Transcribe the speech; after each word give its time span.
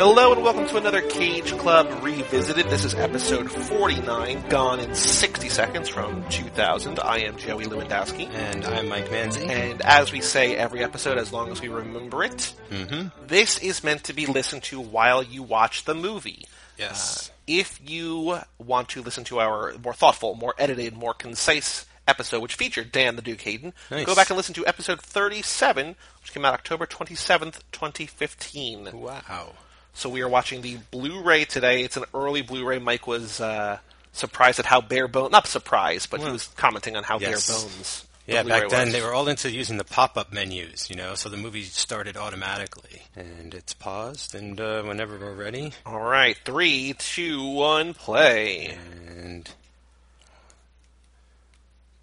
Hello 0.00 0.32
and 0.32 0.42
welcome 0.42 0.66
to 0.66 0.78
another 0.78 1.02
Cage 1.02 1.52
Club 1.58 1.86
Revisited. 2.02 2.64
This 2.70 2.86
is 2.86 2.94
episode 2.94 3.52
49, 3.52 4.48
gone 4.48 4.80
in 4.80 4.94
60 4.94 5.50
seconds 5.50 5.90
from 5.90 6.26
2000. 6.30 6.98
I 7.00 7.18
am 7.18 7.36
Joey 7.36 7.66
Lewandowski. 7.66 8.26
And 8.32 8.64
I'm 8.64 8.88
Mike 8.88 9.10
Manzi. 9.10 9.46
And 9.46 9.82
as 9.82 10.10
we 10.10 10.22
say 10.22 10.56
every 10.56 10.82
episode, 10.82 11.18
as 11.18 11.34
long 11.34 11.52
as 11.52 11.60
we 11.60 11.68
remember 11.68 12.24
it, 12.24 12.54
mm-hmm. 12.70 13.08
this 13.26 13.58
is 13.58 13.84
meant 13.84 14.04
to 14.04 14.14
be 14.14 14.24
listened 14.24 14.62
to 14.62 14.80
while 14.80 15.22
you 15.22 15.42
watch 15.42 15.84
the 15.84 15.94
movie. 15.94 16.46
Yes. 16.78 17.28
Uh, 17.28 17.32
if 17.46 17.78
you 17.84 18.38
want 18.56 18.88
to 18.88 19.02
listen 19.02 19.24
to 19.24 19.40
our 19.40 19.74
more 19.84 19.92
thoughtful, 19.92 20.34
more 20.34 20.54
edited, 20.56 20.96
more 20.96 21.12
concise 21.12 21.84
episode, 22.08 22.40
which 22.40 22.54
featured 22.54 22.90
Dan 22.90 23.16
the 23.16 23.22
Duke 23.22 23.42
Hayden, 23.42 23.74
Nice. 23.90 24.06
go 24.06 24.14
back 24.14 24.30
and 24.30 24.38
listen 24.38 24.54
to 24.54 24.66
episode 24.66 25.02
37, 25.02 25.94
which 26.22 26.32
came 26.32 26.46
out 26.46 26.54
October 26.54 26.86
27th, 26.86 27.60
2015. 27.72 28.92
Wow. 28.98 29.52
So 29.94 30.08
we 30.08 30.22
are 30.22 30.28
watching 30.28 30.62
the 30.62 30.78
Blu-ray 30.90 31.44
today. 31.44 31.82
It's 31.82 31.96
an 31.96 32.04
early 32.14 32.42
Blu-ray. 32.42 32.78
Mike 32.78 33.06
was 33.06 33.40
uh, 33.40 33.78
surprised 34.12 34.58
at 34.58 34.66
how 34.66 34.80
bare 34.80 35.08
bones, 35.08 35.32
not 35.32 35.46
surprised, 35.46 36.10
but 36.10 36.20
he 36.20 36.30
was 36.30 36.48
commenting 36.56 36.96
on 36.96 37.02
how 37.04 37.18
yes. 37.18 37.48
bare 37.48 37.56
bones. 37.58 38.06
Yeah, 38.26 38.42
Blu-ray 38.42 38.60
back 38.60 38.70
then 38.70 38.86
was. 38.88 38.94
they 38.94 39.02
were 39.02 39.12
all 39.12 39.28
into 39.28 39.50
using 39.50 39.76
the 39.76 39.84
pop-up 39.84 40.32
menus, 40.32 40.88
you 40.88 40.96
know, 40.96 41.14
so 41.14 41.28
the 41.28 41.36
movie 41.36 41.64
started 41.64 42.16
automatically. 42.16 43.02
And 43.16 43.52
it's 43.54 43.74
paused, 43.74 44.34
and 44.34 44.60
uh, 44.60 44.82
whenever 44.82 45.18
we're 45.18 45.34
ready, 45.34 45.72
All 45.84 46.00
right, 46.00 46.38
three, 46.44 46.94
two, 46.98 47.42
one, 47.44 47.92
play. 47.94 48.78
and 49.08 49.50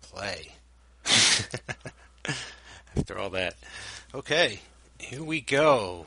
play. 0.02 0.52
After 2.98 3.18
all 3.18 3.30
that. 3.32 3.56
Okay, 4.14 4.60
here 5.00 5.24
we 5.24 5.40
go. 5.40 6.06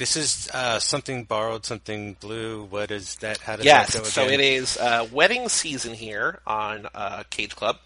This 0.00 0.16
is 0.16 0.48
uh, 0.54 0.78
something 0.78 1.24
borrowed, 1.24 1.66
something 1.66 2.16
blue. 2.20 2.64
What 2.64 2.90
is 2.90 3.16
that? 3.16 3.36
How 3.36 3.56
does 3.56 3.66
Yes, 3.66 3.92
that 3.92 3.98
go 3.98 4.04
so 4.04 4.24
it 4.24 4.40
is 4.40 4.78
uh, 4.78 5.06
wedding 5.12 5.50
season 5.50 5.92
here 5.92 6.40
on 6.46 6.88
uh, 6.94 7.24
Cage 7.28 7.54
Club. 7.54 7.76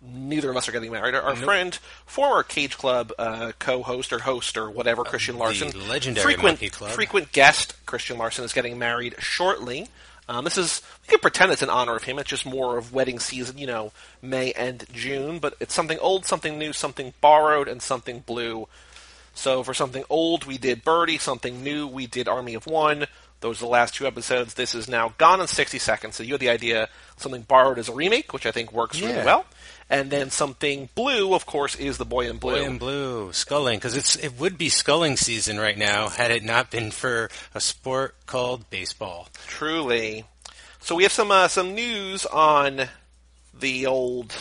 Neither 0.00 0.52
of 0.52 0.56
us 0.56 0.68
are 0.68 0.72
getting 0.72 0.92
married. 0.92 1.16
Our 1.16 1.34
friend, 1.34 1.76
former 2.06 2.44
Cage 2.44 2.78
Club 2.78 3.10
uh, 3.18 3.50
co-host 3.58 4.12
or 4.12 4.20
host 4.20 4.56
or 4.56 4.70
whatever, 4.70 5.02
Christian 5.02 5.36
Larson, 5.36 5.70
the 5.70 5.78
legendary 5.78 6.22
frequent 6.22 6.60
Monkey 6.60 6.68
Club. 6.68 6.92
frequent 6.92 7.32
guest 7.32 7.74
Christian 7.86 8.18
Larson 8.18 8.44
is 8.44 8.52
getting 8.52 8.78
married 8.78 9.16
shortly. 9.18 9.88
Um, 10.28 10.44
this 10.44 10.56
is 10.56 10.80
we 11.02 11.08
can 11.08 11.18
pretend 11.18 11.50
it's 11.50 11.60
in 11.62 11.70
honor 11.70 11.96
of 11.96 12.04
him. 12.04 12.20
It's 12.20 12.30
just 12.30 12.46
more 12.46 12.78
of 12.78 12.92
wedding 12.92 13.18
season, 13.18 13.58
you 13.58 13.66
know, 13.66 13.90
May 14.22 14.52
and 14.52 14.84
June. 14.92 15.40
But 15.40 15.56
it's 15.58 15.74
something 15.74 15.98
old, 15.98 16.24
something 16.24 16.56
new, 16.56 16.72
something 16.72 17.14
borrowed, 17.20 17.66
and 17.66 17.82
something 17.82 18.20
blue. 18.20 18.68
So 19.34 19.62
for 19.62 19.74
something 19.74 20.04
old, 20.08 20.44
we 20.44 20.58
did 20.58 20.84
Birdie. 20.84 21.18
Something 21.18 21.62
new, 21.62 21.86
we 21.86 22.06
did 22.06 22.28
Army 22.28 22.54
of 22.54 22.66
One. 22.66 23.06
Those 23.40 23.58
are 23.58 23.66
the 23.66 23.70
last 23.70 23.94
two 23.94 24.06
episodes. 24.06 24.54
This 24.54 24.74
is 24.74 24.88
now 24.88 25.12
gone 25.18 25.40
in 25.40 25.46
60 25.46 25.78
seconds. 25.78 26.16
So 26.16 26.22
you 26.22 26.32
had 26.32 26.40
the 26.40 26.48
idea 26.48 26.88
something 27.18 27.42
borrowed 27.42 27.78
is 27.78 27.90
a 27.90 27.92
remake, 27.92 28.32
which 28.32 28.46
I 28.46 28.52
think 28.52 28.72
works 28.72 29.00
really 29.00 29.24
well. 29.24 29.44
And 29.90 30.10
then 30.10 30.30
something 30.30 30.88
blue, 30.94 31.34
of 31.34 31.44
course, 31.44 31.74
is 31.74 31.98
the 31.98 32.06
Boy 32.06 32.30
in 32.30 32.38
Blue. 32.38 32.52
Boy 32.52 32.64
in 32.64 32.78
blue, 32.78 33.32
sculling, 33.34 33.78
because 33.78 33.94
it's 33.96 34.16
it 34.16 34.40
would 34.40 34.56
be 34.56 34.70
sculling 34.70 35.18
season 35.18 35.58
right 35.58 35.76
now 35.76 36.08
had 36.08 36.30
it 36.30 36.42
not 36.42 36.70
been 36.70 36.90
for 36.90 37.28
a 37.54 37.60
sport 37.60 38.14
called 38.24 38.70
baseball. 38.70 39.28
Truly. 39.46 40.24
So 40.80 40.94
we 40.94 41.02
have 41.02 41.12
some 41.12 41.30
uh, 41.30 41.48
some 41.48 41.74
news 41.74 42.24
on 42.24 42.88
the 43.52 43.86
old 43.86 44.34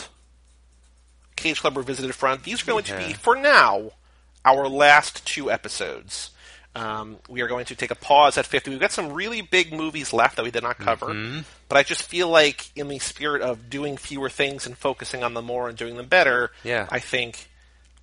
Cage 1.36 1.60
Club 1.60 1.76
Revisited 1.76 2.16
front. 2.16 2.44
These 2.44 2.64
are 2.64 2.66
going 2.66 2.86
to 2.86 2.98
be, 2.98 3.12
for 3.14 3.36
now, 3.36 3.92
our 4.46 4.68
last 4.68 5.26
two 5.26 5.52
episodes. 5.52 6.32
Um, 6.76 7.18
we 7.30 7.42
are 7.42 7.48
going 7.48 7.66
to 7.66 7.76
take 7.76 7.92
a 7.92 7.96
pause 7.96 8.38
at 8.40 8.48
50. 8.48 8.72
We've 8.72 8.80
got 8.80 8.92
some 8.92 9.14
really 9.14 9.42
big 9.42 9.72
movies 9.72 10.12
left 10.12 10.38
that 10.38 10.44
we 10.44 10.50
did 10.50 10.64
not 10.64 10.80
cover. 10.80 11.08
Mm-hmm. 11.08 11.42
But 11.70 11.78
I 11.78 11.84
just 11.84 12.02
feel 12.02 12.30
like, 12.30 12.72
in 12.76 12.88
the 12.88 12.98
spirit 12.98 13.44
of 13.44 13.70
doing 13.70 13.96
fewer 13.96 14.28
things 14.30 14.66
and 14.66 14.76
focusing 14.76 15.24
on 15.24 15.36
them 15.36 15.46
more 15.46 15.70
and 15.70 15.78
doing 15.78 15.98
them 15.98 16.08
better, 16.08 16.52
Yeah. 16.64 16.88
I 16.90 16.98
think 17.00 17.48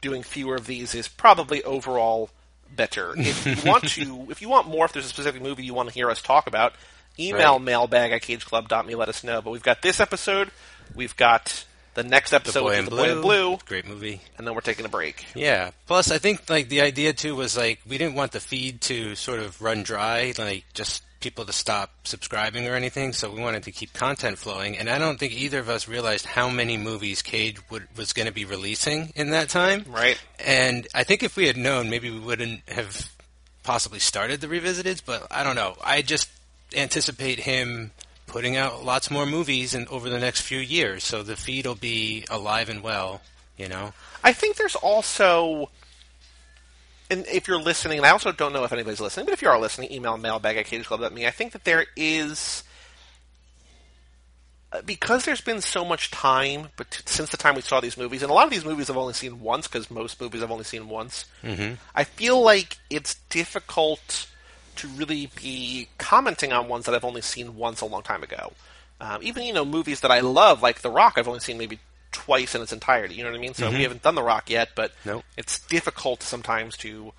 doing 0.01 0.23
fewer 0.23 0.55
of 0.55 0.67
these 0.67 0.95
is 0.95 1.09
probably 1.09 1.65
overall 1.65 2.31
better. 2.75 3.13
If 3.19 3.45
you 3.45 3.69
want 3.69 3.89
to, 3.89 4.27
if 4.31 4.41
you 4.41 4.49
want 4.49 4.69
more, 4.69 4.85
if 4.85 4.93
there's 4.93 5.07
a 5.07 5.09
specific 5.09 5.43
movie 5.43 5.65
you 5.65 5.75
want 5.75 5.89
to 5.89 5.95
hear 5.95 6.09
us 6.09 6.23
talk 6.23 6.47
about, 6.47 6.75
email 7.19 7.55
Right. 7.55 7.63
mailbag 7.63 8.13
at 8.13 8.23
cageclub.me. 8.23 8.95
Let 8.95 9.09
us 9.09 9.25
know. 9.25 9.43
But 9.43 9.51
we've 9.51 9.65
got 9.65 9.83
this 9.83 9.99
episode, 9.99 10.53
we've 10.95 11.17
got 11.17 11.65
the 11.95 12.03
next 12.03 12.31
The 12.31 12.37
episode, 12.37 12.61
boy 12.63 12.71
which 12.71 12.79
in 12.79 12.85
the 12.87 12.91
blue, 12.91 13.03
Boy 13.05 13.13
in 13.13 13.21
Blue, 13.21 13.59
great 13.67 13.87
movie. 13.87 14.21
and 14.39 14.47
then 14.47 14.55
we're 14.55 14.61
taking 14.61 14.85
a 14.87 14.89
break. 14.89 15.27
Yeah. 15.35 15.71
Plus, 15.87 16.11
I 16.11 16.19
think 16.19 16.49
like 16.49 16.69
the 16.69 16.81
idea 16.83 17.13
too 17.13 17.35
was 17.37 17.57
like 17.57 17.81
we 17.89 17.99
didn't 17.99 18.15
want 18.15 18.33
the 18.33 18.41
feed 18.41 18.81
to 18.83 19.15
sort 19.15 19.41
of 19.41 19.61
run 19.61 19.83
dry, 19.83 20.33
like 20.39 20.65
just 20.75 21.03
people 21.21 21.45
to 21.45 21.53
stop 21.53 21.91
subscribing 22.05 22.67
or 22.67 22.75
anything. 22.75 23.13
So 23.13 23.31
we 23.31 23.43
wanted 23.43 23.65
to 23.65 23.73
keep 23.73 23.93
content 23.93 24.39
flowing. 24.39 24.79
And 24.79 24.89
I 24.89 24.97
don't 24.99 25.19
think 25.21 25.35
either 25.35 25.59
of 25.59 25.69
us 25.69 25.87
realized 25.87 26.25
how 26.25 26.49
many 26.49 26.79
movies 26.79 27.21
Cage 27.21 27.59
would, 27.71 27.87
was 27.95 28.15
going 28.15 28.25
to 28.25 28.33
be 28.33 28.47
releasing 28.47 29.13
in 29.15 29.29
that 29.33 29.51
time. 29.51 29.85
Right. 29.87 30.19
And 30.43 30.89
I 30.95 31.05
think 31.05 31.23
if 31.23 31.37
we 31.37 31.47
had 31.47 31.59
known, 31.59 31.91
maybe 31.91 32.09
we 32.11 32.19
wouldn't 32.19 32.67
have 32.71 33.13
possibly 33.65 33.99
started 33.99 34.41
the 34.41 34.47
revisiteds. 34.47 35.03
But 35.05 35.27
I 35.31 35.45
don't 35.45 35.57
know. 35.57 35.77
I 35.85 36.01
just 36.01 36.31
anticipate 36.75 37.41
him 37.41 37.91
putting 38.31 38.57
out 38.57 38.85
lots 38.85 39.11
more 39.11 39.27
movies 39.27 39.75
in, 39.75 39.87
over 39.89 40.09
the 40.09 40.19
next 40.19 40.43
few 40.43 40.59
years. 40.59 41.05
So 41.05 41.23
the 41.23 41.37
feed 41.37 41.67
will 41.67 41.75
be 41.75 42.25
alive 42.31 42.69
and 42.69 42.83
well. 42.83 43.21
You 43.57 43.69
know. 43.69 43.93
I 44.25 44.33
think 44.33 44.57
there's 44.57 44.77
also, 44.77 45.69
and 47.11 47.27
if 47.27 47.47
you're 47.47 47.61
listening, 47.61 47.99
and 47.99 48.07
I 48.07 48.11
also 48.11 48.33
don't 48.33 48.53
know 48.53 48.65
if 48.65 48.73
anybody's 48.73 49.01
listening, 49.01 49.27
but 49.27 49.33
if 49.33 49.43
you 49.43 49.49
are 49.49 49.61
listening, 49.61 49.93
email 49.93 50.17
mailbag 50.17 50.57
at 50.57 50.67
cageclub.me. 50.67 51.27
I 51.27 51.31
think 51.31 51.53
that 51.53 51.65
there 51.65 51.85
is, 51.97 52.63
uh, 54.73 54.81
because 54.83 55.25
there's 55.25 55.41
been 55.41 55.61
so 55.61 55.85
much 55.85 56.11
time 56.11 56.69
but 56.77 57.03
since 57.05 57.31
the 57.31 57.37
time 57.37 57.55
we 57.55 57.61
saw 57.61 57.81
these 57.81 57.99
movies, 57.99 58.23
and 58.23 58.31
a 58.31 58.35
lot 58.35 58.45
of 58.45 58.51
these 58.51 58.65
movies 58.65 58.89
I've 58.89 58.97
only 58.97 59.15
seen 59.15 59.41
once, 59.41 59.67
because 59.67 59.91
most 59.91 60.21
movies 60.21 60.43
I've 60.43 60.51
only 60.51 60.65
seen 60.65 60.89
once, 60.89 61.27
Mm-hmm. 61.43 61.75
I 61.95 62.05
feel 62.05 62.41
like 62.43 62.79
it's 62.89 63.17
difficult 63.29 64.30
to 64.81 64.89
really 64.89 65.31
be 65.41 65.89
commenting 65.99 66.53
on 66.53 66.69
ones 66.69 66.87
that 66.87 66.95
I've 66.95 67.05
only 67.05 67.21
seen 67.23 67.57
once 67.57 67.81
a 67.81 67.87
long 67.87 68.03
time 68.03 68.23
ago. 68.23 68.53
Um, 69.01 69.23
even 69.23 69.45
you 69.45 69.53
know 69.53 69.65
movies 69.65 70.01
that 70.01 70.11
I 70.11 70.21
love, 70.21 70.63
like 70.63 70.81
The 70.83 70.91
Rock, 70.91 71.15
I've 71.17 71.29
only 71.29 71.41
seen 71.41 71.57
maybe 71.59 71.79
twice 72.13 72.55
in 72.55 72.61
its 72.63 72.73
entirety. 72.73 73.15
You 73.15 73.25
know 73.25 73.31
what 73.31 73.39
I 73.39 73.41
mean? 73.41 73.55
So 73.55 73.71
we 73.71 73.83
haven't 73.83 74.03
done 74.03 74.15
The 74.15 74.23
Rock 74.23 74.51
yet, 74.51 74.71
but 74.75 74.93
Nope. 75.05 75.25
it's 75.37 75.59
difficult 75.61 76.23
sometimes 76.23 76.77
to 76.79 77.13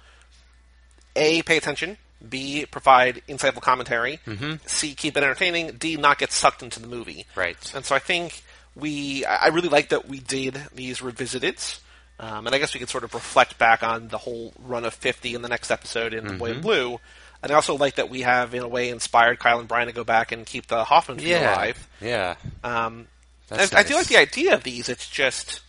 a 1.15 1.41
pay 1.41 1.57
attention, 1.57 1.97
b 2.27 2.65
provide 2.65 3.21
insightful 3.27 3.61
commentary, 3.61 4.19
c 4.65 4.93
keep 4.95 5.17
it 5.17 5.23
entertaining, 5.23 5.71
d 5.77 5.97
not 5.97 6.17
get 6.19 6.31
sucked 6.31 6.61
into 6.63 6.79
the 6.79 6.87
movie. 6.87 7.25
Right. 7.35 7.57
And 7.75 7.83
so 7.85 7.95
I 7.95 7.99
think 7.99 8.43
we, 8.75 9.25
I 9.25 9.47
really 9.47 9.69
like 9.69 9.89
that 9.89 10.07
we 10.07 10.19
did 10.19 10.59
these 10.73 10.99
revisiteds. 10.99 11.79
Um, 12.19 12.45
and 12.45 12.55
I 12.55 12.59
guess 12.59 12.73
we 12.75 12.79
could 12.79 12.89
sort 12.89 13.03
of 13.03 13.15
reflect 13.15 13.57
back 13.57 13.81
on 13.81 14.09
the 14.09 14.19
whole 14.19 14.53
run 14.63 14.85
of 14.85 14.93
50 14.93 15.33
in 15.33 15.41
the 15.41 15.49
next 15.49 15.71
episode 15.71 16.13
in 16.13 16.27
The 16.27 16.33
Boy 16.35 16.51
in 16.51 16.61
Blue. 16.61 16.99
And 17.43 17.51
I 17.51 17.55
also 17.55 17.75
like 17.75 17.95
that 17.95 18.09
we 18.09 18.21
have, 18.21 18.53
in 18.53 18.61
a 18.61 18.67
way, 18.67 18.89
inspired 18.89 19.39
Kyle 19.39 19.59
and 19.59 19.67
Brian 19.67 19.87
to 19.87 19.93
go 19.93 20.03
back 20.03 20.31
and 20.31 20.45
keep 20.45 20.67
the 20.67 20.83
Hoffman 20.83 21.17
feel 21.17 21.27
Yeah. 21.39 21.53
alive. 21.55 21.87
Yeah. 21.99 22.35
Um, 22.63 23.07
That's 23.47 23.73
I, 23.73 23.83
do 23.83 23.95
like 23.95 24.07
the 24.07 24.17
idea 24.17 24.53
of 24.53 24.63
these. 24.63 24.89
It's 24.89 25.07
just 25.09 25.61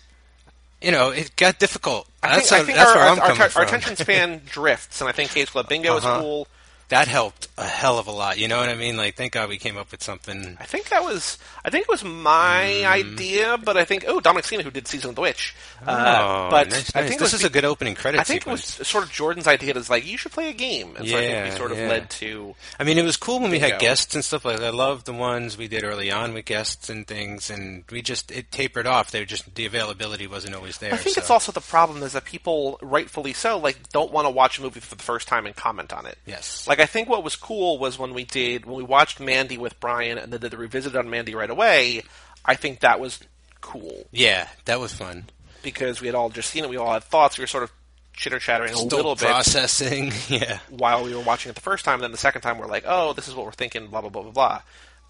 you 0.83 0.91
know, 0.91 1.10
it 1.10 1.34
got 1.37 1.59
difficult. 1.60 2.09
I 2.25 2.34
that's 2.37 2.50
think, 2.50 2.62
I 2.62 2.65
think 2.66 2.77
that's 2.77 2.91
our, 2.91 2.97
where 2.97 3.05
our, 3.05 3.10
I'm 3.12 3.21
our, 3.21 3.27
coming 3.28 3.43
our 3.43 3.49
from. 3.50 3.62
attention 3.62 3.97
span 3.97 4.43
drifts, 4.50 5.00
and 5.00 5.09
I 5.09 5.12
think 5.12 5.31
Cage 5.31 5.49
Club 5.50 5.69
Bingo 5.69 5.97
Uh-huh. 5.97 6.09
is 6.16 6.21
cool. 6.21 6.49
That 6.88 7.09
helped 7.09 7.48
a 7.56 7.65
hell 7.65 7.98
of 7.98 8.06
a 8.06 8.12
lot. 8.12 8.38
You 8.38 8.48
know 8.48 8.59
what 8.59 8.69
I 8.69 8.75
mean? 8.75 8.97
Like, 8.97 9.16
thank 9.16 9.32
God 9.32 9.48
we 9.48 9.59
came 9.59 9.78
up 9.78 9.91
with 9.91 10.03
something. 10.03 10.56
I 10.60 10.65
think 10.65 10.91
that 10.91 11.03
was 11.03 11.38
I 11.65 11.70
think 11.70 11.84
it 11.84 11.91
was 11.91 12.04
my 12.04 12.84
idea, 12.84 13.56
but 13.56 13.76
I 13.76 13.84
think 13.84 14.04
oh 14.06 14.20
Dominic 14.20 14.44
Sena 14.44 14.62
who 14.62 14.70
did 14.70 14.87
Season 14.87 15.10
of 15.10 15.16
the 15.16 15.22
Witch. 15.22 15.54
oh, 15.87 15.91
uh, 15.91 16.50
but 16.50 16.71
nice, 16.71 16.94
I 16.94 17.06
think 17.06 17.21
this 17.21 17.32
was 17.32 17.41
is 17.41 17.44
a 17.44 17.50
good 17.50 17.65
opening 17.65 17.94
credit 17.94 18.21
I 18.21 18.25
think 18.25 18.42
sequence. 18.42 18.74
it 18.74 18.78
was 18.80 18.89
sort 18.89 19.04
of 19.04 19.10
Jordan's 19.10 19.47
idea. 19.47 19.74
Is 19.74 19.89
like 19.89 20.06
you 20.06 20.18
should 20.18 20.33
play 20.33 20.51
a 20.51 20.53
game, 20.53 20.97
and 20.97 21.09
so 21.09 21.16
I 21.16 21.21
think 21.21 21.45
we 21.45 21.56
sort 21.56 21.72
of 21.72 21.78
yeah. 21.78 21.89
led 21.89 22.10
to 22.10 22.54
I 22.78 22.84
mean, 22.84 22.98
it 22.98 23.04
was 23.04 23.16
cool 23.16 23.41
when 23.41 23.51
we 23.51 23.59
had 23.59 23.78
guests 23.78 24.15
and 24.15 24.24
stuff 24.24 24.45
like 24.45 24.59
that. 24.59 24.66
I 24.66 24.71
love 24.71 25.04
the 25.04 25.12
ones 25.12 25.56
we 25.56 25.68
did 25.68 25.84
early 25.84 26.10
on 26.10 26.34
with 26.34 26.45
guests 26.45 26.89
and 26.89 27.06
things, 27.06 27.51
and 27.51 27.84
we 27.91 28.03
just 28.03 28.30
it 28.30 28.51
tapered 28.51 28.86
off. 28.86 29.10
They 29.10 29.21
were 29.21 29.27
just 29.27 29.54
the 29.54 29.66
availability 29.66 30.27
wasn't 30.27 30.54
always 30.54 30.78
there. 30.78 30.92
I 30.92 30.97
think 30.97 31.15
so. 31.15 31.21
it's 31.21 31.30
also 31.30 31.53
the 31.53 31.60
problem 31.60 32.03
is 32.03 32.12
that 32.12 32.24
people, 32.24 32.78
rightfully 32.83 33.33
so, 33.33 33.59
like 33.59 33.91
don't 33.91 34.12
want 34.12 34.27
to 34.27 34.30
watch 34.30 34.59
a 34.59 34.62
movie 34.62 34.80
for 34.80 34.95
the 34.95 35.03
first 35.03 35.28
time 35.28 35.47
and 35.47 35.54
comment 35.54 35.92
on 35.92 36.06
it. 36.06 36.18
Yes. 36.27 36.66
Like 36.66 36.80
I 36.82 36.86
think 36.86 37.08
what 37.08 37.24
was 37.24 37.36
cool 37.36 37.78
was 37.78 37.98
when 37.98 38.12
we 38.14 38.24
did 38.24 38.66
when 38.66 38.76
we 38.76 38.82
watched 38.82 39.20
Mandy 39.20 39.56
with 39.58 39.78
Brian 39.80 40.18
and 40.18 40.32
then 40.32 40.40
did 40.40 40.50
the 40.50 40.56
revisit 40.58 40.94
on 40.96 41.08
Mandy 41.08 41.34
right 41.34 41.50
away. 41.50 42.02
I 42.44 42.54
think 42.56 42.80
that 42.80 42.98
was 43.00 43.20
cool 43.60 44.06
yeah, 44.10 44.48
that 44.64 44.80
was 44.80 44.92
fun. 44.92 45.26
because 45.62 46.00
we 46.00 46.08
had 46.08 46.16
all 46.16 46.28
just 46.30 46.50
seen 46.50 46.64
it. 46.64 46.70
We 46.70 46.76
all 46.76 46.92
had 46.92 47.04
thoughts. 47.04 47.38
We 47.38 47.42
were 47.42 47.46
sort 47.46 47.62
of 47.64 47.70
chitter 48.14 48.38
chattering 48.38 48.74
a 48.74 48.82
little 48.82 49.14
bit 49.14 49.28
processing. 49.28 50.12
yeah. 50.28 50.58
while 50.68 51.04
we 51.04 51.14
were 51.14 51.22
watching 51.22 51.48
it 51.50 51.54
the 51.54 51.60
first 51.62 51.84
time. 51.84 51.94
And 51.94 52.02
Then 52.04 52.10
the 52.12 52.18
second 52.18 52.42
time, 52.42 52.58
we're 52.58 52.66
like, 52.66 52.84
oh, 52.86 53.12
this 53.14 53.28
is 53.28 53.34
what 53.34 53.46
we're 53.46 53.52
thinking. 53.52 53.86
Blah 53.86 54.00
blah 54.02 54.10
blah 54.10 54.22
blah 54.22 54.32
blah. 54.32 54.62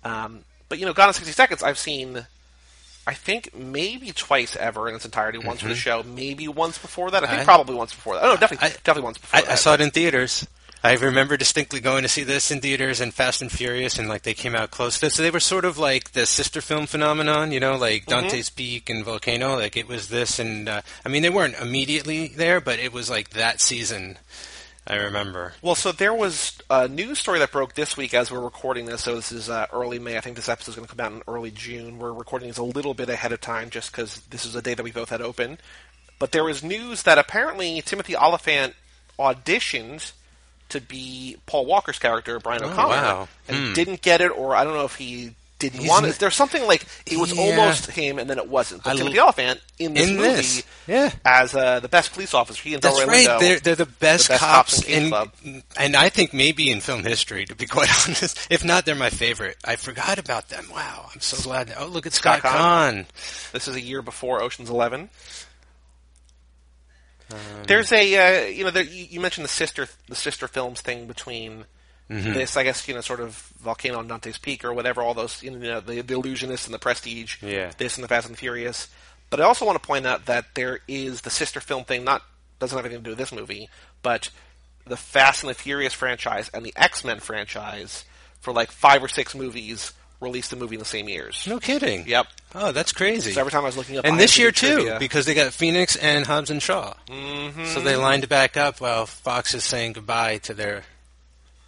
Um, 0.04 0.44
but 0.68 0.78
you 0.78 0.86
know, 0.86 0.92
Gone 0.92 1.08
in 1.08 1.14
sixty 1.14 1.32
seconds. 1.32 1.62
I've 1.62 1.78
seen. 1.78 2.26
I 3.04 3.14
think 3.14 3.52
maybe 3.56 4.12
twice 4.12 4.54
ever 4.54 4.88
in 4.88 4.94
its 4.94 5.04
entirety. 5.04 5.38
Once 5.38 5.60
for 5.62 5.68
the 5.68 5.74
show, 5.74 6.04
maybe 6.04 6.46
once 6.46 6.78
before 6.78 7.10
that. 7.10 7.24
I 7.24 7.26
think 7.26 7.40
Mm-hmm. 7.40 7.50
I- 7.50 7.54
probably 7.54 7.74
once 7.74 7.92
before 7.94 8.14
that. 8.14 8.22
Oh 8.24 8.34
no, 8.34 8.36
definitely, 8.36 8.68
I- 8.68 8.70
definitely 8.70 9.02
once 9.02 9.18
before 9.18 9.38
I, 9.38 9.42
that. 9.42 9.50
I 9.50 9.54
saw 9.56 9.74
it 9.74 9.80
in 9.80 9.90
theaters. 9.90 10.46
I 10.84 10.94
remember 10.94 11.36
distinctly 11.36 11.78
going 11.78 12.02
to 12.02 12.08
see 12.08 12.24
this 12.24 12.50
in 12.50 12.60
theaters 12.60 13.00
and 13.00 13.14
Fast 13.14 13.40
and 13.40 13.52
Furious, 13.52 13.98
and 13.98 14.08
like 14.08 14.22
they 14.22 14.34
came 14.34 14.56
out 14.56 14.72
close 14.72 14.98
to. 14.98 15.10
So 15.10 15.22
they 15.22 15.30
were 15.30 15.38
sort 15.38 15.64
of 15.64 15.78
like 15.78 16.12
the 16.12 16.26
sister 16.26 16.60
film 16.60 16.86
phenomenon, 16.86 17.52
you 17.52 17.60
know, 17.60 17.76
like 17.76 18.06
Dante's 18.06 18.50
Peak 18.50 18.90
and 18.90 19.04
Volcano. 19.04 19.54
Like 19.54 19.76
it 19.76 19.86
was 19.86 20.08
this, 20.08 20.40
and 20.40 20.68
uh, 20.68 20.82
I 21.06 21.08
mean 21.08 21.22
they 21.22 21.30
weren't 21.30 21.60
immediately 21.60 22.28
there, 22.28 22.60
but 22.60 22.80
it 22.80 22.92
was 22.92 23.08
like 23.08 23.30
that 23.30 23.60
season. 23.60 24.18
I 24.84 24.96
remember. 24.96 25.52
Well, 25.62 25.76
so 25.76 25.92
there 25.92 26.12
was 26.12 26.58
a 26.68 26.88
news 26.88 27.20
story 27.20 27.38
that 27.38 27.52
broke 27.52 27.74
this 27.74 27.96
week 27.96 28.14
as 28.14 28.32
we're 28.32 28.40
recording 28.40 28.86
this. 28.86 29.04
So 29.04 29.14
this 29.14 29.30
is 29.30 29.48
uh, 29.48 29.66
early 29.72 30.00
May. 30.00 30.16
I 30.16 30.20
think 30.20 30.34
this 30.34 30.48
episode 30.48 30.72
is 30.72 30.76
going 30.76 30.88
to 30.88 30.96
come 30.96 31.06
out 31.06 31.12
in 31.12 31.22
early 31.28 31.52
June. 31.52 32.00
We're 32.00 32.12
recording 32.12 32.48
this 32.48 32.58
a 32.58 32.64
little 32.64 32.92
bit 32.92 33.08
ahead 33.08 33.30
of 33.30 33.40
time 33.40 33.70
just 33.70 33.92
because 33.92 34.16
this 34.30 34.44
is 34.44 34.56
a 34.56 34.62
day 34.62 34.74
that 34.74 34.82
we 34.82 34.90
both 34.90 35.10
had 35.10 35.22
open. 35.22 35.58
But 36.18 36.32
there 36.32 36.42
was 36.42 36.64
news 36.64 37.04
that 37.04 37.16
apparently 37.16 37.80
Timothy 37.82 38.16
Olyphant 38.16 38.74
auditioned 39.20 40.10
to 40.72 40.80
be 40.80 41.36
Paul 41.46 41.66
Walker's 41.66 41.98
character, 41.98 42.38
Brian 42.38 42.62
O'Connor, 42.62 42.88
wow. 42.88 43.28
and 43.48 43.68
Hmm. 43.68 43.72
didn't 43.74 44.02
get 44.02 44.20
it, 44.20 44.28
or 44.30 44.54
I 44.54 44.64
don't 44.64 44.74
know 44.74 44.84
if 44.84 44.96
he 44.96 45.34
didn't 45.58 45.78
He's 45.78 45.88
want 45.88 46.04
it. 46.06 46.16
There's 46.18 46.34
something 46.34 46.66
like 46.66 46.84
it 47.06 47.16
was 47.18 47.32
Yeah. 47.32 47.40
almost 47.42 47.88
him, 47.92 48.18
and 48.18 48.28
then 48.28 48.36
it 48.38 48.48
wasn't. 48.48 48.82
But 48.82 48.94
I 48.94 48.96
Timothy 48.96 49.20
Olyphant 49.20 49.60
in 49.78 49.94
this 49.94 50.08
in 50.08 50.16
movie 50.16 50.28
this, 50.28 50.62
yeah. 50.88 51.10
as 51.24 51.54
uh, 51.54 51.78
the 51.78 51.86
best 51.86 52.12
police 52.12 52.34
officer, 52.34 52.60
he 52.60 52.74
and 52.74 52.82
That's 52.82 52.98
right. 53.06 53.28
Lindo. 53.28 53.38
They're, 53.38 53.60
they're 53.60 53.74
the 53.76 53.86
best, 53.86 54.28
best 54.28 54.40
cops, 54.40 54.74
cops 54.80 54.88
in 54.88 55.14
in, 55.44 55.62
and 55.78 55.94
I 55.94 56.08
think 56.08 56.32
maybe 56.34 56.68
in 56.68 56.80
film 56.80 57.04
history, 57.04 57.44
to 57.46 57.54
be 57.54 57.66
quite 57.68 57.88
honest. 58.08 58.44
If 58.50 58.64
not, 58.64 58.86
they're 58.86 58.96
my 58.96 59.10
favorite. 59.10 59.56
I 59.64 59.76
forgot 59.76 60.18
about 60.18 60.48
them. 60.48 60.66
Wow, 60.74 61.10
I'm 61.14 61.20
so 61.20 61.40
glad. 61.40 61.72
Oh, 61.78 61.86
look 61.86 62.06
at 62.06 62.12
Scott, 62.12 62.40
Scott 62.40 62.52
Caan. 62.56 63.06
Caan. 63.06 63.52
This 63.52 63.68
is 63.68 63.76
a 63.76 63.80
year 63.80 64.02
before 64.02 64.42
Ocean's 64.42 64.68
Eleven. 64.68 65.10
Um, 67.32 67.38
There's 67.66 67.92
a 67.92 68.44
uh, 68.44 68.46
you 68.46 68.64
know 68.64 68.70
there, 68.70 68.82
you, 68.84 69.06
you 69.10 69.20
mentioned 69.20 69.44
the 69.44 69.48
sister 69.50 69.88
the 70.08 70.14
sister 70.14 70.48
films 70.48 70.80
thing 70.80 71.06
between 71.06 71.64
Mm-hmm. 72.10 72.34
this 72.34 72.58
I 72.58 72.64
guess 72.64 72.86
you 72.88 72.94
know 72.94 73.00
sort 73.00 73.20
of 73.20 73.36
Volcano 73.62 74.00
and 74.00 74.08
Dante's 74.08 74.36
Peak 74.36 74.66
or 74.66 74.74
whatever 74.74 75.00
all 75.00 75.14
those 75.14 75.42
you 75.42 75.50
know 75.50 75.80
the, 75.80 76.02
the 76.02 76.14
Illusionist 76.14 76.66
and 76.66 76.74
the 76.74 76.78
Prestige 76.78 77.36
Yeah. 77.42 77.70
this 77.78 77.96
and 77.96 78.04
the 78.04 78.08
Fast 78.08 78.26
and 78.26 78.34
the 78.34 78.38
Furious 78.38 78.88
but 79.30 79.40
I 79.40 79.44
also 79.44 79.64
want 79.64 79.80
to 79.80 79.86
point 79.86 80.04
out 80.04 80.26
that 80.26 80.54
there 80.54 80.80
is 80.86 81.22
the 81.22 81.30
sister 81.30 81.58
film 81.60 81.84
thing 81.84 82.04
not 82.04 82.20
doesn't 82.58 82.76
have 82.76 82.84
anything 82.84 83.02
to 83.02 83.04
do 83.04 83.10
with 83.12 83.18
this 83.18 83.32
movie 83.32 83.70
but 84.02 84.28
the 84.84 84.96
Fast 84.96 85.42
and 85.42 85.48
the 85.48 85.54
Furious 85.54 85.94
franchise 85.94 86.50
and 86.52 86.66
the 86.66 86.74
X 86.76 87.02
Men 87.02 87.18
franchise 87.18 88.04
for 88.40 88.52
like 88.52 88.70
five 88.72 89.02
or 89.02 89.08
six 89.08 89.34
movies 89.34 89.92
released 90.22 90.52
a 90.52 90.56
movie 90.56 90.76
in 90.76 90.78
the 90.78 90.84
same 90.84 91.08
years. 91.08 91.44
No 91.46 91.58
kidding. 91.60 92.06
Yep. 92.06 92.26
Oh, 92.54 92.72
that's 92.72 92.92
crazy. 92.92 93.32
So 93.32 93.40
every 93.40 93.50
time 93.52 93.62
I 93.62 93.66
was 93.66 93.76
looking 93.76 93.98
up, 93.98 94.04
and 94.04 94.18
this 94.18 94.38
year 94.38 94.52
too, 94.52 94.74
trivia- 94.76 94.98
because 94.98 95.26
they 95.26 95.34
got 95.34 95.52
Phoenix 95.52 95.96
and 95.96 96.26
Hobbs 96.26 96.50
and 96.50 96.62
Shaw. 96.62 96.94
Mhm. 97.08 97.66
So 97.74 97.80
they 97.80 97.96
lined 97.96 98.28
back 98.28 98.56
up 98.56 98.80
while 98.80 99.06
Fox 99.06 99.52
is 99.54 99.64
saying 99.64 99.94
goodbye 99.94 100.38
to 100.38 100.54
their 100.54 100.84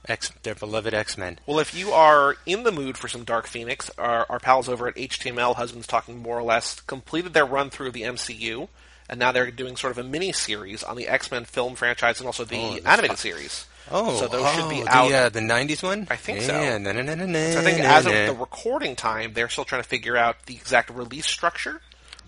X, 0.07 0.31
their 0.43 0.55
beloved 0.55 0.93
X 0.93 1.17
Men. 1.17 1.39
Well, 1.47 1.59
if 1.59 1.75
you 1.75 1.93
are 1.93 2.37
in 2.45 2.63
the 2.65 2.73
mood 2.73 2.99
for 2.99 3.09
some 3.09 3.25
Dark 3.25 3.47
Phoenix, 3.47 3.91
our, 3.97 4.27
our 4.29 4.39
pals 4.39 4.69
over 4.69 4.87
at 4.87 4.97
HTML, 4.97 5.55
Husbands 5.57 5.87
Talking 5.87 6.19
More 6.19 6.39
or 6.39 6.43
Less, 6.43 6.81
completed 6.81 7.33
their 7.33 7.47
run 7.47 7.71
through 7.71 7.91
the 7.93 8.03
MCU, 8.03 8.69
and 9.09 9.19
now 9.19 9.33
they're 9.33 9.51
doing 9.51 9.77
sort 9.77 9.93
of 9.93 9.99
a 9.99 10.05
mini 10.05 10.31
series 10.33 10.83
on 10.83 10.97
the 10.97 11.09
X 11.09 11.31
Men 11.31 11.47
film 11.47 11.75
franchise 11.75 12.21
and 12.21 12.27
also 12.27 12.45
the 12.45 12.57
Oh, 12.57 12.79
animated 12.85 13.19
series. 13.19 13.65
Oh, 13.91 14.17
so 14.17 14.29
those 14.29 14.43
oh, 14.45 14.53
should 14.55 14.71
be 14.71 14.83
the, 14.83 14.89
out. 14.89 15.13
uh, 15.13 15.29
the 15.29 15.41
'90s 15.41 15.83
one. 15.83 16.07
I 16.11 16.17
think 16.17 16.41
so. 16.43 16.53
yeah, 16.59 16.79
na, 16.79 16.93
na, 16.93 17.03
na, 17.03 17.15
na, 17.15 17.27
na, 17.27 17.51
So 17.51 17.61
I 17.61 17.63
think 17.63 17.81
as 17.81 18.07
of 18.07 18.13
the 18.13 18.35
recording 18.39 18.97
time, 18.97 19.33
they're 19.35 19.49
still 19.49 19.65
trying 19.65 19.83
to 19.83 19.89
figure 19.89 20.17
out 20.17 20.47
the 20.47 20.55
exact 20.55 20.91
release 20.91 21.27
structure. 21.27 21.81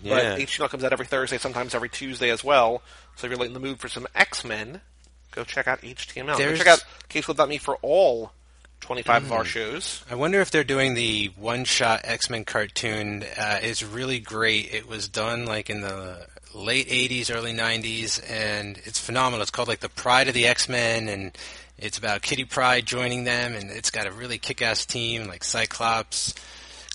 Yeah. 0.03 0.35
But 0.35 0.39
HTML 0.39 0.69
comes 0.69 0.83
out 0.83 0.93
every 0.93 1.07
Thursday, 1.07 1.39
sometimes 1.39 1.73
every 1.73 1.89
Tuesday 1.89 2.29
as 2.29 2.43
well. 2.43 2.83
So 3.15 3.25
if 3.25 3.31
you're 3.31 3.39
like 3.39 3.47
in 3.47 3.53
the 3.53 3.59
mood 3.59 3.79
for 3.79 3.87
some 3.87 4.05
X 4.13 4.45
Men, 4.45 4.81
go 5.31 5.43
check 5.43 5.67
out 5.67 5.81
HTML. 5.81 6.37
Go 6.37 6.55
check 6.55 6.67
out 6.67 6.85
CageClub.me 7.09 7.57
for 7.57 7.77
all 7.81 8.31
25 8.81 9.23
of 9.23 9.31
our 9.31 9.43
Mm. 9.43 9.47
shows. 9.47 10.03
I 10.11 10.13
wonder 10.13 10.39
if 10.39 10.51
they're 10.51 10.63
doing 10.63 10.93
the 10.93 11.31
one-shot 11.35 12.01
X-Men 12.03 12.45
cartoon. 12.45 13.23
Uh, 13.35 13.57
it's 13.63 13.81
really 13.81 14.19
great. 14.19 14.71
It 14.71 14.87
was 14.87 15.07
done 15.09 15.45
like 15.47 15.71
in 15.71 15.81
the 15.81 16.27
late 16.57 16.87
'80s, 16.89 17.33
early 17.33 17.53
'90s, 17.53 18.21
and 18.29 18.79
it's 18.83 18.99
phenomenal. 18.99 19.41
It's 19.41 19.51
called 19.51 19.67
like 19.67 19.79
the 19.79 19.89
Pride 19.89 20.27
of 20.27 20.33
the 20.33 20.47
X-Men, 20.47 21.07
and 21.09 21.37
it's 21.77 21.97
about 21.97 22.21
Kitty 22.21 22.45
Pryde 22.45 22.85
joining 22.85 23.23
them, 23.23 23.53
and 23.53 23.69
it's 23.69 23.91
got 23.91 24.07
a 24.07 24.11
really 24.11 24.37
kick-ass 24.37 24.85
team 24.85 25.27
like 25.27 25.43
Cyclops. 25.43 26.33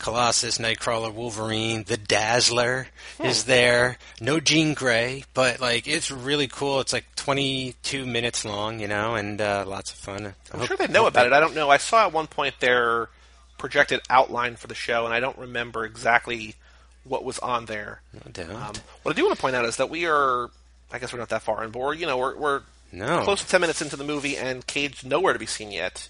Colossus, 0.02 0.58
Nightcrawler, 0.58 1.14
Wolverine, 1.14 1.84
the 1.84 1.96
Dazzler 1.96 2.88
is 3.22 3.44
there. 3.44 3.98
No 4.20 4.40
Jean 4.40 4.74
Grey, 4.74 5.22
but 5.32 5.60
like 5.60 5.86
it's 5.86 6.10
really 6.10 6.48
cool. 6.48 6.80
It's 6.80 6.92
like 6.92 7.04
22 7.14 8.04
minutes 8.04 8.44
long, 8.44 8.80
you 8.80 8.88
know, 8.88 9.14
and 9.14 9.40
uh, 9.40 9.64
lots 9.64 9.92
of 9.92 9.98
fun. 9.98 10.34
I'm 10.52 10.66
sure 10.66 10.76
they 10.76 10.88
know 10.88 11.06
about 11.06 11.26
it. 11.26 11.32
I 11.32 11.38
don't 11.38 11.54
know. 11.54 11.70
I 11.70 11.76
saw 11.76 12.04
at 12.06 12.12
one 12.12 12.26
point 12.26 12.56
their 12.58 13.10
projected 13.58 14.00
outline 14.10 14.56
for 14.56 14.66
the 14.66 14.74
show, 14.74 15.04
and 15.04 15.14
I 15.14 15.20
don't 15.20 15.38
remember 15.38 15.84
exactly 15.84 16.56
what 17.04 17.24
was 17.24 17.38
on 17.40 17.66
there. 17.66 18.02
No 18.12 18.30
doubt. 18.32 18.50
Um, 18.50 18.82
what 19.02 19.14
I 19.14 19.16
do 19.16 19.24
want 19.24 19.36
to 19.36 19.40
point 19.40 19.56
out 19.56 19.64
is 19.64 19.76
that 19.76 19.90
we 19.90 20.06
are, 20.06 20.50
I 20.90 20.98
guess 20.98 21.12
we're 21.12 21.18
not 21.18 21.30
that 21.30 21.42
far 21.42 21.64
in, 21.64 21.70
but 21.70 21.80
we're, 21.80 21.94
you 21.94 22.06
know, 22.06 22.18
we're, 22.18 22.36
we're 22.36 22.62
no. 22.92 23.22
close 23.22 23.42
to 23.42 23.48
10 23.48 23.60
minutes 23.60 23.82
into 23.82 23.96
the 23.96 24.04
movie, 24.04 24.36
and 24.36 24.66
Cage 24.66 25.04
nowhere 25.04 25.32
to 25.32 25.38
be 25.38 25.46
seen 25.46 25.72
yet. 25.72 26.08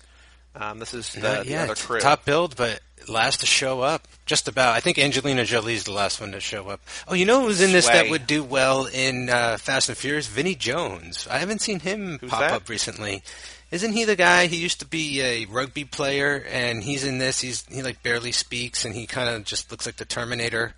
Um, 0.55 0.79
this 0.79 0.93
is 0.93 1.13
the, 1.15 1.21
Not 1.21 1.47
the 1.47 1.57
other 1.57 1.75
crew. 1.75 2.01
Top 2.01 2.25
build, 2.25 2.57
but 2.57 2.81
last 3.09 3.41
to 3.41 3.47
show 3.47 3.81
up. 3.81 4.07
Just 4.27 4.49
about. 4.49 4.75
I 4.75 4.81
think 4.81 4.99
Angelina 4.99 5.45
Jolie's 5.45 5.85
the 5.85 5.93
last 5.93 6.21
one 6.21 6.33
to 6.33 6.41
show 6.41 6.69
up. 6.69 6.81
Oh, 7.09 7.15
you 7.15 7.25
know 7.25 7.41
who 7.41 7.47
was 7.47 7.61
in 7.61 7.73
this 7.73 7.89
that 7.89 8.11
would 8.11 8.27
do 8.27 8.45
well 8.45 8.87
in 8.87 9.31
uh, 9.31 9.57
Fast 9.57 9.89
and 9.89 9.97
Furious? 9.97 10.27
Vinnie 10.27 10.55
Jones. 10.55 11.27
I 11.31 11.39
haven't 11.39 11.61
seen 11.61 11.81
him 11.81 12.19
Who's 12.21 12.31
pop 12.31 12.41
that? 12.41 12.53
up 12.53 12.69
recently. 12.69 13.23
Isn't 13.73 13.93
he 13.95 14.05
the 14.05 14.15
guy? 14.17 14.47
He 14.47 14.57
used 14.59 14.79
to 14.81 14.87
be 14.87 15.21
a 15.23 15.47
rugby 15.47 15.85
player, 15.85 16.45
and 16.51 16.83
he's 16.85 17.05
in 17.05 17.19
this. 17.19 17.41
He's 17.41 17.65
he 17.67 17.83
like 17.83 18.03
barely 18.03 18.31
speaks, 18.31 18.85
and 18.85 18.95
he 18.95 19.07
kind 19.07 19.29
of 19.29 19.45
just 19.45 19.71
looks 19.71 19.87
like 19.87 19.97
the 19.97 20.05
Terminator. 20.05 20.75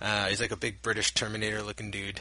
Uh, 0.00 0.26
he's 0.26 0.40
like 0.40 0.50
a 0.50 0.56
big 0.56 0.80
British 0.82 1.12
Terminator-looking 1.12 1.90
dude. 1.90 2.20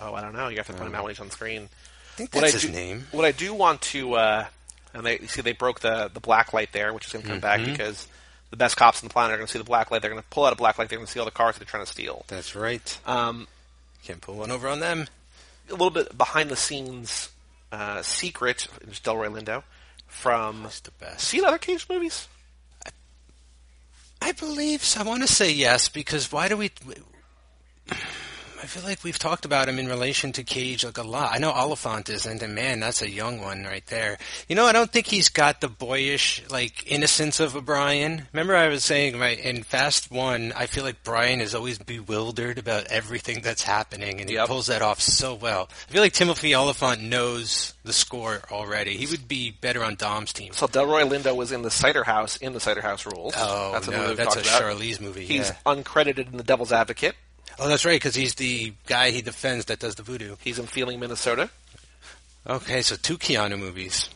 Oh, 0.00 0.14
I 0.14 0.20
don't 0.22 0.32
know. 0.32 0.48
You 0.48 0.56
have 0.56 0.66
to 0.66 0.72
point 0.72 0.86
him 0.88 0.94
out 0.94 1.04
when 1.04 1.10
he's 1.12 1.20
on 1.20 1.30
screen. 1.30 1.68
I 2.14 2.16
think 2.16 2.34
What 2.34 2.44
I 2.44 2.50
his 2.50 2.62
do- 2.62 2.70
name. 2.70 3.06
What 3.12 3.24
I 3.24 3.32
do 3.32 3.54
want 3.54 3.80
to, 3.82 4.14
uh, 4.14 4.46
and 4.92 5.06
they 5.06 5.20
you 5.20 5.28
see 5.28 5.40
they 5.42 5.52
broke 5.52 5.80
the 5.80 6.10
the 6.12 6.20
black 6.20 6.52
light 6.52 6.72
there, 6.72 6.92
which 6.92 7.06
is 7.06 7.12
going 7.12 7.24
to 7.24 7.30
come 7.30 7.40
back 7.40 7.60
Mhm. 7.60 7.66
because 7.66 8.08
the 8.50 8.56
best 8.56 8.76
cops 8.76 9.00
on 9.02 9.08
the 9.08 9.12
planet 9.12 9.34
are 9.34 9.36
going 9.36 9.46
to 9.46 9.52
see 9.52 9.58
the 9.58 9.64
black 9.64 9.92
light. 9.92 10.02
They're 10.02 10.10
going 10.10 10.20
to 10.22 10.28
pull 10.30 10.44
out 10.44 10.52
a 10.52 10.56
black 10.56 10.78
light. 10.78 10.88
They're 10.88 10.98
going 10.98 11.06
to 11.06 11.12
see 11.12 11.20
all 11.20 11.24
the 11.26 11.30
cars 11.30 11.54
that 11.54 11.60
they're 11.60 11.70
trying 11.70 11.84
to 11.86 11.90
steal. 11.92 12.24
That's 12.26 12.56
right. 12.56 12.98
Um, 13.06 13.46
Can't 14.02 14.20
pull 14.20 14.34
one 14.34 14.50
over 14.50 14.66
on 14.66 14.80
them. 14.80 15.06
a 15.68 15.72
little 15.72 15.90
bit 15.90 16.18
behind 16.18 16.50
the 16.50 16.56
scenes 16.56 17.28
uh, 17.72 18.02
secret 18.02 18.66
is 18.86 19.00
Delroy 19.00 19.28
Lindo 19.32 19.62
from 20.06 20.64
That's 20.64 20.80
the 20.80 20.90
best. 20.92 21.28
seen 21.28 21.44
other 21.44 21.58
Cage 21.58 21.86
movies. 21.88 22.28
I 24.22 24.32
believe 24.32 24.84
so. 24.84 25.00
I 25.00 25.04
want 25.04 25.22
to 25.22 25.28
say 25.32 25.50
yes 25.50 25.88
because 25.88 26.30
why 26.30 26.48
do 26.48 26.56
we? 26.56 26.70
I 28.62 28.66
feel 28.66 28.82
like 28.82 29.02
we've 29.02 29.18
talked 29.18 29.46
about 29.46 29.70
him 29.70 29.78
in 29.78 29.88
relation 29.88 30.32
to 30.32 30.42
Cage 30.42 30.84
like 30.84 30.98
a 30.98 31.02
lot. 31.02 31.32
I 31.32 31.38
know 31.38 31.50
Olyphant 31.50 32.10
isn't, 32.10 32.42
and 32.42 32.54
man, 32.54 32.80
that's 32.80 33.00
a 33.00 33.08
young 33.08 33.40
one 33.40 33.64
right 33.64 33.84
there. 33.86 34.18
You 34.48 34.56
know, 34.56 34.66
I 34.66 34.72
don't 34.72 34.92
think 34.92 35.06
he's 35.06 35.30
got 35.30 35.62
the 35.62 35.68
boyish 35.68 36.42
like 36.50 36.84
innocence 36.90 37.40
of 37.40 37.54
a 37.54 37.62
Brian. 37.62 38.26
Remember, 38.32 38.54
I 38.54 38.68
was 38.68 38.84
saying 38.84 39.18
right 39.18 39.38
in 39.38 39.62
Fast 39.62 40.10
One, 40.10 40.52
I 40.54 40.66
feel 40.66 40.84
like 40.84 41.02
Brian 41.02 41.40
is 41.40 41.54
always 41.54 41.78
bewildered 41.78 42.58
about 42.58 42.88
everything 42.88 43.40
that's 43.40 43.62
happening, 43.62 44.20
and 44.20 44.28
he 44.28 44.36
pulls 44.44 44.66
that 44.66 44.82
off 44.82 45.00
so 45.00 45.34
well. 45.34 45.70
I 45.88 45.92
feel 45.92 46.02
like 46.02 46.12
Timothy 46.12 46.54
Olyphant 46.54 47.00
knows 47.00 47.72
the 47.84 47.94
score 47.94 48.42
already. 48.50 48.98
He 48.98 49.06
would 49.06 49.26
be 49.26 49.52
better 49.52 49.82
on 49.82 49.94
Dom's 49.94 50.34
team. 50.34 50.52
So 50.52 50.66
Delroy 50.66 51.08
Lindo 51.08 51.34
was 51.34 51.50
in 51.50 51.62
the 51.62 51.70
Cider 51.70 52.04
House 52.04 52.36
in 52.36 52.52
the 52.52 52.60
Cider 52.60 52.82
House 52.82 53.06
Rules. 53.06 53.34
Oh 53.38 53.72
that's 53.72 53.88
a 53.88 53.90
no, 53.90 54.14
that's 54.14 54.36
a 54.36 54.40
about. 54.40 54.62
Charlize 54.62 55.00
movie. 55.00 55.24
He's 55.24 55.48
yeah. 55.48 55.56
uncredited 55.64 56.30
in 56.30 56.36
The 56.36 56.44
Devil's 56.44 56.72
Advocate. 56.72 57.14
Oh, 57.60 57.68
that's 57.68 57.84
right, 57.84 57.96
because 57.96 58.14
he's 58.14 58.34
the 58.36 58.72
guy 58.86 59.10
he 59.10 59.20
defends 59.20 59.66
that 59.66 59.78
does 59.78 59.94
the 59.94 60.02
voodoo. 60.02 60.36
He's 60.40 60.58
in 60.58 60.64
Feeling 60.66 60.98
Minnesota. 60.98 61.50
Okay, 62.46 62.80
so 62.80 62.96
two 62.96 63.18
Keanu 63.18 63.58
movies. 63.58 64.08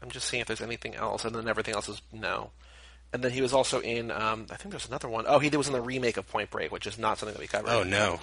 I'm 0.00 0.10
just 0.10 0.28
seeing 0.28 0.40
if 0.40 0.46
there's 0.46 0.60
anything 0.60 0.94
else, 0.94 1.24
and 1.24 1.34
then 1.34 1.48
everything 1.48 1.74
else 1.74 1.88
is 1.88 2.00
no. 2.12 2.50
And 3.12 3.22
then 3.22 3.32
he 3.32 3.42
was 3.42 3.52
also 3.52 3.80
in, 3.80 4.12
um, 4.12 4.46
I 4.50 4.56
think 4.56 4.70
there's 4.70 4.86
another 4.86 5.08
one. 5.08 5.24
Oh, 5.26 5.40
he 5.40 5.50
was 5.50 5.66
in 5.66 5.72
the 5.72 5.80
remake 5.80 6.16
of 6.16 6.28
Point 6.28 6.50
Break, 6.50 6.70
which 6.70 6.86
is 6.86 6.98
not 6.98 7.18
something 7.18 7.34
that 7.34 7.40
we 7.40 7.48
covered. 7.48 7.68
Oh 7.68 7.82
no, 7.82 8.20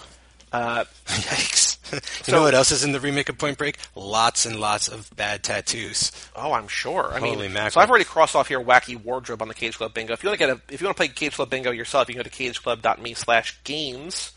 Uh, 0.51 0.83
yikes! 1.07 1.77
you 1.93 1.99
So- 2.23 2.31
know 2.33 2.41
what 2.43 2.53
else 2.55 2.71
is 2.71 2.83
in 2.83 2.91
the 2.91 2.99
remake 2.99 3.29
of 3.29 3.37
Point 3.37 3.57
Break? 3.57 3.77
Lots 3.95 4.45
and 4.45 4.59
lots 4.59 4.87
of 4.87 5.09
bad 5.15 5.43
tattoos. 5.43 6.11
oh, 6.35 6.53
I'm 6.53 6.67
sure. 6.67 7.11
I 7.13 7.19
Holy 7.19 7.37
mean, 7.43 7.53
mackerel. 7.53 7.71
so 7.71 7.79
I've 7.81 7.89
already 7.89 8.05
crossed 8.05 8.35
off 8.35 8.49
your 8.49 8.63
wacky 8.63 8.95
wardrobe 9.01 9.41
on 9.41 9.47
the 9.47 9.53
Cage 9.53 9.77
Club 9.77 9.93
Bingo. 9.93 10.13
If 10.13 10.23
you 10.23 10.29
want 10.29 10.39
to 10.39 10.45
get 10.47 10.55
a, 10.55 10.61
if 10.73 10.81
you 10.81 10.85
want 10.87 10.97
to 10.97 10.99
play 10.99 11.07
Cage 11.07 11.33
Club 11.35 11.49
Bingo 11.49 11.71
yourself, 11.71 12.07
you 12.09 12.15
can 12.15 12.23
go 12.23 12.29
to 12.29 12.35
cageclub.me 12.35 13.13
slash 13.15 13.59
games, 13.63 14.31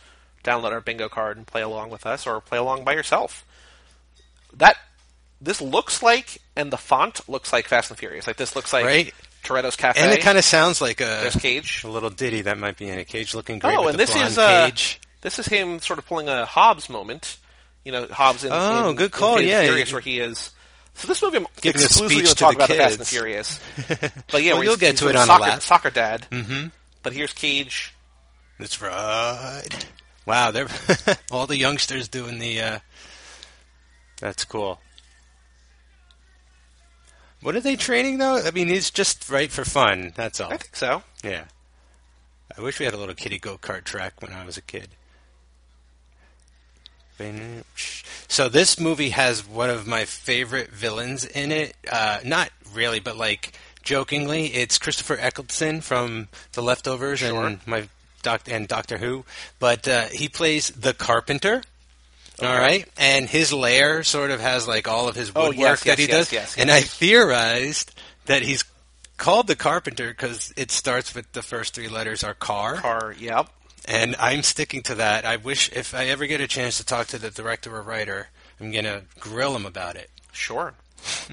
download 0.45 0.73
our 0.73 0.81
bingo 0.81 1.09
card, 1.09 1.37
and 1.37 1.47
play 1.47 1.63
along 1.63 1.91
with 1.91 2.07
us, 2.07 2.27
or 2.27 2.41
play 2.41 2.59
along 2.59 2.85
by 2.85 2.93
yourself. 2.95 3.45
That 4.55 4.77
this 5.41 5.61
looks 5.61 6.03
like, 6.03 6.39
and 6.57 6.71
the 6.73 6.77
font 6.77 7.29
looks 7.29 7.53
like 7.53 7.67
Fast 7.67 7.91
and 7.91 7.99
Furious. 7.99 8.27
Like 8.27 8.37
this 8.37 8.55
looks 8.55 8.73
like 8.73 8.85
Right. 8.85 9.15
Toretto's 9.45 9.75
Cafe. 9.77 10.01
And 10.01 10.13
it 10.13 10.21
kind 10.21 10.39
of 10.39 10.45
sounds 10.45 10.81
like 10.81 11.01
a, 11.01 11.05
There's 11.05 11.35
Cage. 11.37 11.83
a 11.85 11.89
little 11.91 12.11
ditty 12.11 12.43
that 12.43 12.59
might 12.59 12.77
be 12.77 12.89
in 12.89 12.99
a 12.99 13.05
cage 13.05 13.35
looking 13.35 13.59
great. 13.59 13.77
Oh, 13.77 13.89
and 13.89 13.99
this 13.99 14.15
is 14.15 14.39
uh, 14.39 14.67
cage. 14.67 15.01
This 15.23 15.39
is 15.39 15.47
him 15.47 15.81
sort 15.81 15.99
of 15.99 16.07
pulling 16.07 16.29
a 16.29 16.45
Hobbs 16.45 16.91
moment. 16.91 17.39
You 17.85 17.93
know, 17.93 18.07
Hobbs 18.07 18.45
in, 18.45 18.51
Oh, 18.53 18.91
in 18.91 18.97
good 18.97 19.11
call, 19.11 19.39
in 19.39 19.45
Fast 19.45 19.55
and 19.55 19.65
yeah. 19.65 19.65
Furious, 19.65 19.93
where 19.93 20.01
he 20.01 20.21
is 20.21 20.51
So 20.95 21.09
this 21.09 21.23
movie, 21.23 21.39
I'm 21.39 21.47
Giving 21.61 21.83
exclusively 21.83 22.23
going 22.23 22.27
to 22.27 22.35
talk 22.35 22.51
the 22.53 22.57
about 22.57 22.69
the 22.69 22.75
Fast 22.75 22.91
and 22.91 22.99
kids. 23.01 23.11
Furious. 23.11 23.61
But 24.31 24.43
yeah, 24.43 24.53
well, 24.55 24.65
you'll 24.65 24.77
get 24.77 24.99
to 24.99 25.09
it 25.09 25.17
on 25.17 25.27
the 25.27 25.39
soccer, 25.39 25.61
soccer 25.61 25.91
dad. 25.91 26.27
Mm-hmm. 26.31 26.69
But 27.03 27.13
here's 27.13 27.33
Cage. 27.33 27.95
That's 28.59 28.81
right. 28.81 29.87
Wow, 30.27 30.53
they're 30.53 30.69
all 31.33 31.47
the 31.47 31.57
youngsters 31.57 32.09
doing 32.09 32.39
the. 32.39 32.61
Uh, 32.61 32.79
that's 34.21 34.45
cool. 34.45 34.79
What 37.41 37.57
are 37.57 37.61
they 37.61 37.75
training 37.75 38.19
though? 38.19 38.41
I 38.45 38.53
mean, 38.53 38.69
it's 38.69 38.91
just 38.91 39.29
right 39.29 39.51
for 39.51 39.65
fun. 39.65 40.13
That's 40.15 40.41
all. 40.41 40.53
I 40.53 40.59
think 40.59 40.77
so. 40.77 41.03
Yeah. 41.25 41.45
I 42.57 42.61
wish 42.61 42.79
we 42.79 42.85
had 42.85 42.95
a 42.95 42.99
little 42.99 43.15
kiddie 43.15 43.39
go 43.39 43.59
kart 43.59 43.83
track 43.85 44.21
when 44.23 44.33
I 44.33 44.45
was 44.45 44.57
a 44.57 44.63
kid. 44.63 44.89
So 48.29 48.49
this 48.49 48.81
movie 48.81 49.11
has 49.11 49.47
one 49.47 49.71
of 49.71 49.87
my 49.87 50.05
favorite 50.05 50.71
villains 50.71 51.25
in 51.25 51.53
it. 51.53 51.77
Uh, 51.91 52.19
not 52.25 52.51
really, 52.75 53.01
but 53.01 53.17
like 53.17 53.53
jokingly, 53.83 54.47
it's 54.47 54.79
Christopher 54.79 55.17
Eccleston 55.21 55.81
from 55.83 56.29
The 56.53 56.63
Leftovers 56.63 57.21
Sure. 57.21 57.47
and 57.47 57.61
my 57.67 57.89
doc 58.23 58.43
and 58.49 58.67
Doctor 58.67 58.99
Who. 58.99 59.25
But 59.59 59.87
uh, 59.87 60.07
he 60.07 60.29
plays 60.29 60.69
the 60.71 60.95
Carpenter. 60.95 61.63
All 62.41 62.49
Okay. 62.49 62.59
right, 62.59 62.89
and 62.97 63.29
his 63.29 63.53
lair 63.53 64.03
sort 64.03 64.31
of 64.31 64.41
has 64.41 64.67
like 64.67 64.89
all 64.89 65.07
of 65.07 65.15
his 65.15 65.31
Oh, 65.37 65.49
woodwork 65.49 65.59
yes, 65.59 65.83
that 65.85 65.99
yes, 65.99 65.99
he 65.99 66.07
does. 66.07 66.33
yes, 66.33 66.59
and. 66.59 66.71
I 66.71 66.81
theorized 66.81 67.93
that 68.25 68.43
he's 68.43 68.65
called 69.19 69.47
the 69.47 69.55
Carpenter 69.55 70.09
because 70.09 70.53
it 70.57 70.71
starts 70.71 71.15
with 71.15 71.31
the 71.33 71.43
first 71.43 71.75
three 71.75 71.89
letters 71.89 72.25
are 72.25 72.33
car. 72.35 72.77
Car, 72.77 73.15
yep. 73.19 73.49
And 73.87 74.15
I'm 74.19 74.43
sticking 74.43 74.83
to 74.85 74.95
that. 74.97 75.25
I 75.25 75.37
wish 75.37 75.71
if 75.73 75.95
I 75.95 76.07
ever 76.07 76.27
get 76.27 76.41
a 76.41 76.47
chance 76.47 76.79
to 76.79 76.87
talk 76.87 77.09
to 77.09 77.19
the 77.19 77.31
director 77.31 77.75
or 77.75 77.83
writer, 77.83 78.29
I'm 78.61 78.71
gonna 78.71 79.03
grill 79.19 79.57
him 79.57 79.67
about 79.67 79.97
it. 79.97 80.11
Sure. 80.33 80.75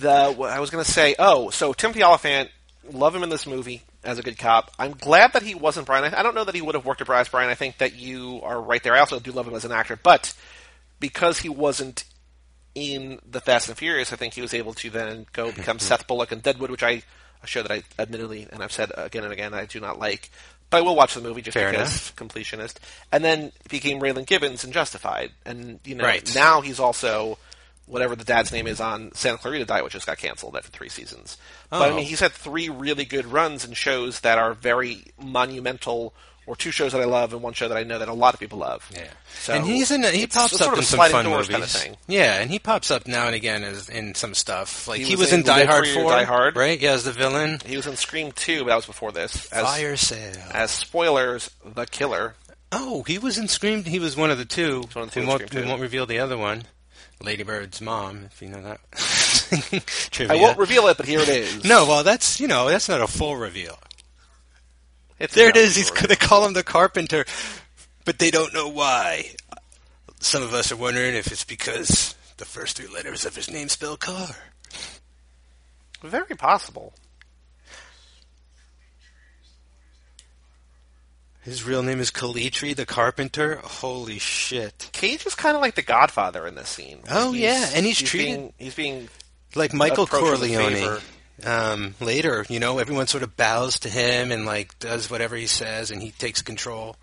the 0.00 0.32
what 0.32 0.50
I 0.50 0.60
was 0.60 0.70
going 0.70 0.84
to 0.84 0.90
say. 0.90 1.14
Oh, 1.18 1.50
so 1.50 1.72
Timothy 1.72 2.02
Olyphant, 2.02 2.50
love 2.90 3.14
him 3.14 3.22
in 3.22 3.28
this 3.28 3.46
movie 3.46 3.82
as 4.02 4.18
a 4.18 4.22
good 4.22 4.38
cop. 4.38 4.72
I'm 4.78 4.92
glad 4.92 5.34
that 5.34 5.42
he 5.42 5.54
wasn't 5.54 5.86
Brian. 5.86 6.12
I, 6.12 6.20
I 6.20 6.22
don't 6.22 6.34
know 6.34 6.44
that 6.44 6.54
he 6.54 6.62
would 6.62 6.74
have 6.74 6.84
worked 6.84 7.00
at 7.00 7.06
Brian. 7.06 7.26
Brian. 7.30 7.50
I 7.50 7.54
think 7.54 7.78
that 7.78 7.94
you 7.94 8.40
are 8.42 8.60
right 8.60 8.82
there. 8.82 8.94
I 8.94 9.00
also 9.00 9.20
do 9.20 9.32
love 9.32 9.46
him 9.46 9.54
as 9.54 9.64
an 9.64 9.72
actor, 9.72 9.98
but 10.02 10.34
because 10.98 11.40
he 11.40 11.48
wasn't 11.48 12.04
in 12.74 13.20
the 13.28 13.40
Fast 13.40 13.68
and 13.68 13.76
Furious, 13.76 14.12
I 14.12 14.16
think 14.16 14.34
he 14.34 14.40
was 14.40 14.54
able 14.54 14.74
to 14.74 14.90
then 14.90 15.26
go 15.32 15.52
become 15.52 15.78
Seth 15.78 16.06
Bullock 16.06 16.32
in 16.32 16.40
Deadwood, 16.40 16.70
which 16.70 16.82
I 16.82 17.02
a 17.42 17.46
show 17.46 17.62
that 17.62 17.72
I 17.72 17.82
admittedly 17.98 18.46
and 18.52 18.62
I've 18.62 18.72
said 18.72 18.92
again 18.94 19.24
and 19.24 19.32
again 19.32 19.54
I 19.54 19.64
do 19.64 19.80
not 19.80 19.98
like. 19.98 20.30
But 20.70 20.78
I 20.78 20.80
will 20.82 20.94
watch 20.96 21.14
the 21.14 21.20
movie 21.20 21.42
just 21.42 21.54
Fair 21.54 21.72
because 21.72 22.12
completionist. 22.16 22.76
And 23.12 23.24
then 23.24 23.52
became 23.68 24.00
Raylan 24.00 24.24
Givens 24.26 24.64
in 24.64 24.70
Justified, 24.72 25.32
and 25.44 25.80
you 25.84 25.94
know 25.96 26.04
Right. 26.04 26.32
now 26.34 26.60
he's 26.60 26.78
also 26.80 27.38
whatever 27.86 28.14
the 28.14 28.24
dad's 28.24 28.52
name 28.52 28.68
is 28.68 28.80
on 28.80 29.12
Santa 29.14 29.38
Clarita 29.38 29.64
Diet, 29.64 29.82
which 29.82 29.94
just 29.94 30.06
got 30.06 30.16
canceled 30.16 30.54
after 30.56 30.70
three 30.70 30.88
seasons. 30.88 31.36
But 31.70 31.82
I 31.82 31.88
Oh. 31.90 31.96
mean, 31.96 32.06
he's 32.06 32.20
had 32.20 32.30
three 32.32 32.68
really 32.68 33.04
good 33.04 33.26
runs 33.26 33.64
in 33.64 33.72
shows 33.74 34.20
that 34.20 34.38
are 34.38 34.54
very 34.54 35.06
monumental, 35.20 36.14
or 36.50 36.56
two 36.56 36.72
shows 36.72 36.90
that 36.90 37.00
I 37.00 37.04
love 37.04 37.32
and 37.32 37.42
one 37.42 37.52
show 37.52 37.68
that 37.68 37.78
I 37.78 37.84
know 37.84 38.00
that 38.00 38.08
a 38.08 38.12
lot 38.12 38.34
of 38.34 38.40
people 38.40 38.58
love. 38.58 38.90
Yeah, 38.92 39.06
So 39.38 39.52
and 39.52 39.64
he's 39.64 39.92
in. 39.92 40.02
He 40.02 40.26
pops 40.26 40.50
sort 40.50 40.62
up 40.62 40.72
of 40.72 40.78
in 40.80 40.84
some 40.84 40.98
fun 40.98 41.24
movies. 41.24 41.48
kind 41.48 41.62
of 41.62 41.70
thing. 41.70 41.96
Yeah, 42.08 42.40
and 42.40 42.50
he 42.50 42.58
pops 42.58 42.90
up 42.90 43.06
now 43.06 43.26
and 43.26 43.36
again 43.36 43.62
as 43.62 43.88
in 43.88 44.16
some 44.16 44.34
stuff. 44.34 44.88
Like 44.88 44.98
He 44.98 45.04
he, 45.04 45.12
was 45.12 45.26
was, 45.26 45.32
in 45.32 45.40
in 45.40 45.46
Die 45.46 45.64
Hard 45.64 45.86
Four, 45.86 46.10
Die 46.10 46.24
Hard. 46.24 46.56
right? 46.56 46.80
Yeah, 46.80 46.90
as 46.94 47.04
the 47.04 47.12
villain. 47.12 47.60
He 47.64 47.76
was 47.76 47.86
in 47.86 47.94
Scream 47.94 48.32
2, 48.32 48.64
but 48.64 48.70
that 48.70 48.74
was 48.74 48.86
before 48.86 49.12
this. 49.12 49.46
As, 49.52 49.62
Fire 49.64 49.96
sale. 49.96 50.34
as 50.52 50.72
spoilers, 50.72 51.50
the 51.64 51.86
killer. 51.86 52.34
Oh, 52.72 53.04
he 53.04 53.16
was 53.18 53.38
in 53.38 53.46
Scream. 53.46 53.84
He 53.84 54.00
was 54.00 54.16
one 54.16 54.32
of 54.32 54.38
the 54.38 54.44
two. 54.44 54.80
one 54.92 55.04
of 55.04 55.10
the 55.10 55.14
two 55.14 55.20
we, 55.20 55.26
won't, 55.26 55.54
we 55.54 55.64
won't 55.64 55.80
reveal 55.80 56.04
the 56.04 56.18
other 56.18 56.36
one. 56.36 56.64
Lady 57.22 57.44
Bird's 57.44 57.80
mom, 57.80 58.24
if 58.24 58.42
you 58.42 58.48
know 58.48 58.62
that. 58.62 60.26
I 60.30 60.36
won't 60.36 60.58
reveal 60.58 60.88
it, 60.88 60.96
but 60.96 61.06
here 61.06 61.20
it 61.20 61.28
is. 61.28 61.64
No, 61.64 61.86
well, 61.86 62.02
that's 62.02 62.40
you 62.40 62.48
know 62.48 62.68
that's 62.68 62.88
not 62.88 63.00
a 63.00 63.06
full 63.06 63.36
reveal. 63.36 63.78
It's 65.20 65.34
There 65.34 65.50
it 65.50 65.56
is. 65.56 65.76
He's 65.76 65.90
going 65.90 66.08
to 66.08 66.16
call 66.16 66.46
him 66.46 66.54
the 66.54 66.64
carpenter, 66.64 67.26
but 68.04 68.18
they 68.18 68.30
don't 68.30 68.54
know 68.54 68.68
why. 68.68 69.26
Some 70.20 70.42
of 70.42 70.54
us 70.54 70.72
are 70.72 70.76
wondering 70.76 71.14
if 71.14 71.30
it's 71.30 71.44
because 71.44 72.14
the 72.38 72.46
first 72.46 72.78
three 72.78 72.88
letters 72.92 73.26
of 73.26 73.36
his 73.36 73.50
name 73.50 73.68
spell 73.68 73.96
car. 73.98 74.28
Very 76.02 76.34
possible. 76.36 76.94
His 81.42 81.64
real 81.64 81.82
name 81.82 82.00
is 82.00 82.10
Calitri 82.10 82.76
the 82.76 82.84
carpenter. 82.84 83.60
Holy 83.62 84.18
shit! 84.18 84.90
Cage 84.92 85.26
is 85.26 85.34
kind 85.34 85.56
of 85.56 85.62
like 85.62 85.74
the 85.74 85.82
Godfather 85.82 86.46
in 86.46 86.54
this 86.54 86.68
scene. 86.68 87.00
Oh, 87.10 87.32
yeah, 87.32 87.70
and 87.74 87.86
he's 87.86 87.98
treated- 87.98 88.26
being, 88.26 88.52
he's 88.58 88.74
being 88.74 89.08
Like 89.54 89.72
Michael 89.72 90.04
Approach 90.04 90.38
with 90.38 90.50
a 90.50 90.54
Corleone. 90.54 91.00
Um, 91.44 91.94
later, 92.00 92.44
you 92.48 92.60
know, 92.60 92.78
everyone 92.78 93.06
sort 93.06 93.22
of 93.22 93.36
bows 93.36 93.78
to 93.80 93.88
him 93.88 94.30
and 94.32 94.44
like 94.46 94.78
does 94.78 95.10
whatever 95.10 95.36
he 95.36 95.46
says, 95.46 95.90
and 95.90 96.02
he 96.02 96.10
takes 96.12 96.42
control. 96.42 96.96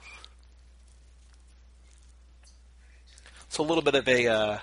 It's 3.48 3.58
a 3.58 3.64
little 3.64 3.84
bit 3.84 3.96
of 3.96 4.08
a 4.08 4.28
uh, 4.28 4.58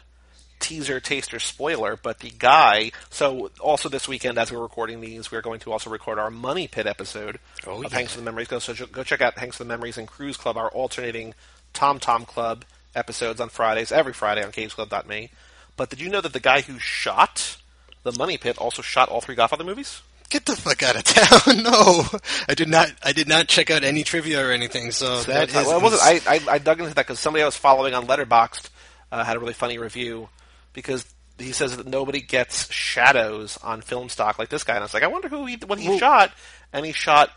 teaser, 0.60 1.00
taster, 1.00 1.38
spoiler, 1.38 1.96
but 2.00 2.20
the 2.20 2.30
guy. 2.30 2.92
So, 3.10 3.50
also 3.60 3.88
this 3.88 4.06
weekend, 4.06 4.38
as 4.38 4.52
we're 4.52 4.60
recording 4.60 5.00
these, 5.00 5.32
we're 5.32 5.40
going 5.42 5.60
to 5.60 5.72
also 5.72 5.90
record 5.90 6.18
our 6.18 6.30
Money 6.30 6.68
Pit 6.68 6.86
episode 6.86 7.38
Oh, 7.66 7.82
of 7.82 7.90
yeah. 7.90 7.98
Hanks 7.98 8.12
of 8.14 8.20
the 8.20 8.24
Memories. 8.24 8.48
Go 8.48 8.58
so 8.58 8.74
go 8.86 9.02
check 9.02 9.20
out 9.20 9.38
Hanks 9.38 9.58
of 9.58 9.66
the 9.66 9.72
Memories 9.72 9.96
and 9.98 10.06
Cruise 10.06 10.36
Club, 10.36 10.56
our 10.56 10.68
alternating 10.68 11.34
Tom 11.72 11.98
Tom 11.98 12.24
Club 12.24 12.64
episodes 12.94 13.40
on 13.40 13.48
Fridays, 13.48 13.90
every 13.90 14.12
Friday 14.12 14.44
on 14.44 14.52
CageClub.me. 14.52 15.30
But 15.76 15.90
did 15.90 16.00
you 16.00 16.08
know 16.08 16.20
that 16.20 16.32
the 16.32 16.40
guy 16.40 16.60
who 16.60 16.78
shot 16.78 17.56
the 18.04 18.12
Money 18.12 18.38
Pit 18.38 18.56
also 18.58 18.80
shot 18.80 19.08
all 19.08 19.20
three 19.20 19.34
Godfather 19.34 19.64
movies? 19.64 20.00
Get 20.30 20.46
the 20.46 20.56
fuck 20.56 20.82
out 20.82 20.96
of 20.96 21.04
town! 21.04 21.62
no, 21.62 22.04
I 22.48 22.54
did 22.54 22.68
not. 22.68 22.92
I 23.02 23.12
did 23.12 23.28
not 23.28 23.46
check 23.48 23.70
out 23.70 23.84
any 23.84 24.02
trivia 24.04 24.44
or 24.46 24.52
anything. 24.52 24.90
So, 24.92 25.20
So 25.20 25.32
that 25.32 25.48
that's- 25.48 25.66
well, 25.66 25.78
it 25.78 25.82
wasn't. 25.82 26.02
I, 26.02 26.34
I 26.36 26.54
I 26.54 26.58
dug 26.58 26.80
into 26.80 26.94
that 26.94 27.06
because 27.06 27.20
somebody 27.20 27.42
I 27.42 27.46
was 27.46 27.56
following 27.56 27.92
on 27.94 28.06
Letterboxd 28.06 28.70
uh, 29.12 29.22
had 29.24 29.36
a 29.36 29.40
really 29.40 29.52
funny 29.52 29.78
review 29.78 30.28
because 30.72 31.04
he 31.38 31.52
says 31.52 31.76
that 31.76 31.86
nobody 31.86 32.20
gets 32.20 32.72
shadows 32.72 33.58
on 33.62 33.80
film 33.82 34.08
stock 34.08 34.38
like 34.38 34.48
this 34.48 34.64
guy, 34.64 34.74
and 34.74 34.82
I 34.82 34.84
was 34.86 34.94
like, 34.94 35.02
I 35.02 35.08
wonder 35.08 35.28
who 35.28 35.44
he 35.46 35.56
what 35.66 35.78
he 35.78 35.88
Well- 35.90 35.98
shot, 35.98 36.32
and 36.72 36.86
he 36.86 36.92
shot 36.92 37.30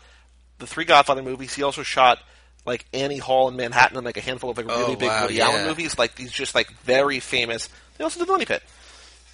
the 0.58 0.66
three 0.66 0.84
Godfather 0.86 1.22
movies. 1.22 1.54
He 1.54 1.62
also 1.62 1.82
shot 1.82 2.18
like 2.64 2.84
Annie 2.92 3.18
Hall 3.18 3.48
in 3.48 3.56
Manhattan 3.56 3.96
and 3.96 4.04
like 4.06 4.16
a 4.16 4.20
handful 4.20 4.50
of 4.50 4.56
like 4.56 4.66
really 4.66 4.94
Oh, 4.94 4.96
big 4.96 5.08
wow, 5.08 5.22
Woody 5.22 5.40
Allen 5.40 5.66
movies. 5.66 5.96
Like 5.98 6.16
these, 6.16 6.32
just 6.32 6.54
like 6.54 6.70
very 6.82 7.20
famous. 7.20 7.68
They 7.96 8.04
also 8.04 8.18
did 8.18 8.28
the 8.28 8.32
Money 8.32 8.44
Pit. 8.46 8.62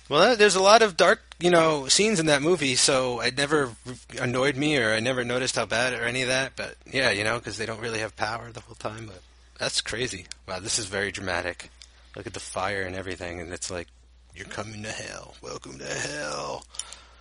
Well, 0.08 0.36
there's 0.36 0.54
a 0.54 0.62
lot 0.62 0.82
of 0.82 0.96
dark, 0.96 1.22
you 1.40 1.50
know, 1.50 1.88
scenes 1.88 2.20
in 2.20 2.26
that 2.26 2.42
movie, 2.42 2.74
so 2.76 3.20
it 3.20 3.36
never 3.36 3.72
annoyed 4.20 4.56
me, 4.56 4.76
or 4.76 4.92
I 4.92 5.00
never 5.00 5.24
noticed 5.24 5.56
how 5.56 5.64
bad 5.64 5.94
or 5.94 6.04
any 6.04 6.22
of 6.22 6.28
that. 6.28 6.52
But 6.56 6.76
yeah, 6.90 7.10
you 7.10 7.24
know, 7.24 7.38
because 7.38 7.56
they 7.56 7.66
don't 7.66 7.80
really 7.80 8.00
have 8.00 8.14
power 8.16 8.50
the 8.52 8.60
whole 8.60 8.74
time. 8.74 9.06
But 9.06 9.22
that's 9.58 9.80
crazy. 9.80 10.26
Wow, 10.46 10.60
this 10.60 10.78
is 10.78 10.86
very 10.86 11.10
dramatic. 11.10 11.70
Look 12.16 12.26
at 12.26 12.34
the 12.34 12.40
fire 12.40 12.82
and 12.82 12.94
everything, 12.94 13.40
and 13.40 13.52
it's 13.52 13.70
like 13.70 13.88
you're 14.34 14.46
coming 14.46 14.82
to 14.82 14.90
hell. 14.90 15.34
Welcome 15.42 15.78
to 15.78 15.86
hell. 15.86 16.64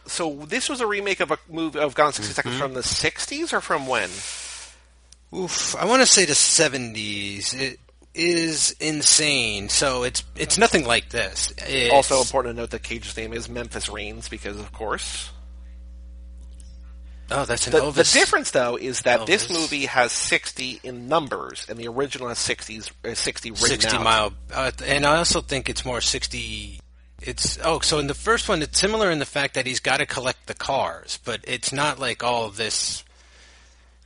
So 0.05 0.45
this 0.47 0.67
was 0.67 0.81
a 0.81 0.87
remake 0.87 1.21
of 1.21 1.31
a 1.31 1.37
movie 1.49 1.79
of 1.79 1.95
Gone 1.95 2.07
in 2.07 2.13
60 2.13 2.33
Mm-hmm. 2.33 2.33
Seconds 2.33 2.57
from 2.57 2.73
the 2.73 2.81
'60s 2.81 3.53
or 3.53 3.61
from 3.61 3.87
when? 3.87 4.09
Oof, 5.33 5.75
I 5.77 5.85
want 5.85 6.01
to 6.01 6.05
say 6.05 6.25
the 6.25 6.33
70s. 6.33 7.59
It 7.59 7.79
is 8.15 8.75
insane. 8.79 9.69
So 9.69 10.03
it's 10.03 10.23
it's 10.35 10.57
nothing 10.57 10.85
like 10.85 11.09
this. 11.09 11.53
It's, 11.57 11.93
Also 11.93 12.19
important 12.21 12.55
to 12.55 12.61
note 12.61 12.69
that 12.71 12.83
Cage's 12.83 13.15
name 13.17 13.33
is 13.33 13.49
Memphis 13.49 13.89
Raines 13.89 14.29
because, 14.29 14.59
of 14.59 14.71
course, 14.71 15.31
oh, 17.31 17.45
that's 17.45 17.67
an 17.67 17.73
The, 17.73 17.79
Elvis. 17.79 17.95
the 17.95 18.19
difference, 18.19 18.51
though, 18.51 18.75
is 18.75 19.01
that 19.01 19.25
this 19.25 19.49
movie 19.49 19.85
has 19.85 20.11
60 20.11 20.81
in 20.83 21.07
numbers, 21.07 21.65
and 21.69 21.77
the 21.79 21.87
original 21.87 22.27
has 22.27 22.37
60s, 22.37 22.91
uh, 23.03 23.15
60 23.15 23.51
written 23.51 23.67
60 23.67 23.97
out. 23.97 24.03
mile 24.03 24.33
uh, 24.53 24.71
and 24.85 25.05
i 25.05 25.17
also 25.17 25.41
think 25.41 25.69
it's 25.69 25.85
more 25.85 26.01
60 26.01 26.79
it's 27.21 27.57
oh 27.63 27.79
so 27.79 27.99
in 27.99 28.07
the 28.07 28.13
first 28.13 28.49
one 28.49 28.61
it's 28.61 28.77
similar 28.79 29.09
in 29.09 29.19
the 29.19 29.25
fact 29.25 29.53
that 29.55 29.65
he's 29.65 29.79
got 29.79 29.97
to 29.97 30.05
collect 30.05 30.45
the 30.47 30.53
cars 30.53 31.19
but 31.25 31.39
it's 31.45 31.71
not 31.71 31.99
like 31.99 32.23
all 32.23 32.45
of 32.45 32.57
this 32.57 33.03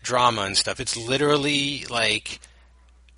drama 0.04 0.44
and 0.44 0.56
stuff 0.56 0.80
it's 0.80 0.96
literally 0.96 1.84
like 1.90 2.40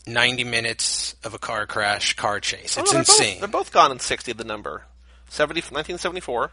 90 0.08 0.44
minutes 0.46 1.16
of 1.24 1.34
a 1.34 1.40
car 1.40 1.66
crash 1.66 2.16
car 2.16 2.40
chase 2.40 2.78
Oh, 2.78 2.82
it's 2.82 2.92
no, 2.92 2.94
they're 2.94 3.00
insane 3.02 3.34
Both, 3.34 3.40
they're 3.40 3.48
both 3.50 3.72
gone 3.72 3.92
in 3.92 4.00
60 4.00 4.34
the 4.34 4.44
number. 4.44 4.84
70, 5.30 5.60
1974. 5.62 6.52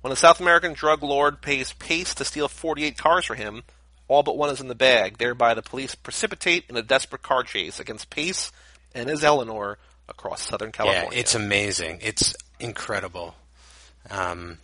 When 0.00 0.12
a 0.12 0.16
South 0.16 0.40
American 0.40 0.72
drug 0.72 1.02
lord 1.02 1.40
pays 1.42 1.72
Pace 1.74 2.14
to 2.14 2.24
steal 2.24 2.48
48 2.48 2.96
cars 2.96 3.24
for 3.26 3.34
him, 3.34 3.62
all 4.08 4.22
but 4.22 4.36
one 4.36 4.50
is 4.50 4.60
in 4.60 4.68
the 4.68 4.74
bag. 4.74 5.18
Thereby, 5.18 5.54
the 5.54 5.62
police 5.62 5.94
precipitate 5.94 6.64
in 6.68 6.76
a 6.76 6.82
desperate 6.82 7.22
car 7.22 7.42
chase 7.42 7.80
against 7.80 8.10
Pace 8.10 8.52
and 8.94 9.08
his 9.08 9.24
Eleanor 9.24 9.78
across 10.08 10.42
Southern 10.42 10.70
California. 10.72 11.08
yeah 11.12 11.18
it's 11.18 11.34
amazing 11.34 11.98
it's 12.02 12.36
incredible 12.60 13.34
um 14.10 14.58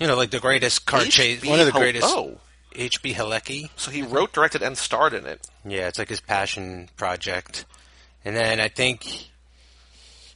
you 0.00 0.06
know 0.06 0.16
like 0.16 0.30
the 0.30 0.40
greatest 0.40 0.86
car 0.86 1.02
chase 1.04 1.44
one 1.44 1.60
of 1.60 1.66
the 1.66 1.72
greatest 1.72 2.06
Oh, 2.08 2.38
hb 2.74 3.14
Halicki 3.14 3.70
so 3.76 3.90
he 3.90 4.02
wrote, 4.02 4.32
directed, 4.32 4.62
and 4.62 4.76
starred 4.78 5.14
in 5.14 5.26
it. 5.26 5.46
Yeah, 5.64 5.88
it's 5.88 5.98
like 5.98 6.08
his 6.08 6.20
passion 6.20 6.88
project. 6.96 7.64
And 8.24 8.36
then 8.36 8.60
I 8.60 8.68
think 8.68 9.06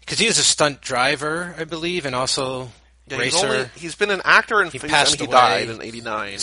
because 0.00 0.18
he 0.18 0.26
was 0.26 0.38
a 0.38 0.42
stunt 0.42 0.80
driver, 0.80 1.54
I 1.58 1.64
believe, 1.64 2.06
and 2.06 2.14
also 2.14 2.70
Yeah, 3.08 3.16
he's, 3.22 3.34
racer. 3.34 3.46
only, 3.46 3.68
he's 3.76 3.94
been 3.94 4.10
an 4.10 4.22
actor 4.24 4.60
and 4.60 4.72
He 4.72 4.78
passed 4.78 5.18
he 5.18 5.24
away. 5.24 5.32
died 5.32 5.68
in 5.68 5.80
'89, 5.82 6.38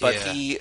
but 0.00 0.14
Yeah. 0.14 0.32
he 0.32 0.58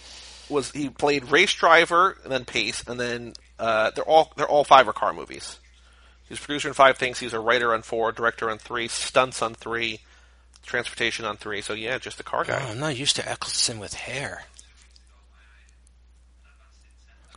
was 0.50 0.72
he 0.72 0.90
played 0.90 1.26
race 1.32 1.54
driver 1.54 2.18
and 2.24 2.32
then 2.32 2.46
pace, 2.46 2.84
and 2.88 3.00
then 3.00 3.34
uh, 3.60 3.92
they're 3.92 4.04
all 4.04 4.34
they're 4.36 4.48
all 4.48 4.64
five 4.64 4.88
are 4.88 4.94
car 4.94 5.14
movies. 5.14 5.58
He's 6.28 6.40
producer 6.40 6.68
in 6.70 6.74
five 6.74 6.98
things. 6.98 7.20
He's 7.20 7.34
a 7.34 7.40
writer 7.40 7.74
on 7.74 7.82
four, 7.82 8.12
director 8.12 8.50
on 8.50 8.58
three, 8.58 8.88
stunts 8.88 9.42
on 9.42 9.54
three, 9.54 10.00
transportation 10.66 11.26
on 11.26 11.38
three. 11.38 11.62
So 11.62 11.74
yeah, 11.74 11.98
just 12.00 12.20
a 12.20 12.24
car 12.24 12.42
Oh, 12.42 12.48
guy. 12.48 12.70
I'm 12.70 12.80
not 12.80 12.98
used 12.98 13.16
to 13.18 13.30
Eccleston 13.30 13.80
with 13.80 13.94
hair. 13.94 14.44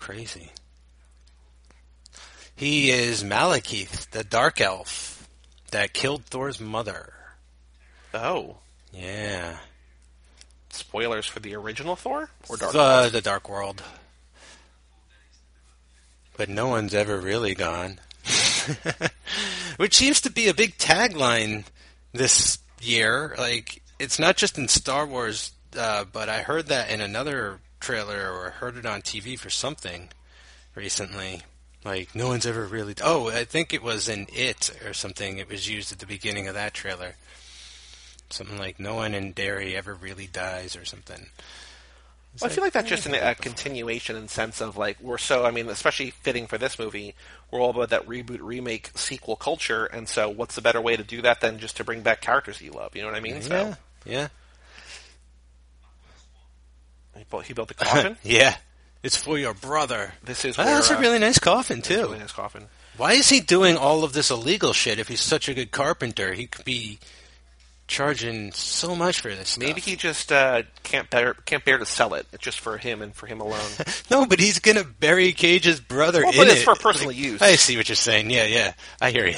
Crazy. 0.05 0.51
He 2.55 2.91
is 2.91 3.25
Malekith, 3.25 4.11
the 4.11 4.23
dark 4.23 4.61
elf 4.61 5.27
that 5.71 5.95
killed 5.95 6.27
Thor's 6.27 6.61
mother. 6.61 7.15
Oh, 8.13 8.59
Yeah. 8.93 9.57
spoilers 10.69 11.25
for 11.25 11.41
the 11.41 11.55
original 11.57 11.97
Thor 11.97 12.29
or 12.51 12.59
Dark 12.59 12.73
the, 12.73 12.79
World? 12.79 13.13
the 13.13 13.21
Dark 13.23 13.49
World. 13.49 13.83
But 16.37 16.51
no 16.51 16.69
one's 16.69 16.93
ever 16.93 17.19
really 17.19 17.55
gone. 17.55 17.99
Which 19.79 19.97
seems 19.97 20.21
to 20.21 20.31
be 20.31 20.49
a 20.49 20.55
big 20.55 20.77
tagline 20.77 21.65
this 22.13 22.59
year. 22.83 23.35
Like, 23.39 23.81
it's 23.99 24.19
not 24.19 24.37
just 24.37 24.59
in 24.59 24.69
Star 24.69 25.07
Wars, 25.07 25.53
uh, 25.79 26.05
but 26.13 26.29
I 26.29 26.43
heard 26.43 26.67
that 26.67 26.91
in 26.91 27.01
another 27.01 27.59
trailer 27.85 28.33
or 28.33 28.51
heard 28.51 28.79
it 28.79 28.87
on 28.87 29.03
TV 29.03 29.39
for 29.39 29.51
something 29.51 30.09
recently. 30.75 31.43
Like, 31.85 32.15
no 32.15 32.29
one's 32.29 32.47
ever 32.47 32.65
really. 32.65 32.95
Oh, 33.03 33.29
I 33.29 33.45
think 33.45 33.75
it 33.75 33.83
was 33.83 34.09
in 34.09 34.27
It 34.33 34.71
or 34.87 34.95
something. 34.95 35.37
It 35.37 35.51
was 35.51 35.69
used 35.69 35.93
at 35.93 35.99
the 35.99 36.07
beginning 36.07 36.49
of 36.49 36.55
that 36.55 36.73
trailer. 36.73 37.17
Something 38.31 38.59
like, 38.59 38.81
no 38.81 38.95
one 38.95 39.13
in 39.13 39.33
Derry 39.33 39.77
ever 39.77 39.95
really 39.95 40.27
dies 40.27 40.77
or 40.77 40.87
something. 40.87 41.27
Well, 42.41 42.51
I 42.51 42.55
feel 42.55 42.65
like 42.65 42.73
that's 42.73 42.87
eh. 42.91 42.97
just 42.97 43.07
an, 43.07 43.15
a 43.15 43.35
continuation 43.35 44.17
in 44.17 44.29
sense 44.29 44.63
of 44.63 44.77
like 44.77 44.99
we're 45.01 45.19
so 45.19 45.45
I 45.45 45.53
mean 45.53 45.69
especially 45.69 46.11
fitting 46.11 46.49
for 46.49 46.59
this 46.59 46.81
movie 46.81 47.15
we're 47.53 47.61
all 47.61 47.71
about 47.71 47.91
that 47.91 48.09
reboot 48.09 48.41
remake 48.41 48.91
sequel 48.97 49.37
culture 49.37 49.85
and 49.85 50.09
so 50.09 50.29
what's 50.29 50.57
the 50.57 50.61
better 50.61 50.81
way 50.81 50.97
to 50.97 51.05
do 51.05 51.23
that 51.23 51.41
than 51.41 51.61
just 51.61 51.77
to 51.77 51.85
bring 51.85 52.03
back 52.03 52.21
characters 52.21 52.61
you 52.61 52.73
love 52.73 52.97
you 52.97 53.03
know 53.03 53.09
what 53.09 53.17
I 53.17 53.21
mean 53.21 53.41
so 53.41 53.55
Yeah, 53.55 53.75
yeah. 54.05 54.29
He, 57.45 57.53
built, 57.55 57.69
the 57.69 57.75
coffin 57.85 58.17
yeah. 58.23 58.57
It's 59.03 59.17
for 59.17 59.37
your 59.39 59.53
brother. 59.55 60.15
this 60.25 60.45
is 60.47 60.59
Oh, 60.59 60.65
where, 60.65 60.75
that's 60.77 60.91
a 60.91 60.97
uh, 60.97 61.01
really 61.01 61.19
nice 61.19 61.39
coffin 61.39 61.83
too. 61.83 62.03
really 62.03 62.19
nice 62.21 62.33
coffin 62.33 62.67
Why 62.97 63.13
is 63.13 63.29
he 63.29 63.41
doing 63.41 63.77
all 63.77 64.03
of 64.05 64.13
this 64.15 64.31
illegal 64.31 64.73
shit 64.73 64.99
if 64.99 65.09
he's 65.09 65.21
such 65.21 65.49
a 65.49 65.55
good 65.55 65.71
carpenter? 65.71 66.33
He 66.33 66.47
could 66.47 66.65
be 66.65 66.99
charging 67.87 68.51
so 68.53 68.97
much 68.97 69.21
for 69.21 69.29
this. 69.29 69.59
maybe 69.59 69.73
stuff. 69.81 69.85
he 69.91 69.97
just 69.97 70.33
uh, 70.33 70.63
can't 70.85 71.11
bear 71.11 71.35
can't 71.45 71.67
bear 71.67 71.77
to 71.77 71.85
sell 71.85 72.15
it 72.15 72.27
it's 72.33 72.43
just 72.43 72.59
for 72.59 72.79
him 72.79 73.03
and 73.03 73.15
for 73.15 73.27
him 73.27 73.43
alone 73.43 73.61
no, 74.11 74.25
but 74.25 74.41
he's 74.41 74.59
gonna 74.59 74.85
bury 74.85 75.33
Cage's 75.33 75.81
brother 75.81 76.23
Well, 76.23 76.33
in 76.33 76.39
but 76.39 76.47
it's 76.49 76.63
it. 76.63 76.65
for 76.65 76.75
personal 76.77 77.13
use. 77.13 77.43
I 77.43 77.57
see 77.57 77.77
what 77.77 77.87
you're 77.91 77.97
saying. 77.97 78.31
Yeah, 78.31 78.45
yeah, 78.47 78.73
I 79.03 79.11
hear 79.11 79.27
you. 79.27 79.37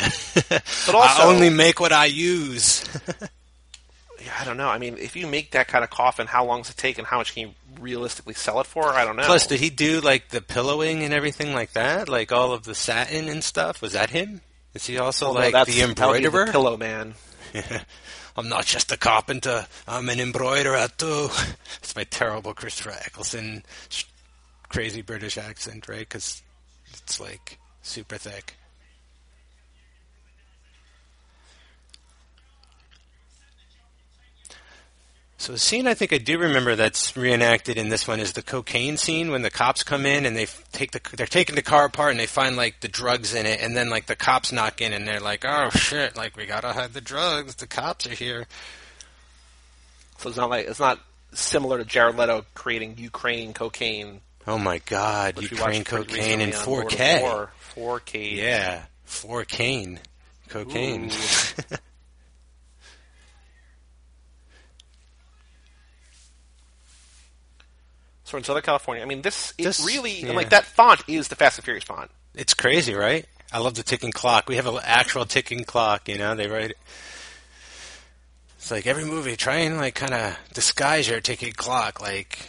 But 0.49 0.62
also- 0.95 1.23
I 1.23 1.25
only 1.25 1.50
make 1.50 1.81
what 1.81 1.93
I 1.93 2.05
use. 2.05 2.85
I 4.40 4.45
don't 4.45 4.57
know 4.57 4.69
I 4.69 4.78
mean 4.78 4.97
if 4.99 5.16
you 5.16 5.26
make 5.26 5.50
that 5.52 5.66
kind 5.69 5.83
of 5.85 5.90
coffin 5.90 6.26
how 6.28 6.45
long 6.45 6.62
does 6.62 6.71
it 6.71 6.76
take 6.76 6.99
and 6.99 7.07
how 7.07 7.19
much 7.19 7.35
can 7.35 7.49
you 7.49 7.55
realistically 7.80 8.35
sell 8.35 8.61
it 8.61 8.66
for 8.66 8.90
I 8.90 9.04
don't 9.04 9.16
know 9.16 9.25
Plus, 9.25 9.47
did 9.47 9.61
he 9.61 9.71
do 9.71 10.00
like 10.00 10.28
the 10.28 10.40
pillowing 10.40 11.02
and 11.02 11.12
everything 11.14 11.52
like 11.54 11.73
that? 11.73 12.09
Like 12.09 12.33
all 12.33 12.52
of 12.52 12.64
the 12.64 12.75
satin 12.75 13.28
and 13.28 13.42
stuff? 13.45 13.80
Was 13.83 13.92
that 13.92 14.11
him? 14.11 14.40
Is 14.75 14.87
he 14.87 14.99
also 14.99 15.26
Although 15.26 15.40
like 15.40 15.52
that's 15.52 15.73
the 15.75 15.80
that 15.80 15.87
would 15.88 15.97
be 16.18 16.25
embroiderer? 16.26 16.47
the 16.47 16.52
pillow 16.52 16.76
man 16.76 17.14
I'm 18.37 18.49
not 18.50 18.67
just 18.67 18.93
a 18.93 18.99
carpenter. 18.99 19.67
I'm 19.89 20.08
an 20.10 20.21
embroiderer 20.21 20.89
too. 20.97 21.28
It's 21.78 21.97
my 21.97 22.04
terrible 22.04 22.52
Christopher 22.52 22.91
Eccleston 22.91 23.62
sh- 23.89 24.04
crazy 24.69 25.00
British 25.02 25.39
accent, 25.39 25.89
right? 25.89 26.00
Because 26.00 26.43
it's 26.93 27.19
like 27.21 27.58
super 27.82 28.19
thick. 28.19 28.56
So 35.39 35.53
the 35.53 35.59
scene 35.59 35.87
I 35.87 35.95
think 35.95 36.13
I 36.15 36.19
do 36.19 36.39
remember 36.39 36.77
that's 36.77 37.15
reenacted 37.17 37.77
in 37.77 37.91
this 37.91 38.09
one 38.09 38.21
is 38.21 38.33
the 38.33 38.43
cocaine 38.43 38.97
scene 38.97 39.31
when 39.31 39.43
the 39.43 39.51
cops 39.51 39.83
come 39.83 40.07
in 40.07 40.25
and 40.25 40.35
they 40.35 40.47
take 40.73 40.93
the 40.93 41.01
they're 41.15 41.27
taking 41.27 41.55
the 41.55 41.63
car 41.63 41.85
apart 41.85 42.13
and 42.13 42.19
they 42.21 42.27
find 42.27 42.57
like 42.57 42.81
the 42.81 42.89
drugs 42.89 43.35
in 43.35 43.45
it 43.45 43.61
and 43.61 43.77
then 43.77 43.91
like 43.91 44.07
the 44.07 44.17
cops 44.17 44.51
knock 44.51 44.81
in 44.81 44.93
and 44.95 45.07
they're 45.07 45.21
like 45.21 45.45
oh 45.47 45.69
shit 45.71 46.17
like 46.17 46.37
we 46.37 46.47
gotta 46.47 46.73
hide 46.73 46.95
the 46.95 47.01
drugs. 47.03 47.57
The 47.57 47.67
cops 47.67 48.07
are 48.07 48.15
here. 48.15 48.47
So 50.19 50.31
it's 50.31 50.39
not 50.39 50.49
like 50.49 50.67
it's 50.69 50.81
not 50.81 51.01
similar 51.35 51.77
to 51.79 51.85
Jared 51.85 52.17
Leto 52.17 52.47
creating 52.55 52.95
Ukraine 52.97 53.53
cocaine, 53.53 54.23
oh 54.47 54.57
my 54.59 54.79
god 54.87 55.41
Ukraine 55.43 55.85
cocaine 55.85 56.41
in 56.41 56.51
recently 56.51 56.55
on 56.55 56.67
Lord 56.67 56.87
of 56.87 56.99
4K 56.99 57.21
War. 57.21 57.51
4K. 57.77 58.37
yeah 58.37 58.83
4Cane 59.07 59.99
cocaine 60.49 61.11
So 68.26 68.36
in 68.36 68.43
Southern 68.45 68.62
California, 68.65 69.02
I 69.04 69.06
mean, 69.06 69.23
this, 69.23 69.54
it 69.56 69.62
This- 69.65 69.84
really 69.86 70.21
yeah. 70.25 70.32
like 70.32 70.50
that 70.50 70.65
font 70.65 71.00
is 71.08 71.28
the 71.28 71.36
Fast 71.36 71.58
and 71.58 71.65
Furious 71.65 71.84
font. 71.84 72.10
It's 72.34 72.54
crazy, 72.54 72.93
right? 72.93 73.25
I 73.52 73.58
love 73.60 73.75
the 73.75 73.84
ticking 73.84 74.10
clock. 74.10 74.49
We 74.49 74.56
have 74.56 74.67
an 74.67 74.78
actual 74.82 75.25
ticking 75.25 75.62
clock, 75.65 76.08
you 76.08 76.19
know. 76.19 76.34
They 76.34 76.49
write 76.49 76.71
it. 76.73 76.78
It's 78.58 78.71
like 78.73 78.86
every 78.89 79.04
movie, 79.04 79.36
try 79.36 79.58
and 79.58 79.76
like 79.76 79.95
kind 79.95 80.12
of 80.12 80.36
disguise 80.52 81.08
your 81.08 81.21
ticking 81.21 81.52
clock, 81.52 82.00
like. 82.02 82.41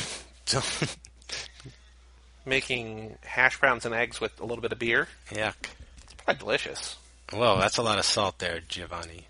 don't- 0.46 0.96
Making 2.44 3.16
hash 3.22 3.60
browns 3.60 3.84
and 3.86 3.94
eggs 3.94 4.20
with 4.20 4.38
a 4.40 4.44
little 4.44 4.62
bit 4.62 4.72
of 4.72 4.78
beer. 4.80 5.06
Yuck. 5.30 5.54
It's 6.02 6.14
probably 6.14 6.40
delicious. 6.40 6.96
Whoa, 7.32 7.58
that's 7.60 7.76
a 7.76 7.82
lot 7.82 7.98
of 7.98 8.04
salt 8.04 8.40
there, 8.40 8.60
Giovanni. 8.66 9.26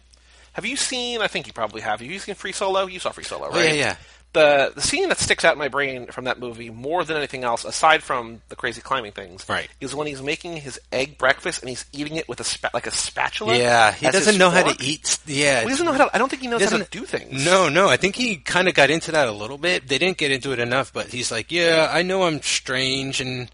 Have 0.55 0.65
you 0.65 0.77
seen? 0.77 1.21
I 1.21 1.27
think 1.27 1.47
you 1.47 1.53
probably 1.53 1.83
have. 1.83 2.01
Have 2.01 2.11
you 2.11 2.19
seen 2.19 2.35
Free 2.37 2.53
Solo? 2.53 2.87
You 2.87 2.99
saw 3.01 3.11
Free 3.11 3.25
Solo, 3.25 3.49
oh, 3.49 3.51
right? 3.51 3.59
Oh, 3.59 3.63
yeah, 3.65 3.73
yeah. 3.75 3.97
The 4.33 4.71
the 4.77 4.81
scene 4.81 5.09
that 5.09 5.19
sticks 5.19 5.45
out 5.45 5.55
in 5.55 5.59
my 5.59 5.67
brain 5.67 6.07
from 6.07 6.25
that 6.27 6.39
movie 6.39 6.71
more 6.71 7.03
than 7.05 7.17
anything 7.17 7.43
else, 7.43 7.65
aside 7.65 8.01
from 8.03 8.43
the 8.49 8.55
crazy 8.55 8.81
climbing 8.81 9.11
things, 9.11 9.45
Right. 9.49 9.69
is 9.81 9.93
when 9.93 10.07
he's 10.07 10.23
making 10.23 10.59
his 10.59 10.79
egg 10.93 11.19
breakfast 11.19 11.63
and 11.63 11.69
he's 11.69 11.85
eating 11.93 12.15
it 12.15 12.29
with 12.29 12.39
a 12.39 12.45
spa- 12.45 12.71
like 12.73 12.87
a 12.87 12.93
spatula. 12.93 13.57
Yeah, 13.57 13.91
he 13.93 14.09
doesn't 14.09 14.39
know 14.39 14.51
how 14.51 14.63
to 14.63 14.77
eat. 14.85 15.19
Yeah, 15.27 15.55
Well, 15.61 15.63
he 15.65 15.69
doesn't 15.71 15.85
know 15.87 15.93
how 15.93 16.05
to. 16.07 16.15
I 16.15 16.19
don't 16.19 16.29
think 16.29 16.43
he 16.43 16.49
knows 16.49 16.63
how 16.63 16.77
to 16.79 16.87
do 16.91 17.05
things. 17.07 17.45
No, 17.45 17.69
no. 17.69 17.89
I 17.89 17.97
think 17.97 18.15
he 18.15 18.37
kind 18.37 18.69
of 18.69 18.75
got 18.75 18.89
into 18.89 19.11
that 19.11 19.27
a 19.27 19.33
little 19.33 19.59
bit. 19.59 19.89
They 19.89 19.99
didn't 19.99 20.19
get 20.19 20.31
into 20.31 20.53
it 20.53 20.61
enough, 20.61 20.93
but 20.93 21.09
he's 21.09 21.33
like, 21.33 21.51
yeah, 21.51 21.91
I 21.93 22.03
know 22.03 22.23
I'm 22.23 22.41
strange, 22.43 23.21
and 23.21 23.51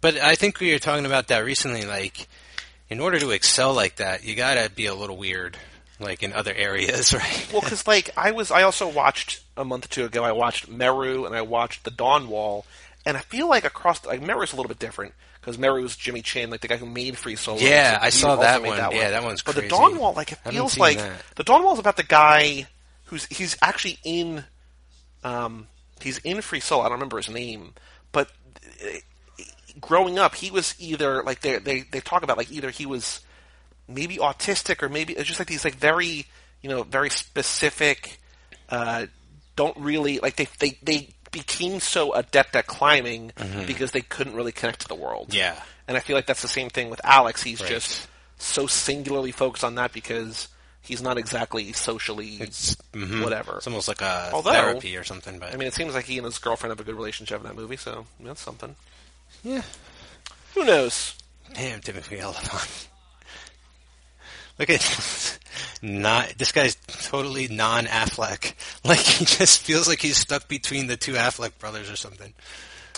but 0.00 0.16
I 0.16 0.36
think 0.36 0.60
we 0.60 0.70
were 0.72 0.78
talking 0.78 1.06
about 1.06 1.26
that 1.28 1.40
recently. 1.44 1.84
Like, 1.84 2.28
in 2.88 3.00
order 3.00 3.18
to 3.18 3.32
excel 3.32 3.74
like 3.74 3.96
that, 3.96 4.22
you 4.22 4.36
gotta 4.36 4.70
be 4.70 4.86
a 4.86 4.94
little 4.94 5.16
weird, 5.16 5.56
like 5.98 6.22
in 6.22 6.32
other 6.32 6.54
areas, 6.56 7.12
right? 7.12 7.48
Well, 7.52 7.62
because 7.62 7.86
like 7.88 8.10
I 8.16 8.30
was, 8.30 8.52
I 8.52 8.62
also 8.62 8.86
watched 8.88 9.40
a 9.60 9.64
month 9.64 9.84
or 9.84 9.88
two 9.88 10.04
ago. 10.04 10.24
I 10.24 10.32
watched 10.32 10.68
Meru 10.68 11.24
and 11.24 11.34
I 11.34 11.42
watched 11.42 11.84
The 11.84 11.90
Dawn 11.90 12.28
Wall, 12.28 12.64
and 13.04 13.16
I 13.16 13.20
feel 13.20 13.48
like 13.48 13.64
across 13.64 14.04
like 14.04 14.22
Meru's 14.22 14.52
a 14.52 14.56
little 14.56 14.68
bit 14.68 14.78
different 14.78 15.14
because 15.40 15.58
Meru's 15.58 15.96
Jimmy 15.96 16.22
Chin, 16.22 16.50
like 16.50 16.60
the 16.60 16.68
guy 16.68 16.76
who 16.76 16.86
made 16.86 17.16
Free 17.16 17.36
Solo. 17.36 17.58
Yeah, 17.58 17.98
So 17.98 18.04
I 18.04 18.08
saw 18.10 18.30
also 18.30 18.42
that 18.42 18.62
one. 18.62 18.76
Yeah, 18.76 19.10
that 19.10 19.22
one's 19.22 19.42
crazy. 19.42 19.60
But 19.60 19.68
crazy. 19.68 19.68
the 19.68 19.76
Dawn 19.90 19.98
Wall, 19.98 20.14
like 20.14 20.32
it 20.32 20.38
feels 20.38 20.78
like 20.78 20.98
that. 20.98 21.22
the 21.36 21.44
Dawn 21.44 21.62
Wall 21.62 21.74
is 21.74 21.78
about 21.78 21.96
the 21.96 22.02
guy 22.02 22.66
who's 23.04 23.26
he's 23.26 23.56
actually 23.62 23.98
in, 24.04 24.44
um, 25.24 25.66
he's 26.00 26.18
in 26.18 26.40
Free 26.42 26.60
Solo. 26.60 26.82
I 26.82 26.84
don't 26.84 26.92
remember 26.94 27.16
his 27.16 27.28
name, 27.30 27.74
but 28.12 28.30
uh, 28.84 29.44
growing 29.80 30.18
up, 30.18 30.34
he 30.34 30.50
was 30.50 30.74
either 30.78 31.22
like 31.22 31.40
they 31.40 31.58
they 31.58 31.80
they 31.80 32.00
talk 32.00 32.22
about 32.22 32.36
like 32.36 32.50
either 32.50 32.70
he 32.70 32.86
was 32.86 33.20
maybe 33.88 34.16
autistic 34.18 34.82
or 34.82 34.88
maybe 34.88 35.14
it's 35.14 35.26
just 35.26 35.40
like 35.40 35.48
these 35.48 35.64
like 35.64 35.74
very 35.74 36.26
you 36.62 36.70
know 36.70 36.84
very 36.84 37.10
specific 37.10 38.20
uh 38.68 39.06
don't 39.56 39.76
really 39.76 40.18
like 40.20 40.36
they 40.36 40.48
they 40.58 40.78
they 40.82 41.08
became 41.32 41.78
so 41.80 42.12
adept 42.14 42.56
at 42.56 42.66
climbing 42.66 43.32
because 43.66 43.92
they 43.92 44.00
couldn't 44.00 44.34
really 44.34 44.52
connect 44.52 44.80
to 44.80 44.88
the 44.88 44.94
world 44.96 45.28
Mm-hmm. 45.28 45.36
Yeah. 45.38 45.62
and 45.86 45.96
i 45.96 46.00
feel 46.00 46.16
like 46.16 46.26
that's 46.26 46.42
the 46.42 46.48
same 46.48 46.70
thing 46.70 46.90
with 46.90 47.00
alex 47.04 47.42
he's 47.42 47.60
Right. 47.60 47.70
just 47.70 48.08
so 48.38 48.66
singularly 48.66 49.30
focused 49.32 49.62
on 49.64 49.76
that 49.76 49.92
because 49.92 50.48
he's 50.82 51.02
not 51.02 51.18
exactly 51.18 51.72
socially 51.72 52.38
mhm. 52.38 53.22
whatever 53.22 53.58
It's 53.58 53.66
almost 53.66 53.86
like 53.86 54.00
a 54.00 54.30
Although- 54.32 54.50
therapy 54.52 54.96
or 54.96 55.04
something. 55.04 55.38
But 55.38 55.52
i 55.54 55.56
mean 55.56 55.68
it 55.68 55.74
seems 55.74 55.94
like 55.94 56.06
he 56.06 56.16
and 56.18 56.24
his 56.24 56.38
girlfriend 56.38 56.70
have 56.72 56.80
a 56.80 56.84
good 56.84 56.96
relationship 56.96 57.38
in 57.40 57.46
that 57.46 57.54
movie 57.54 57.76
so 57.76 58.06
that's 58.20 58.40
something 58.40 58.74
yeah, 59.44 59.62
who 60.54 60.64
knows 60.64 61.14
damn 61.54 61.80
Timothy 61.80 62.20
Olyphant. 62.22 62.88
Look 64.60 64.70
at 64.70 65.38
not 65.82 66.28
this 66.36 66.52
guy's 66.52 66.76
totally 66.86 67.48
non 67.48 67.86
Affleck. 67.86 68.54
Like 68.84 69.00
he 69.00 69.24
just 69.24 69.60
feels 69.62 69.88
like 69.88 70.00
he's 70.00 70.16
stuck 70.16 70.48
between 70.48 70.86
the 70.86 70.96
two 70.96 71.14
Affleck 71.14 71.58
brothers 71.58 71.90
or 71.90 71.96
something. 71.96 72.32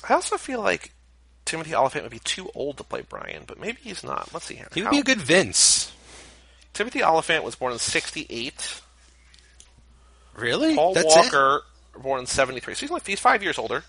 I 0.09 0.15
also 0.15 0.37
feel 0.37 0.61
like 0.61 0.93
Timothy 1.45 1.75
Olyphant 1.75 2.05
would 2.05 2.13
be 2.13 2.19
too 2.21 2.51
old 2.55 2.77
to 2.79 2.85
play 2.85 3.03
Brian, 3.09 3.45
but 3.47 3.59
maybe 3.59 3.79
he's 3.83 4.05
not. 4.05 4.29
Let's 4.33 4.47
see 4.47 4.55
here. 4.57 4.69
He 4.75 4.81
would 4.83 4.87
How- 4.87 4.91
be 4.93 4.99
a 4.99 5.05
good 5.05 5.21
Vince. 5.21 5.93
Timothy 6.73 7.03
Olyphant 7.03 7.45
was 7.45 7.55
born 7.57 7.73
in 7.73 7.79
'68. 7.79 8.81
Really? 10.35 10.75
Paul 10.75 10.95
That's 10.95 11.15
it? 11.15 11.19
Walker 11.19 11.63
born 11.97 12.21
in 12.21 12.27
'73. 12.27 12.75
So 12.75 12.81
he's 12.81 12.91
like 12.91 13.07
he's 13.07 13.21
five 13.21 13.43
years 13.43 13.59
older. 13.59 13.85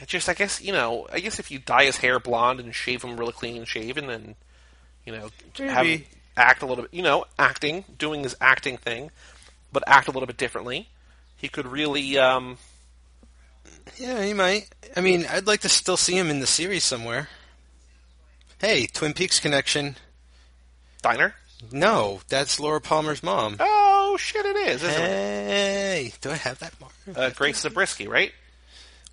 It 0.00 0.08
just, 0.08 0.28
I 0.28 0.34
guess, 0.34 0.60
you 0.62 0.72
know, 0.72 1.06
I 1.12 1.20
guess 1.20 1.38
if 1.38 1.50
you 1.50 1.58
dye 1.58 1.84
his 1.84 1.96
hair 1.98 2.18
blonde 2.18 2.60
and 2.60 2.74
shave 2.74 3.02
him 3.02 3.16
really 3.18 3.32
clean 3.32 3.56
and 3.56 3.68
shaven, 3.68 4.06
then, 4.06 4.34
you 5.04 5.12
know, 5.12 5.30
have 5.58 5.86
him 5.86 6.04
act 6.36 6.62
a 6.62 6.66
little 6.66 6.84
bit, 6.84 6.94
you 6.94 7.02
know, 7.02 7.24
acting, 7.38 7.84
doing 7.98 8.22
his 8.22 8.34
acting 8.40 8.76
thing, 8.78 9.10
but 9.72 9.82
act 9.86 10.08
a 10.08 10.10
little 10.10 10.26
bit 10.26 10.36
differently, 10.38 10.88
he 11.36 11.48
could 11.48 11.66
really, 11.66 12.16
um, 12.18 12.56
Yeah, 13.98 14.22
he 14.24 14.32
might. 14.32 14.68
I 14.96 15.00
mean, 15.00 15.26
I'd 15.30 15.46
like 15.46 15.60
to 15.60 15.68
still 15.68 15.96
see 15.96 16.16
him 16.16 16.30
in 16.30 16.40
the 16.40 16.46
series 16.46 16.84
somewhere. 16.84 17.28
Hey, 18.58 18.86
Twin 18.86 19.12
Peaks 19.14 19.38
connection. 19.40 19.96
diner. 21.02 21.34
No, 21.72 22.20
that's 22.28 22.58
Laura 22.58 22.80
Palmer's 22.80 23.22
mom. 23.22 23.56
Oh 23.60 24.16
shit! 24.18 24.46
It 24.46 24.56
is, 24.56 24.82
isn't 24.82 25.02
it? 25.02 25.08
Hey, 25.08 26.12
do 26.22 26.30
I 26.30 26.36
have 26.36 26.58
that 26.60 26.72
mark? 26.80 26.92
Uh, 27.14 27.30
Grace 27.30 27.60
Zabriskie, 27.60 28.08
right? 28.08 28.32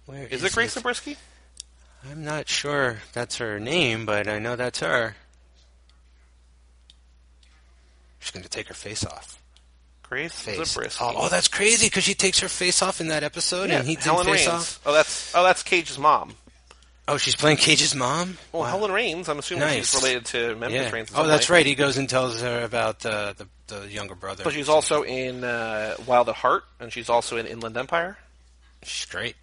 Where 0.07 0.25
Is 0.27 0.43
it 0.43 0.53
Grace 0.53 0.73
Zabriskie? 0.73 1.17
I'm 2.09 2.23
not 2.23 2.47
sure 2.49 2.97
that's 3.13 3.37
her 3.37 3.59
name, 3.59 4.05
but 4.05 4.27
I 4.27 4.39
know 4.39 4.55
that's 4.55 4.79
her. 4.79 5.15
She's 8.19 8.31
going 8.31 8.43
to 8.43 8.49
take 8.49 8.67
her 8.67 8.73
face 8.73 9.05
off. 9.05 9.41
Grace 10.03 10.31
Face. 10.33 10.57
Zabriskie. 10.71 11.03
Oh, 11.03 11.13
oh, 11.15 11.29
that's 11.29 11.49
crazy 11.49 11.87
because 11.87 12.05
she 12.05 12.13
takes 12.13 12.39
her 12.39 12.47
face 12.47 12.81
off 12.81 13.01
in 13.01 13.09
that 13.09 13.23
episode, 13.23 13.69
yeah, 13.69 13.79
and 13.79 13.87
he 13.87 13.95
Helen 13.95 14.25
face 14.25 14.47
Raines. 14.47 14.47
off. 14.47 14.79
Oh, 14.85 14.93
that's 14.93 15.35
oh, 15.35 15.43
that's 15.43 15.63
Cage's 15.63 15.99
mom. 15.99 16.33
Oh, 17.09 17.17
she's 17.17 17.35
playing 17.35 17.57
Cage's 17.57 17.93
mom. 17.95 18.37
Well, 18.53 18.63
Wow. 18.63 18.69
Helen 18.69 18.91
Raines. 18.91 19.27
I'm 19.29 19.39
assuming 19.39 19.61
Nice. 19.65 19.91
she's 19.91 20.01
related 20.01 20.25
to 20.27 20.55
Memphis 20.55 20.81
Yeah. 20.81 20.91
Raines. 20.91 21.11
Oh, 21.15 21.27
that's 21.27 21.49
right. 21.49 21.65
He 21.65 21.75
goes 21.75 21.97
and 21.97 22.09
tells 22.09 22.41
her 22.41 22.63
about 22.63 23.05
uh, 23.05 23.33
the 23.35 23.47
the 23.67 23.87
younger 23.89 24.15
brother. 24.15 24.45
But 24.45 24.53
she's 24.53 24.69
also 24.69 25.03
in 25.03 25.43
uh, 25.43 25.95
Wild 26.05 26.29
at 26.29 26.35
Heart, 26.35 26.63
and 26.79 26.91
she's 26.91 27.09
also 27.09 27.35
in 27.35 27.45
Inland 27.45 27.75
Empire. 27.75 28.17
she's 28.83 29.05
great. 29.05 29.35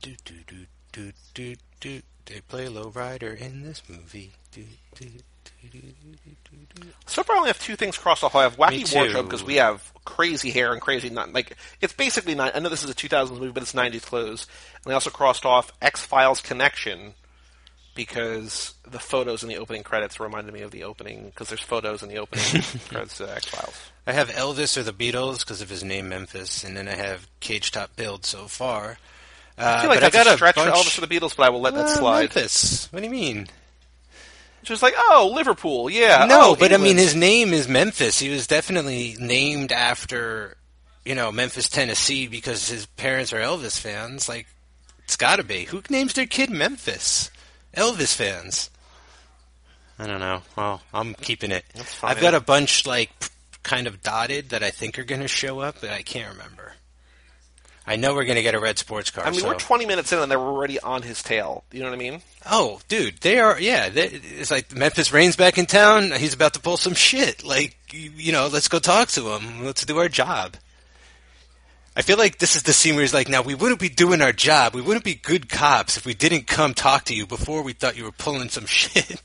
Do 0.00 0.14
do 0.24 0.34
do 0.46 0.66
do 0.92 1.12
do 1.34 1.56
do. 1.80 2.02
They 2.26 2.40
play 2.40 2.66
lowrider 2.66 3.36
in 3.36 3.62
this 3.62 3.82
movie. 3.88 4.32
Do 4.52 4.64
do. 4.94 5.06
So 7.06 7.22
far, 7.22 7.36
I 7.36 7.38
only 7.38 7.48
have 7.50 7.60
two 7.60 7.76
things 7.76 7.98
crossed 7.98 8.24
off. 8.24 8.34
I 8.34 8.42
have 8.42 8.56
wacky 8.56 8.94
wardrobe 8.94 9.26
because 9.26 9.44
we 9.44 9.56
have 9.56 9.92
crazy 10.04 10.50
hair 10.50 10.72
and 10.72 10.80
crazy 10.80 11.10
not 11.10 11.32
like 11.32 11.56
it's 11.80 11.92
basically 11.92 12.34
not. 12.34 12.56
I 12.56 12.60
know 12.60 12.68
this 12.68 12.82
is 12.84 12.90
a 12.90 12.94
2000s 12.94 13.30
movie, 13.30 13.52
but 13.52 13.62
it's 13.62 13.72
90s 13.72 14.02
clothes. 14.02 14.46
And 14.84 14.92
I 14.92 14.94
also 14.94 15.10
crossed 15.10 15.44
off 15.44 15.72
X 15.82 16.00
Files 16.04 16.40
connection 16.40 17.14
because 17.94 18.74
the 18.88 18.98
photos 18.98 19.42
in 19.42 19.48
the 19.48 19.58
opening 19.58 19.82
credits 19.82 20.20
reminded 20.20 20.54
me 20.54 20.62
of 20.62 20.70
the 20.70 20.84
opening 20.84 21.26
because 21.26 21.48
there's 21.48 21.60
photos 21.60 22.02
in 22.02 22.08
the 22.08 22.18
opening 22.18 22.62
credits 22.88 23.18
to 23.18 23.30
X 23.30 23.46
Files. 23.46 23.90
I 24.06 24.12
have 24.12 24.30
Elvis 24.30 24.76
or 24.76 24.82
the 24.82 24.92
Beatles 24.92 25.40
because 25.40 25.60
of 25.60 25.68
his 25.68 25.84
name 25.84 26.08
Memphis, 26.08 26.64
and 26.64 26.76
then 26.76 26.88
I 26.88 26.94
have 26.94 27.28
Cage 27.40 27.72
Top 27.72 27.96
Build 27.96 28.24
so 28.24 28.46
far. 28.46 28.98
Uh, 29.60 29.74
I 29.76 29.80
feel 29.80 29.90
like 29.90 30.00
but 30.00 30.12
that's 30.12 30.24
got 30.24 30.34
a 30.34 30.36
stretch 30.36 30.54
bunch... 30.56 30.70
for 30.70 30.76
Elvis 30.76 30.94
for 30.94 31.00
the 31.00 31.06
Beatles, 31.06 31.36
but 31.36 31.46
I 31.46 31.50
will 31.50 31.60
let 31.60 31.74
that 31.74 31.86
Uh, 31.86 31.96
slide. 31.96 32.20
Memphis. 32.34 32.90
What 32.92 33.00
do 33.00 33.04
you 33.04 33.10
mean? 33.12 33.46
Just 34.62 34.82
like, 34.82 34.94
oh, 34.96 35.32
Liverpool, 35.34 35.88
yeah. 35.88 36.26
no, 36.28 36.50
oh, 36.50 36.56
but 36.56 36.72
I 36.72 36.76
mean, 36.76 36.98
his 36.98 37.14
name 37.14 37.52
is 37.52 37.66
Memphis. 37.66 38.18
He 38.18 38.28
was 38.28 38.46
definitely 38.46 39.16
named 39.18 39.72
after, 39.72 40.56
you 41.04 41.14
know, 41.14 41.32
Memphis, 41.32 41.68
Tennessee, 41.68 42.26
because 42.26 42.68
his 42.68 42.84
parents 42.86 43.32
are 43.32 43.38
Elvis 43.38 43.78
fans. 43.80 44.28
Like, 44.28 44.46
it's 45.04 45.16
got 45.16 45.36
to 45.36 45.44
be. 45.44 45.64
Who 45.64 45.82
names 45.88 46.12
their 46.12 46.26
kid 46.26 46.50
Memphis? 46.50 47.30
Elvis 47.74 48.14
fans. 48.14 48.70
I 49.98 50.06
don't 50.06 50.20
know. 50.20 50.42
Well, 50.56 50.82
I'm 50.92 51.14
keeping 51.14 51.50
it. 51.50 51.64
I've 52.02 52.20
got 52.20 52.34
a 52.34 52.40
bunch 52.40 52.86
like 52.86 53.10
kind 53.62 53.86
of 53.86 54.02
dotted 54.02 54.50
that 54.50 54.62
I 54.62 54.70
think 54.70 54.98
are 54.98 55.04
going 55.04 55.20
to 55.20 55.28
show 55.28 55.60
up, 55.60 55.76
but 55.80 55.90
I 55.90 56.02
can't 56.02 56.32
remember. 56.32 56.72
I 57.90 57.96
know 57.96 58.14
we're 58.14 58.24
going 58.24 58.36
to 58.36 58.42
get 58.42 58.54
a 58.54 58.60
red 58.60 58.78
sports 58.78 59.10
car. 59.10 59.26
I 59.26 59.32
mean, 59.32 59.40
so- 59.40 59.48
we're 59.48 59.54
20 59.58 59.84
minutes 59.84 60.12
in 60.12 60.20
and 60.20 60.30
they're 60.30 60.38
already 60.38 60.78
on 60.78 61.02
his 61.02 61.24
tail. 61.24 61.64
You 61.72 61.80
know 61.80 61.86
what 61.86 61.94
I 61.94 61.98
mean? 61.98 62.22
Oh, 62.48 62.80
dude, 62.86 63.16
they 63.16 63.40
are. 63.40 63.60
Yeah, 63.60 63.88
they, 63.88 64.04
it's 64.06 64.52
like 64.52 64.72
Memphis 64.72 65.12
Rain's 65.12 65.34
back 65.34 65.58
in 65.58 65.66
town. 65.66 66.12
He's 66.12 66.32
about 66.32 66.54
to 66.54 66.60
pull 66.60 66.76
some 66.76 66.94
shit. 66.94 67.42
Like, 67.44 67.76
you, 67.92 68.12
you 68.16 68.30
know, 68.30 68.46
let's 68.46 68.68
go 68.68 68.78
talk 68.78 69.08
to 69.08 69.32
him. 69.32 69.64
Let's 69.64 69.84
do 69.84 69.98
our 69.98 70.08
job. 70.08 70.56
I 71.96 72.02
feel 72.02 72.16
like 72.16 72.38
this 72.38 72.54
is 72.54 72.62
the 72.62 72.72
scene 72.72 72.94
where 72.94 73.02
he's 73.02 73.12
like, 73.12 73.28
"Now 73.28 73.42
we 73.42 73.56
wouldn't 73.56 73.80
be 73.80 73.88
doing 73.88 74.22
our 74.22 74.32
job. 74.32 74.72
We 74.76 74.80
wouldn't 74.80 75.04
be 75.04 75.16
good 75.16 75.48
cops 75.48 75.96
if 75.96 76.06
we 76.06 76.14
didn't 76.14 76.46
come 76.46 76.72
talk 76.72 77.06
to 77.06 77.14
you 77.14 77.26
before 77.26 77.62
we 77.62 77.72
thought 77.72 77.96
you 77.96 78.04
were 78.04 78.12
pulling 78.12 78.48
some 78.50 78.66
shit." 78.66 79.20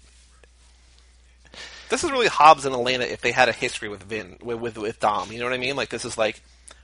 This 1.90 2.04
is 2.04 2.12
really 2.12 2.28
Hobbs 2.28 2.66
and 2.66 2.74
Elena 2.74 3.04
if 3.06 3.22
they 3.22 3.32
had 3.32 3.48
a 3.48 3.52
history 3.52 3.90
with 3.90 4.02
Vin, 4.02 4.38
with, 4.42 4.60
with, 4.60 4.78
with 4.80 5.00
Dom. 5.00 5.32
You 5.32 5.38
know 5.38 5.46
what 5.46 5.54
I 5.54 5.58
mean? 5.58 5.76
Like, 5.76 5.90
this 5.90 6.04
is 6.04 6.18
like, 6.18 6.42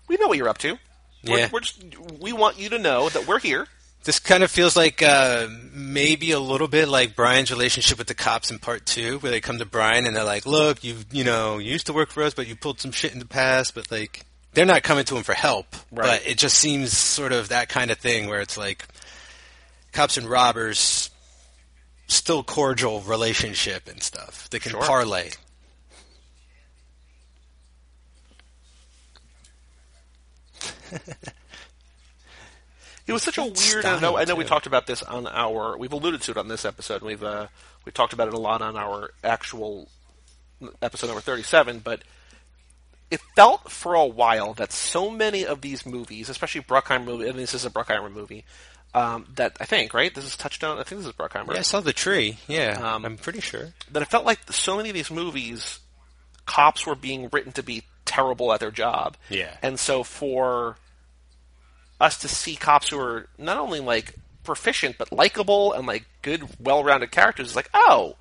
we 0.08 0.17
know 0.17 0.28
what 0.28 0.38
you're 0.38 0.48
up 0.48 0.60
to. 0.60 0.78
We're, 1.26 1.38
Yeah. 1.40 1.50
we're 1.52 1.60
just, 1.62 1.82
we 2.20 2.34
want 2.34 2.58
you 2.60 2.70
to 2.70 2.80
know 2.80 3.10
that 3.10 3.28
we're 3.28 3.40
here. 3.40 3.68
This 4.04 4.18
kind 4.18 4.42
of 4.44 4.50
feels 4.50 4.76
like 4.76 5.04
uh, 5.04 5.48
maybe 5.74 6.32
a 6.32 6.40
little 6.40 6.68
bit 6.68 6.88
like 6.90 7.16
Brian's 7.16 7.52
relationship 7.52 8.00
with 8.00 8.08
the 8.08 8.16
cops 8.16 8.50
in 8.50 8.58
part 8.58 8.86
two, 8.88 9.20
where 9.20 9.32
they 9.32 9.40
come 9.42 9.60
to 9.60 9.66
Brian 9.66 10.08
and 10.08 10.16
they're 10.16 10.24
like, 10.24 10.48
"Look, 10.48 10.84
you 10.84 10.96
you 11.12 11.24
know 11.24 11.60
you 11.60 11.72
used 11.72 11.86
to 11.86 11.94
work 11.94 12.10
for 12.10 12.24
us, 12.24 12.34
but 12.34 12.48
you 12.48 12.56
pulled 12.56 12.80
some 12.80 12.92
shit 12.92 13.14
in 13.14 13.20
the 13.20 13.28
past." 13.28 13.76
But 13.76 13.92
like, 13.92 14.26
they're 14.56 14.66
not 14.66 14.82
coming 14.82 15.06
to 15.06 15.16
him 15.18 15.22
for 15.22 15.34
help. 15.36 15.76
Right. 15.92 16.20
But 16.20 16.28
it 16.28 16.40
just 16.40 16.58
seems 16.58 16.98
sort 16.98 17.32
of 17.32 17.50
that 17.50 17.70
kind 17.70 17.92
of 17.92 18.00
thing 18.00 18.28
where 18.28 18.42
it's 18.42 18.58
like 18.58 18.88
cops 19.92 20.18
and 20.18 20.28
robbers, 20.28 21.12
still 22.08 22.44
cordial 22.44 23.02
relationship 23.02 23.88
and 23.88 24.02
stuff. 24.02 24.50
They 24.50 24.58
can 24.58 24.72
Sure. 24.72 24.82
parlay. 24.82 25.30
It 33.08 33.13
was 33.13 33.23
such 33.23 33.39
a 33.39 33.43
weird. 33.43 33.84
I 33.84 33.99
know, 33.99 34.15
I 34.15 34.25
know 34.25 34.36
we 34.36 34.45
talked 34.45 34.67
about 34.67 34.86
this 34.86 35.01
on 35.01 35.25
our. 35.27 35.75
We've 35.75 35.91
alluded 35.91 36.21
to 36.21 36.32
it 36.32 36.38
on 36.38 36.47
this 36.47 36.65
episode. 36.65 37.01
We've 37.01 37.23
uh, 37.23 37.47
we 37.84 37.91
talked 37.91 38.13
about 38.13 38.27
it 38.27 38.34
a 38.34 38.39
lot 38.39 38.62
on 38.62 38.77
our 38.77 39.12
actual 39.23 39.89
episode 40.82 41.08
number 41.08 41.19
thirty-seven. 41.21 41.80
But 41.80 42.04
it 43.10 43.19
felt 43.36 43.71
for 43.71 43.95
a 43.95 44.06
while 44.06 44.54
that 44.54 44.71
so 44.71 45.10
many 45.10 45.45
of 45.45 45.62
these 45.62 45.84
movies, 45.86 46.30
especially 46.30 46.62
Bruckheimer 46.62 47.04
movie, 47.04 47.27
and 47.27 47.39
this 47.39 47.56
is 47.56 47.65
a 47.65 47.71
Bruckheimer 47.71 48.12
movie, 48.13 48.45
um, 48.93 49.25
that 49.36 49.58
I 49.60 49.65
think 49.65 49.95
right. 49.95 50.13
This 50.13 50.23
is 50.23 50.38
Touchstone. 50.38 50.77
I 50.77 50.84
think 50.84 51.01
this 51.01 51.08
is 51.08 51.13
Bruckheimer. 51.13 51.54
Yeah, 51.54 51.60
I 51.60 51.63
saw 51.63 51.82
the 51.82 51.93
tree. 51.93 52.38
Yeah, 52.47 52.80
Um, 52.93 53.04
I'm 53.04 53.17
pretty 53.17 53.41
sure. 53.41 53.73
that 53.91 54.04
it 54.04 54.08
felt 54.10 54.25
like 54.25 54.39
so 54.54 54.77
many 54.77 54.89
of 54.89 54.95
these 54.95 55.10
movies, 55.12 55.80
cops 56.45 56.86
were 56.86 56.95
being 56.95 57.30
written 57.34 57.51
to 57.54 57.63
be 57.63 57.84
terrible 58.12 58.52
at 58.52 58.60
their 58.60 58.71
job. 58.71 59.15
Yeah. 59.30 59.56
And 59.62 59.80
so 59.80 60.04
for 60.04 60.78
us 62.00 62.17
to 62.19 62.28
see 62.28 62.56
cops 62.56 62.89
who 62.89 63.00
are 63.00 63.28
not 63.38 63.58
only 63.58 63.80
like 63.80 64.15
proficient 64.43 64.97
but 64.97 65.12
likable 65.12 65.71
and 65.71 65.88
like 65.88 66.06
good, 66.24 66.43
well-rounded 66.60 67.12
characters 67.12 67.47
is 67.47 67.56
like, 67.56 67.69
oh, 67.74 68.15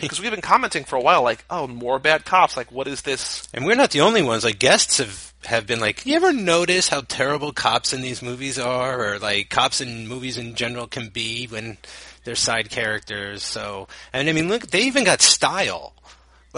because 0.00 0.20
we've 0.20 0.30
been 0.30 0.40
commenting 0.40 0.84
for 0.84 0.96
a 0.96 1.00
while, 1.00 1.22
like, 1.22 1.44
oh, 1.50 1.66
more 1.66 1.98
bad 1.98 2.24
cops. 2.24 2.56
Like, 2.56 2.72
what 2.72 2.88
is 2.88 3.02
this? 3.02 3.46
And 3.54 3.64
we're 3.64 3.76
not 3.76 3.90
the 3.90 4.00
only 4.00 4.22
ones. 4.22 4.44
Like 4.44 4.58
guests 4.58 4.98
have 4.98 5.32
have 5.46 5.66
been 5.66 5.78
like, 5.78 6.04
you 6.04 6.16
ever 6.16 6.32
notice 6.32 6.88
how 6.88 7.02
terrible 7.02 7.52
cops 7.52 7.92
in 7.92 8.00
these 8.02 8.22
movies 8.22 8.58
are, 8.58 9.14
or 9.14 9.18
like 9.18 9.50
cops 9.50 9.80
in 9.80 10.08
movies 10.08 10.36
in 10.36 10.54
general 10.54 10.86
can 10.86 11.10
be 11.10 11.46
when 11.46 11.78
they're 12.24 12.34
side 12.34 12.70
characters. 12.70 13.44
So, 13.44 13.88
and 14.12 14.28
I 14.28 14.32
mean, 14.32 14.48
look, 14.48 14.66
they 14.66 14.82
even 14.82 15.04
got 15.04 15.22
style. 15.22 15.94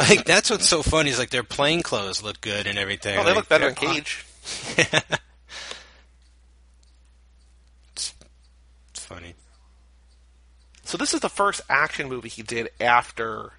Like 0.00 0.24
that's 0.24 0.50
what's 0.50 0.66
so 0.66 0.82
funny 0.82 1.10
is 1.10 1.18
like 1.18 1.30
their 1.30 1.42
plain 1.44 1.82
clothes 1.82 2.22
look 2.22 2.40
good 2.40 2.66
and 2.66 2.78
everything. 2.78 3.18
Oh, 3.18 3.22
they 3.22 3.28
Like, 3.30 3.36
look 3.36 3.48
better 3.48 3.68
in 3.68 3.74
Cage. 3.74 4.24
It's 7.94 8.14
funny. 9.04 9.34
So 10.84 10.96
this 10.98 11.14
is 11.14 11.20
the 11.20 11.28
first 11.28 11.60
action 11.68 12.08
movie 12.08 12.28
he 12.28 12.42
did 12.42 12.70
after 12.80 13.52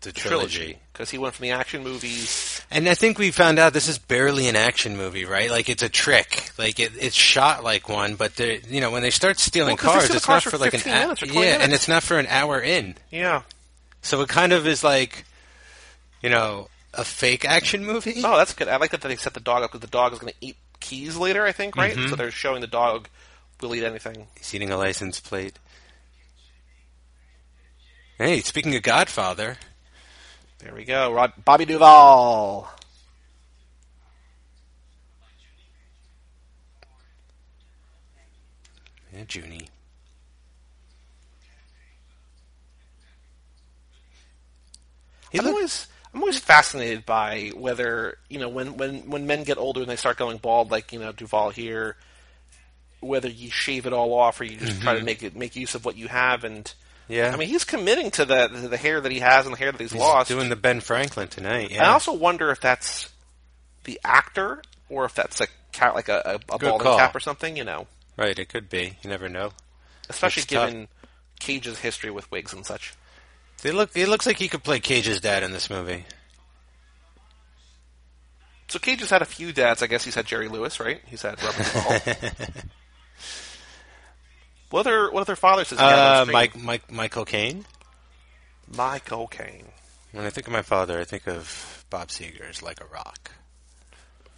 The 0.00 0.12
trilogy. 0.12 0.78
because 0.92 1.10
he 1.10 1.18
went 1.18 1.34
from 1.34 1.44
the 1.44 1.50
action 1.50 1.82
movies. 1.82 2.60
And 2.70 2.88
I 2.88 2.94
think 2.94 3.18
we 3.18 3.30
found 3.32 3.58
out 3.58 3.72
this 3.72 3.88
is 3.88 3.98
barely 3.98 4.48
an 4.48 4.54
action 4.56 4.96
movie, 4.96 5.24
right? 5.24 5.50
Like 5.50 5.68
it's 5.68 5.82
a 5.82 5.88
trick. 5.88 6.50
Like 6.58 6.78
it, 6.78 6.92
it's 7.00 7.16
shot 7.16 7.64
like 7.64 7.88
one, 7.88 8.14
but 8.14 8.38
you 8.38 8.80
know 8.80 8.90
when 8.90 9.02
they 9.02 9.10
start 9.10 9.38
stealing 9.40 9.70
Well, 9.82 9.92
cars, 9.92 10.10
it's 10.10 10.24
cars 10.26 10.36
not 10.36 10.42
for 10.44 10.50
for 10.50 10.58
like 10.58 10.74
an 10.74 10.80
15 10.80 10.92
hou- 10.92 11.00
minutes 11.00 11.22
or 11.22 11.26
20 11.26 11.46
yeah, 11.46 11.58
and 11.60 11.72
it's 11.72 11.88
not 11.88 12.02
for 12.02 12.18
an 12.18 12.26
hour 12.28 12.60
in. 12.60 12.94
Yeah. 13.10 13.42
So 14.02 14.20
it 14.20 14.28
kind 14.28 14.52
of 14.52 14.66
is 14.66 14.84
like, 14.84 15.24
you 16.22 16.30
know, 16.30 16.68
a 16.94 17.04
fake 17.04 17.44
action 17.44 17.84
movie. 17.84 18.22
Oh, 18.24 18.36
that's 18.36 18.54
good. 18.54 18.68
I 18.68 18.76
like 18.76 18.90
that 18.92 19.00
they 19.00 19.16
set 19.16 19.34
the 19.34 19.40
dog 19.40 19.62
up 19.62 19.70
because 19.70 19.80
the 19.82 19.86
dog 19.86 20.12
is 20.12 20.18
going 20.18 20.32
to 20.32 20.38
eat 20.40 20.56
keys 20.80 21.16
later. 21.16 21.44
I 21.44 21.52
think 21.52 21.76
right. 21.76 21.94
Mhm. 21.96 22.10
So 22.10 22.16
they're 22.16 22.30
showing 22.30 22.60
the 22.60 22.66
dog 22.66 23.08
will 23.60 23.74
eat 23.74 23.84
anything. 23.84 24.28
He's 24.36 24.54
eating 24.54 24.70
a 24.70 24.76
license 24.76 25.20
plate. 25.20 25.58
Hey, 28.18 28.40
speaking 28.40 28.74
of 28.74 28.82
Godfather, 28.82 29.58
There 30.58 30.74
we 30.74 30.84
go. 30.84 31.12
Rod, 31.12 31.32
Bobby 31.44 31.64
Duvall. 31.66 32.68
Yeah, 39.12 39.24
Junie. 39.28 39.68
He 45.30 45.38
always 45.40 45.86
I'm 46.14 46.20
always 46.20 46.38
fascinated 46.38 47.04
by 47.04 47.52
whether 47.54 48.18
you 48.28 48.38
know 48.38 48.48
when 48.48 48.76
when 48.76 49.10
when 49.10 49.26
men 49.26 49.44
get 49.44 49.58
older 49.58 49.80
and 49.80 49.88
they 49.88 49.96
start 49.96 50.16
going 50.16 50.38
bald, 50.38 50.70
like 50.70 50.92
you 50.92 50.98
know 50.98 51.12
Duvall 51.12 51.50
here, 51.50 51.96
whether 53.00 53.28
you 53.28 53.50
shave 53.50 53.86
it 53.86 53.92
all 53.92 54.12
off 54.14 54.40
or 54.40 54.44
you 54.44 54.56
just 54.56 54.80
try 54.80 54.92
to 54.92 54.98
mm-hmm. 54.98 55.06
make 55.06 55.22
it 55.22 55.36
make 55.36 55.56
use 55.56 55.74
of 55.74 55.84
what 55.84 55.96
you 55.96 56.08
have. 56.08 56.44
And 56.44 56.72
yeah. 57.08 57.30
I 57.32 57.36
mean, 57.36 57.48
he's 57.48 57.64
committing 57.64 58.10
to 58.12 58.24
the 58.24 58.48
the 58.48 58.76
hair 58.76 59.00
that 59.00 59.12
he 59.12 59.20
has 59.20 59.46
and 59.46 59.54
the 59.54 59.58
hair 59.58 59.72
that 59.72 59.80
he's, 59.80 59.92
He's 59.92 60.00
lost. 60.00 60.28
doing 60.28 60.48
the 60.48 60.56
Ben 60.56 60.80
Franklin 60.80 61.28
tonight. 61.28 61.78
I 61.78 61.86
also 61.88 62.12
wonder 62.14 62.50
if 62.50 62.60
that's 62.60 63.10
the 63.84 64.00
actor 64.04 64.62
or 64.88 65.04
if 65.04 65.14
that's 65.14 65.40
a 65.40 65.46
cat 65.72 65.94
like 65.94 66.08
a, 66.08 66.40
a, 66.48 66.54
a 66.54 66.58
balding 66.58 66.78
call. 66.80 66.98
cap 66.98 67.14
or 67.14 67.20
something. 67.20 67.56
You 67.56 67.64
know, 67.64 67.86
right, 68.16 68.38
it 68.38 68.48
could 68.48 68.68
be. 68.70 68.96
You 69.02 69.10
never 69.10 69.28
know. 69.28 69.50
especially 70.08 70.42
It's 70.42 70.52
tough. 70.52 70.68
given 70.68 70.88
Cage's 71.38 71.78
history 71.80 72.10
with 72.10 72.30
wigs 72.30 72.52
and 72.52 72.64
such. 72.64 72.94
They 73.62 73.72
look. 73.72 73.90
It 73.96 74.08
looks 74.08 74.26
like 74.26 74.36
he 74.38 74.48
could 74.48 74.62
play 74.62 74.78
Cage's 74.80 75.20
dad 75.20 75.42
in 75.42 75.52
this 75.52 75.68
movie. 75.68 76.04
So 78.68 78.78
Cage 78.78 79.00
has 79.00 79.10
had 79.10 79.22
a 79.22 79.26
few 79.26 79.52
dads. 79.52 79.82
I 79.82 79.86
guess 79.86 80.04
he's 80.04 80.14
had 80.14 80.26
Jerry 80.26 80.48
Lewis, 80.48 80.78
right? 80.78 81.00
He's 81.06 81.22
had 81.22 81.42
Robert 81.42 81.56
Duvall. 81.72 82.00
what 84.70 84.80
other 84.80 85.10
what 85.10 85.20
other 85.22 85.36
fathers 85.36 85.70
has 85.70 85.78
he 85.78 85.84
Uh? 85.84 86.24
Mike, 86.26 86.56
Mike, 86.56 86.90
Michael 86.92 87.24
Caine. 87.24 87.64
Michael 88.76 89.26
Caine. 89.26 89.64
When 90.12 90.24
I 90.26 90.30
think 90.30 90.46
of 90.46 90.52
my 90.52 90.62
father, 90.62 91.00
I 91.00 91.04
think 91.04 91.26
of 91.26 91.84
Bob 91.90 92.08
Seger's 92.08 92.62
"Like 92.62 92.80
a 92.80 92.86
Rock." 92.86 93.30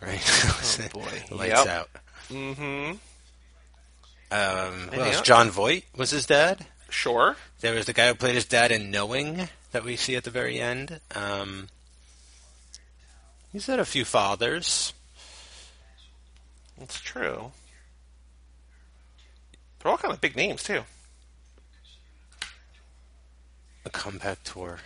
Right. 0.00 0.20
Oh, 0.24 0.88
boy. 0.92 1.08
Lights 1.30 1.64
Yep. 1.64 1.66
out. 1.68 1.88
Mm-hmm. 2.30 2.92
Um, 4.32 4.88
who 4.92 5.00
else? 5.00 5.16
else? 5.16 5.20
Jon 5.22 5.50
Voight 5.50 5.84
was 5.96 6.10
his 6.10 6.24
dad. 6.26 6.64
Sure. 6.90 7.36
There 7.60 7.74
was 7.74 7.86
the 7.86 7.92
guy 7.92 8.08
who 8.08 8.14
played 8.14 8.34
his 8.34 8.44
dad 8.44 8.72
in 8.72 8.90
Knowing 8.90 9.48
that 9.72 9.84
we 9.84 9.96
see 9.96 10.16
at 10.16 10.24
the 10.24 10.30
very 10.30 10.58
end. 10.60 11.00
Um, 11.14 11.68
he's 13.52 13.66
had 13.66 13.78
a 13.78 13.84
few 13.84 14.04
fathers. 14.04 14.92
It's 16.80 17.00
true. 17.00 17.52
They're 19.78 19.92
all 19.92 19.98
kind 19.98 20.12
of 20.12 20.20
big 20.20 20.36
names 20.36 20.62
too. 20.62 20.82
A 23.84 23.90
comeback 23.90 24.42
tour. 24.42 24.78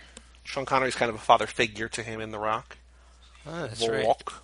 Sean 0.43 0.65
Connery's 0.65 0.95
kind 0.95 1.09
of 1.09 1.15
a 1.15 1.19
father 1.19 1.47
figure 1.47 1.89
to 1.89 2.03
him 2.03 2.21
in 2.21 2.31
The 2.31 2.39
Rock. 2.39 2.77
Oh, 3.47 3.61
that's 3.63 3.79
The 3.79 3.91
right. 3.91 4.05
Rock. 4.05 4.43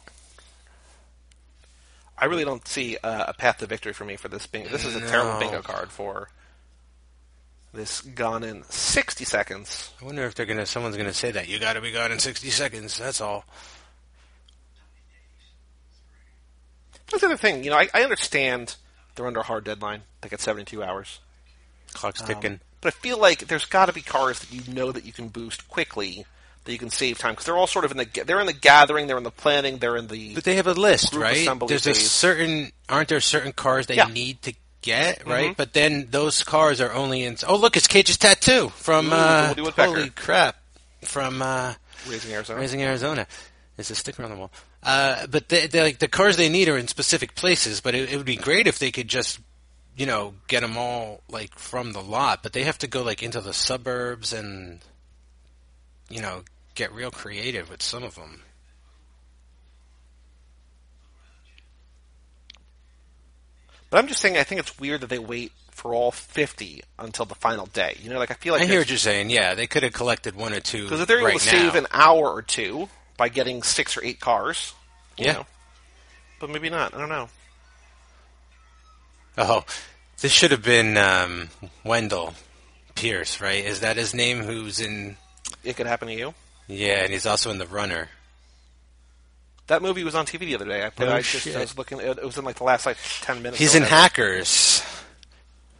I 2.17 2.25
really 2.25 2.43
don't 2.43 2.67
see 2.67 2.97
uh, 2.97 3.25
a 3.27 3.33
path 3.33 3.59
to 3.59 3.65
victory 3.65 3.93
for 3.93 4.05
me 4.05 4.15
for 4.15 4.27
this 4.27 4.45
bingo. 4.45 4.69
This 4.69 4.85
is 4.85 4.95
a 4.95 5.01
terrible 5.01 5.39
bingo 5.39 5.61
card 5.61 5.89
for 5.89 6.29
this 7.73 8.01
gone 8.01 8.43
in 8.43 8.63
60 8.63 9.23
seconds. 9.25 9.91
I 10.01 10.05
wonder 10.05 10.23
if 10.25 10.35
they're 10.35 10.45
gonna. 10.45 10.65
Someone's 10.65 10.97
gonna 10.97 11.13
say 11.13 11.31
that 11.31 11.47
you 11.47 11.59
got 11.59 11.73
to 11.73 11.81
be 11.81 11.91
gone 11.91 12.11
in 12.11 12.19
sixty 12.19 12.49
seconds. 12.49 12.97
That's 12.97 13.21
all. 13.21 13.45
That's 17.09 17.21
the 17.21 17.27
other 17.27 17.37
thing. 17.37 17.63
You 17.63 17.71
know, 17.71 17.77
I, 17.77 17.89
I 17.93 18.03
understand 18.03 18.75
they're 19.15 19.27
under 19.27 19.41
a 19.41 19.43
hard 19.43 19.63
deadline. 19.65 20.01
They 20.21 20.29
got 20.29 20.39
72 20.39 20.81
hours. 20.83 21.19
Clock's 21.93 22.21
Um, 22.21 22.27
ticking. 22.27 22.59
But 22.79 22.93
I 22.93 22.97
feel 22.97 23.19
like 23.19 23.47
there's 23.47 23.65
got 23.65 23.87
to 23.87 23.93
be 23.93 24.01
cars 24.01 24.39
that 24.39 24.51
you 24.51 24.73
know 24.73 24.91
that 24.91 25.05
you 25.05 25.11
can 25.13 25.27
boost 25.27 25.67
quickly, 25.67 26.25
that 26.63 26.71
you 26.71 26.77
can 26.77 26.89
save 26.89 27.17
time 27.19 27.33
because 27.33 27.45
they're 27.45 27.57
all 27.57 27.67
sort 27.67 27.83
of 27.85 27.91
in 27.91 27.97
the 27.97 28.23
they're 28.23 28.39
in 28.39 28.47
the 28.47 28.53
gathering, 28.53 29.07
they're 29.07 29.17
in 29.17 29.23
the 29.23 29.29
planning, 29.31 29.77
they're 29.79 29.97
in 29.97 30.07
the 30.07 30.33
But 30.35 30.45
they 30.45 30.55
have 30.55 30.67
a 30.67 30.73
list, 30.73 31.13
right? 31.13 31.47
There's 31.67 31.85
a 31.85 31.93
certain. 31.93 32.71
Aren't 32.89 33.09
there 33.09 33.19
certain 33.19 33.51
cars 33.51 33.87
they 33.87 33.95
Yeah. 33.97 34.05
need 34.07 34.41
to 34.43 34.53
get, 34.81 35.25
right? 35.27 35.51
Mhm. 35.51 35.57
But 35.57 35.73
then 35.73 36.07
those 36.09 36.43
cars 36.43 36.81
are 36.81 36.91
only 36.93 37.23
in. 37.23 37.37
Oh, 37.47 37.55
look, 37.55 37.77
it's 37.77 37.87
Cage's 37.87 38.17
tattoo 38.17 38.69
from. 38.69 39.07
Ooh, 39.07 39.15
uh, 39.15 39.53
holy 39.77 40.09
crap! 40.09 40.57
From. 41.03 41.41
Uh, 41.41 41.73
raising 42.07 42.33
Arizona. 42.33 42.59
Raising 42.59 42.81
Arizona. 42.83 43.27
There's 43.77 43.91
a 43.91 43.95
sticker 43.95 44.23
on 44.23 44.29
the 44.29 44.35
wall. 44.35 44.51
Uh, 44.83 45.27
but 45.27 45.49
they, 45.49 45.67
they, 45.67 45.81
like 45.81 45.99
the 45.99 46.07
cars 46.07 46.37
they 46.37 46.49
need 46.49 46.67
are 46.67 46.77
in 46.77 46.87
specific 46.87 47.35
places. 47.35 47.81
But 47.81 47.95
it, 47.95 48.11
it 48.11 48.17
would 48.17 48.25
be 48.25 48.35
great 48.35 48.67
if 48.67 48.79
they 48.79 48.91
could 48.91 49.07
just, 49.07 49.39
you 49.95 50.05
know, 50.05 50.33
get 50.47 50.61
them 50.61 50.77
all 50.77 51.21
like 51.29 51.57
from 51.57 51.93
the 51.93 52.01
lot. 52.01 52.43
But 52.43 52.53
they 52.53 52.63
have 52.63 52.77
to 52.79 52.87
go 52.87 53.03
like 53.03 53.23
into 53.23 53.41
the 53.41 53.53
suburbs 53.53 54.33
and, 54.33 54.79
you 56.09 56.21
know, 56.21 56.43
get 56.75 56.91
real 56.93 57.11
creative 57.11 57.69
with 57.69 57.81
some 57.81 58.03
of 58.03 58.15
them. 58.15 58.43
But 63.91 63.99
I'm 63.99 64.07
just 64.07 64.21
saying, 64.21 64.37
I 64.37 64.43
think 64.43 64.59
it's 64.59 64.79
weird 64.79 65.01
that 65.01 65.09
they 65.11 65.19
wait 65.19 65.51
for 65.69 65.93
all 65.93 66.11
50 66.11 66.81
until 66.97 67.25
the 67.25 67.35
final 67.35 67.65
day. 67.67 67.97
You 68.01 68.09
know, 68.09 68.17
like 68.17 68.31
I 68.31 68.35
feel 68.35 68.53
like 68.53 68.63
I 68.63 68.65
hear 68.65 68.79
what 68.79 68.89
you're 68.89 68.97
saying. 68.97 69.29
Yeah, 69.29 69.53
they 69.53 69.67
could 69.67 69.83
have 69.83 69.93
collected 69.93 70.35
one 70.35 70.53
or 70.53 70.59
two. 70.61 70.83
because 70.83 71.01
if 71.01 71.07
they're 71.07 71.17
able 71.19 71.27
right 71.27 71.39
to 71.39 71.45
save 71.47 71.73
now. 71.73 71.79
an 71.81 71.87
hour 71.91 72.29
or 72.31 72.41
two 72.41 72.87
by 73.17 73.29
getting 73.29 73.61
six 73.63 73.95
or 73.97 74.03
eight 74.03 74.19
cars, 74.19 74.73
Yeah. 75.17 75.33
know. 75.33 75.45
but 76.39 76.49
maybe 76.49 76.69
not. 76.69 76.95
I 76.95 76.97
don't 76.99 77.09
know. 77.09 77.29
Oh, 79.37 79.63
this 80.19 80.31
should 80.31 80.51
have 80.51 80.63
been 80.63 80.97
um, 80.97 81.49
Wendell 81.83 82.33
Pierce, 82.95 83.41
right? 83.41 83.63
Is 83.63 83.79
that 83.81 83.97
his 83.97 84.13
name? 84.13 84.43
Who's 84.43 84.79
in? 84.79 85.17
It 85.63 85.75
could 85.75 85.87
happen 85.87 86.07
to 86.07 86.13
you. 86.13 86.33
Yeah, 86.67 87.03
and 87.03 87.11
he's 87.11 87.25
also 87.25 87.51
in 87.51 87.57
the 87.57 87.67
Runner. 87.67 88.09
That 89.67 89.81
movie 89.81 90.03
was 90.03 90.15
on 90.15 90.25
TV 90.25 90.39
the 90.39 90.55
other 90.55 90.65
day. 90.65 90.85
I 90.85 90.89
put. 90.89 91.07
Oh, 91.07 91.13
I 91.13 91.21
just 91.21 91.43
shit. 91.45 91.55
I 91.55 91.61
was 91.61 91.77
looking. 91.77 91.99
It 91.99 92.23
was 92.23 92.37
in 92.37 92.43
like 92.45 92.57
the 92.57 92.63
last 92.63 92.85
like 92.85 92.97
ten 93.21 93.37
minutes. 93.41 93.57
He's 93.59 93.75
in. 93.75 93.83
Hackers, 93.83 94.83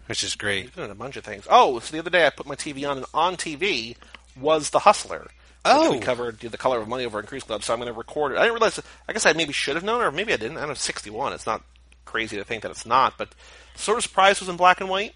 which 0.08 0.24
is 0.24 0.36
great. 0.36 0.64
He's 0.64 0.72
been 0.72 0.86
in 0.86 0.92
a 0.92 0.96
bunch 0.96 1.18
of 1.18 1.24
things. 1.26 1.46
Oh, 1.50 1.80
so 1.80 1.92
the 1.92 2.00
other 2.00 2.10
day 2.10 2.26
I 2.26 2.30
put 2.30 2.46
my 2.46 2.56
TV 2.56 2.90
on, 2.90 2.98
and 2.98 3.06
on 3.14 3.36
TV 3.36 3.98
was 4.40 4.70
The 4.70 4.80
Hustler. 4.80 5.28
Oh. 5.64 5.92
we 5.92 6.00
covered 6.00 6.40
The 6.40 6.58
Color 6.58 6.80
of 6.80 6.88
Money 6.88 7.06
over 7.06 7.20
in 7.20 7.26
Cruise 7.28 7.44
Club. 7.44 7.64
So 7.64 7.72
I'm 7.74 7.80
going 7.80 7.92
to 7.92 7.98
record 7.98 8.32
it. 8.32 8.38
I 8.38 8.42
didn't 8.42 8.54
realize. 8.56 8.80
I 9.08 9.14
guess 9.14 9.26
I 9.26 9.34
maybe 9.34 9.54
should 9.54 9.76
have 9.76 9.84
known, 9.84 10.02
or 10.02 10.12
maybe 10.12 10.34
I 10.34 10.38
didn't. 10.38 10.58
I 10.58 10.66
know 10.66 10.72
it's 10.72 10.82
61. 10.82 11.34
It's 11.34 11.46
not 11.46 11.62
crazy 12.06 12.38
to 12.38 12.44
think 12.44 12.64
that 12.64 12.72
it's 12.72 12.86
not, 12.86 13.18
but 13.18 13.30
sort 13.76 13.98
of 13.98 14.04
surprised 14.04 14.38
it 14.38 14.42
was 14.44 14.50
in 14.50 14.58
black 14.58 14.82
and 14.82 14.90
white. 14.90 15.14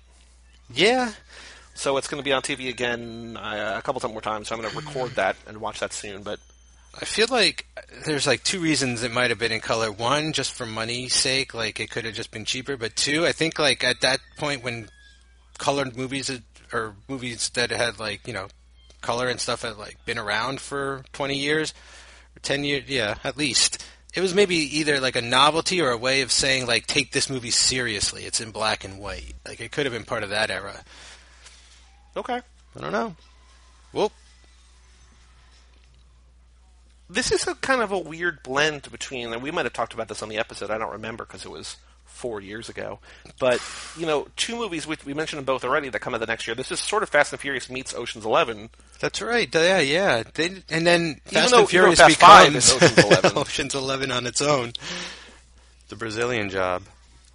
Yeah, 0.74 1.12
So 1.76 1.98
it's 1.98 2.08
going 2.08 2.22
to 2.22 2.26
be 2.26 2.32
on 2.34 2.42
TV 2.42 2.70
again 2.70 3.38
uh, 3.38 3.76
a 3.78 3.82
couple 3.82 4.04
of 4.04 4.12
more 4.12 4.22
times. 4.22 4.48
So 4.48 4.56
I'm 4.56 4.62
going 4.62 4.72
to 4.72 4.78
record 4.80 5.12
that 5.16 5.36
and 5.48 5.60
watch 5.60 5.80
that 5.80 5.94
soon. 5.94 6.24
But 6.24 6.40
I 7.02 7.06
feel 7.06 7.28
like 7.30 7.66
there's 8.06 8.26
like 8.26 8.44
two 8.44 8.60
reasons 8.60 9.04
it 9.04 9.12
might 9.12 9.30
have 9.30 9.40
been 9.40 9.52
in 9.52 9.60
color. 9.60 9.92
One, 9.92 10.32
just 10.32 10.54
for 10.54 10.66
money's 10.66 11.14
sake, 11.14 11.54
like 11.54 11.80
it 11.80 11.90
could 11.90 12.06
have 12.06 12.14
just 12.14 12.32
been 12.32 12.46
cheaper. 12.46 12.78
But 12.78 12.96
two, 12.96 13.26
I 13.26 13.34
think 13.34 13.60
like 13.60 13.84
at 13.84 14.02
that 14.02 14.20
point 14.38 14.64
when 14.64 14.90
colored 15.58 15.98
movies 15.98 16.32
or 16.72 16.96
movies 17.08 17.50
that 17.50 17.72
had 17.72 18.00
like 18.00 18.28
you 18.28 18.34
know 18.34 18.48
color 19.02 19.28
and 19.28 19.40
stuff 19.40 19.62
had 19.62 19.78
like 19.78 20.04
been 20.06 20.18
around 20.18 20.60
for 20.60 21.04
20 21.14 21.38
years 21.38 21.74
or 22.36 22.40
10 22.40 22.64
years, 22.64 22.84
yeah, 22.88 23.16
at 23.24 23.38
least. 23.38 23.86
It 24.16 24.22
was 24.22 24.34
maybe 24.34 24.56
either 24.56 25.02
like 25.02 25.18
a 25.18 25.22
novelty 25.22 25.82
or 25.82 25.92
a 25.92 25.98
way 25.98 26.22
of 26.22 26.32
saying 26.32 26.66
like 26.66 26.88
take 26.88 27.12
this 27.12 27.30
movie 27.30 27.52
seriously. 27.52 28.24
It's 28.24 28.40
in 28.40 28.52
black 28.52 28.86
and 28.86 29.00
white. 29.00 29.34
Like 29.46 29.60
it 29.60 29.72
could 29.72 29.86
have 29.86 29.94
been 29.94 30.06
part 30.06 30.24
of 30.24 30.30
that 30.30 30.50
era. 30.50 30.82
okay, 32.16 32.40
I 32.76 32.80
don't 32.80 32.94
know. 32.94 33.16
Well, 33.92 34.12
this 37.10 37.32
is 37.32 37.48
a 37.48 37.56
kind 37.56 37.82
of 37.82 37.92
a 37.92 38.00
weird 38.00 38.42
blend 38.44 38.90
between. 38.92 39.32
And 39.34 39.42
we 39.44 39.52
might 39.52 39.66
have 39.66 39.74
talked 39.74 39.94
about 39.94 40.08
this 40.08 40.22
on 40.24 40.30
the 40.30 40.38
episode. 40.38 40.72
I 40.72 40.78
don't 40.78 40.92
remember 40.94 41.26
because 41.26 41.46
it 41.46 41.52
was 41.52 41.78
four 42.06 42.40
years 42.40 42.70
ago. 42.70 43.00
But 43.40 43.62
you 43.98 44.06
know, 44.06 44.28
two 44.38 44.56
movies 44.56 44.88
which 44.88 45.06
we 45.06 45.14
mentioned 45.14 45.38
them 45.40 45.46
both 45.46 45.64
already 45.66 45.90
that 45.90 46.00
come 46.00 46.14
out 46.16 46.20
the 46.22 46.26
next 46.28 46.48
year. 46.48 46.56
This 46.56 46.72
is 46.72 46.80
sort 46.80 47.04
of 47.04 47.10
Fast 47.10 47.34
and 47.34 47.40
Furious 47.42 47.70
meets 47.70 47.94
Ocean's 47.94 48.26
Eleven. 48.26 48.70
That's 49.00 49.22
right. 49.22 49.54
Yeah, 49.54 49.80
yeah. 49.80 50.24
They, 50.34 50.64
and 50.70 50.88
then 50.88 51.20
Fast 51.26 51.34
though- 51.34 51.40
and 51.40 51.48
even 51.48 51.52
though 51.52 51.66
Furious 51.68 52.00
Fast 52.00 52.20
becomes 52.20 52.72
Ocean's 52.72 52.98
11. 53.06 53.38
Ocean's 53.38 53.76
Eleven 53.76 54.12
on 54.12 54.26
its 54.26 54.42
own. 54.42 54.72
The 55.90 55.96
Brazilian 55.96 56.50
job. 56.50 56.84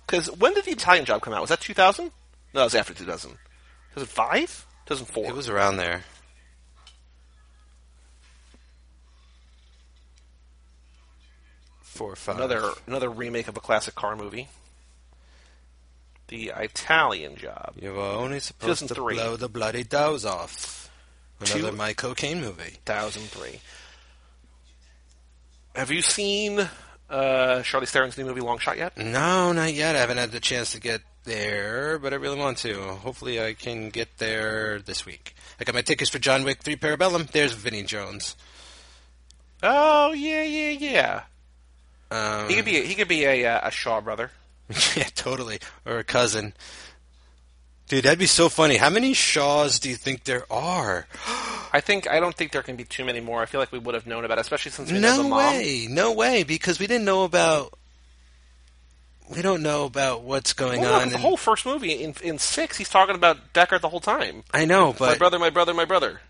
Because 0.07 0.27
when 0.39 0.55
did 0.55 0.65
the 0.65 0.73
Italian 0.73 1.05
Job 1.05 1.23
come 1.23 1.33
out? 1.35 1.41
Was 1.41 1.51
that 1.51 1.61
2000? 1.61 2.07
No, 2.07 2.11
that 2.55 2.65
was 2.65 2.75
after 2.75 2.93
2000. 2.95 3.31
2005? 3.95 4.67
2004. 4.87 5.27
It 5.27 5.35
was 5.37 5.49
around 5.49 5.77
there. 5.77 6.03
Four 12.01 12.17
five. 12.17 12.37
another 12.37 12.63
another 12.87 13.11
remake 13.11 13.47
of 13.47 13.59
a 13.59 13.61
classic 13.61 13.95
car 13.95 14.17
movie. 14.17 14.49
The 16.29 16.51
Italian 16.57 17.37
Job. 17.37 17.75
You 17.79 17.93
were 17.93 18.01
only 18.01 18.41
supposed 18.41 18.89
to 18.89 18.95
blow 18.95 19.37
the 19.37 19.51
bloody 19.51 19.85
doors 19.85 20.25
off. 20.25 20.89
Another 21.41 21.73
Two- 21.73 21.77
my 21.77 21.93
cocaine 21.93 22.41
movie. 22.41 22.79
2003. 22.87 23.61
Have 25.77 25.91
you 25.91 26.01
seen 26.01 26.71
uh, 27.11 27.61
Charlie 27.65 27.85
Theron's 27.87 28.17
new 28.17 28.25
movie 28.25 28.41
Long 28.41 28.57
Shot 28.57 28.79
yet? 28.79 28.97
No, 28.97 29.53
not 29.53 29.75
yet. 29.75 29.95
I 29.95 29.99
haven't 29.99 30.17
had 30.17 30.33
the 30.33 30.41
chance 30.41 30.73
to 30.73 30.81
get 30.81 31.03
there, 31.25 31.99
but 31.99 32.15
I 32.15 32.17
really 32.17 32.39
want 32.39 32.57
to. 32.59 32.81
Hopefully, 32.81 33.43
I 33.45 33.53
can 33.53 33.91
get 33.91 34.17
there 34.17 34.79
this 34.81 35.05
week. 35.05 35.35
I 35.61 35.65
got 35.65 35.75
my 35.75 35.83
tickets 35.83 36.09
for 36.09 36.19
John 36.19 36.45
Wick 36.45 36.63
3 36.63 36.77
Parabellum. 36.77 37.31
There's 37.31 37.53
Vinnie 37.53 37.83
Jones. 37.83 38.37
Oh 39.63 40.13
yeah, 40.13 40.43
yeah, 40.45 40.71
yeah. 40.71 41.23
Um, 42.11 42.49
He 42.49 42.55
could 42.57 42.65
be 42.65 42.77
a, 42.79 42.83
he 42.83 42.95
could 42.95 43.09
be 43.09 43.25
a 43.25 43.47
uh, 43.47 43.69
a 43.69 43.71
Shaw 43.71 44.01
brother. 44.01 44.31
yeah, 44.97 45.05
totally. 45.15 45.59
Or 45.87 45.99
a 45.99 46.05
cousin. 46.05 46.55
Dude, 47.89 48.05
that'd 48.05 48.19
be 48.21 48.27
so 48.27 48.49
funny. 48.49 48.77
How 48.77 48.91
many 48.91 49.15
Shaws 49.15 49.81
do 49.81 49.89
you 49.89 49.97
think 49.97 50.25
there 50.25 50.45
are? 50.53 51.07
I 51.73 51.81
think 51.81 52.09
I 52.09 52.19
don't 52.21 52.35
think 52.37 52.53
there 52.53 52.63
can 52.63 52.77
be 52.77 52.85
too 52.85 53.05
many 53.05 53.21
more. 53.21 53.43
I 53.43 53.47
feel 53.47 53.61
like 53.61 53.73
we 53.73 53.79
would 53.79 53.95
have 53.95 54.07
known 54.07 54.25
about, 54.25 54.39
it, 54.39 54.43
especially 54.43 54.73
since 54.73 54.91
we 54.91 54.99
know 54.99 55.17
the 55.17 55.23
mom. 55.25 55.31
No 55.31 55.37
mom. 55.37 55.55
way. 55.55 55.87
No 55.91 56.13
way. 56.13 56.43
Because 56.45 56.79
we 56.81 56.87
didn't 56.87 57.05
know 57.05 57.25
about. 57.25 57.75
We 59.35 59.43
don't 59.43 59.63
know 59.63 59.85
about 59.85 60.23
what's 60.25 60.53
going 60.55 60.81
Well, 60.81 61.01
on. 61.01 61.09
the 61.11 61.15
in- 61.15 61.21
whole 61.21 61.37
first 61.37 61.65
movie 61.65 61.93
in 62.03 62.15
in 62.23 62.39
six, 62.39 62.77
he's 62.77 62.89
talking 62.89 63.15
about 63.15 63.53
Deckard 63.53 63.81
the 63.81 63.89
whole 63.89 64.01
time. 64.01 64.43
I 64.53 64.65
know, 64.65 64.93
but 64.93 65.11
my 65.13 65.19
brother, 65.19 65.39
my 65.39 65.51
brother, 65.51 65.73
my 65.75 65.85
brother. 65.85 66.21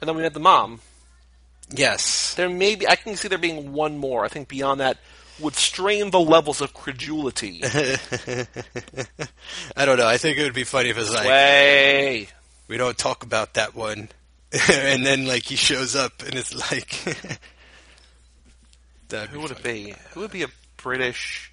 And 0.00 0.08
then 0.08 0.16
we 0.16 0.22
met 0.22 0.34
the 0.34 0.40
mom. 0.40 0.80
Yes, 1.70 2.34
There 2.34 2.48
may 2.48 2.74
be. 2.74 2.88
I 2.88 2.96
can 2.96 3.16
see 3.16 3.28
there 3.28 3.38
being 3.38 3.72
one 3.72 3.98
more. 3.98 4.24
I 4.24 4.28
think 4.28 4.48
beyond 4.48 4.80
that 4.80 4.98
would 5.40 5.54
strain 5.54 6.10
the 6.10 6.20
levels 6.20 6.60
of 6.60 6.74
credulity. 6.74 7.60
I 7.64 8.46
don't 9.84 9.98
know. 9.98 10.06
I 10.06 10.18
think 10.18 10.38
it 10.38 10.42
would 10.42 10.54
be 10.54 10.64
funny 10.64 10.90
if 10.90 10.96
it 10.96 11.00
was 11.00 11.14
like 11.14 11.28
Way. 11.28 12.28
we 12.66 12.76
don't 12.76 12.98
talk 12.98 13.22
about 13.22 13.54
that 13.54 13.74
one, 13.74 14.08
and 14.70 15.06
then 15.06 15.26
like 15.26 15.44
he 15.44 15.56
shows 15.56 15.96
up 15.96 16.22
and 16.22 16.34
it's 16.34 16.54
like. 16.70 17.04
That'd 19.08 19.30
Who 19.30 19.40
would 19.40 19.52
it 19.52 19.62
be? 19.62 19.94
Who 20.12 20.20
would 20.20 20.32
be 20.32 20.42
a 20.42 20.48
British? 20.76 21.50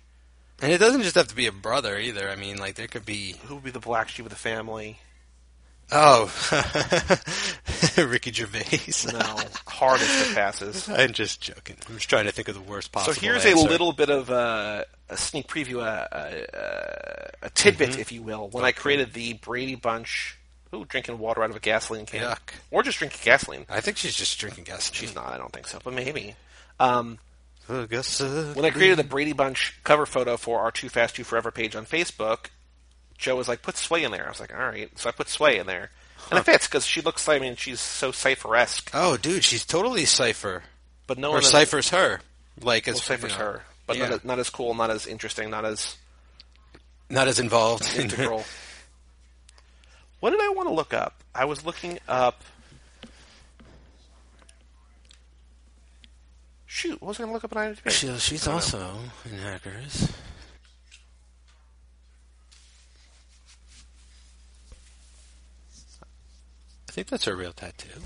And 0.61 0.73
it 0.73 0.77
doesn't 0.77 1.03
just 1.03 1.15
have 1.15 1.29
to 1.29 1.35
be 1.35 1.47
a 1.47 1.53
brother 1.53 1.97
either. 1.97 2.29
I 2.29 2.35
mean, 2.35 2.57
like 2.57 2.75
there 2.75 2.87
could 2.87 3.05
be 3.05 3.35
Who 3.45 3.55
would 3.55 3.63
be 3.63 3.71
the 3.71 3.79
black 3.79 4.09
sheep 4.09 4.25
of 4.25 4.29
the 4.29 4.35
family? 4.37 4.99
Oh, 5.91 6.31
Ricky 7.97 8.31
Gervais. 8.31 9.11
No, 9.11 9.39
hardest 9.67 10.07
that 10.07 10.31
passes. 10.35 10.89
I'm 10.89 11.13
just 11.13 11.41
joking. 11.41 11.75
I'm 11.87 11.95
just 11.95 12.09
trying 12.09 12.25
to 12.25 12.31
think 12.31 12.47
of 12.47 12.55
the 12.55 12.61
worst 12.61 12.91
possible. 12.91 13.13
So 13.13 13.21
here's 13.21 13.45
answer. 13.45 13.65
a 13.65 13.69
little 13.69 13.93
bit 13.93 14.09
of 14.09 14.29
uh, 14.29 14.83
a 15.09 15.17
sneak 15.17 15.47
preview, 15.47 15.77
uh, 15.77 16.15
uh, 16.15 17.27
a 17.41 17.49
tidbit, 17.51 17.99
if 17.99 18.11
you 18.11 18.21
will. 18.21 18.49
When 18.49 18.65
I 18.65 18.71
created 18.71 19.13
the 19.13 19.33
Brady 19.33 19.75
Bunch, 19.75 20.37
ooh, 20.73 20.85
drinking 20.85 21.19
water 21.19 21.43
out 21.43 21.49
of 21.49 21.55
a 21.55 21.59
gasoline 21.59 22.05
can, 22.05 22.21
Yuck. 22.21 22.53
or 22.71 22.83
just 22.83 22.99
drinking 22.99 23.21
gasoline. 23.23 23.65
I 23.69 23.81
think 23.81 23.97
she's 23.97 24.15
just 24.15 24.37
drinking 24.39 24.63
gasoline. 24.65 24.99
She's 24.99 25.15
not. 25.15 25.31
I 25.31 25.37
don't 25.37 25.51
think 25.51 25.67
so, 25.67 25.79
but 25.83 25.93
maybe. 25.93 26.35
Um, 26.79 27.19
I 27.69 27.85
guess, 27.85 28.21
uh, 28.21 28.53
when 28.53 28.65
I 28.65 28.69
created 28.69 28.97
the 28.97 29.03
Brady 29.03 29.33
Bunch 29.33 29.79
cover 29.83 30.05
photo 30.05 30.37
for 30.37 30.59
our 30.59 30.71
Too 30.71 30.89
Fast 30.89 31.15
Too 31.15 31.23
Forever 31.23 31.51
page 31.51 31.75
on 31.75 31.85
Facebook, 31.85 32.47
Joe 33.17 33.35
was 33.35 33.47
like, 33.47 33.61
"Put 33.61 33.77
Sway 33.77 34.03
in 34.03 34.11
there." 34.11 34.25
I 34.25 34.29
was 34.29 34.39
like, 34.39 34.53
"All 34.53 34.59
right." 34.59 34.89
So 34.97 35.09
I 35.09 35.11
put 35.11 35.29
Sway 35.29 35.57
in 35.57 35.67
there, 35.67 35.89
and 36.29 36.39
it 36.39 36.43
fits 36.43 36.67
because 36.67 36.85
she 36.85 37.01
looks. 37.01 37.27
I 37.29 37.39
mean, 37.39 37.55
she's 37.55 37.79
so 37.79 38.11
Cipher-esque, 38.11 38.91
Oh, 38.93 39.17
dude, 39.17 39.43
she's 39.43 39.65
totally 39.65 40.05
Cipher. 40.05 40.63
but 41.07 41.17
no 41.17 41.29
or 41.29 41.35
one 41.35 41.43
Cipher's 41.43 41.89
her. 41.89 42.19
Like 42.61 42.87
well, 42.87 42.95
as 42.95 43.03
Cipher's 43.03 43.33
you 43.33 43.37
know, 43.39 43.45
her, 43.45 43.61
but 43.87 43.97
yeah. 43.97 44.03
not, 44.03 44.11
as, 44.13 44.23
not 44.25 44.39
as 44.39 44.49
cool, 44.49 44.73
not 44.73 44.89
as 44.89 45.07
interesting, 45.07 45.49
not 45.49 45.65
as 45.65 45.97
not 47.09 47.27
as 47.27 47.39
involved. 47.39 47.85
integral. 47.97 48.43
what 50.19 50.31
did 50.31 50.41
I 50.41 50.49
want 50.49 50.69
to 50.69 50.73
look 50.73 50.93
up? 50.93 51.21
I 51.33 51.45
was 51.45 51.65
looking 51.65 51.99
up. 52.07 52.41
Shoot, 56.65 57.01
what 57.01 57.09
was 57.09 57.19
I 57.19 57.23
going 57.23 57.29
to 57.29 57.33
look 57.33 57.43
up 57.45 57.55
on 57.55 57.73
IMDb? 57.75 57.89
She, 57.89 58.17
she's 58.19 58.43
don't 58.43 58.53
know. 58.53 58.55
also 58.55 58.95
in 59.25 59.37
Hackers. 59.37 60.11
Think 66.95 67.09
that's 67.09 67.25
her 67.25 67.35
real 67.35 67.51
tattoo. 67.51 67.99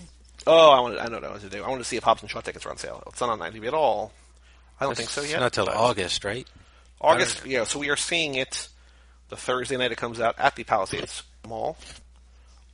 Oh, 0.47 0.71
I 0.71 0.79
wanted. 0.79 0.97
I 0.97 1.05
know 1.05 1.19
what 1.19 1.25
I 1.25 1.37
to 1.37 1.49
do. 1.49 1.63
I 1.63 1.67
wanted 1.67 1.83
to 1.83 1.87
see 1.87 1.97
if 1.97 2.03
Hobbs 2.03 2.23
and 2.23 2.31
Shaw 2.31 2.41
tickets 2.41 2.65
are 2.65 2.71
on 2.71 2.77
sale. 2.77 3.03
It's 3.05 3.21
not 3.21 3.29
on 3.29 3.37
IMDb 3.37 3.67
at 3.67 3.75
all. 3.75 4.11
I 4.79 4.85
don't 4.85 4.97
think 4.97 5.09
so 5.09 5.21
yet. 5.21 5.39
Not 5.39 5.53
till 5.53 5.69
August, 5.69 6.25
right? 6.25 6.47
August. 6.99 7.45
Yeah, 7.45 7.65
so 7.65 7.77
we 7.77 7.91
are 7.91 7.95
seeing 7.95 8.33
it 8.33 8.67
the 9.29 9.37
Thursday 9.37 9.77
night 9.77 9.91
it 9.91 9.99
comes 9.99 10.19
out 10.19 10.33
at 10.39 10.55
the 10.55 10.63
Palisades 10.63 11.21
Mall. 11.47 11.77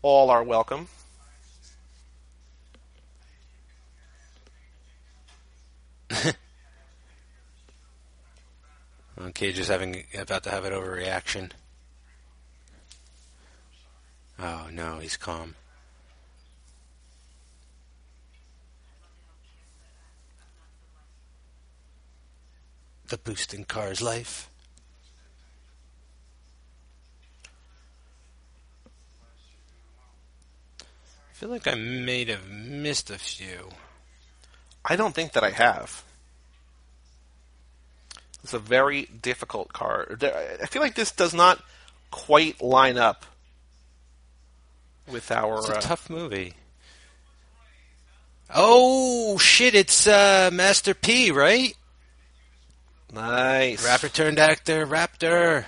All 0.01 0.29
are 0.29 0.41
welcome. 0.43 0.87
Cage 9.33 9.59
is 9.59 9.67
having 9.67 10.05
about 10.17 10.43
to 10.43 10.49
have 10.49 10.63
an 10.63 10.71
overreaction. 10.71 11.51
Oh 14.39 14.67
no, 14.71 14.99
he's 14.99 15.17
calm. 15.17 15.55
The 23.07 23.17
boost 23.17 23.53
in 23.53 23.65
Car's 23.65 24.01
life. 24.01 24.49
I 30.81 31.37
feel 31.37 31.49
like 31.49 31.67
I 31.67 31.75
may 31.75 32.25
have 32.25 32.49
missed 32.49 33.09
a 33.09 33.17
few. 33.17 33.69
I 34.83 34.95
don't 34.95 35.13
think 35.13 35.33
that 35.33 35.43
I 35.43 35.49
have. 35.49 36.03
It's 38.43 38.53
a 38.53 38.59
very 38.59 39.05
difficult 39.05 39.73
card. 39.73 40.23
I 40.23 40.65
feel 40.67 40.81
like 40.81 40.95
this 40.95 41.11
does 41.11 41.33
not 41.33 41.63
quite 42.11 42.61
line 42.61 42.97
up 42.97 43.25
with 45.11 45.31
our. 45.31 45.57
It's 45.57 45.69
a 45.69 45.77
uh, 45.77 45.81
tough 45.81 46.09
movie. 46.09 46.53
Oh 48.53 49.37
shit! 49.37 49.73
It's 49.75 50.07
uh, 50.07 50.51
Master 50.53 50.93
P, 50.93 51.31
right? 51.31 51.75
Nice. 53.13 53.83
Rapper 53.85 54.09
turned 54.09 54.39
actor, 54.39 54.85
Raptor. 54.85 55.65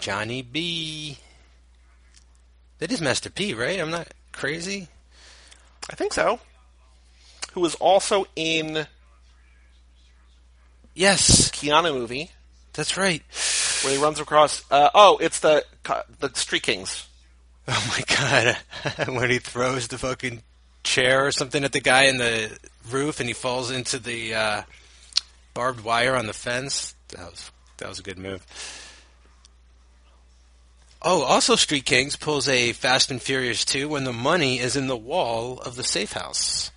Johnny 0.00 0.42
B. 0.42 1.18
That 2.78 2.92
is 2.92 3.00
Master 3.00 3.30
P, 3.30 3.54
right? 3.54 3.80
I'm 3.80 3.90
not 3.90 4.08
crazy. 4.32 4.88
I 5.90 5.96
think 5.96 6.12
so. 6.12 6.38
Who 7.52 7.60
was 7.60 7.74
also 7.76 8.26
in 8.36 8.86
Yes, 10.94 11.50
Keanu 11.50 11.94
movie 11.94 12.30
that's 12.72 12.96
right. 12.96 13.22
where 13.82 13.92
he 13.96 14.02
runs 14.02 14.20
across. 14.20 14.62
Uh, 14.70 14.90
oh, 14.94 15.18
it's 15.18 15.40
the 15.40 15.64
the 16.20 16.30
Street 16.34 16.62
Kings. 16.62 17.06
Oh 17.70 17.86
my 17.98 18.02
god! 18.16 18.56
when 19.14 19.28
he 19.28 19.38
throws 19.40 19.88
the 19.88 19.98
fucking 19.98 20.42
chair 20.84 21.26
or 21.26 21.32
something 21.32 21.64
at 21.64 21.72
the 21.72 21.80
guy 21.80 22.04
in 22.04 22.16
the 22.16 22.56
roof 22.90 23.20
and 23.20 23.28
he 23.28 23.34
falls 23.34 23.70
into 23.70 23.98
the 23.98 24.34
uh, 24.34 24.62
barbed 25.58 25.80
wire 25.80 26.14
on 26.14 26.26
the 26.26 26.32
fence. 26.32 26.94
That 27.08 27.32
was 27.32 27.50
that 27.78 27.88
was 27.88 27.98
a 27.98 28.02
good 28.04 28.16
move. 28.16 28.46
Oh, 31.02 31.22
also 31.22 31.56
Street 31.56 31.84
Kings 31.84 32.14
pulls 32.14 32.48
a 32.48 32.72
Fast 32.74 33.10
and 33.10 33.20
Furious 33.20 33.64
2 33.64 33.88
when 33.88 34.04
the 34.04 34.12
money 34.12 34.60
is 34.60 34.76
in 34.76 34.86
the 34.86 34.96
wall 34.96 35.58
of 35.58 35.74
the 35.74 35.82
safe 35.82 36.12
house. 36.12 36.70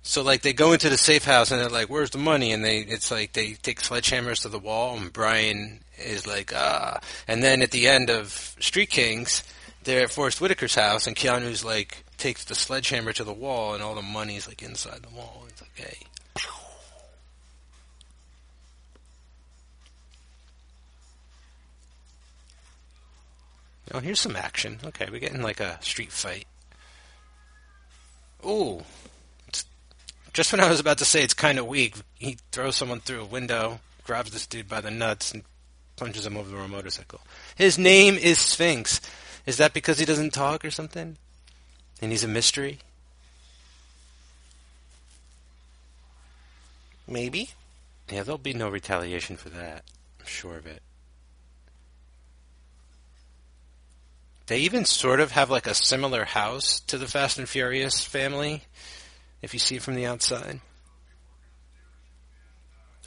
So 0.00 0.22
like 0.22 0.40
they 0.40 0.54
go 0.54 0.72
into 0.72 0.88
the 0.88 0.96
safe 0.96 1.26
house 1.26 1.50
and 1.50 1.60
they're 1.60 1.68
like, 1.68 1.90
"Where's 1.90 2.08
the 2.08 2.16
money?" 2.16 2.52
And 2.52 2.64
they 2.64 2.78
it's 2.78 3.10
like 3.10 3.34
they 3.34 3.52
take 3.52 3.82
sledgehammers 3.82 4.40
to 4.42 4.48
the 4.48 4.58
wall 4.58 4.96
and 4.96 5.12
Brian 5.12 5.80
is 5.98 6.26
like, 6.26 6.54
"Ah." 6.56 7.00
And 7.28 7.44
then 7.44 7.60
at 7.60 7.70
the 7.70 7.86
end 7.86 8.08
of 8.08 8.56
Street 8.60 8.88
Kings, 8.88 9.42
they're 9.84 10.04
at 10.04 10.10
Forest 10.10 10.38
Whitaker's 10.38 10.74
house 10.74 11.06
and 11.06 11.14
Keanu's 11.14 11.66
like 11.66 12.02
takes 12.16 12.44
the 12.44 12.54
sledgehammer 12.54 13.12
to 13.12 13.24
the 13.24 13.34
wall 13.44 13.74
and 13.74 13.82
all 13.82 13.94
the 13.94 14.00
money's 14.00 14.48
like 14.48 14.62
inside 14.62 15.02
the 15.02 15.14
wall. 15.14 15.44
It's 15.50 15.60
like, 15.60 15.76
"Hey." 15.76 15.98
Oh, 23.92 24.00
here's 24.00 24.20
some 24.20 24.36
action. 24.36 24.78
Okay, 24.84 25.08
we're 25.10 25.20
getting 25.20 25.42
like 25.42 25.60
a 25.60 25.78
street 25.82 26.10
fight. 26.10 26.46
Ooh. 28.44 28.82
It's, 29.48 29.66
just 30.32 30.50
when 30.50 30.60
I 30.60 30.68
was 30.70 30.80
about 30.80 30.98
to 30.98 31.04
say 31.04 31.22
it's 31.22 31.34
kind 31.34 31.58
of 31.58 31.66
weak, 31.66 31.96
he 32.18 32.38
throws 32.52 32.76
someone 32.76 33.00
through 33.00 33.20
a 33.20 33.26
window, 33.26 33.80
grabs 34.04 34.30
this 34.30 34.46
dude 34.46 34.68
by 34.68 34.80
the 34.80 34.90
nuts, 34.90 35.32
and 35.32 35.42
punches 35.96 36.24
him 36.24 36.38
over 36.38 36.58
a 36.58 36.68
motorcycle. 36.68 37.20
His 37.54 37.78
name 37.78 38.14
is 38.14 38.38
Sphinx. 38.38 39.00
Is 39.44 39.58
that 39.58 39.74
because 39.74 39.98
he 39.98 40.06
doesn't 40.06 40.32
talk 40.32 40.64
or 40.64 40.70
something? 40.70 41.18
And 42.00 42.10
he's 42.10 42.24
a 42.24 42.28
mystery? 42.28 42.78
Maybe. 47.06 47.50
Yeah, 48.10 48.22
there'll 48.22 48.38
be 48.38 48.54
no 48.54 48.68
retaliation 48.70 49.36
for 49.36 49.50
that. 49.50 49.84
I'm 50.18 50.26
sure 50.26 50.56
of 50.56 50.66
it. 50.66 50.82
They 54.52 54.58
even 54.58 54.84
sort 54.84 55.20
of 55.20 55.30
have 55.30 55.48
like 55.48 55.66
a 55.66 55.72
similar 55.72 56.26
house 56.26 56.80
to 56.80 56.98
the 56.98 57.06
Fast 57.06 57.38
and 57.38 57.48
Furious 57.48 58.04
family, 58.04 58.64
if 59.40 59.54
you 59.54 59.58
see 59.58 59.76
it 59.76 59.82
from 59.82 59.94
the 59.94 60.04
outside. 60.04 60.60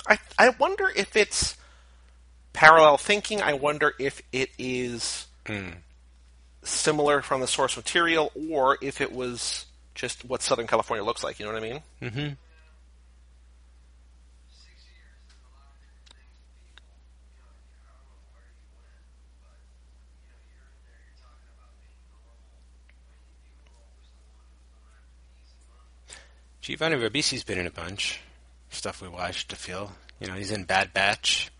I 0.07 0.17
I 0.39 0.49
wonder 0.49 0.89
if 0.95 1.15
it's 1.15 1.55
parallel 2.51 2.97
thinking. 2.97 3.43
I 3.43 3.53
wonder 3.53 3.93
if 3.99 4.23
it 4.31 4.49
is 4.57 5.27
similar 6.63 7.21
from 7.21 7.41
the 7.41 7.47
source 7.47 7.77
material, 7.77 8.31
or 8.49 8.79
if 8.81 8.99
it 8.99 9.11
was 9.11 9.67
just 9.93 10.25
what 10.25 10.41
Southern 10.41 10.65
California 10.65 11.05
looks 11.05 11.23
like. 11.23 11.37
You 11.37 11.45
know 11.45 11.53
what 11.53 11.63
I 11.63 11.69
mean? 11.69 11.81
Mm-hmm. 12.01 12.33
Giovanni 26.65 26.95
Ribisi's 26.95 27.43
been 27.43 27.59
in 27.59 27.67
a 27.67 27.71
bunch 27.71 28.21
stuff 28.71 28.99
we 28.99 29.07
watched 29.07 29.49
to 29.49 29.55
feel. 29.55 29.91
You 30.19 30.25
know, 30.25 30.33
he's 30.33 30.49
in 30.49 30.63
Bad 30.63 30.93
Batch. 30.93 31.51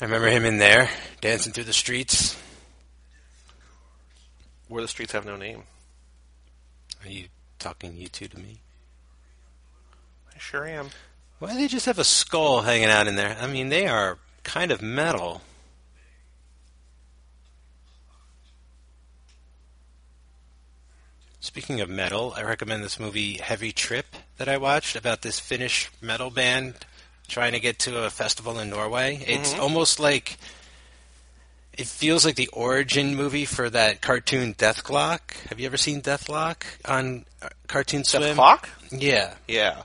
I 0.00 0.04
remember 0.04 0.28
him 0.28 0.44
in 0.44 0.58
there 0.58 0.88
dancing 1.20 1.52
through 1.52 1.64
the 1.64 1.72
streets. 1.72 2.40
Where 4.68 4.82
the 4.82 4.86
streets 4.86 5.10
have 5.14 5.26
no 5.26 5.34
name. 5.34 5.64
Are 7.04 7.10
you 7.10 7.24
talking 7.58 7.96
you 7.96 8.06
two 8.06 8.28
to 8.28 8.38
me? 8.38 8.60
I 10.32 10.38
sure 10.38 10.64
am. 10.64 10.90
Why 11.40 11.50
do 11.50 11.58
they 11.58 11.66
just 11.66 11.86
have 11.86 11.98
a 11.98 12.04
skull 12.04 12.62
hanging 12.62 12.88
out 12.88 13.08
in 13.08 13.16
there? 13.16 13.36
I 13.40 13.48
mean, 13.48 13.70
they 13.70 13.88
are 13.88 14.18
kind 14.44 14.70
of 14.70 14.80
metal. 14.80 15.40
Speaking 21.46 21.80
of 21.80 21.88
metal, 21.88 22.34
I 22.36 22.42
recommend 22.42 22.82
this 22.82 22.98
movie 22.98 23.34
Heavy 23.34 23.70
Trip 23.70 24.04
that 24.36 24.48
I 24.48 24.56
watched 24.56 24.96
about 24.96 25.22
this 25.22 25.38
Finnish 25.38 25.88
metal 26.00 26.28
band 26.28 26.74
trying 27.28 27.52
to 27.52 27.60
get 27.60 27.78
to 27.78 28.02
a 28.02 28.10
festival 28.10 28.58
in 28.58 28.68
Norway. 28.68 29.22
It's 29.24 29.54
almost 29.54 30.00
like 30.00 30.38
it 31.72 31.86
feels 31.86 32.24
like 32.24 32.34
the 32.34 32.48
origin 32.48 33.14
movie 33.14 33.44
for 33.44 33.70
that 33.70 34.02
cartoon 34.02 34.54
Dethklok. 34.54 35.20
Have 35.48 35.60
you 35.60 35.66
ever 35.66 35.76
seen 35.76 36.02
Dethklok 36.02 36.64
on 36.84 37.24
uh, 37.40 37.50
Cartoon 37.68 38.00
Death 38.00 38.08
Swim? 38.08 38.34
Clock? 38.34 38.68
Yeah. 38.90 39.34
Yeah. 39.46 39.84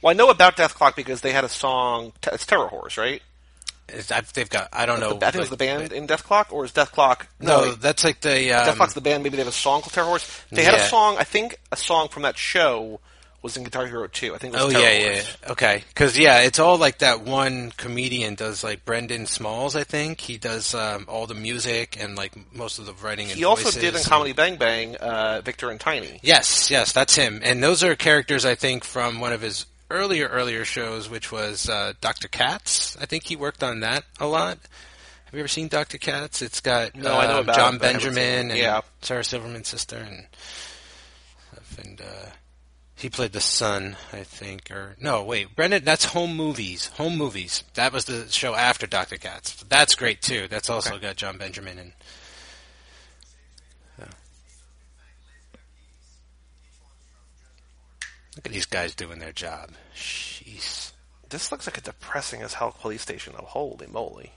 Well, 0.00 0.12
I 0.12 0.14
know 0.14 0.30
about 0.30 0.56
Dethklok 0.56 0.94
because 0.94 1.20
they 1.20 1.32
had 1.32 1.42
a 1.42 1.48
song. 1.48 2.12
It's 2.32 2.46
Terror 2.46 2.68
Horse, 2.68 2.96
right? 2.96 3.22
I've, 4.10 4.32
they've 4.32 4.48
got 4.48 4.68
I 4.72 4.86
don't 4.86 5.00
know. 5.00 5.16
I 5.16 5.18
think 5.18 5.34
it 5.34 5.38
was 5.40 5.50
the 5.50 5.56
band 5.56 5.92
in 5.92 6.06
Dethklok, 6.06 6.52
or 6.52 6.64
is 6.64 6.72
Death 6.72 6.92
Clock? 6.92 7.26
No, 7.40 7.60
wait. 7.62 7.80
that's 7.80 8.04
like 8.04 8.20
the 8.20 8.52
um, 8.52 8.66
Dethklok's 8.66 8.94
the 8.94 9.00
band. 9.00 9.22
Maybe 9.22 9.36
they 9.36 9.42
have 9.42 9.52
a 9.52 9.56
song 9.56 9.80
called 9.82 9.92
Terror 9.92 10.06
Horse. 10.06 10.42
They 10.50 10.64
had 10.64 10.74
a 10.74 10.84
song. 10.88 11.16
I 11.18 11.24
think 11.24 11.58
a 11.70 11.76
song 11.76 12.08
from 12.08 12.22
that 12.22 12.38
show 12.38 13.00
was 13.42 13.56
in 13.56 13.64
Guitar 13.64 13.88
Hero 13.88 14.06
2. 14.06 14.36
I 14.36 14.38
think 14.38 14.54
it 14.54 14.56
was 14.56 14.66
Oh 14.66 14.70
Terror 14.70 14.84
yeah, 14.92 14.98
yeah, 14.98 15.12
Horse. 15.14 15.36
yeah. 15.42 15.52
Okay, 15.52 15.84
because 15.88 16.16
yeah, 16.16 16.40
it's 16.42 16.60
all 16.60 16.78
like 16.78 16.98
that 16.98 17.22
one 17.22 17.72
comedian 17.76 18.36
does 18.36 18.62
like 18.62 18.84
Brendon 18.84 19.26
Smalls. 19.26 19.74
I 19.74 19.82
think 19.82 20.20
he 20.20 20.38
does 20.38 20.74
um, 20.76 21.06
all 21.08 21.26
the 21.26 21.34
music 21.34 22.00
and 22.00 22.14
like 22.16 22.32
most 22.54 22.78
of 22.78 22.86
the 22.86 22.94
writing. 22.94 23.26
And 23.30 23.36
He 23.36 23.44
also 23.44 23.72
did 23.72 23.90
in 23.90 23.96
and- 23.96 24.04
Comedy 24.04 24.32
Bang 24.32 24.56
Bang, 24.56 24.94
uh, 24.96 25.42
Victor 25.44 25.70
and 25.70 25.80
Tiny. 25.80 26.20
Yes, 26.22 26.70
yes, 26.70 26.92
that's 26.92 27.16
him. 27.16 27.40
And 27.42 27.60
those 27.62 27.82
are 27.82 27.96
characters 27.96 28.44
I 28.44 28.54
think 28.54 28.84
from 28.84 29.18
one 29.18 29.32
of 29.32 29.40
his 29.42 29.66
earlier 29.92 30.26
earlier 30.28 30.64
shows, 30.64 31.08
which 31.10 31.30
was 31.30 31.68
uh, 31.68 31.92
Doctor 32.00 32.28
Katz. 32.28 32.96
I 33.00 33.06
think 33.06 33.24
he 33.24 33.36
worked 33.36 33.62
on 33.62 33.80
that 33.80 34.04
a 34.18 34.26
lot. 34.26 34.58
Have 35.26 35.34
you 35.34 35.40
ever 35.40 35.48
seen 35.48 35.68
Doctor 35.68 35.98
Katz? 35.98 36.42
It's 36.42 36.60
got 36.60 36.94
No, 36.96 37.14
I 37.16 37.26
know 37.26 37.36
um, 37.38 37.44
about 37.44 37.56
John 37.56 37.74
it, 37.76 37.80
Benjamin 37.80 38.50
and 38.50 38.58
Yeah. 38.58 38.80
Sarah 39.00 39.24
Silverman's 39.24 39.68
sister 39.68 39.96
and. 39.96 40.26
And 41.84 42.02
uh, 42.02 42.26
he 42.96 43.08
played 43.08 43.32
the 43.32 43.40
son, 43.40 43.96
I 44.12 44.24
think. 44.24 44.70
Or 44.70 44.94
no, 45.00 45.24
wait, 45.24 45.56
Brendan. 45.56 45.84
That's 45.84 46.04
Home 46.06 46.36
Movies. 46.36 46.88
Home 46.98 47.16
Movies. 47.16 47.64
That 47.74 47.92
was 47.94 48.04
the 48.04 48.28
show 48.30 48.54
after 48.54 48.86
Doctor 48.86 49.16
Katz. 49.16 49.62
That's 49.68 49.94
great 49.94 50.20
too. 50.20 50.48
That's 50.48 50.68
also 50.68 50.98
got 50.98 51.16
Jon 51.16 51.38
Benjamin 51.38 51.78
and. 51.78 51.92
Look 58.36 58.46
at 58.46 58.52
these 58.52 58.66
guys 58.66 58.94
doing 58.94 59.18
their 59.18 59.32
job. 59.32 59.70
Jeez. 59.94 60.92
This 61.28 61.52
looks 61.52 61.66
like 61.66 61.78
a 61.78 61.82
depressing 61.82 62.42
as 62.42 62.54
hell 62.54 62.74
police 62.78 63.02
station. 63.02 63.34
Oh, 63.38 63.44
holy 63.44 63.86
moly! 63.86 64.32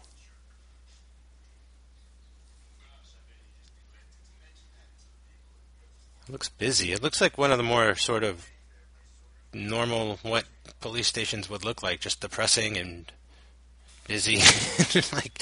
It 6.28 6.32
looks 6.32 6.50
busy. 6.50 6.91
It 6.91 7.04
looks 7.04 7.22
like 7.22 7.38
one 7.38 7.52
of 7.52 7.58
the 7.58 7.64
more 7.64 7.96
sort 7.96 8.24
of 8.24 8.48
normal 9.54 10.20
what 10.24 10.46
police 10.82 11.08
stations 11.08 11.50
would 11.50 11.64
look 11.64 11.84
like, 11.84 12.00
just 12.00 12.22
depressing 12.22 12.78
and 12.78 13.12
busy. 14.08 14.38
like 15.14 15.41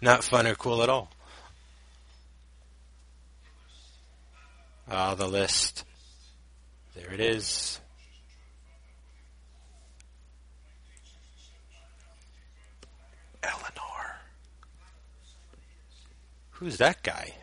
not 0.00 0.22
fun 0.22 0.46
or 0.46 0.54
cool 0.54 0.82
at 0.82 0.88
all. 0.88 1.10
Ah, 4.90 5.14
the 5.14 5.26
list. 5.26 5.84
There 6.94 7.12
it 7.12 7.20
is. 7.20 7.80
Eleanor. 13.42 14.16
Who's 16.58 16.78
that 16.78 17.04
guy? 17.04 17.34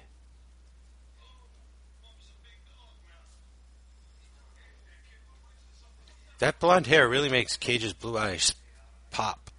That 6.40 6.60
blonde 6.60 6.88
hair 6.88 7.08
really 7.08 7.30
makes 7.30 7.56
Cage's 7.56 7.94
blue 7.94 8.18
eyes 8.18 8.54
pop. 9.12 9.50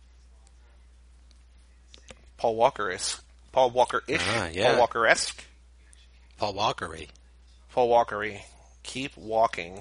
Paul 2.37 2.57
Walker 2.57 2.91
is 2.91 3.19
Paul 3.53 3.71
Walker 3.71 4.03
ish. 4.07 4.21
Ah, 4.23 4.51
yeah. 4.53 4.73
Paul 4.73 4.81
Walker 4.81 5.07
esque. 5.07 5.43
Paul 6.37 6.53
Walkery. 6.53 7.09
Paul 7.73 7.89
Walkery. 7.89 8.41
Keep 8.83 9.17
walking. 9.17 9.81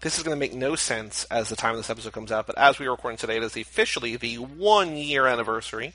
This 0.00 0.18
is 0.18 0.22
going 0.24 0.34
to 0.36 0.38
make 0.38 0.54
no 0.54 0.76
sense 0.76 1.24
as 1.30 1.48
the 1.48 1.56
time 1.56 1.72
of 1.72 1.78
this 1.78 1.90
episode 1.90 2.12
comes 2.12 2.30
out, 2.30 2.46
but 2.46 2.58
as 2.58 2.78
we 2.78 2.86
are 2.86 2.90
recording 2.90 3.16
today, 3.16 3.38
it 3.38 3.42
is 3.42 3.56
officially 3.56 4.16
the 4.16 4.36
one 4.36 4.96
year 4.96 5.26
anniversary 5.26 5.94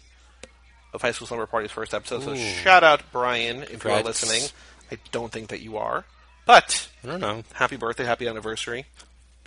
of 0.93 1.01
High 1.01 1.11
School 1.11 1.27
Slumber 1.27 1.45
Party's 1.45 1.71
first 1.71 1.93
episode. 1.93 2.23
So 2.23 2.31
Ooh. 2.31 2.35
shout 2.35 2.83
out, 2.83 3.03
Brian, 3.11 3.63
if 3.63 3.69
you 3.69 3.75
are 3.91 4.01
Congrats. 4.01 4.05
listening. 4.23 4.49
I 4.91 4.97
don't 5.11 5.31
think 5.31 5.49
that 5.49 5.61
you 5.61 5.77
are. 5.77 6.03
But 6.45 6.89
I 7.03 7.07
don't 7.07 7.21
know. 7.21 7.43
happy 7.53 7.77
birthday, 7.77 8.03
happy 8.03 8.27
anniversary. 8.27 8.85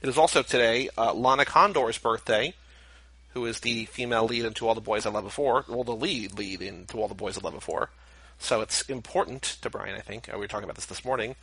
It 0.03 0.09
is 0.09 0.17
also 0.17 0.43
today 0.43 0.89
uh, 0.97 1.13
Lana 1.13 1.45
Condor's 1.45 1.99
birthday, 1.99 2.55
who 3.35 3.45
is 3.47 3.61
the 3.61 3.87
female 3.87 4.25
lead 4.27 4.45
into 4.45 4.69
All 4.69 4.75
the 4.75 4.81
Boys 4.81 5.05
I 5.05 5.11
Love 5.11 5.25
Before, 5.25 5.65
well, 5.69 5.85
the 5.85 5.97
lead 5.97 6.39
lead 6.39 6.63
into 6.63 6.99
All 6.99 7.09
the 7.09 7.15
Boys 7.15 7.37
I 7.37 7.41
Love 7.41 7.55
Before. 7.55 7.91
So 8.39 8.61
it's 8.61 8.83
important 8.83 9.43
to 9.63 9.69
Brian, 9.69 9.97
I 9.97 10.01
think, 10.01 10.29
uh, 10.29 10.33
we 10.35 10.41
were 10.41 10.49
talking 10.49 10.65
about 10.65 10.77
this 10.77 10.87
this 10.87 11.05
morning, 11.05 11.35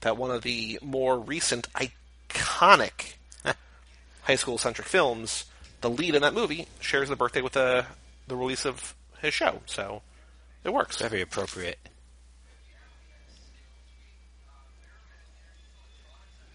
that 0.00 0.16
one 0.16 0.30
of 0.30 0.42
the 0.42 0.78
more 0.82 1.18
recent 1.18 1.68
iconic 2.28 3.14
high 4.22 4.36
school 4.36 4.58
centric 4.58 4.88
films, 4.88 5.44
the 5.80 5.90
lead 5.90 6.14
in 6.14 6.22
that 6.22 6.34
movie 6.34 6.66
shares 6.80 7.08
the 7.08 7.16
birthday 7.16 7.42
with 7.42 7.52
the 7.52 7.86
the 8.28 8.36
release 8.36 8.64
of 8.64 8.94
his 9.20 9.32
show. 9.34 9.60
So 9.66 10.02
it 10.64 10.72
works. 10.72 11.00
Very 11.00 11.20
appropriate. 11.20 11.78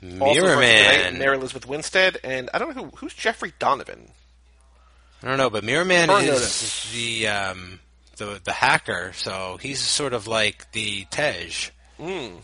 Mirror 0.02 0.58
Man. 0.58 1.20
Mary 1.20 1.38
Elizabeth 1.38 1.68
Winstead, 1.68 2.18
and 2.24 2.50
I 2.54 2.58
don't 2.60 2.76
know 2.76 2.84
who 2.84 2.90
who's 2.98 3.14
Jeffrey 3.14 3.54
Donovan. 3.60 4.10
I 5.22 5.28
don't 5.28 5.38
know, 5.38 5.52
but 5.52 5.64
Mirror 5.64 5.86
Man 5.86 6.08
Burn 6.08 6.24
is 6.24 6.30
notice. 6.30 6.92
the 6.92 7.28
um, 7.28 7.80
the 8.18 8.42
the 8.44 8.52
hacker, 8.52 9.12
so 9.14 9.58
he's 9.62 9.80
sort 9.80 10.14
of 10.14 10.26
like 10.28 10.72
the 10.72 11.06
Tej. 11.06 11.52
Mm. 12.00 12.38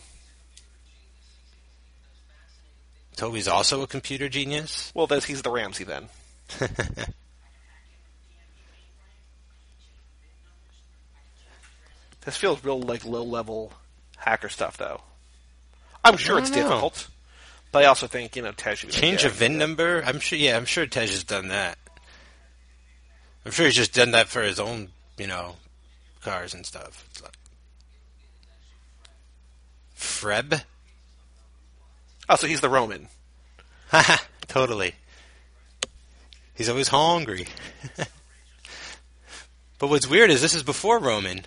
Toby's 3.17 3.47
also 3.49 3.81
a 3.81 3.87
computer 3.87 4.29
genius. 4.29 4.91
Well, 4.95 5.07
then 5.07 5.19
he's 5.19 5.41
the 5.41 5.51
Ramsey 5.51 5.83
then. 5.83 6.07
This 12.27 12.35
feels 12.35 12.61
real 12.61 12.81
like 12.81 13.05
low 13.05 13.23
level 13.23 13.71
hacker 14.17 14.49
stuff, 14.49 14.75
though. 14.75 14.99
I'm 16.03 16.17
sure 16.17 16.37
it's 16.37 16.49
know. 16.49 16.57
difficult, 16.57 17.07
but 17.71 17.85
I 17.85 17.87
also 17.87 18.07
think 18.07 18.35
you 18.35 18.41
know 18.41 18.51
Tej 18.51 18.75
should 18.75 18.89
Change 18.89 19.23
yeah, 19.23 19.29
a 19.29 19.31
VIN 19.31 19.57
number. 19.57 20.03
I'm 20.05 20.19
sure. 20.19 20.37
Yeah, 20.37 20.57
I'm 20.57 20.65
sure 20.65 20.85
Tej 20.85 21.07
has 21.07 21.23
done 21.23 21.47
that. 21.47 21.77
I'm 23.45 23.53
sure 23.53 23.65
he's 23.67 23.75
just 23.75 23.93
done 23.93 24.11
that 24.11 24.27
for 24.27 24.41
his 24.41 24.59
own, 24.59 24.89
you 25.17 25.27
know, 25.27 25.55
cars 26.21 26.53
and 26.53 26.65
stuff. 26.65 27.07
Like- 27.23 27.31
Freb. 29.95 30.63
Oh, 32.29 32.35
so 32.35 32.47
he's 32.47 32.61
the 32.61 32.69
Roman. 32.69 33.07
Haha, 33.89 34.17
totally. 34.47 34.95
He's 36.53 36.69
always 36.69 36.87
hungry. 36.87 37.47
but 39.79 39.89
what's 39.89 40.07
weird 40.07 40.31
is 40.31 40.41
this 40.41 40.55
is 40.55 40.63
before 40.63 40.99
Roman. 40.99 41.41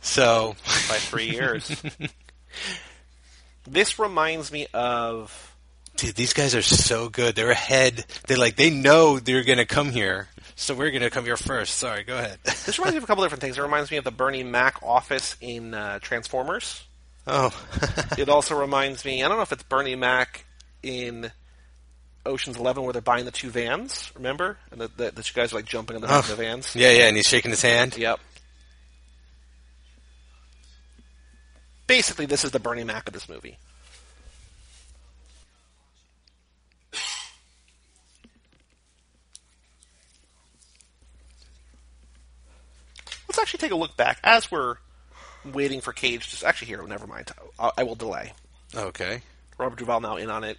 So 0.00 0.54
by 0.88 0.96
three 0.96 1.30
years. 1.30 1.74
This 3.66 3.98
reminds 3.98 4.52
me 4.52 4.66
of 4.74 5.54
Dude, 5.96 6.16
these 6.16 6.32
guys 6.32 6.56
are 6.56 6.62
so 6.62 7.08
good. 7.08 7.36
They're 7.36 7.50
ahead. 7.50 8.04
They 8.26 8.34
like 8.34 8.56
they 8.56 8.70
know 8.70 9.20
they're 9.20 9.44
gonna 9.44 9.64
come 9.64 9.90
here, 9.90 10.28
so 10.56 10.74
we're 10.74 10.90
gonna 10.90 11.08
come 11.08 11.24
here 11.24 11.36
first. 11.36 11.76
Sorry, 11.76 12.02
go 12.02 12.18
ahead. 12.18 12.38
this 12.42 12.78
reminds 12.78 12.94
me 12.94 12.98
of 12.98 13.04
a 13.04 13.06
couple 13.06 13.22
different 13.22 13.42
things. 13.42 13.58
It 13.58 13.62
reminds 13.62 13.90
me 13.92 13.98
of 13.98 14.04
the 14.04 14.10
Bernie 14.10 14.42
Mac 14.42 14.82
office 14.82 15.36
in 15.40 15.72
uh, 15.72 16.00
Transformers. 16.00 16.82
Oh, 17.26 17.50
It 18.18 18.28
also 18.28 18.58
reminds 18.58 19.04
me. 19.04 19.22
I 19.22 19.28
don't 19.28 19.36
know 19.36 19.42
if 19.42 19.52
it's 19.52 19.62
Bernie 19.62 19.96
Mac 19.96 20.44
in 20.82 21.30
Ocean's 22.26 22.56
Eleven 22.56 22.82
where 22.84 22.92
they're 22.92 23.02
buying 23.02 23.24
the 23.24 23.30
two 23.30 23.50
vans. 23.50 24.10
Remember, 24.14 24.58
and 24.70 24.80
the, 24.80 24.88
the, 24.96 25.10
the 25.10 25.22
two 25.22 25.34
guys 25.34 25.52
are 25.52 25.56
like 25.56 25.66
jumping 25.66 25.96
in 25.96 26.02
the 26.02 26.08
back 26.08 26.16
Oh. 26.28 26.32
of 26.32 26.36
the 26.38 26.42
oh. 26.44 26.46
vans. 26.46 26.74
yeah, 26.74 26.90
yeah, 26.90 27.06
and 27.08 27.16
he's 27.16 27.26
shaking 27.26 27.50
his 27.50 27.62
hand. 27.62 27.96
Yep. 27.96 28.18
Basically, 31.86 32.24
this 32.26 32.44
is 32.44 32.50
the 32.50 32.58
Bernie 32.60 32.84
Mac 32.84 33.06
of 33.08 33.12
this 33.12 33.28
movie. 33.28 33.58
Let's 43.28 43.38
actually 43.38 43.58
take 43.58 43.72
a 43.72 43.76
look 43.76 43.96
back 43.96 44.18
as 44.22 44.50
we're 44.50 44.76
waiting 45.52 45.80
for 45.80 45.92
Cage. 45.92 46.28
Just 46.30 46.44
actually 46.44 46.68
here, 46.68 46.82
never 46.86 47.06
mind. 47.06 47.30
I, 47.58 47.70
I 47.78 47.82
will 47.84 47.94
delay. 47.94 48.32
Okay, 48.74 49.22
Robert 49.58 49.78
Duvall 49.78 50.00
now 50.00 50.16
in 50.16 50.30
on 50.30 50.44
it. 50.44 50.58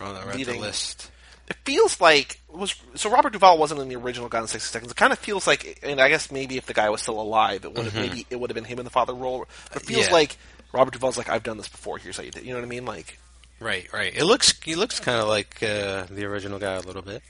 oh, 0.00 0.12
that 0.12 0.26
right 0.26 0.46
the 0.46 0.58
list. 0.58 1.10
It 1.48 1.56
feels 1.64 2.00
like 2.00 2.40
was 2.48 2.74
so 2.94 3.10
Robert 3.10 3.32
Duvall 3.32 3.58
wasn't 3.58 3.80
in 3.80 3.88
the 3.88 3.96
original 3.96 4.28
Gone 4.28 4.42
in 4.42 4.48
sixty 4.48 4.68
seconds. 4.72 4.92
It 4.92 4.96
kind 4.96 5.12
of 5.12 5.18
feels 5.18 5.46
like, 5.48 5.80
and 5.82 6.00
I 6.00 6.08
guess 6.08 6.30
maybe 6.30 6.56
if 6.56 6.66
the 6.66 6.74
guy 6.74 6.88
was 6.90 7.02
still 7.02 7.20
alive, 7.20 7.64
it 7.64 7.74
would 7.74 7.86
have 7.86 7.94
maybe 7.94 8.24
it 8.30 8.38
would 8.38 8.50
have 8.50 8.54
been 8.54 8.64
him 8.64 8.78
in 8.78 8.84
the 8.84 8.90
father 8.90 9.14
role. 9.14 9.46
But 9.72 9.82
it 9.82 9.86
feels 9.86 10.06
Yeah. 10.06 10.12
like 10.12 10.36
Robert 10.72 10.92
Duvall's 10.94 11.18
like 11.18 11.28
I've 11.28 11.42
done 11.42 11.56
this 11.56 11.68
before. 11.68 11.98
Here's 11.98 12.16
how 12.16 12.22
you 12.22 12.30
did. 12.30 12.44
You 12.44 12.50
know 12.50 12.58
what 12.60 12.64
I 12.66 12.68
mean? 12.68 12.84
Like 12.84 13.18
Right, 13.58 13.92
right. 13.92 14.12
It 14.16 14.24
looks 14.24 14.54
he 14.62 14.76
looks 14.76 15.00
kind 15.00 15.20
of 15.20 15.26
like 15.26 15.60
uh, 15.62 16.06
the 16.08 16.24
original 16.24 16.58
guy 16.60 16.74
a 16.74 16.80
little 16.80 17.02
bit. 17.02 17.22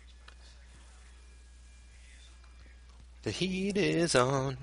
The 3.23 3.31
heat 3.31 3.77
is 3.77 4.14
on. 4.14 4.57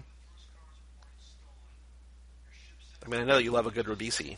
I 3.08 3.10
mean, 3.10 3.22
I 3.22 3.24
know 3.24 3.38
you 3.38 3.52
love 3.52 3.66
a 3.66 3.72
good 3.72 3.86
Ribisi. 3.86 4.36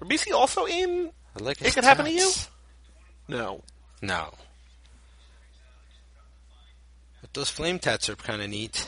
Ribisi 0.00 0.32
also 0.32 0.66
in 0.66 1.10
I 1.38 1.42
like 1.42 1.62
It 1.62 1.74
Could 1.74 1.84
Happen 1.84 2.04
to 2.04 2.12
you. 2.12 2.30
no. 3.28 3.62
No. 4.02 4.34
But 7.20 7.32
those 7.32 7.48
flame 7.48 7.78
tats 7.78 8.08
are 8.10 8.16
kind 8.16 8.42
of 8.42 8.50
neat. 8.50 8.86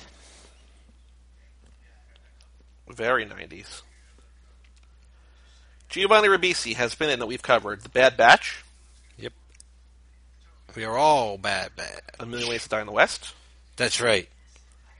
Very 2.89 3.25
90s. 3.25 3.83
Giovanni 5.89 6.29
Ribisi 6.29 6.75
has 6.75 6.95
been 6.95 7.09
in 7.09 7.20
that 7.20 7.27
we've 7.27 7.43
covered 7.43 7.83
The 7.83 7.89
Bad 7.89 8.16
Batch, 8.16 8.64
Yep. 9.16 9.33
We 10.75 10.85
are 10.85 10.99
all 10.99 11.39
bad, 11.39 11.77
bad. 11.77 12.03
A 12.18 12.27
Million 12.27 12.49
Ways 12.49 12.64
to 12.64 12.68
Die 12.68 12.81
in 12.81 12.87
the 12.87 12.93
West, 12.93 13.33
That's 13.77 14.01
right. 14.01 14.29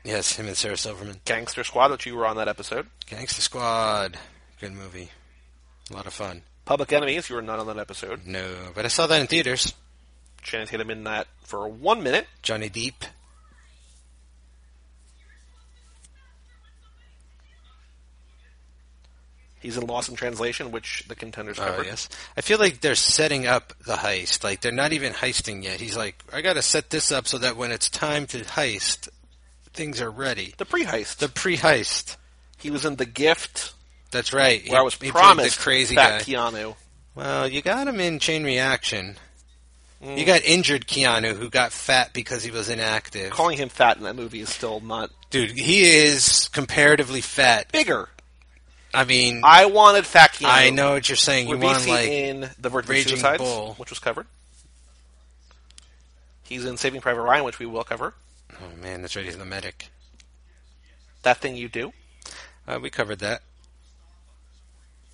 Yes, 0.05 0.37
him 0.37 0.47
and 0.47 0.57
Sarah 0.57 0.77
Silverman. 0.77 1.21
Gangster 1.25 1.65
Squad, 1.65 1.91
which 1.91 2.05
you 2.07 2.15
were 2.15 2.27
on 2.27 2.37
that 2.37 2.47
episode, 2.49 2.87
Gangster 3.07 3.41
Squad. 3.41 4.19
Good 4.61 4.73
movie. 4.73 5.11
A 5.91 5.95
lot 5.95 6.07
of 6.07 6.13
fun. 6.13 6.43
Public 6.67 6.93
Enemies, 6.93 7.29
you 7.29 7.37
were 7.37 7.43
not 7.43 7.59
on 7.59 7.67
that 7.69 7.79
episode. 7.79 8.27
No, 8.27 8.71
but 8.75 8.85
I 8.85 8.89
saw 8.89 9.07
that 9.07 9.21
in 9.21 9.27
theaters. 9.27 9.73
Channing 10.43 10.67
Tatum 10.67 10.91
in 10.91 11.05
that 11.05 11.27
for 11.43 11.67
one 11.69 12.03
minute. 12.03 12.27
Johnny 12.43 12.69
Depp. 12.69 13.05
He's 19.61 19.79
in 19.79 19.87
Lost 19.87 20.11
in 20.11 20.15
Translation, 20.17 20.73
which 20.73 21.05
the 21.09 21.15
contenders 21.15 21.59
Oh 21.59 21.65
covered. 21.65 21.87
yes. 21.87 22.09
I 22.37 22.43
feel 22.43 22.59
like 22.59 22.81
they're 22.81 22.95
setting 22.95 23.47
up 23.47 23.73
the 23.87 23.95
heist. 23.95 24.45
Like 24.45 24.61
they're 24.61 24.73
not 24.73 24.93
even 24.93 25.15
heisting 25.15 25.65
yet. 25.65 25.81
He's 25.81 25.97
like, 25.97 26.23
I 26.33 26.43
got 26.43 26.55
to 26.55 26.63
set 26.63 26.91
this 26.91 27.11
up 27.11 27.27
so 27.27 27.39
that 27.39 27.57
when 27.57 27.73
it's 27.73 27.89
time 27.89 28.27
to 28.29 28.41
heist, 28.41 29.09
things 29.75 30.01
are 30.01 30.11
ready. 30.11 30.55
The 30.57 30.65
pre-heist. 30.65 31.17
The 31.17 31.29
pre-heist. 31.29 32.17
he 32.59 32.71
was 32.71 32.85
in 32.85 32.97
The 32.97 33.05
Gift, 33.07 33.75
That's 34.11 34.33
right. 34.33 34.67
where 34.69 34.81
I 34.81 34.83
was 34.83 34.95
He- 34.95 35.07
he 35.07 35.13
promised 35.13 35.57
the 35.59 35.63
crazy 35.63 35.95
fat 35.95 36.25
guy. 36.25 36.33
Keanu. 36.33 36.77
Well, 37.15 37.47
you 37.49 37.61
got 37.63 37.87
him 37.87 38.01
in 38.01 38.19
Chain 38.19 38.43
Reaction. 38.45 39.17
Mm. 40.03 40.19
You 40.19 40.25
got 40.25 40.43
injured 40.45 40.87
Keanu 40.87 41.37
who 41.37 41.49
got 41.51 41.73
fat 41.73 42.13
because 42.13 42.43
he 42.43 42.51
was 42.51 42.69
inactive. 42.69 43.31
Calling 43.31 43.57
him 43.59 43.69
fat 43.69 43.97
in 43.99 44.03
that 44.05 44.17
movie 44.17 44.41
is 44.41 44.49
still 44.51 44.81
not 44.81 45.11
Dude, 45.31 45.51
he 45.53 45.83
is 45.85 46.49
comparatively 46.53 47.21
fat. 47.21 47.71
bigger. 47.73 48.09
I 48.93 49.05
mean, 49.05 49.41
I 49.45 49.67
wanted 49.67 50.07
fat 50.07 50.35
Keanu. 50.35 50.47
I 50.49 50.71
know 50.71 50.93
what 50.93 51.09
you're 51.09 51.17
saying. 51.17 51.49
You 51.49 51.59
want 51.59 51.87
like 51.89 52.09
in 52.09 52.49
The 52.61 52.69
Virgin 52.69 52.91
Raging 52.91 53.17
Suicides, 53.19 53.39
Bull. 53.43 53.75
which 53.79 53.91
was 53.91 53.99
covered. 53.99 54.27
He's 56.45 56.65
in 56.65 56.77
Saving 56.77 57.01
Private 57.01 57.23
Ryan, 57.23 57.45
which 57.45 57.59
we 57.59 57.67
will 57.67 57.85
cover. 57.85 58.15
Oh 58.63 58.77
man, 58.83 59.03
that's 59.03 59.17
right. 59.17 59.25
He's 59.25 59.37
the 59.39 59.45
medic. 59.45 59.89
That 61.23 61.39
Thing 61.39 61.57
You 61.57 61.69
Do. 61.69 61.93
Uh, 62.67 62.79
we 62.83 62.91
covered 62.91 63.21
that. 63.21 63.43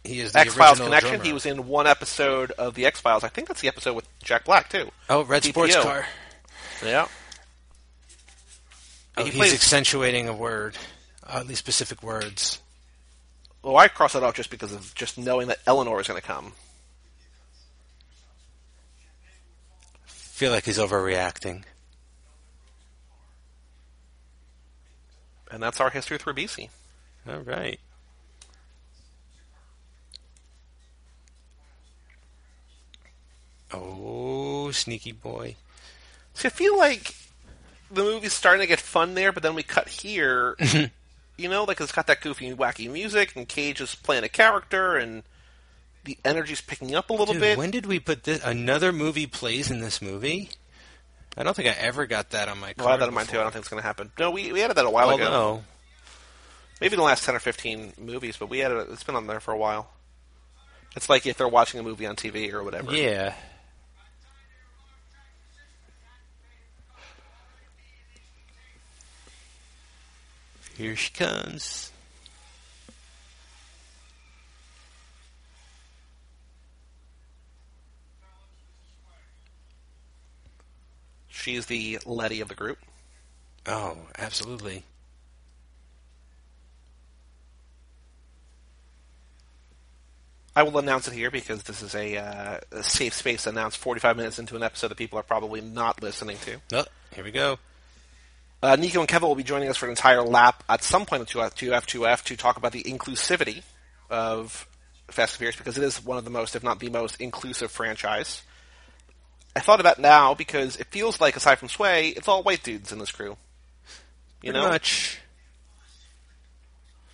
He 0.05 0.20
is 0.20 0.32
the 0.32 0.41
X 0.41 0.55
Files 0.55 0.80
Connection. 0.80 1.11
drummer. 1.11 1.24
He 1.24 1.32
was 1.32 1.47
in 1.47 1.66
one 1.68 1.86
episode 1.86 2.53
of 2.53 2.74
the 2.74 2.86
X 2.86 3.01
Files. 3.01 3.22
I 3.24 3.28
think 3.28 3.49
that's 3.49 3.61
the 3.61 3.68
episode 3.68 3.95
with 3.95 4.09
Jack 4.22 4.45
Black 4.45 4.68
too. 4.70 4.91
oh 5.09 5.24
red 5.24 5.45
sports 5.45 5.76
DPO. 5.76 5.82
car. 5.82 6.07
Yeah. 6.84 7.07
Oh, 9.16 9.24
he 9.24 9.30
he's 9.30 9.38
plays. 9.38 9.55
accentuating 9.55 10.28
a 10.28 10.32
word, 10.32 10.78
these 11.47 11.59
specific 11.59 12.03
words. 12.03 12.61
well, 13.62 13.76
I 13.76 13.88
crossed 13.88 14.14
that 14.14 14.22
off 14.22 14.34
just 14.34 14.51
because 14.51 14.72
of 14.72 14.95
just 14.95 15.18
knowing 15.18 15.49
that 15.49 15.59
Eleanor 15.66 16.01
is 16.01 16.09
going 16.09 16.20
to 16.20 16.26
come. 16.26 16.53
Feel 20.07 20.53
like 20.53 20.64
he's 20.64 20.78
overreacting. 20.78 21.64
And 25.51 25.62
that's 25.62 25.80
our 25.80 25.90
history 25.90 26.16
with 26.16 26.24
Ribisi. 26.24 26.68
All 27.28 27.40
right. 27.40 27.80
Oh, 33.72 34.70
sneaky 34.70 35.12
boy. 35.12 35.57
See, 36.34 36.48
I 36.48 36.51
feel 36.51 36.76
like 36.76 37.14
the 37.90 38.03
movie's 38.03 38.32
starting 38.32 38.61
to 38.61 38.66
get 38.66 38.80
fun 38.80 39.14
there, 39.14 39.32
but 39.32 39.42
then 39.42 39.55
we 39.55 39.62
cut 39.62 39.88
here. 39.88 40.57
you 41.36 41.48
know, 41.48 41.64
like 41.64 41.80
it's 41.80 41.92
got 41.92 42.07
that 42.07 42.20
goofy, 42.20 42.53
wacky 42.55 42.90
music, 42.90 43.34
and 43.36 43.48
Cage 43.48 43.80
is 43.80 43.94
playing 43.94 44.24
a 44.24 44.28
character, 44.28 44.96
and 44.96 45.22
the 46.05 46.18
energy's 46.24 46.61
picking 46.61 46.94
up 46.94 47.11
a 47.11 47.12
little 47.12 47.34
Dude, 47.34 47.42
bit. 47.42 47.59
when 47.59 47.70
did 47.70 47.86
we 47.86 48.01
put 48.01 48.24
this? 48.24 48.42
Another 48.44 48.92
movie 48.92 49.26
plays 49.26 49.70
in 49.70 49.80
this 49.80 50.01
movie? 50.03 50.51
I 51.36 51.42
don't 51.42 51.54
think 51.54 51.68
I 51.68 51.72
ever 51.72 52.06
got 52.06 52.30
that 52.30 52.48
on 52.48 52.58
my 52.58 52.74
Well, 52.76 52.88
I 52.88 52.92
had 52.92 53.00
that 53.00 53.08
in 53.08 53.14
mind 53.14 53.28
too. 53.28 53.38
I 53.38 53.42
don't 53.42 53.52
think 53.52 53.62
it's 53.62 53.68
going 53.68 53.80
to 53.80 53.86
happen. 53.86 54.10
No, 54.18 54.30
we, 54.30 54.52
we 54.52 54.62
added 54.62 54.76
that 54.76 54.84
a 54.84 54.90
while 54.90 55.10
ago. 55.10 55.62
Maybe 56.80 56.96
the 56.96 57.02
last 57.02 57.24
ten 57.24 57.34
or 57.34 57.38
fifteen 57.40 57.92
movies, 57.98 58.36
but 58.36 58.48
we 58.48 58.62
added 58.62 58.78
it. 58.78 58.88
It's 58.90 59.04
been 59.04 59.14
on 59.14 59.26
there 59.26 59.40
for 59.40 59.52
a 59.52 59.58
while. 59.58 59.90
It's 60.96 61.08
like 61.08 61.26
if 61.26 61.36
they're 61.36 61.46
watching 61.48 61.78
a 61.78 61.82
movie 61.82 62.06
on 62.06 62.16
TV 62.16 62.52
or 62.52 62.64
whatever. 62.64 62.92
yeah. 62.92 63.34
Here 70.76 70.96
she 70.96 71.12
comes. 71.12 71.92
She's 81.41 81.66
the 81.66 81.99
Letty 82.05 82.41
of 82.41 82.49
the 82.49 82.55
group. 82.55 82.78
Oh, 83.66 83.97
absolutely. 84.18 84.84
I 90.55 90.64
will 90.64 90.78
announce 90.78 91.09
it 91.09 91.14
here 91.14 91.30
because 91.30 91.62
this 91.62 91.80
is 91.80 91.95
a, 91.95 92.16
uh, 92.16 92.61
a 92.72 92.82
safe 92.82 93.14
space 93.14 93.45
to 93.45 93.51
announce 93.51 93.76
45 93.76 94.16
minutes 94.16 94.38
into 94.38 94.57
an 94.57 94.62
episode 94.62 94.88
that 94.88 94.99
people 94.99 95.18
are 95.18 95.22
probably 95.22 95.61
not 95.61 96.03
listening 96.03 96.36
to. 96.38 96.61
Oh, 96.72 96.84
here 97.14 97.24
we 97.24 97.30
go. 97.30 97.59
Uh, 98.62 98.76
Nico 98.76 99.01
and 99.01 99.09
Kevin 99.09 99.28
will 99.28 99.36
be 99.36 99.43
joining 99.43 99.68
us 99.68 99.78
for 99.78 99.86
an 99.86 99.91
entire 99.91 100.22
lap 100.22 100.62
at 100.68 100.82
some 100.82 101.07
point 101.07 101.20
in 101.20 101.26
2F2F 101.26 102.24
to 102.24 102.36
talk 102.36 102.59
about 102.59 102.72
the 102.72 102.82
inclusivity 102.82 103.62
of 104.11 104.68
Fast 105.09 105.34
and 105.34 105.38
Furious 105.38 105.57
because 105.57 105.78
it 105.78 105.84
is 105.84 106.05
one 106.05 106.18
of 106.18 106.24
the 106.24 106.30
most, 106.30 106.55
if 106.55 106.62
not 106.62 106.80
the 106.80 106.91
most, 106.91 107.20
inclusive 107.20 107.70
franchise. 107.70 108.43
I 109.55 109.61
thought 109.61 109.80
about 109.80 109.98
now 109.98 110.34
because 110.34 110.76
it 110.76 110.86
feels 110.86 111.20
like, 111.20 111.36
aside 111.36 111.57
from 111.57 111.68
Sway, 111.68 112.09
it's 112.09 112.28
all 112.28 112.42
white 112.42 112.62
dudes 112.62 112.92
in 112.92 112.98
this 112.98 113.11
crew. 113.11 113.36
You 114.42 114.53
Pretty 114.53 114.59
know? 114.59 114.68
much. 114.68 115.20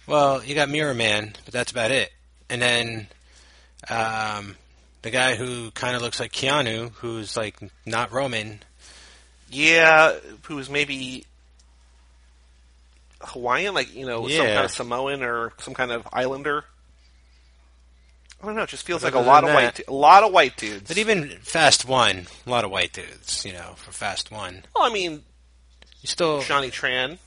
Well, 0.07 0.45
you 0.45 0.55
got 0.55 0.69
Mirror 0.69 0.95
Man, 0.95 1.33
but 1.45 1.53
that's 1.53 1.73
about 1.73 1.91
it. 1.91 2.13
And 2.49 2.63
then 2.63 3.09
um, 3.91 4.57
the 5.03 5.11
guy 5.11 5.35
who 5.35 5.71
kind 5.73 5.97
of 5.97 6.03
looks 6.03 6.21
like 6.21 6.33
Keanu, 6.33 6.93
who's 6.97 7.37
like 7.37 7.57
not 7.85 8.13
Roman. 8.13 8.61
Yeah, 9.51 10.15
who's 10.43 10.69
maybe 10.71 11.25
Hawaiian, 13.21 13.75
like, 13.75 13.95
you 13.95 14.07
know, 14.07 14.29
some 14.29 14.47
kind 14.47 14.65
of 14.65 14.71
Samoan 14.71 15.23
or 15.23 15.53
some 15.59 15.75
kind 15.75 15.91
of 15.91 16.07
islander. 16.13 16.65
I 18.43 18.47
don't 18.47 18.55
know. 18.57 18.63
It 18.63 18.69
just 18.69 18.87
feels 18.87 19.03
But 19.03 19.15
like 19.15 19.25
a 19.25 19.27
lot 19.27 19.45
of 19.45 19.51
white, 19.55 19.75
that- 19.77 19.87
du- 19.87 19.91
a 19.91 19.95
lot 19.95 20.23
of 20.23 20.33
white 20.33 20.57
dudes. 20.57 20.89
But 20.89 20.99
even 20.99 21.31
Fast 21.41 21.85
One, 21.87 22.27
a 22.47 22.51
lot 22.51 22.65
of 22.65 22.71
white 22.71 22.93
dudes. 22.93 23.45
You 23.45 23.53
know, 23.55 23.75
for 23.77 23.93
Fast 23.93 24.31
One, 24.31 24.65
well, 24.75 24.85
I 24.85 24.93
mean, 24.93 25.25
you 26.03 26.07
still. 26.07 26.43
Johnny 26.43 26.71
Tran 26.71 27.19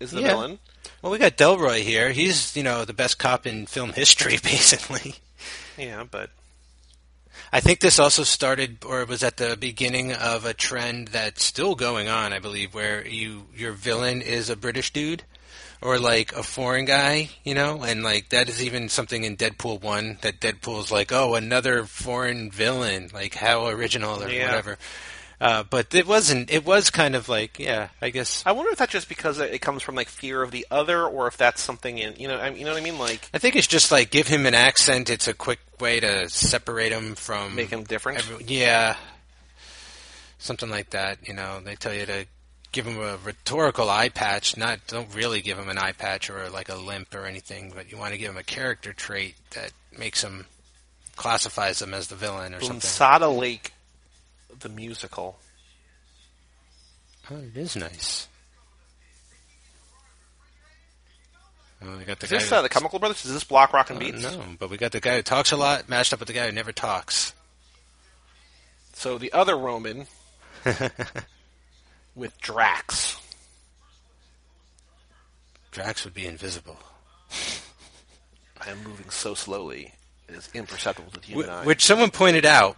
is 0.00 0.10
the 0.10 0.20
Yeah. 0.20 0.28
villain. 0.28 0.58
Well, 1.02 1.10
we 1.12 1.18
got 1.18 1.36
Delroy 1.36 1.82
here. 1.82 2.10
He's 2.12 2.54
you 2.56 2.62
know 2.62 2.84
the 2.84 2.92
best 2.92 3.18
cop 3.18 3.46
in 3.46 3.66
film 3.66 3.92
history, 3.94 4.38
basically. 4.42 5.16
Yeah, 5.76 6.04
but 6.04 6.30
I 7.52 7.60
think 7.60 7.80
this 7.80 7.98
also 7.98 8.22
started, 8.24 8.78
or 8.84 9.04
was 9.06 9.22
at 9.22 9.38
the 9.38 9.56
beginning 9.56 10.12
of 10.12 10.44
a 10.44 10.52
trend 10.52 11.08
that's 11.08 11.42
still 11.44 11.74
going 11.74 12.08
on, 12.08 12.32
I 12.32 12.38
believe, 12.38 12.74
where 12.74 13.06
you 13.06 13.46
your 13.56 13.72
villain 13.72 14.20
is 14.22 14.50
a 14.50 14.56
British 14.56 14.92
dude 14.92 15.22
or 15.80 15.98
like 15.98 16.32
a 16.34 16.42
foreign 16.42 16.84
guy, 16.84 17.30
you 17.44 17.54
know, 17.54 17.82
and 17.82 18.02
like 18.02 18.30
that 18.30 18.48
is 18.48 18.62
even 18.62 18.88
something 18.88 19.24
in 19.24 19.36
Deadpool 19.36 19.80
one 19.82 20.18
that 20.22 20.40
Deadpool's 20.40 20.90
like, 20.90 21.12
oh, 21.12 21.34
another 21.34 21.84
foreign 21.84 22.50
villain, 22.50 23.10
like 23.14 23.34
how 23.34 23.66
original 23.68 24.22
or 24.22 24.28
Yeah. 24.28 24.46
whatever. 24.46 24.78
Uh, 25.40 25.62
but 25.62 25.94
it 25.94 26.04
wasn't. 26.04 26.50
It 26.50 26.66
was 26.66 26.90
kind 26.90 27.14
of 27.14 27.28
like, 27.28 27.60
yeah, 27.60 27.90
I 28.02 28.10
guess. 28.10 28.42
I 28.44 28.50
wonder 28.50 28.72
if 28.72 28.78
that's 28.78 28.90
just 28.90 29.08
because 29.08 29.38
it 29.38 29.60
comes 29.60 29.84
from 29.84 29.94
like 29.94 30.08
fear 30.08 30.42
of 30.42 30.50
the 30.50 30.66
other, 30.68 31.06
or 31.06 31.28
if 31.28 31.36
that's 31.36 31.60
something 31.62 31.96
in 31.96 32.14
you 32.18 32.26
know, 32.26 32.34
I, 32.38 32.48
you 32.50 32.64
know 32.64 32.72
what 32.72 32.80
I 32.80 32.82
mean, 32.82 32.98
like 32.98 33.30
I 33.32 33.38
think 33.38 33.54
it's 33.54 33.68
just 33.68 33.92
like 33.92 34.10
give 34.10 34.26
him 34.26 34.46
an 34.46 34.54
accent. 34.54 35.10
It's 35.10 35.28
a 35.28 35.34
quick 35.34 35.60
way 35.78 36.00
to 36.00 36.28
separate 36.28 36.90
him 36.90 37.14
from 37.14 37.54
make 37.54 37.70
him 37.70 37.84
different. 37.84 38.18
Every, 38.18 38.46
yeah, 38.46 38.96
something 40.38 40.68
like 40.70 40.90
that. 40.90 41.18
You 41.28 41.34
know, 41.34 41.60
they 41.60 41.76
tell 41.76 41.94
you 41.94 42.06
to 42.06 42.26
give 42.72 42.86
him 42.86 42.98
a 43.00 43.16
rhetorical 43.18 43.88
eye 43.90 44.08
patch. 44.08 44.56
Not 44.56 44.80
don't 44.86 45.14
really 45.14 45.40
give 45.40 45.58
him 45.58 45.68
an 45.68 45.78
eye 45.78 45.92
patch 45.92 46.30
or 46.30 46.48
like 46.50 46.68
a 46.68 46.76
limp 46.76 47.14
or 47.14 47.26
anything, 47.26 47.72
but 47.74 47.90
you 47.90 47.98
want 47.98 48.12
to 48.12 48.18
give 48.18 48.30
him 48.30 48.36
a 48.36 48.42
character 48.42 48.92
trait 48.92 49.34
that 49.54 49.72
makes 49.98 50.22
him 50.22 50.46
classifies 51.16 51.82
him 51.82 51.92
as 51.94 52.08
the 52.08 52.14
villain 52.14 52.54
or 52.54 52.60
something. 52.60 52.80
Sada 52.80 53.28
Lake, 53.28 53.72
the 54.60 54.68
musical. 54.68 55.38
Oh, 57.30 57.36
it 57.36 57.56
is 57.56 57.74
nice. 57.76 58.28
Oh, 61.82 61.96
we 61.96 62.04
got 62.04 62.18
the 62.18 62.24
Is 62.26 62.30
guy. 62.32 62.38
this 62.38 62.52
uh, 62.52 62.62
the 62.62 62.68
Chemical 62.68 62.98
Brothers? 62.98 63.24
Is 63.24 63.32
this 63.32 63.44
Block 63.44 63.72
Rock 63.72 63.90
and 63.90 63.98
Uh, 63.98 64.00
Beats? 64.00 64.22
no, 64.22 64.42
but 64.58 64.68
we 64.70 64.76
got 64.76 64.90
the 64.92 65.00
guy 65.00 65.16
who 65.16 65.22
talks 65.22 65.52
a 65.52 65.56
lot 65.56 65.88
matched 65.88 66.12
up 66.12 66.18
with 66.18 66.26
the 66.26 66.34
guy 66.34 66.46
who 66.46 66.52
never 66.52 66.72
talks. 66.72 67.32
So 68.94 69.16
the 69.16 69.32
other 69.32 69.56
Roman 69.56 70.06
with 72.14 72.38
Drax. 72.40 73.16
Drax 75.70 76.04
would 76.04 76.14
be 76.14 76.26
invisible. 76.26 76.78
I 78.60 78.70
am 78.70 78.82
moving 78.82 79.10
so 79.10 79.34
slowly; 79.34 79.92
it 80.28 80.34
is 80.34 80.48
imperceptible 80.54 81.10
to 81.12 81.20
the 81.20 81.26
Wh- 81.26 81.30
human 81.30 81.50
eye. 81.50 81.64
Which 81.64 81.84
someone 81.84 82.10
pointed 82.10 82.44
out. 82.44 82.76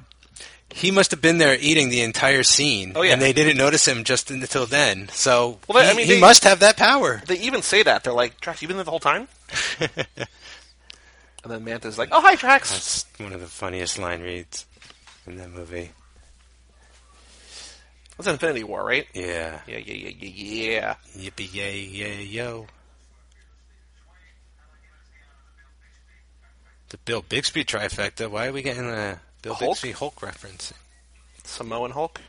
He 0.73 0.93
must 0.93 1.11
have 1.11 1.21
been 1.21 1.39
there 1.39 1.57
eating 1.61 1.89
the 1.89 2.03
entire 2.03 2.45
scene, 2.45 2.93
Oh, 2.95 3.03
yeah. 3.03 3.13
and 3.15 3.21
they 3.21 3.33
didn't 3.33 3.57
notice 3.57 3.89
him 3.89 4.05
just 4.05 4.31
until 4.31 4.67
then. 4.67 5.09
So 5.09 5.59
Well, 5.67 5.83
he, 5.85 5.91
I 5.91 5.95
mean, 5.95 6.07
he 6.07 6.15
they- 6.15 6.21
must 6.21 6.45
have 6.45 6.61
that 6.61 6.77
power. 6.77 7.21
They 7.27 7.39
even 7.41 7.63
say 7.63 7.83
that 7.83 8.05
they're 8.05 8.13
like, 8.13 8.41
"Drax, 8.41 8.63
you've 8.63 8.69
been 8.69 8.77
there 8.77 8.85
the 8.85 8.91
whole 8.93 9.01
time?" 9.01 9.27
and 9.81 9.91
then 11.45 11.65
Mantis's 11.65 11.99
like, 11.99 12.11
"Oh, 12.13 12.21
hi, 12.21 12.37
Drax." 12.37 12.71
That's 12.71 13.07
one 13.19 13.33
of 13.33 13.41
the 13.41 13.47
funniest 13.49 13.99
line 13.99 14.21
reads 14.21 14.67
in 15.27 15.39
that 15.39 15.51
movie. 15.51 15.91
That's 18.21 18.35
Infinity 18.35 18.65
War, 18.65 18.85
right? 18.85 19.07
Yeah, 19.15 19.61
Yeah, 19.67 19.79
yeah, 19.79 19.95
yeah, 19.95 20.13
yeah, 20.21 20.95
yeah. 21.17 21.31
yippee 21.31 21.55
yay 21.55 21.81
yay 21.81 22.23
yo. 22.25 22.67
The 26.91 26.99
Bill 26.99 27.23
Bixby 27.27 27.65
trifecta. 27.65 28.29
Why 28.31 28.49
are 28.49 28.53
we 28.53 28.63
getting 28.63 28.85
a 28.89 29.21
Bill 29.43 29.55
Hulk? 29.55 29.71
Bixby 29.73 29.93
Hulk 29.93 30.21
reference? 30.23 30.75
Samoan 31.45 31.93
Hulk. 31.93 32.21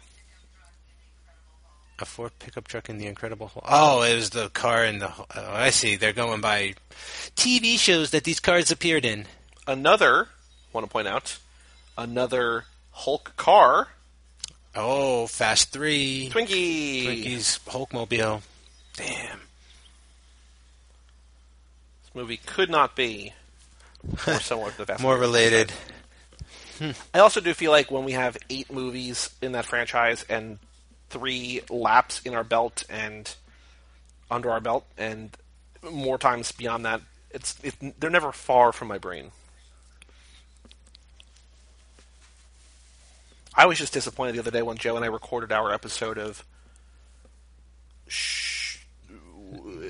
A 2.00 2.06
Ford 2.06 2.32
pickup 2.40 2.68
truck 2.68 2.90
in 2.90 2.98
the 2.98 3.06
Incredible 3.06 3.48
Hulk. 3.48 3.66
Oh, 3.68 4.02
it 4.02 4.16
was 4.16 4.30
the 4.30 4.50
car 4.50 4.86
in 4.86 5.00
the. 5.00 5.12
Oh, 5.12 5.26
I 5.36 5.72
see. 5.72 5.98
They're 5.98 6.14
going 6.14 6.42
by 6.42 6.76
TV 7.36 7.78
shows 7.78 8.12
that 8.12 8.24
these 8.24 8.40
cars 8.40 8.72
appeared 8.72 9.04
in. 9.04 9.26
Another, 9.68 10.30
want 10.74 10.86
to 10.88 10.92
point 10.92 11.08
out, 11.08 11.38
another 11.98 12.66
Hulk 12.92 13.34
car, 13.36 13.90
Oh, 14.76 15.28
Fast 15.28 15.72
Three. 15.72 16.30
Twinkie. 16.32 17.06
Twinkies 17.06 17.60
Hulkmobile. 17.66 18.42
Damn. 18.96 19.40
This 22.04 22.16
movie 22.16 22.38
could 22.38 22.70
not 22.70 22.96
be 22.96 23.34
more 24.28 24.36
similar 24.40 24.72
to 24.72 24.78
the 24.78 24.86
Fast 24.86 25.02
More 25.02 25.18
related. 25.18 25.72
I 27.14 27.20
also 27.20 27.42
do 27.42 27.54
feel 27.54 27.72
like 27.72 27.92
when 27.92 28.06
we 28.06 28.14
have 28.14 28.38
eight 28.50 28.72
movies 28.72 29.30
in 29.42 29.52
that 29.52 29.66
franchise 29.66 30.26
and 30.28 30.58
three 31.10 31.62
laps 31.70 32.22
in 32.26 32.34
our 32.34 32.44
belt 32.44 32.84
and 32.90 33.36
under 34.32 34.50
our 34.50 34.60
belt 34.62 34.86
and 34.98 35.36
more 35.92 36.18
times 36.18 36.52
beyond 36.52 36.86
that, 36.86 37.02
it's 37.30 37.56
it, 37.64 37.76
they're 38.00 38.10
never 38.10 38.32
far 38.32 38.72
from 38.72 38.88
my 38.88 38.98
brain. 38.98 39.32
I 43.56 43.66
was 43.66 43.78
just 43.78 43.94
disappointed 43.94 44.36
the 44.36 44.40
other 44.40 44.52
day 44.52 44.62
when 44.62 44.78
Joe 44.78 44.96
and 44.96 45.04
I 45.04 45.10
recorded 45.10 45.52
our 45.52 45.74
episode 45.74 46.18
of 46.18 46.44
sh- 48.08 48.78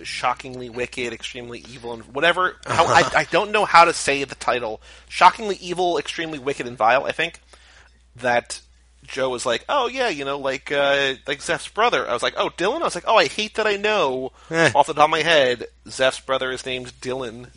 shockingly 0.03 0.69
wicked, 0.69 1.13
extremely 1.13 1.59
evil, 1.69 1.93
and 1.93 2.03
whatever. 2.13 2.57
How, 2.65 2.85
I, 2.85 3.09
I 3.15 3.23
don't 3.25 3.51
know 3.51 3.65
how 3.65 3.85
to 3.85 3.93
say 3.93 4.23
the 4.23 4.35
title. 4.35 4.81
Shockingly 5.07 5.57
evil, 5.61 5.97
extremely 5.97 6.39
wicked, 6.39 6.65
and 6.67 6.77
vile. 6.77 7.05
I 7.05 7.11
think 7.11 7.39
that 8.15 8.61
Joe 9.05 9.29
was 9.29 9.45
like, 9.45 9.63
"Oh 9.69 9.87
yeah, 9.87 10.09
you 10.09 10.25
know, 10.25 10.39
like 10.39 10.71
uh, 10.71 11.13
like 11.27 11.41
Zeph's 11.41 11.67
brother." 11.67 12.07
I 12.09 12.13
was 12.13 12.23
like, 12.23 12.33
"Oh, 12.37 12.49
Dylan." 12.49 12.81
I 12.81 12.85
was 12.85 12.95
like, 12.95 13.05
"Oh, 13.07 13.17
I 13.17 13.27
hate 13.27 13.55
that 13.55 13.67
I 13.67 13.75
know 13.77 14.31
Eh. 14.49 14.71
off 14.73 14.87
the 14.87 14.93
top 14.93 15.05
of 15.05 15.09
my 15.11 15.21
head 15.21 15.65
Zeph's 15.87 16.19
brother 16.19 16.51
is 16.51 16.65
named 16.65 16.93
Dylan." 17.01 17.49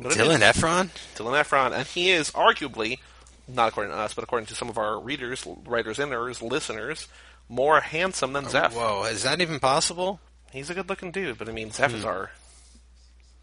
Dylan 0.00 0.40
Efron? 0.48 0.90
Dylan 1.16 1.42
Efron, 1.42 1.72
and 1.72 1.84
he 1.84 2.10
is 2.10 2.30
arguably, 2.30 3.00
not 3.48 3.68
according 3.68 3.92
to 3.92 3.98
us, 3.98 4.14
but 4.14 4.24
according 4.24 4.46
to 4.46 4.54
some 4.54 4.68
of 4.68 4.78
our 4.78 5.00
readers, 5.00 5.46
writers, 5.66 5.98
inners, 5.98 6.42
listeners, 6.42 7.08
more 7.48 7.80
handsome 7.80 8.32
than 8.34 8.48
Zeph. 8.48 8.76
Oh, 8.76 9.00
whoa, 9.00 9.04
is 9.04 9.22
that 9.22 9.40
even 9.40 9.58
possible? 9.58 10.20
He's 10.52 10.70
a 10.70 10.74
good-looking 10.74 11.10
dude, 11.12 11.38
but 11.38 11.48
I 11.48 11.52
mean, 11.52 11.70
Zeph 11.70 11.94
is 11.94 12.02
hmm. 12.02 12.08
our 12.08 12.30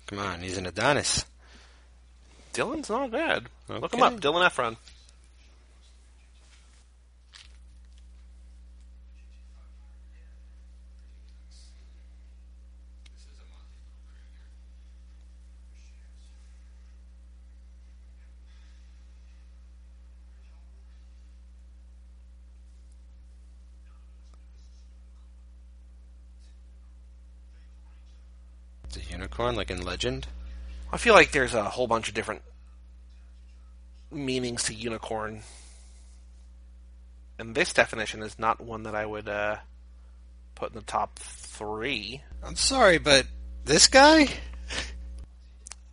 Come 0.07 0.19
on, 0.19 0.41
he's 0.41 0.57
an 0.57 0.67
Adonis. 0.67 1.25
Dylan's 2.53 2.89
not 2.89 3.11
bad. 3.11 3.47
Look 3.67 3.93
him 3.93 4.03
up, 4.03 4.19
Dylan 4.19 4.47
Efron. 4.47 4.77
It's 28.95 28.97
a 28.97 28.99
unicorn, 29.35 29.55
like 29.55 29.71
in 29.71 29.83
Legend. 29.83 30.27
I 30.91 30.97
feel 30.97 31.13
like 31.13 31.31
there's 31.31 31.53
a 31.53 31.63
whole 31.63 31.87
bunch 31.87 32.07
of 32.07 32.13
different 32.13 32.41
meanings 34.11 34.63
to 34.63 34.73
unicorn, 34.73 35.41
and 37.37 37.53
this 37.53 37.73
definition 37.73 38.21
is 38.21 38.39
not 38.39 38.61
one 38.61 38.83
that 38.83 38.95
I 38.95 39.05
would 39.05 39.27
uh, 39.27 39.57
put 40.53 40.69
in 40.71 40.75
the 40.75 40.85
top 40.85 41.19
three. 41.19 42.23
I'm 42.43 42.55
sorry, 42.55 42.97
but 42.97 43.25
this 43.65 43.87
guy? 43.87 44.27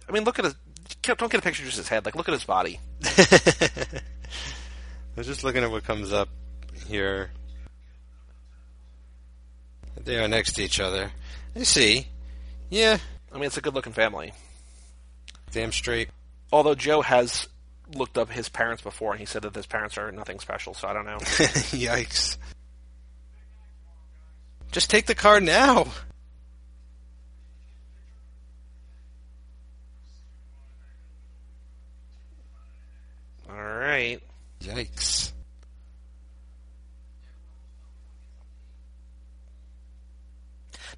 I 0.08 0.12
mean, 0.12 0.24
look 0.24 0.38
at 0.38 0.44
his. 0.44 0.54
Don't 1.02 1.32
get 1.32 1.40
a 1.40 1.42
picture 1.42 1.62
of 1.62 1.66
just 1.66 1.78
his 1.78 1.88
head. 1.88 2.04
Like, 2.04 2.14
look 2.14 2.28
at 2.28 2.34
his 2.34 2.44
body. 2.44 2.78
I 3.04 3.16
was 5.16 5.26
just 5.26 5.42
looking 5.42 5.64
at 5.64 5.70
what 5.70 5.82
comes 5.82 6.12
up 6.12 6.28
here. 6.86 7.30
They 10.04 10.18
are 10.18 10.28
next 10.28 10.52
to 10.52 10.62
each 10.62 10.78
other. 10.78 11.10
I 11.56 11.64
see. 11.64 12.06
Yeah, 12.70 12.98
I 13.32 13.36
mean, 13.36 13.44
it's 13.44 13.56
a 13.56 13.62
good-looking 13.62 13.92
family. 13.94 14.32
damn 15.50 15.72
straight. 15.72 16.10
Although 16.52 16.74
Joe 16.74 17.00
has 17.00 17.48
looked 17.94 18.18
up 18.18 18.30
his 18.30 18.48
parents 18.48 18.82
before, 18.82 19.12
and 19.12 19.20
he 19.20 19.26
said 19.26 19.42
that 19.42 19.54
his 19.54 19.66
parents 19.66 19.96
are 19.96 20.12
nothing 20.12 20.38
special. 20.38 20.74
So 20.74 20.86
I 20.88 20.92
don't 20.92 21.06
know. 21.06 21.16
Yikes. 21.18 22.36
Just 24.70 24.90
take 24.90 25.06
the 25.06 25.14
car 25.14 25.40
now. 25.40 25.86
All 33.48 33.56
right. 33.56 34.20
Yikes. 34.62 35.32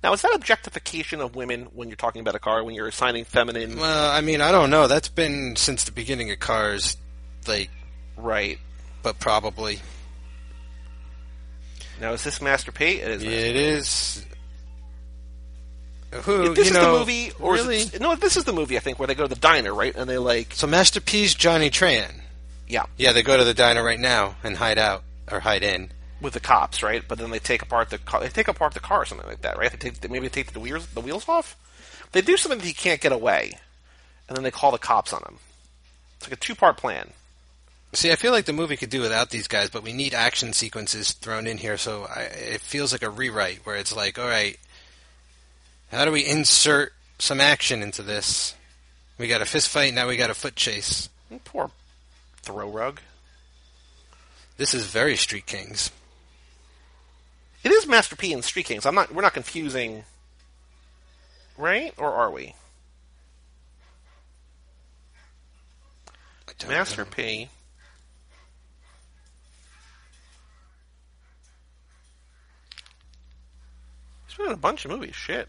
Now, 0.04 0.12
is 0.12 0.20
that 0.20 0.34
objectification 0.34 1.22
of 1.22 1.34
women 1.34 1.62
when 1.72 1.88
you're 1.88 1.96
talking 1.96 2.20
about 2.20 2.34
a 2.34 2.38
car, 2.38 2.62
when 2.62 2.74
you're 2.74 2.86
assigning 2.86 3.24
feminine? 3.24 3.78
Well, 3.78 4.10
I 4.10 4.20
mean, 4.20 4.42
I 4.42 4.52
don't 4.52 4.68
know. 4.68 4.86
That's 4.86 5.08
been 5.08 5.56
since 5.56 5.84
the 5.84 5.92
beginning 5.92 6.30
of 6.30 6.38
cars, 6.38 6.98
like, 7.48 7.70
Right. 8.14 8.58
but 9.02 9.18
probably. 9.18 9.80
Now, 12.02 12.12
is 12.12 12.22
this 12.22 12.42
Master 12.42 12.70
P? 12.70 13.00
It 13.00 13.08
is. 13.12 13.24
Yeah, 13.24 13.30
it 13.30 13.56
is. 13.56 14.26
Who, 16.12 16.50
If 16.50 16.56
this 16.56 16.66
is 16.68 16.74
know, 16.74 16.92
the 16.92 16.98
movie, 16.98 17.32
or 17.40 17.54
really? 17.54 17.78
it, 17.78 17.98
no? 17.98 18.14
This 18.14 18.36
is 18.36 18.44
the 18.44 18.52
movie 18.52 18.76
I 18.76 18.80
think 18.80 18.98
where 18.98 19.06
they 19.08 19.14
go 19.14 19.22
to 19.22 19.28
the 19.34 19.40
diner, 19.40 19.72
right? 19.72 19.96
And 19.96 20.06
they 20.08 20.18
like, 20.18 20.52
So 20.54 20.66
Master 20.66 21.00
P's 21.00 21.34
Johnny 21.34 21.70
Tran. 21.70 22.12
yeah, 22.68 22.84
Yeah, 22.98 23.12
they 23.12 23.22
go 23.22 23.38
to 23.38 23.44
the 23.44 23.54
diner 23.54 23.82
right 23.82 23.98
now 23.98 24.36
and 24.44 24.58
hide 24.58 24.76
out 24.76 25.02
or 25.32 25.40
hide 25.40 25.62
in. 25.62 25.90
With 26.20 26.32
the 26.32 26.40
cops, 26.40 26.82
right? 26.82 27.02
But 27.06 27.18
then 27.18 27.30
they 27.30 27.38
take 27.38 27.62
apart 27.62 27.90
the 27.90 27.98
car. 27.98 28.20
They 28.20 28.28
take 28.28 28.48
apart 28.48 28.74
the 28.74 28.80
car 28.80 29.02
or 29.02 29.04
something 29.04 29.26
like 29.26 29.42
that, 29.42 29.58
right? 29.58 29.70
They 29.70 29.90
take 29.90 30.10
maybe 30.10 30.28
they 30.28 30.42
take 30.42 30.52
the 30.52 30.60
wheels 30.60 30.86
the 30.88 31.00
wheels 31.00 31.28
off. 31.28 31.56
They 32.12 32.20
do 32.20 32.36
something 32.36 32.58
that 32.58 32.66
he 32.66 32.72
can't 32.72 33.00
get 33.00 33.12
away, 33.12 33.58
and 34.28 34.36
then 34.36 34.44
they 34.44 34.50
call 34.50 34.70
the 34.70 34.78
cops 34.78 35.12
on 35.12 35.22
him. 35.22 35.38
It's 36.16 36.26
like 36.26 36.38
a 36.38 36.40
two 36.40 36.54
part 36.54 36.76
plan. 36.76 37.10
See, 37.92 38.10
I 38.10 38.16
feel 38.16 38.32
like 38.32 38.46
the 38.46 38.52
movie 38.52 38.76
could 38.76 38.90
do 38.90 39.00
without 39.00 39.30
these 39.30 39.46
guys, 39.46 39.70
but 39.70 39.84
we 39.84 39.92
need 39.92 40.14
action 40.14 40.52
sequences 40.52 41.12
thrown 41.12 41.46
in 41.46 41.58
here, 41.58 41.76
so 41.76 42.04
I, 42.04 42.22
it 42.22 42.60
feels 42.60 42.90
like 42.90 43.04
a 43.04 43.10
rewrite 43.10 43.60
where 43.64 43.76
it's 43.76 43.94
like, 43.94 44.18
all 44.18 44.26
right, 44.26 44.58
how 45.92 46.04
do 46.04 46.10
we 46.10 46.26
insert 46.26 46.92
some 47.20 47.40
action 47.40 47.82
into 47.82 48.02
this? 48.02 48.56
We 49.16 49.28
got 49.28 49.42
a 49.42 49.46
fist 49.46 49.68
fight, 49.68 49.94
now 49.94 50.08
we 50.08 50.16
got 50.16 50.30
a 50.30 50.34
foot 50.34 50.56
chase. 50.56 51.08
Poor 51.44 51.70
throw 52.42 52.68
rug. 52.68 53.00
This 54.56 54.74
is 54.74 54.86
very 54.86 55.16
Street 55.16 55.46
Kings. 55.46 55.92
It 57.64 57.72
is 57.72 57.86
Master 57.86 58.14
P 58.14 58.32
and 58.34 58.44
Street 58.44 58.66
Kings. 58.66 58.84
I'm 58.84 58.94
not. 58.94 59.12
We're 59.12 59.22
not 59.22 59.32
confusing, 59.32 60.04
right? 61.56 61.94
Or 61.96 62.12
are 62.12 62.30
we? 62.30 62.54
Master 66.68 67.04
know. 67.04 67.10
P. 67.10 67.48
He's 74.26 74.36
been 74.36 74.46
in 74.46 74.52
a 74.52 74.56
bunch 74.56 74.84
of 74.84 74.90
movies. 74.90 75.14
Shit. 75.14 75.48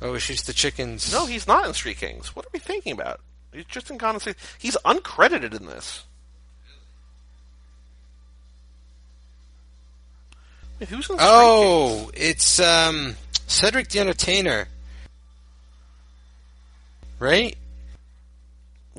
Oh, 0.00 0.18
she's 0.18 0.42
the 0.42 0.52
chickens. 0.52 1.12
No, 1.12 1.26
he's 1.26 1.46
not 1.46 1.66
in 1.66 1.74
Street 1.74 1.98
Kings. 1.98 2.34
What 2.34 2.46
are 2.46 2.50
we 2.52 2.58
thinking 2.58 2.92
about? 2.92 3.20
He's 3.52 3.64
just 3.66 3.90
in 3.90 3.98
Gone. 3.98 4.18
He's 4.58 4.76
uncredited 4.84 5.54
in 5.54 5.66
this. 5.66 6.04
Who's 10.88 11.06
Street 11.06 11.18
Oh, 11.20 12.10
it's 12.14 12.60
um 12.60 13.16
Cedric 13.46 13.88
the 13.88 14.00
Entertainer. 14.00 14.68
Right? 17.18 17.56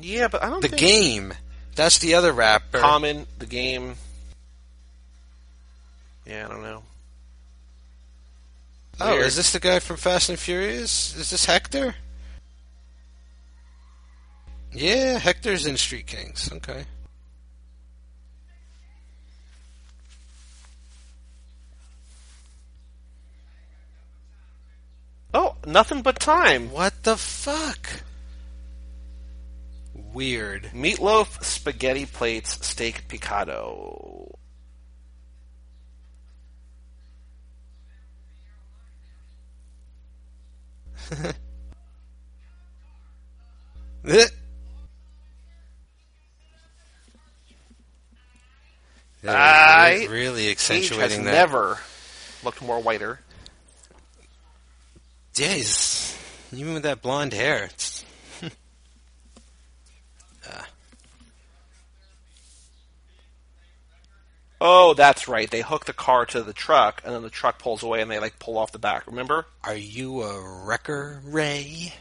Yeah, 0.00 0.28
but 0.28 0.42
I 0.42 0.50
don't 0.50 0.62
The 0.62 0.68
think 0.68 0.80
game. 0.80 1.34
That's 1.76 1.98
the 1.98 2.14
other 2.14 2.32
rapper. 2.32 2.78
Common, 2.78 3.26
the 3.38 3.46
game. 3.46 3.96
Yeah, 6.26 6.46
I 6.46 6.48
don't 6.48 6.62
know. 6.62 6.82
oh, 9.00 9.12
Weird. 9.12 9.26
is 9.26 9.36
this 9.36 9.52
the 9.52 9.60
guy 9.60 9.78
from 9.80 9.96
Fast 9.96 10.30
and 10.30 10.38
Furious? 10.38 11.14
Is 11.16 11.30
this 11.30 11.44
Hector? 11.44 11.94
Yeah, 14.72 15.18
Hector's 15.18 15.66
in 15.66 15.76
Street 15.76 16.06
Kings. 16.06 16.50
Okay. 16.52 16.84
Oh, 25.34 25.56
nothing 25.66 26.02
but 26.02 26.20
time. 26.20 26.70
What 26.70 27.02
the 27.02 27.16
fuck? 27.16 27.88
Weird. 29.92 30.70
Meatloaf, 30.72 31.42
spaghetti 31.42 32.06
plates, 32.06 32.64
steak 32.64 33.08
picado. 33.08 34.30
I- 49.26 50.06
really 50.10 50.50
accentuating 50.50 51.00
has 51.00 51.16
that. 51.16 51.24
never 51.24 51.78
looked 52.42 52.60
more 52.62 52.80
whiter. 52.80 53.20
Jeez, 55.34 56.16
even 56.52 56.74
with 56.74 56.84
that 56.84 57.02
blonde 57.02 57.32
hair, 57.32 57.64
it's 57.64 58.04
Oh, 64.60 64.94
that's 64.94 65.28
right. 65.28 65.50
They 65.50 65.60
hook 65.60 65.84
the 65.84 65.92
car 65.92 66.24
to 66.26 66.42
the 66.42 66.54
truck, 66.54 67.02
and 67.04 67.14
then 67.14 67.22
the 67.22 67.28
truck 67.28 67.58
pulls 67.58 67.82
away, 67.82 68.00
and 68.00 68.10
they 68.10 68.18
like 68.18 68.38
pull 68.38 68.56
off 68.56 68.72
the 68.72 68.78
back. 68.78 69.06
Remember? 69.06 69.46
Are 69.62 69.74
you 69.74 70.22
a 70.22 70.64
wrecker, 70.64 71.20
Ray? 71.24 71.92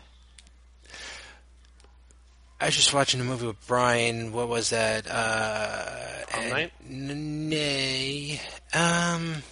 I 2.62 2.68
was 2.68 2.76
just 2.76 2.94
watching 2.94 3.20
a 3.20 3.26
movie 3.26 3.48
with 3.48 3.68
Brian. 3.68 4.32
What 4.32 4.48
was 4.48 4.70
that? 4.70 5.08
Uh, 5.10 6.26
Prom 6.28 6.50
Night? 6.50 6.72
nay. 6.88 8.40
Um, 8.74 9.44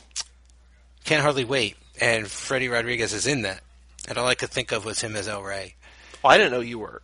can't 1.03 1.21
hardly 1.21 1.43
wait. 1.43 1.75
And 1.99 2.25
Freddy 2.29 2.69
Rodriguez 2.69 3.11
is 3.11 3.27
in 3.27 3.41
that. 3.41 3.59
And 4.07 4.17
all 4.17 4.27
I 4.27 4.35
could 4.35 4.49
think 4.49 4.71
of 4.71 4.83
was 4.85 5.01
him 5.01 5.15
as 5.15 5.27
El 5.27 5.43
Wray. 5.43 5.75
Oh, 6.23 6.29
I 6.29 6.37
didn't 6.37 6.51
know 6.51 6.59
you 6.59 6.79
were 6.79 7.01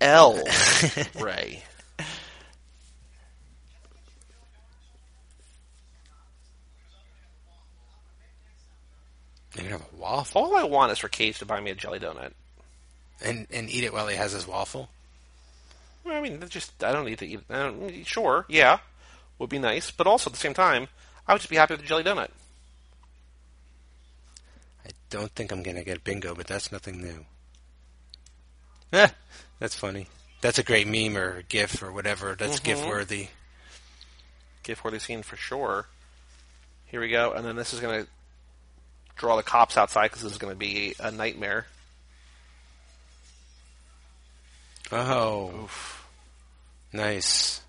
L. 0.00 0.42
Ray. 1.18 1.62
You're 9.54 9.64
gonna 9.64 9.78
have 9.78 9.92
a 9.92 9.96
waffle 9.96 10.42
All 10.42 10.56
I 10.56 10.64
want 10.64 10.92
is 10.92 10.98
for 10.98 11.08
Cage 11.08 11.38
to 11.40 11.44
buy 11.46 11.60
me 11.60 11.70
a 11.70 11.74
jelly 11.74 11.98
donut. 11.98 12.32
and 13.22 13.46
and 13.50 13.68
eat 13.68 13.84
it 13.84 13.92
while 13.92 14.06
he 14.08 14.16
has 14.16 14.32
his 14.32 14.46
waffle. 14.46 14.88
Well, 16.04 16.16
I 16.16 16.20
mean, 16.20 16.40
it's 16.42 16.50
just 16.50 16.82
I 16.82 16.92
don't 16.92 17.04
need 17.04 17.18
to 17.18 17.26
eat. 17.26 17.40
I 17.50 17.58
don't, 17.64 18.06
sure, 18.06 18.46
yeah, 18.48 18.78
would 19.38 19.50
be 19.50 19.58
nice, 19.58 19.90
but 19.90 20.06
also 20.06 20.30
at 20.30 20.34
the 20.34 20.40
same 20.40 20.54
time, 20.54 20.88
I 21.26 21.32
would 21.32 21.40
just 21.40 21.50
be 21.50 21.56
happy 21.56 21.74
with 21.74 21.82
a 21.82 21.86
jelly 21.86 22.04
donut. 22.04 22.30
Don't 25.10 25.30
think 25.32 25.50
I'm 25.52 25.62
gonna 25.62 25.84
get 25.84 26.04
bingo, 26.04 26.34
but 26.34 26.46
that's 26.46 26.70
nothing 26.72 27.02
new. 27.02 27.26
Eh, 28.92 29.08
that's 29.58 29.74
funny. 29.74 30.06
That's 30.40 30.58
a 30.58 30.62
great 30.62 30.86
meme 30.86 31.16
or 31.16 31.42
GIF 31.42 31.82
or 31.82 31.92
whatever. 31.92 32.34
That's 32.34 32.60
Mhm. 32.60 32.64
GIF 32.64 32.86
worthy. 32.86 33.28
GIF 34.62 34.82
worthy 34.84 34.98
scene 34.98 35.22
for 35.22 35.36
sure. 35.36 35.86
Here 36.86 37.00
we 37.00 37.08
go, 37.08 37.32
and 37.32 37.44
then 37.44 37.56
this 37.56 37.72
is 37.72 37.80
going 37.80 38.04
to 38.04 38.10
draw 39.16 39.36
the 39.36 39.42
cops 39.42 39.76
outside 39.76 40.08
because 40.08 40.22
this 40.22 40.32
is 40.32 40.38
going 40.38 40.52
to 40.52 40.58
be 40.58 40.94
a 40.98 41.10
nightmare. 41.10 41.66
Oh, 44.92 45.64
Oof. 45.64 46.06
nice. 46.92 47.60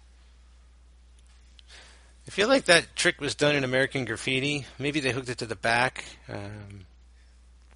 I 2.27 2.31
feel 2.31 2.47
like 2.47 2.65
that 2.65 2.95
trick 2.95 3.19
was 3.21 3.35
done 3.35 3.55
in 3.55 3.63
American 3.63 4.05
Graffiti. 4.05 4.65
Maybe 4.79 4.99
they 5.01 5.11
hooked 5.11 5.29
it 5.29 5.37
to 5.39 5.45
the 5.45 5.55
back. 5.55 6.03
Um, 6.27 6.85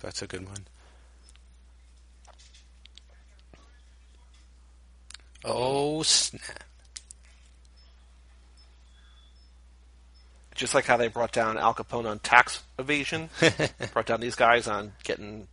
that's 0.06 0.22
a 0.22 0.28
good 0.28 0.48
one. 0.48 0.68
Oh 5.44 6.04
snap! 6.04 6.64
Just 10.54 10.76
like 10.76 10.86
how 10.86 10.96
they 10.96 11.08
brought 11.08 11.32
down 11.32 11.58
Al 11.58 11.74
Capone 11.74 12.06
on 12.06 12.20
tax 12.20 12.64
evasion, 12.78 13.30
brought 13.94 14.06
down 14.06 14.22
these 14.22 14.36
guys 14.36 14.68
on 14.68 14.94
getting 15.04 15.48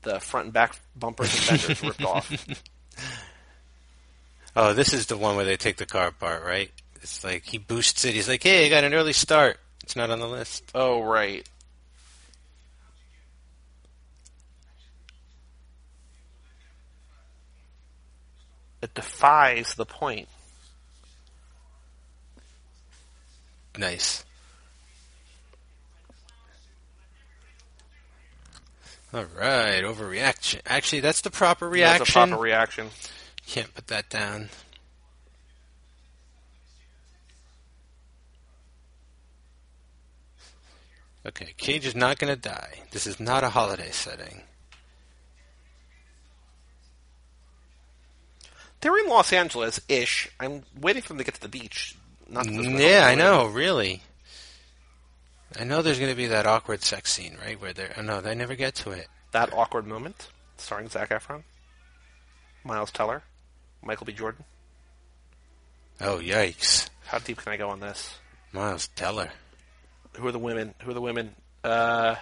the 0.00 0.18
front 0.18 0.46
and 0.46 0.52
back 0.54 0.80
bumpers 0.96 1.34
and 1.34 1.60
fenders 1.60 1.82
ripped 1.82 2.04
off. 2.04 2.46
Oh, 4.56 4.72
this 4.72 4.94
is 4.94 5.06
the 5.06 5.16
one 5.18 5.36
where 5.36 5.44
they 5.44 5.58
take 5.58 5.76
the 5.76 5.86
car 5.86 6.08
apart, 6.08 6.42
right? 6.42 6.70
It's 7.02 7.22
like 7.22 7.44
he 7.44 7.58
boosts 7.58 8.04
it. 8.06 8.14
He's 8.14 8.28
like, 8.28 8.42
"Hey, 8.42 8.64
I 8.64 8.70
got 8.70 8.84
an 8.84 8.94
early 8.94 9.12
start." 9.12 9.58
It's 9.82 9.96
not 9.96 10.10
on 10.10 10.20
the 10.20 10.28
list. 10.28 10.70
Oh, 10.74 11.02
right. 11.02 11.46
It 18.82 18.94
defies 18.94 19.74
the 19.74 19.86
point. 19.86 20.28
Nice. 23.78 24.24
All 29.14 29.24
right, 29.38 29.82
overreaction. 29.84 30.60
Actually, 30.66 31.00
that's 31.00 31.20
the 31.20 31.30
proper 31.30 31.68
reaction. 31.68 31.98
That's 32.00 32.10
a 32.10 32.12
proper 32.12 32.36
reaction. 32.42 32.88
Can't 33.46 33.72
put 33.74 33.86
that 33.88 34.08
down. 34.08 34.48
Okay, 41.24 41.54
Cage 41.56 41.86
is 41.86 41.94
not 41.94 42.18
going 42.18 42.34
to 42.34 42.40
die. 42.40 42.80
This 42.90 43.06
is 43.06 43.20
not 43.20 43.44
a 43.44 43.50
holiday 43.50 43.90
setting. 43.90 44.42
They're 48.82 48.98
in 48.98 49.08
Los 49.08 49.32
Angeles 49.32 49.80
ish. 49.88 50.28
I'm 50.38 50.64
waiting 50.78 51.02
for 51.02 51.08
them 51.08 51.18
to 51.18 51.24
get 51.24 51.34
to 51.34 51.40
the 51.40 51.48
beach. 51.48 51.96
Not 52.28 52.44
that 52.44 52.52
there's 52.52 52.66
gonna 52.66 52.80
Yeah, 52.80 53.06
I 53.06 53.14
know, 53.14 53.46
really. 53.46 54.02
I 55.58 55.64
know 55.64 55.82
there's 55.82 55.98
going 55.98 56.10
to 56.10 56.16
be 56.16 56.26
that 56.28 56.46
awkward 56.46 56.82
sex 56.82 57.12
scene, 57.12 57.36
right? 57.44 57.60
Where 57.60 57.72
they're. 57.72 57.94
Oh, 57.96 58.02
no, 58.02 58.20
they 58.20 58.34
never 58.34 58.54
get 58.54 58.74
to 58.76 58.90
it. 58.90 59.06
That 59.32 59.52
awkward 59.52 59.86
moment, 59.86 60.28
starring 60.56 60.88
Zac 60.88 61.10
Efron, 61.10 61.42
Miles 62.64 62.90
Teller, 62.90 63.22
Michael 63.82 64.06
B. 64.06 64.12
Jordan. 64.12 64.44
Oh, 66.00 66.18
yikes. 66.18 66.88
How 67.06 67.18
deep 67.18 67.38
can 67.38 67.52
I 67.52 67.56
go 67.56 67.68
on 67.68 67.80
this? 67.80 68.14
Miles 68.52 68.88
Teller. 68.96 69.30
Who 70.16 70.26
are 70.26 70.32
the 70.32 70.38
women? 70.38 70.74
Who 70.82 70.90
are 70.90 70.94
the 70.94 71.00
women? 71.00 71.34
Uh, 71.62 72.16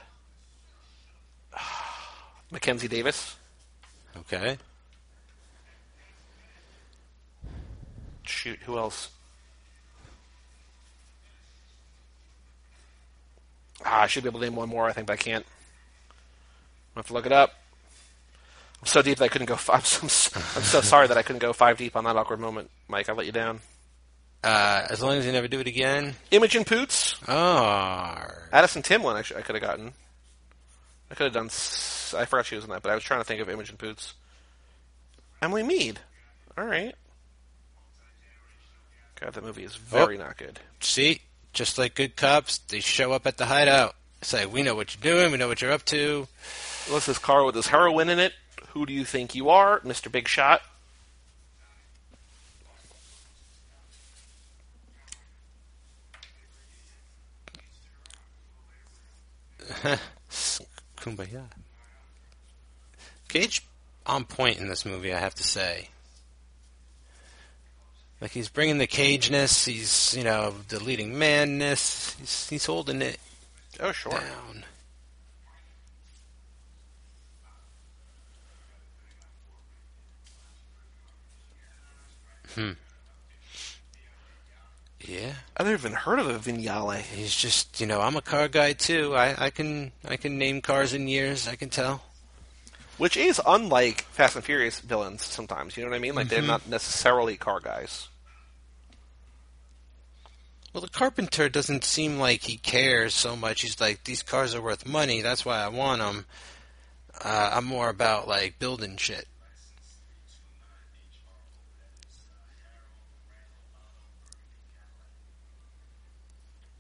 Mackenzie 2.51 2.89
Davis. 2.89 3.37
Okay. 4.17 4.59
Shoot, 8.31 8.59
who 8.65 8.79
else? 8.79 9.11
Ah, 13.85 14.03
I 14.03 14.07
should 14.07 14.23
be 14.23 14.29
able 14.29 14.41
to 14.41 14.47
name 14.47 14.57
one 14.57 14.69
more, 14.69 14.87
I 14.89 14.93
think, 14.93 15.07
but 15.07 15.15
I 15.15 15.17
can't. 15.17 15.45
I 16.97 16.99
have 17.01 17.07
to 17.09 17.13
look 17.13 17.27
it 17.27 17.33
up. 17.33 17.55
I'm 18.81 18.87
so 18.87 19.03
deep 19.03 19.19
that 19.19 19.25
I 19.25 19.29
couldn't 19.29 19.47
go. 19.47 19.57
Five, 19.57 19.77
I'm, 20.03 20.09
so, 20.09 20.41
I'm 20.57 20.63
so 20.63 20.81
sorry 20.83 21.07
that 21.09 21.17
I 21.17 21.23
couldn't 21.23 21.41
go 21.41 21.53
five 21.53 21.77
deep 21.79 21.97
on 21.97 22.05
that 22.05 22.17
awkward 22.17 22.41
moment, 22.41 22.71
Mike. 22.89 23.09
I 23.09 23.13
let 23.13 23.27
you 23.27 23.33
down. 23.33 23.61
Uh, 24.43 24.87
as 24.89 25.03
long 25.03 25.17
as 25.19 25.27
you 25.27 25.33
never 25.33 25.49
do 25.49 25.61
it 25.61 25.67
again. 25.67 26.15
Imogen 26.31 26.65
Poots, 26.65 27.15
Oh. 27.29 28.17
Addison 28.53 28.83
Timlin. 28.83 29.15
I, 29.17 29.23
sh- 29.23 29.33
I 29.37 29.43
could 29.43 29.55
have 29.55 29.63
gotten. 29.63 29.93
I 31.11 31.15
could 31.15 31.25
have 31.25 31.33
done. 31.35 31.47
I 31.47 32.25
forgot 32.25 32.47
she 32.47 32.55
was 32.55 32.65
in 32.65 32.71
that, 32.71 32.83
but 32.83 32.91
I 32.91 32.95
was 32.95 33.05
trying 33.05 33.21
to 33.21 33.25
think 33.25 33.41
of 33.43 33.51
Imogen 33.51 33.77
Poots. 33.77 34.15
Emily 35.43 35.63
Meade. 35.63 36.01
All 36.57 36.65
right. 36.65 36.95
God, 39.21 39.35
that 39.35 39.45
movie 39.45 39.65
is 39.65 39.77
oh. 39.77 39.99
very 39.99 40.17
not 40.19 40.37
good. 40.39 40.59
See? 40.81 41.21
Just 41.53 41.79
like 41.79 41.95
good 41.97 42.17
cops, 42.17 42.59
they 42.59 42.81
show 42.81 43.13
up 43.13 43.27
at 43.27 43.37
the 43.37 43.47
hideout. 43.47 43.97
Say, 44.23 44.47
we 44.47 44.63
know 44.63 44.75
what 44.75 44.95
you're 44.95 45.15
doing, 45.15 45.33
we 45.33 45.39
know 45.39 45.49
what 45.49 45.61
you're 45.61 45.73
up 45.73 45.85
to. 45.87 46.29
What's 46.89 47.07
this 47.07 47.19
car 47.19 47.45
with 47.45 47.55
this 47.55 47.67
heroin 47.67 48.09
in 48.09 48.19
it? 48.19 48.33
Who 48.69 48.87
do 48.87 48.93
you 48.93 49.05
think 49.05 49.35
you 49.35 49.49
are, 49.51 49.81
Mr. 49.81 50.13
Big 50.13 50.29
Shot? 50.29 50.63
Kumbaya. 60.97 61.45
Cage 63.29 63.65
on 64.07 64.25
point 64.25 64.59
in 64.59 64.69
this 64.69 64.85
movie, 64.85 65.13
I 65.13 65.19
have 65.19 65.35
to 65.37 65.43
say. 65.43 65.89
Like 68.21 68.33
he's 68.33 68.49
bringing 68.51 68.79
the 68.79 68.87
cageness, 68.87 69.67
he's 69.67 70.15
you 70.17 70.25
know 70.25 70.55
the 70.69 70.83
leading 70.83 71.19
manness. 71.19 72.15
He's 72.19 72.49
he's 72.51 72.67
holding 72.67 73.01
it 73.03 73.19
Oh, 73.81 73.93
sure. 73.93 74.13
down. 74.13 74.65
Hmm. 82.55 82.71
Yeah. 85.01 85.33
I've 85.57 85.67
never 85.67 85.79
even 85.79 85.93
heard 85.93 86.19
of 86.19 86.29
a 86.29 86.39
Vignale. 86.39 87.01
He's 87.01 87.35
just, 87.35 87.81
you 87.81 87.87
know, 87.87 88.01
I'm 88.01 88.17
a 88.17 88.21
car 88.23 88.49
guy 88.49 88.73
too. 88.75 89.15
I, 89.17 89.47
I 89.47 89.51
can 89.51 89.93
I 90.07 90.17
can 90.17 90.39
name 90.39 90.61
cars 90.61 90.93
in 90.93 91.09
years. 91.09 91.49
I 91.49 91.57
can 91.57 91.71
tell. 91.71 92.03
Which 92.99 93.17
is 93.17 93.41
unlike 93.47 94.03
Fast 94.03 94.37
and 94.37 94.45
Furious 94.45 94.81
villains 94.81 95.25
sometimes. 95.25 95.77
You 95.77 95.85
know 95.85 95.91
what 95.91 95.97
I 95.97 96.01
mean? 96.01 96.15
Like, 96.15 96.29
they're 96.29 96.43
not 96.43 96.69
necessarily 96.69 97.39
car 97.39 97.59
guys. 97.59 98.09
Well, 100.73 100.81
the 100.81 100.89
carpenter 100.89 101.49
doesn't 101.49 101.85
seem 101.85 102.19
like 102.19 102.43
he 102.43 102.57
cares 102.57 103.13
so 103.13 103.35
much. 103.35 103.63
He's 103.63 103.81
like, 103.81 104.05
these 104.05 104.23
cars 104.23 104.55
are 104.55 104.63
worth 104.63 104.87
money. 104.87 105.21
That's 105.21 105.45
why 105.45 105.59
I 105.59 105.69
want 105.69 106.01
them. 106.01 106.27
Uh, 107.23 107.51
I'm 107.55 107.65
more 107.65 107.89
about 107.89 108.29
like 108.29 108.59
building 108.59 108.97
shit. 108.97 109.27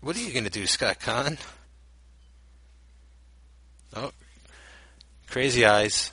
What 0.00 0.16
are 0.16 0.20
you 0.20 0.32
gonna 0.32 0.50
do, 0.50 0.66
Scott 0.66 0.98
Caan? 1.00 1.38
Oh, 3.94 4.12
crazy 5.28 5.66
eyes. 5.66 6.12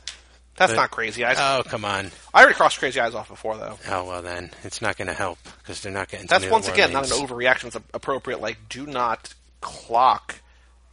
That's 0.57 0.71
But- 0.73 0.75
not 0.77 0.91
crazy 0.91 1.23
eyes. 1.23 1.37
Oh, 1.39 1.63
come 1.65 1.85
on. 1.85 2.11
I 2.33 2.39
already 2.41 2.55
crossed 2.55 2.79
crazy 2.79 2.99
eyes 2.99 3.13
off 3.15 3.29
before, 3.29 3.57
though. 3.57 3.77
Oh 3.89 4.03
well, 4.05 4.21
then 4.21 4.51
it's 4.63 4.81
not 4.81 4.97
going 4.97 5.07
to 5.07 5.13
help 5.13 5.37
because 5.59 5.81
they're 5.81 5.91
not 5.91 6.09
getting. 6.09 6.27
That's 6.27 6.43
New 6.45 6.51
once 6.51 6.67
again 6.67 6.91
not 6.91 7.09
an 7.09 7.17
overreaction. 7.17 7.65
It's 7.65 7.75
a- 7.75 7.83
appropriate. 7.93 8.41
Like, 8.41 8.57
do 8.67 8.85
not 8.85 9.33
clock 9.61 10.35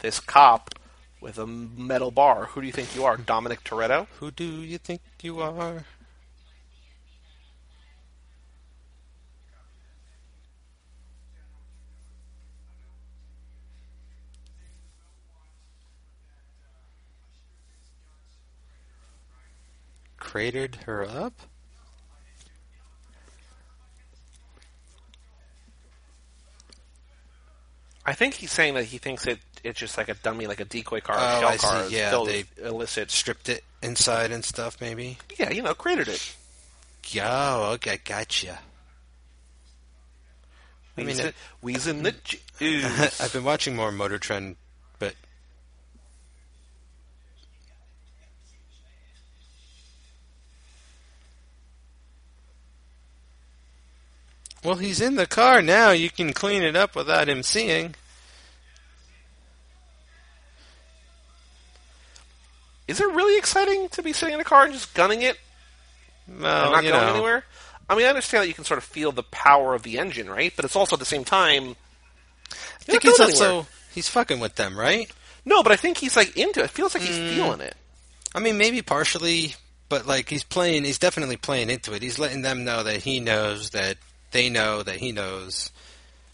this 0.01 0.21
cop 0.21 0.75
with 1.21 1.39
a 1.39 1.47
metal 1.47 2.11
bar. 2.11 2.47
Who 2.47 2.61
do 2.61 2.67
you 2.67 2.73
think 2.75 2.95
you 2.95 3.05
are, 3.07 3.17
Dominic 3.17 3.65
Toretto? 3.65 4.07
Who 4.21 4.31
do 4.31 4.45
you 4.45 4.77
think 4.79 5.01
you 5.23 5.41
are? 5.41 5.85
Cratered 20.39 20.75
her 20.87 21.05
up? 21.05 21.43
I 28.05 28.13
think 28.13 28.35
he's 28.35 28.53
saying 28.53 28.75
that 28.75 28.85
he 28.85 28.99
thinks 28.99 29.27
it 29.27 29.39
it's 29.63 29.79
just 29.81 29.97
like 29.97 30.09
a 30.09 30.15
dummy, 30.15 30.47
like 30.47 30.61
a 30.61 30.65
decoy 30.67 31.01
car, 31.01 31.17
Oh, 31.19 31.41
shell 31.41 31.49
I 31.49 31.87
see. 31.87 31.97
Yeah, 31.97 32.23
they- 32.27 32.45
illicit. 32.63 33.11
Stripped 33.11 33.49
it 33.49 33.65
inside 33.83 34.31
and 34.31 34.45
stuff, 34.45 34.79
maybe? 34.81 35.17
Yeah, 35.39 35.51
you 35.51 35.63
know, 35.63 35.73
created 35.73 36.09
it. 36.09 36.35
Oh, 37.23 37.73
okay, 37.75 37.99
gotcha. 38.05 38.59
I 40.97 41.01
mean, 41.01 41.07
We's 41.63 41.87
it- 41.87 41.91
in 41.91 42.03
the 42.03 42.13
juice. 42.59 43.21
I've 43.21 43.33
been 43.33 43.45
watching 43.45 43.75
more 43.75 43.91
Motor 43.91 44.19
Trend, 44.19 44.57
but 44.99 45.15
well, 54.65 54.77
he's 54.77 55.01
in 55.01 55.17
the 55.17 55.27
car 55.27 55.61
now. 55.63 55.91
You 55.91 56.11
can 56.11 56.33
clean 56.33 56.63
it 56.63 56.75
up 56.75 56.97
without 56.97 57.29
him 57.29 57.43
seeing. 57.43 57.95
Is 62.87 63.01
it 63.01 63.07
really 63.09 63.39
exciting 63.39 63.89
to 63.91 64.03
be 64.03 64.13
sitting 64.13 64.35
in 64.35 64.41
a 64.41 64.45
car 64.45 64.65
and 64.65 64.73
just 64.73 64.93
gunning 64.95 65.23
it 65.23 65.39
Well, 66.29 66.65
and 66.65 66.73
not 66.73 66.83
going 66.83 66.93
know, 67.07 67.15
anywhere? 67.15 67.45
I 67.89 67.95
mean, 67.97 68.07
I 68.07 68.09
understand 68.09 68.43
that 68.43 68.49
you 68.49 68.55
can 68.55 68.65
sort 68.65 68.79
of 68.79 68.85
feel 68.85 69.13
the 69.13 69.23
power 69.23 69.75
of 69.75 69.83
the 69.83 69.99
engine, 69.99 70.29
right? 70.29 70.53
But 70.55 70.65
it's 70.65 70.77
also 70.77 70.97
at 70.97 71.01
the 71.01 71.07
same 71.07 71.25
time. 71.25 71.77
I 72.53 72.85
think 72.85 73.03
he's 73.03 73.21
also 73.21 73.67
he's 73.95 74.09
fucking 74.09 74.41
with 74.41 74.57
them, 74.57 74.79
right? 74.79 75.11
No, 75.45 75.63
but 75.63 75.73
I 75.73 75.77
think 75.77 75.99
he's 75.99 76.17
like 76.17 76.37
into 76.37 76.61
it. 76.61 76.65
It 76.65 76.71
feels 76.71 76.95
like 76.95 77.03
he's 77.03 77.19
Mm. 77.19 77.29
feeling 77.31 77.61
it. 77.61 77.75
I 78.35 78.41
mean, 78.41 78.59
maybe 78.59 78.83
partially, 78.83 79.55
but 79.89 80.07
like 80.07 80.29
he's 80.29 80.45
playing. 80.45 80.85
He's 80.85 80.99
definitely 80.99 81.37
playing 81.37 81.71
into 81.71 81.93
it. 81.95 82.03
He's 82.03 82.19
letting 82.19 82.43
them 82.43 82.65
know 82.65 82.83
that 82.83 83.03
he 83.03 83.21
knows 83.21 83.71
that 83.71 83.97
they 84.35 84.51
know 84.51 84.83
that 84.83 84.97
he 84.97 85.11
knows 85.13 85.73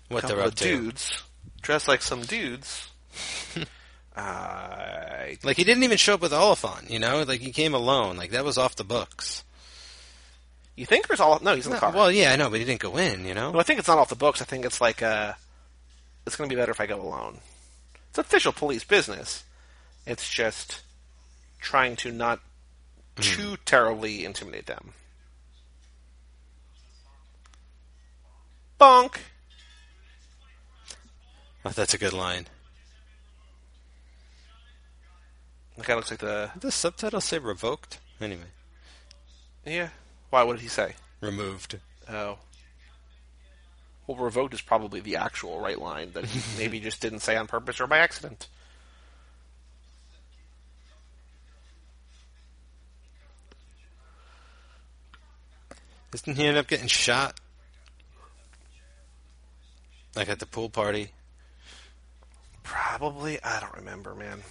what 0.08 0.26
they're 0.26 0.40
up 0.40 0.56
to. 0.56 0.64
dudes 0.64 1.22
dressed 1.62 1.88
like 1.88 2.02
some 2.02 2.22
dudes. 2.22 2.88
uh, 4.16 5.26
Like 5.42 5.56
he 5.56 5.64
didn't 5.64 5.84
even 5.84 5.98
show 5.98 6.14
up 6.14 6.22
with 6.22 6.32
Olyphant, 6.32 6.90
you 6.90 6.98
know. 6.98 7.22
Like 7.22 7.40
he 7.40 7.52
came 7.52 7.74
alone. 7.74 8.16
Like 8.16 8.30
that 8.32 8.44
was 8.44 8.58
off 8.58 8.76
the 8.76 8.84
books. 8.84 9.44
you 10.76 10.86
think 10.86 11.06
there's 11.06 11.20
all? 11.20 11.38
No, 11.42 11.54
he's 11.54 11.66
in 11.66 11.72
the 11.72 11.78
car. 11.78 11.92
Well, 11.92 12.10
yeah, 12.10 12.32
I 12.32 12.36
know, 12.36 12.50
but 12.50 12.58
he 12.58 12.64
didn't 12.64 12.80
go 12.80 12.96
in, 12.96 13.24
you 13.24 13.34
know. 13.34 13.52
No, 13.52 13.60
I 13.60 13.62
think 13.62 13.78
it's 13.78 13.88
not 13.88 13.98
off 13.98 14.08
the 14.08 14.16
books. 14.16 14.42
I 14.42 14.44
think 14.44 14.64
it's 14.64 14.80
like 14.80 15.02
uh, 15.02 15.34
it's 16.26 16.36
going 16.36 16.48
to 16.48 16.54
be 16.54 16.60
better 16.60 16.72
if 16.72 16.80
I 16.80 16.86
go 16.86 17.00
alone. 17.00 17.38
It's 18.08 18.18
official 18.18 18.52
police 18.52 18.84
business. 18.84 19.44
It's 20.06 20.28
just 20.28 20.82
trying 21.60 21.96
to 21.96 22.10
not 22.10 22.40
too 23.20 23.56
terribly 23.66 24.24
intimidate 24.24 24.66
them. 24.66 24.94
Bonk. 28.80 29.16
Oh, 31.64 31.70
that's 31.70 31.92
a 31.92 31.98
good 31.98 32.14
line. 32.14 32.46
The 35.76 35.84
guy 35.84 35.94
looks 35.94 36.10
like 36.10 36.20
the. 36.20 36.50
Did 36.54 36.62
the 36.62 36.72
subtitle 36.72 37.20
say 37.20 37.38
revoked? 37.38 37.98
Anyway. 38.20 38.42
Yeah. 39.66 39.90
Why? 40.30 40.44
What 40.44 40.54
did 40.54 40.62
he 40.62 40.68
say? 40.68 40.94
Removed. 41.20 41.78
Oh. 42.08 42.38
Well, 44.06 44.16
revoked 44.16 44.54
is 44.54 44.62
probably 44.62 45.00
the 45.00 45.16
actual 45.16 45.60
right 45.60 45.78
line 45.78 46.12
that 46.12 46.24
he 46.24 46.40
maybe 46.58 46.80
just 46.80 47.02
didn't 47.02 47.20
say 47.20 47.36
on 47.36 47.46
purpose 47.46 47.80
or 47.80 47.86
by 47.86 47.98
accident. 47.98 48.48
Isn't 56.14 56.36
he 56.36 56.46
end 56.46 56.56
up 56.56 56.66
getting 56.66 56.88
shot? 56.88 57.38
Like 60.16 60.28
at 60.28 60.38
the 60.40 60.46
pool 60.46 60.68
party? 60.70 61.10
Probably. 62.62 63.42
I 63.42 63.60
don't 63.60 63.74
remember, 63.74 64.14
man. 64.14 64.42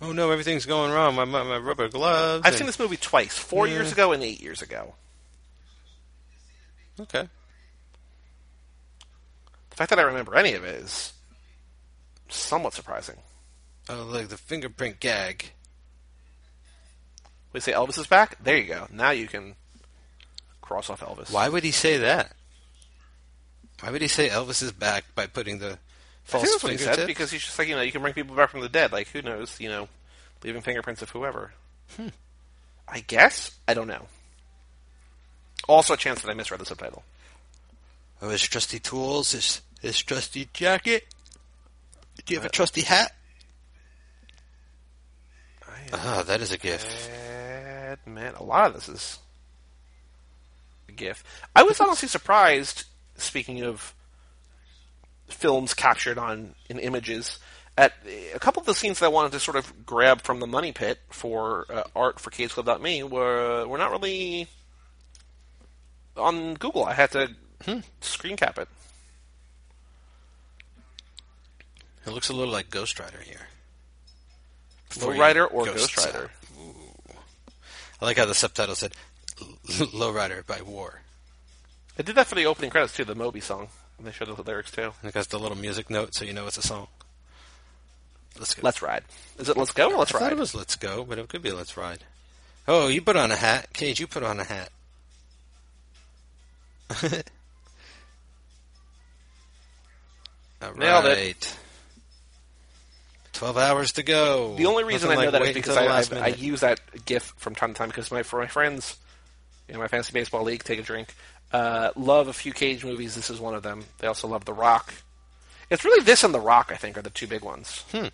Oh 0.00 0.12
no, 0.12 0.30
everything's 0.30 0.66
going 0.66 0.92
wrong. 0.92 1.14
My 1.14 1.24
my, 1.24 1.42
my 1.42 1.58
rubber 1.58 1.88
gloves. 1.88 2.42
I've 2.44 2.52
and- 2.52 2.58
seen 2.58 2.66
this 2.66 2.78
movie 2.78 2.96
twice, 2.96 3.36
four 3.36 3.66
Yeah. 3.66 3.74
years 3.74 3.92
ago 3.92 4.12
and 4.12 4.22
eight 4.22 4.40
years 4.40 4.62
ago. 4.62 4.94
Okay. 7.00 7.28
The 9.70 9.76
fact 9.76 9.90
that 9.90 9.98
I 9.98 10.02
remember 10.02 10.34
any 10.34 10.54
of 10.54 10.64
it 10.64 10.74
is 10.76 11.12
somewhat 12.28 12.72
surprising. 12.72 13.16
Oh, 13.88 14.08
like 14.10 14.28
the 14.28 14.38
fingerprint 14.38 15.00
gag. 15.00 15.50
We 17.52 17.60
say 17.60 17.72
Elvis 17.72 17.98
is 17.98 18.06
back. 18.06 18.42
There 18.42 18.56
you 18.56 18.64
go. 18.66 18.86
Now 18.90 19.10
you 19.10 19.28
can 19.28 19.54
cross 20.60 20.90
off 20.90 21.00
Elvis. 21.00 21.30
Why 21.32 21.48
would 21.48 21.62
he 21.64 21.70
say 21.70 21.98
that? 21.98 22.32
Why 23.80 23.90
would 23.90 24.02
he 24.02 24.08
say 24.08 24.28
Elvis 24.28 24.62
is 24.62 24.72
back 24.72 25.04
by 25.14 25.26
putting 25.26 25.58
the 25.58 25.78
false 26.24 26.42
I 26.42 26.46
think 26.46 26.54
that's 26.54 26.62
what 26.62 26.72
he 26.72 26.78
said 26.78 27.06
because 27.06 27.30
he's 27.30 27.44
just 27.44 27.58
like 27.58 27.68
you 27.68 27.76
know 27.76 27.82
you 27.82 27.92
can 27.92 28.02
bring 28.02 28.14
people 28.14 28.34
back 28.34 28.50
from 28.50 28.60
the 28.60 28.68
dead. 28.68 28.92
Like 28.92 29.08
who 29.08 29.22
knows? 29.22 29.60
You 29.60 29.68
know, 29.68 29.88
leaving 30.42 30.62
fingerprints 30.62 31.02
of 31.02 31.10
whoever. 31.10 31.52
Hmm. 31.96 32.08
I 32.88 33.00
guess 33.00 33.56
I 33.68 33.74
don't 33.74 33.88
know. 33.88 34.06
Also, 35.68 35.94
a 35.94 35.96
chance 35.96 36.22
that 36.22 36.30
I 36.30 36.34
misread 36.34 36.60
the 36.60 36.66
subtitle. 36.66 37.02
Oh, 38.22 38.30
his 38.30 38.42
trusty 38.42 38.78
tools, 38.78 39.32
his 39.32 39.60
his 39.82 39.98
trusty 39.98 40.48
jacket. 40.52 41.06
Do 42.24 42.34
you 42.34 42.40
have 42.40 42.46
a 42.46 42.52
trusty 42.52 42.82
hat? 42.82 43.12
Ah, 45.92 46.24
that 46.26 46.40
is 46.40 46.52
a 46.52 46.58
gift. 46.58 47.10
Man, 48.06 48.34
a 48.34 48.42
lot 48.42 48.68
of 48.68 48.74
this 48.74 48.88
is 48.88 49.18
a 50.88 50.92
GIF. 50.92 51.22
I 51.54 51.62
was 51.62 51.80
honestly 51.80 52.08
surprised. 52.08 52.84
Speaking 53.16 53.62
of 53.62 53.94
films 55.28 55.74
captured 55.74 56.18
on 56.18 56.54
in 56.68 56.78
images, 56.78 57.38
at 57.78 57.92
a 58.34 58.38
couple 58.38 58.60
of 58.60 58.66
the 58.66 58.74
scenes 58.74 58.98
that 58.98 59.06
I 59.06 59.08
wanted 59.10 59.32
to 59.32 59.40
sort 59.40 59.56
of 59.56 59.84
grab 59.84 60.22
from 60.22 60.40
the 60.40 60.46
money 60.46 60.72
pit 60.72 60.98
for 61.10 61.66
uh, 61.70 61.84
art 61.94 62.18
for 62.20 62.30
CageClub.me 62.30 63.02
were 63.02 63.66
were 63.66 63.78
not 63.78 63.90
really 63.90 64.48
on 66.16 66.54
Google. 66.54 66.84
I 66.84 66.94
had 66.94 67.12
to 67.12 67.28
screen 68.00 68.36
cap 68.36 68.58
it. 68.58 68.68
It 72.06 72.10
looks 72.12 72.28
a 72.28 72.32
little 72.32 72.52
like 72.52 72.70
Ghost 72.70 73.00
Rider 73.00 73.18
here. 73.18 73.48
Low 75.00 75.18
Rider 75.18 75.46
or 75.46 75.64
Ghost 75.64 75.98
out. 75.98 76.06
Rider. 76.06 76.30
I 78.00 78.04
like 78.04 78.16
how 78.18 78.26
the 78.26 78.34
subtitle 78.34 78.74
said 78.74 78.92
"Low 79.92 80.12
Rider" 80.12 80.44
by 80.46 80.62
War. 80.62 81.02
I 81.98 82.02
did 82.02 82.14
that 82.16 82.26
for 82.26 82.34
the 82.34 82.46
opening 82.46 82.70
credits 82.70 82.94
too, 82.94 83.04
the 83.04 83.14
Moby 83.14 83.40
song. 83.40 83.68
And 83.98 84.06
they 84.06 84.12
showed 84.12 84.28
the 84.36 84.42
lyrics 84.42 84.70
too. 84.70 84.92
And 85.00 85.08
it 85.08 85.14
has 85.14 85.26
the 85.28 85.38
little 85.38 85.56
music 85.56 85.88
note, 85.88 86.14
so 86.14 86.24
you 86.24 86.32
know 86.34 86.46
it's 86.46 86.58
a 86.58 86.62
song. 86.62 86.88
Let's 88.38 88.52
go. 88.54 88.60
Let's 88.62 88.82
ride. 88.82 89.04
Is 89.38 89.48
it 89.48 89.56
Let's 89.56 89.72
Go 89.72 89.90
or 89.92 89.96
Let's 89.98 90.10
I 90.14 90.18
thought 90.18 90.24
Ride? 90.24 90.32
it 90.32 90.38
was 90.38 90.54
"Let's 90.54 90.76
Go," 90.76 91.04
but 91.04 91.18
it 91.18 91.26
could 91.28 91.40
be 91.42 91.50
"Let's 91.52 91.74
Ride." 91.76 92.04
Oh, 92.68 92.88
you 92.88 93.00
put 93.00 93.16
on 93.16 93.30
a 93.32 93.36
hat, 93.36 93.72
Cage. 93.72 93.98
You 93.98 94.06
put 94.06 94.22
on 94.22 94.38
a 94.40 94.44
hat. 94.44 94.70
All 100.62 100.74
Nailed 100.74 101.04
it. 101.06 101.08
right. 101.18 101.56
Twelve 103.32 103.56
hours 103.58 103.92
to 103.92 104.02
go. 104.02 104.54
The 104.56 104.66
only 104.66 104.84
reason 104.84 105.08
Nothing 105.10 105.20
I 105.20 105.24
know 105.26 105.30
like 105.30 105.32
that 105.32 105.42
is 105.42 105.46
waiting 105.48 105.62
because 105.62 105.74
till 105.76 105.82
I, 105.84 105.86
the 105.86 105.92
I, 105.92 105.94
last 105.94 106.12
I 106.12 106.16
minute. 106.20 106.38
use 106.38 106.60
that 106.60 106.80
GIF 107.04 107.34
from 107.36 107.54
time 107.54 107.74
to 107.74 107.78
time 107.78 107.88
because 107.88 108.10
my 108.10 108.22
for 108.22 108.38
my 108.40 108.46
friends, 108.46 108.96
in 109.68 109.78
my 109.78 109.88
fantasy 109.88 110.12
baseball 110.12 110.42
league, 110.42 110.64
take 110.64 110.78
a 110.78 110.82
drink, 110.82 111.14
uh, 111.52 111.90
love 111.96 112.28
a 112.28 112.32
few 112.32 112.52
Cage 112.52 112.84
movies. 112.84 113.14
This 113.14 113.30
is 113.30 113.40
one 113.40 113.54
of 113.54 113.62
them. 113.62 113.84
They 113.98 114.06
also 114.06 114.28
love 114.28 114.44
The 114.44 114.52
Rock. 114.52 114.92
It's 115.70 115.84
really 115.84 116.04
this 116.04 116.22
and 116.24 116.32
The 116.34 116.40
Rock, 116.40 116.70
I 116.72 116.76
think, 116.76 116.96
are 116.98 117.02
the 117.02 117.10
two 117.10 117.26
big 117.26 117.42
ones. 117.42 117.84
Hmm. 117.92 118.06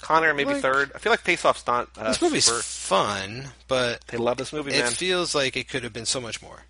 Con 0.00 0.24
Air 0.24 0.32
maybe 0.34 0.54
Like- 0.54 0.62
third. 0.62 0.92
I 0.94 0.98
feel 0.98 1.12
like 1.12 1.20
Face 1.20 1.44
Off's 1.44 1.66
not. 1.66 1.88
Uh, 1.96 2.08
This 2.08 2.22
movie's 2.22 2.46
super- 2.46 2.62
fun, 2.62 3.52
but 3.68 4.00
They 4.06 4.16
love 4.16 4.38
this 4.38 4.52
movie, 4.52 4.72
it 4.72 4.84
man. 4.84 4.92
feels 4.92 5.34
like 5.34 5.56
it 5.56 5.68
could 5.68 5.84
have 5.84 5.92
been 5.92 6.06
so 6.06 6.20
much 6.20 6.40
more. 6.40 6.64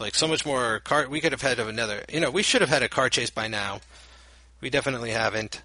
Like 0.00 0.16
so 0.16 0.26
much 0.26 0.44
more 0.44 0.80
car. 0.80 1.06
We 1.06 1.20
could 1.20 1.30
have 1.30 1.42
had 1.42 1.60
another. 1.60 2.04
You 2.08 2.18
know, 2.18 2.30
we 2.30 2.42
should 2.42 2.60
have 2.62 2.68
had 2.70 2.82
a 2.82 2.88
car 2.88 3.08
chase 3.08 3.30
by 3.30 3.46
now. 3.46 3.80
We 4.60 4.70
definitely 4.70 5.10
haven't. 5.10 5.62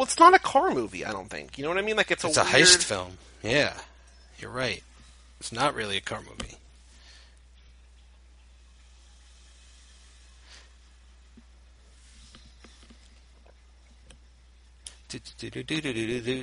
Well, 0.00 0.06
it's 0.06 0.18
not 0.18 0.32
a 0.32 0.38
car 0.38 0.70
movie. 0.70 1.04
I 1.04 1.12
don't 1.12 1.28
think. 1.28 1.58
You 1.58 1.64
know 1.64 1.68
what 1.68 1.76
I 1.76 1.82
mean? 1.82 1.94
Like 1.94 2.10
it's 2.10 2.24
a 2.24 2.28
It's 2.28 2.38
a 2.38 2.42
weird- 2.42 2.54
heist 2.54 2.84
film. 2.84 3.18
Yeah, 3.42 3.74
you're 4.38 4.50
right. 4.50 4.82
It's 5.40 5.52
not 5.52 5.74
really 5.74 5.98
a 5.98 6.00
car 6.00 6.22
movie. 6.22 6.56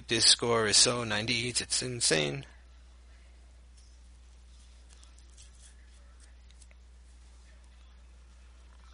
This 0.07 0.25
score 0.25 0.67
is 0.67 0.77
so 0.77 1.03
90s, 1.03 1.61
it's 1.61 1.81
insane. 1.81 2.45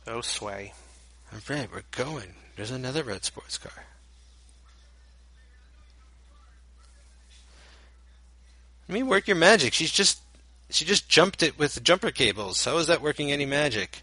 Oh, 0.06 0.22
sway. 0.22 0.74
All 1.32 1.40
right, 1.50 1.70
we're 1.72 1.84
going. 1.92 2.34
There's 2.56 2.72
another 2.72 3.04
red 3.04 3.24
sports 3.24 3.58
car. 3.58 3.86
I 8.88 8.94
mean, 8.94 9.08
work 9.08 9.28
your 9.28 9.38
magic. 9.38 9.74
She's 9.74 9.92
just 9.92 10.20
she 10.70 10.86
just 10.86 11.08
jumped 11.08 11.44
it 11.44 11.58
with 11.58 11.84
jumper 11.84 12.12
cables. 12.12 12.66
How 12.66 12.78
is 12.78 12.88
that 12.88 13.02
working 13.02 13.32
any 13.32 13.46
magic? 13.46 14.02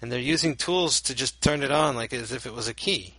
And 0.00 0.12
they're 0.12 0.18
using 0.18 0.54
tools 0.54 1.00
to 1.02 1.14
just 1.14 1.40
turn 1.42 1.62
it 1.62 1.70
on 1.70 1.96
like 1.96 2.12
as 2.12 2.30
if 2.30 2.46
it 2.46 2.54
was 2.54 2.68
a 2.68 2.74
key. 2.74 3.14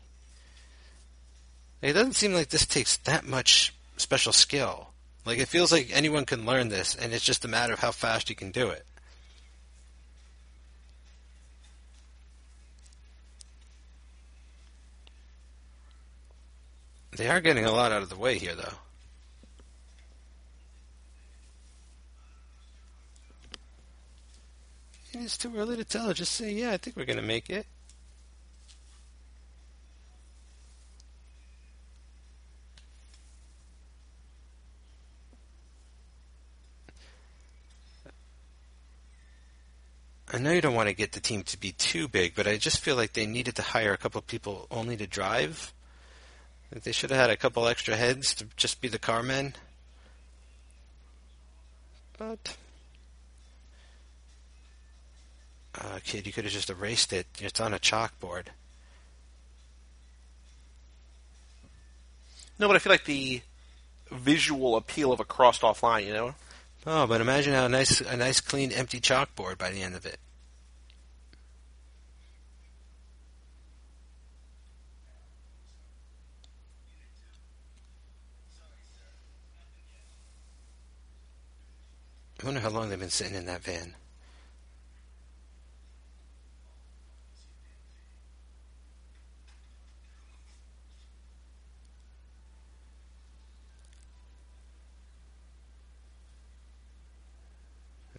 It 1.81 1.93
doesn't 1.93 2.13
seem 2.13 2.33
like 2.33 2.49
this 2.49 2.65
takes 2.65 2.97
that 2.97 3.25
much 3.25 3.73
special 3.97 4.33
skill. 4.33 4.89
Like 5.25 5.39
it 5.39 5.47
feels 5.47 5.71
like 5.71 5.89
anyone 5.91 6.25
can 6.25 6.45
learn 6.45 6.69
this, 6.69 6.95
and 6.95 7.13
it's 7.13 7.25
just 7.25 7.45
a 7.45 7.47
matter 7.47 7.73
of 7.73 7.79
how 7.79 7.91
fast 7.91 8.29
you 8.29 8.35
can 8.35 8.51
do 8.51 8.69
it. 8.69 8.85
They 17.15 17.29
are 17.29 17.41
getting 17.41 17.65
a 17.65 17.71
lot 17.71 17.91
out 17.91 18.01
of 18.01 18.09
the 18.09 18.17
way 18.17 18.37
here, 18.37 18.55
though. 18.55 18.73
It's 25.23 25.37
too 25.37 25.55
early 25.55 25.77
to 25.77 25.85
tell. 25.85 26.13
Just 26.13 26.33
say, 26.33 26.51
yeah, 26.51 26.71
I 26.71 26.77
think 26.77 26.97
we're 26.97 27.05
going 27.05 27.17
to 27.17 27.23
make 27.23 27.49
it. 27.49 27.65
I 40.33 40.37
know 40.37 40.51
you 40.51 40.59
don't 40.59 40.75
want 40.75 40.89
to 40.89 40.93
get 40.93 41.13
the 41.13 41.21
team 41.21 41.43
to 41.43 41.57
be 41.57 41.71
too 41.71 42.09
big, 42.09 42.35
but 42.35 42.45
I 42.45 42.57
just 42.57 42.81
feel 42.81 42.97
like 42.97 43.13
they 43.13 43.25
needed 43.25 43.55
to 43.55 43.61
hire 43.61 43.93
a 43.93 43.97
couple 43.97 44.21
people 44.21 44.67
only 44.69 44.97
to 44.97 45.07
drive. 45.07 45.73
They 46.71 46.91
should 46.91 47.09
have 47.11 47.19
had 47.19 47.29
a 47.29 47.37
couple 47.37 47.65
extra 47.67 47.95
heads 47.95 48.33
to 48.35 48.47
just 48.57 48.81
be 48.81 48.89
the 48.89 48.99
carmen. 48.99 49.55
But 52.17 52.57
uh, 55.77 55.99
kid, 56.03 56.25
you 56.25 56.33
could 56.33 56.43
have 56.43 56.53
just 56.53 56.69
erased 56.69 57.13
it. 57.13 57.27
It's 57.39 57.59
on 57.59 57.73
a 57.73 57.79
chalkboard. 57.79 58.47
No, 62.57 62.67
but 62.67 62.75
I 62.75 62.79
feel 62.79 62.93
like 62.93 63.05
the 63.05 63.41
visual 64.11 64.77
appeal 64.77 65.11
of 65.11 65.19
a 65.19 65.25
crossed 65.25 65.63
off 65.63 65.83
line, 65.83 66.07
you 66.07 66.13
know? 66.13 66.35
Oh, 66.87 67.07
but 67.07 67.19
imagine 67.19 67.53
how 67.53 67.67
nice 67.67 67.99
a 68.01 68.15
nice 68.15 68.39
clean 68.39 68.71
empty 68.71 69.01
chalkboard 69.01 69.57
by 69.57 69.71
the 69.71 69.81
end 69.81 69.95
of 69.95 70.05
it. 70.05 70.19
I 82.41 82.45
wonder 82.45 82.59
how 82.59 82.69
long 82.69 82.89
they've 82.89 82.99
been 82.99 83.09
sitting 83.09 83.33
in 83.33 83.47
that 83.47 83.63
van. 83.63 83.95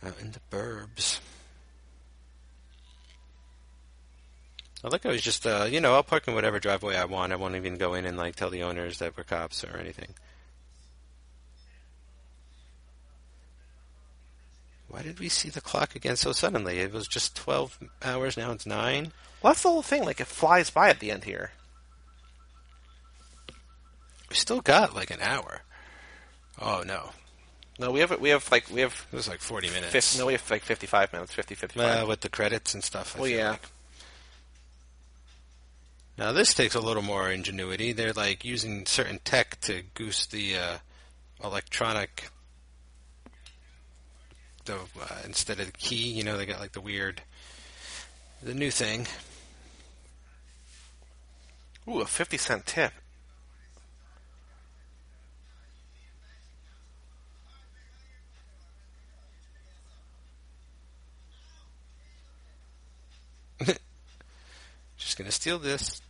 Out 0.07 0.21
in 0.21 0.31
the 0.31 0.57
burbs. 0.57 1.19
I 4.85 4.89
like 4.89 5.05
I 5.05 5.09
was 5.09 5.23
just, 5.23 5.45
uh, 5.45 5.67
you 5.69 5.81
know, 5.81 5.95
I'll 5.95 6.05
park 6.05 6.29
in 6.29 6.35
whatever 6.35 6.61
driveway 6.61 6.95
I 6.95 7.07
want. 7.07 7.33
I 7.33 7.37
won't 7.37 7.57
even 7.57 7.77
go 7.77 7.95
in 7.95 8.05
and 8.07 8.17
like 8.17 8.37
tell 8.37 8.51
the 8.51 8.63
owners 8.63 9.01
that 9.01 9.17
we're 9.17 9.25
cops 9.25 9.65
or 9.65 9.77
anything. 9.79 10.15
Why 14.87 15.03
did 15.03 15.19
we 15.19 15.29
see 15.29 15.49
the 15.49 15.61
clock 15.61 15.97
again 15.97 16.15
so 16.15 16.31
suddenly? 16.31 16.79
It 16.79 16.93
was 16.93 17.09
just 17.09 17.35
12 17.35 17.77
hours, 18.05 18.37
now 18.37 18.53
it's 18.53 18.65
9. 18.65 19.13
Well, 19.43 19.53
that's 19.53 19.65
the 19.65 19.71
whole 19.71 19.83
thing. 19.83 20.05
Like, 20.05 20.21
it 20.21 20.29
flies 20.29 20.71
by 20.71 20.89
at 20.89 21.01
the 21.01 21.11
end 21.11 21.25
here. 21.25 21.51
We 24.31 24.37
still 24.37 24.61
got 24.61 24.95
like 24.95 25.11
an 25.11 25.21
hour. 25.21 25.63
Oh, 26.61 26.85
no. 26.87 27.11
No, 27.79 27.91
we 27.91 28.01
have 28.01 28.19
we 28.21 28.31
have 28.31 28.51
like 28.51 28.71
we 28.71 28.81
have 28.81 29.07
It 29.13 29.17
was 29.17 29.29
like 29.29 29.41
40 29.41 29.69
minutes. 29.69 29.93
50, 29.93 30.19
no 30.19 30.27
we 30.27 30.33
have 30.33 30.51
like 30.51 30.63
55 30.63 31.13
minutes, 31.13 31.35
50 31.35 31.55
55. 31.55 32.03
Uh, 32.03 32.07
with 32.07 32.21
the 32.21 32.29
credits 32.29 32.75
and 32.75 32.83
stuff. 32.83 33.17
I 33.17 33.21
well, 33.21 33.29
yeah. 33.29 33.51
like. 33.51 33.69
Now 36.19 36.33
this 36.33 36.55
takes 36.55 36.75
a 36.75 36.81
little 36.81 37.03
more 37.03 37.31
ingenuity. 37.31 37.93
They're 37.93 38.15
like 38.15 38.45
using 38.45 38.87
certain 38.87 39.21
tech 39.25 39.61
to 39.63 39.83
goose 39.95 40.25
the 40.27 40.57
uh, 40.57 40.77
electronic. 41.45 42.31
The 44.65 44.77
uh, 44.77 45.19
instead 45.25 45.61
of 45.61 45.67
the 45.67 45.73
key, 45.73 46.11
you 46.11 46.25
know, 46.25 46.39
they 46.39 46.47
got 46.47 46.61
like 46.61 46.73
the 46.73 46.81
weird, 46.81 47.21
the 48.43 48.55
new 48.55 48.71
thing. 48.71 49.07
Ooh, 51.89 52.01
a 52.01 52.07
50 52.07 52.39
cent 52.39 52.67
tip. 52.67 52.93
Just 64.97 65.19
gonna 65.19 65.31
steal 65.31 65.59
this. 65.59 66.01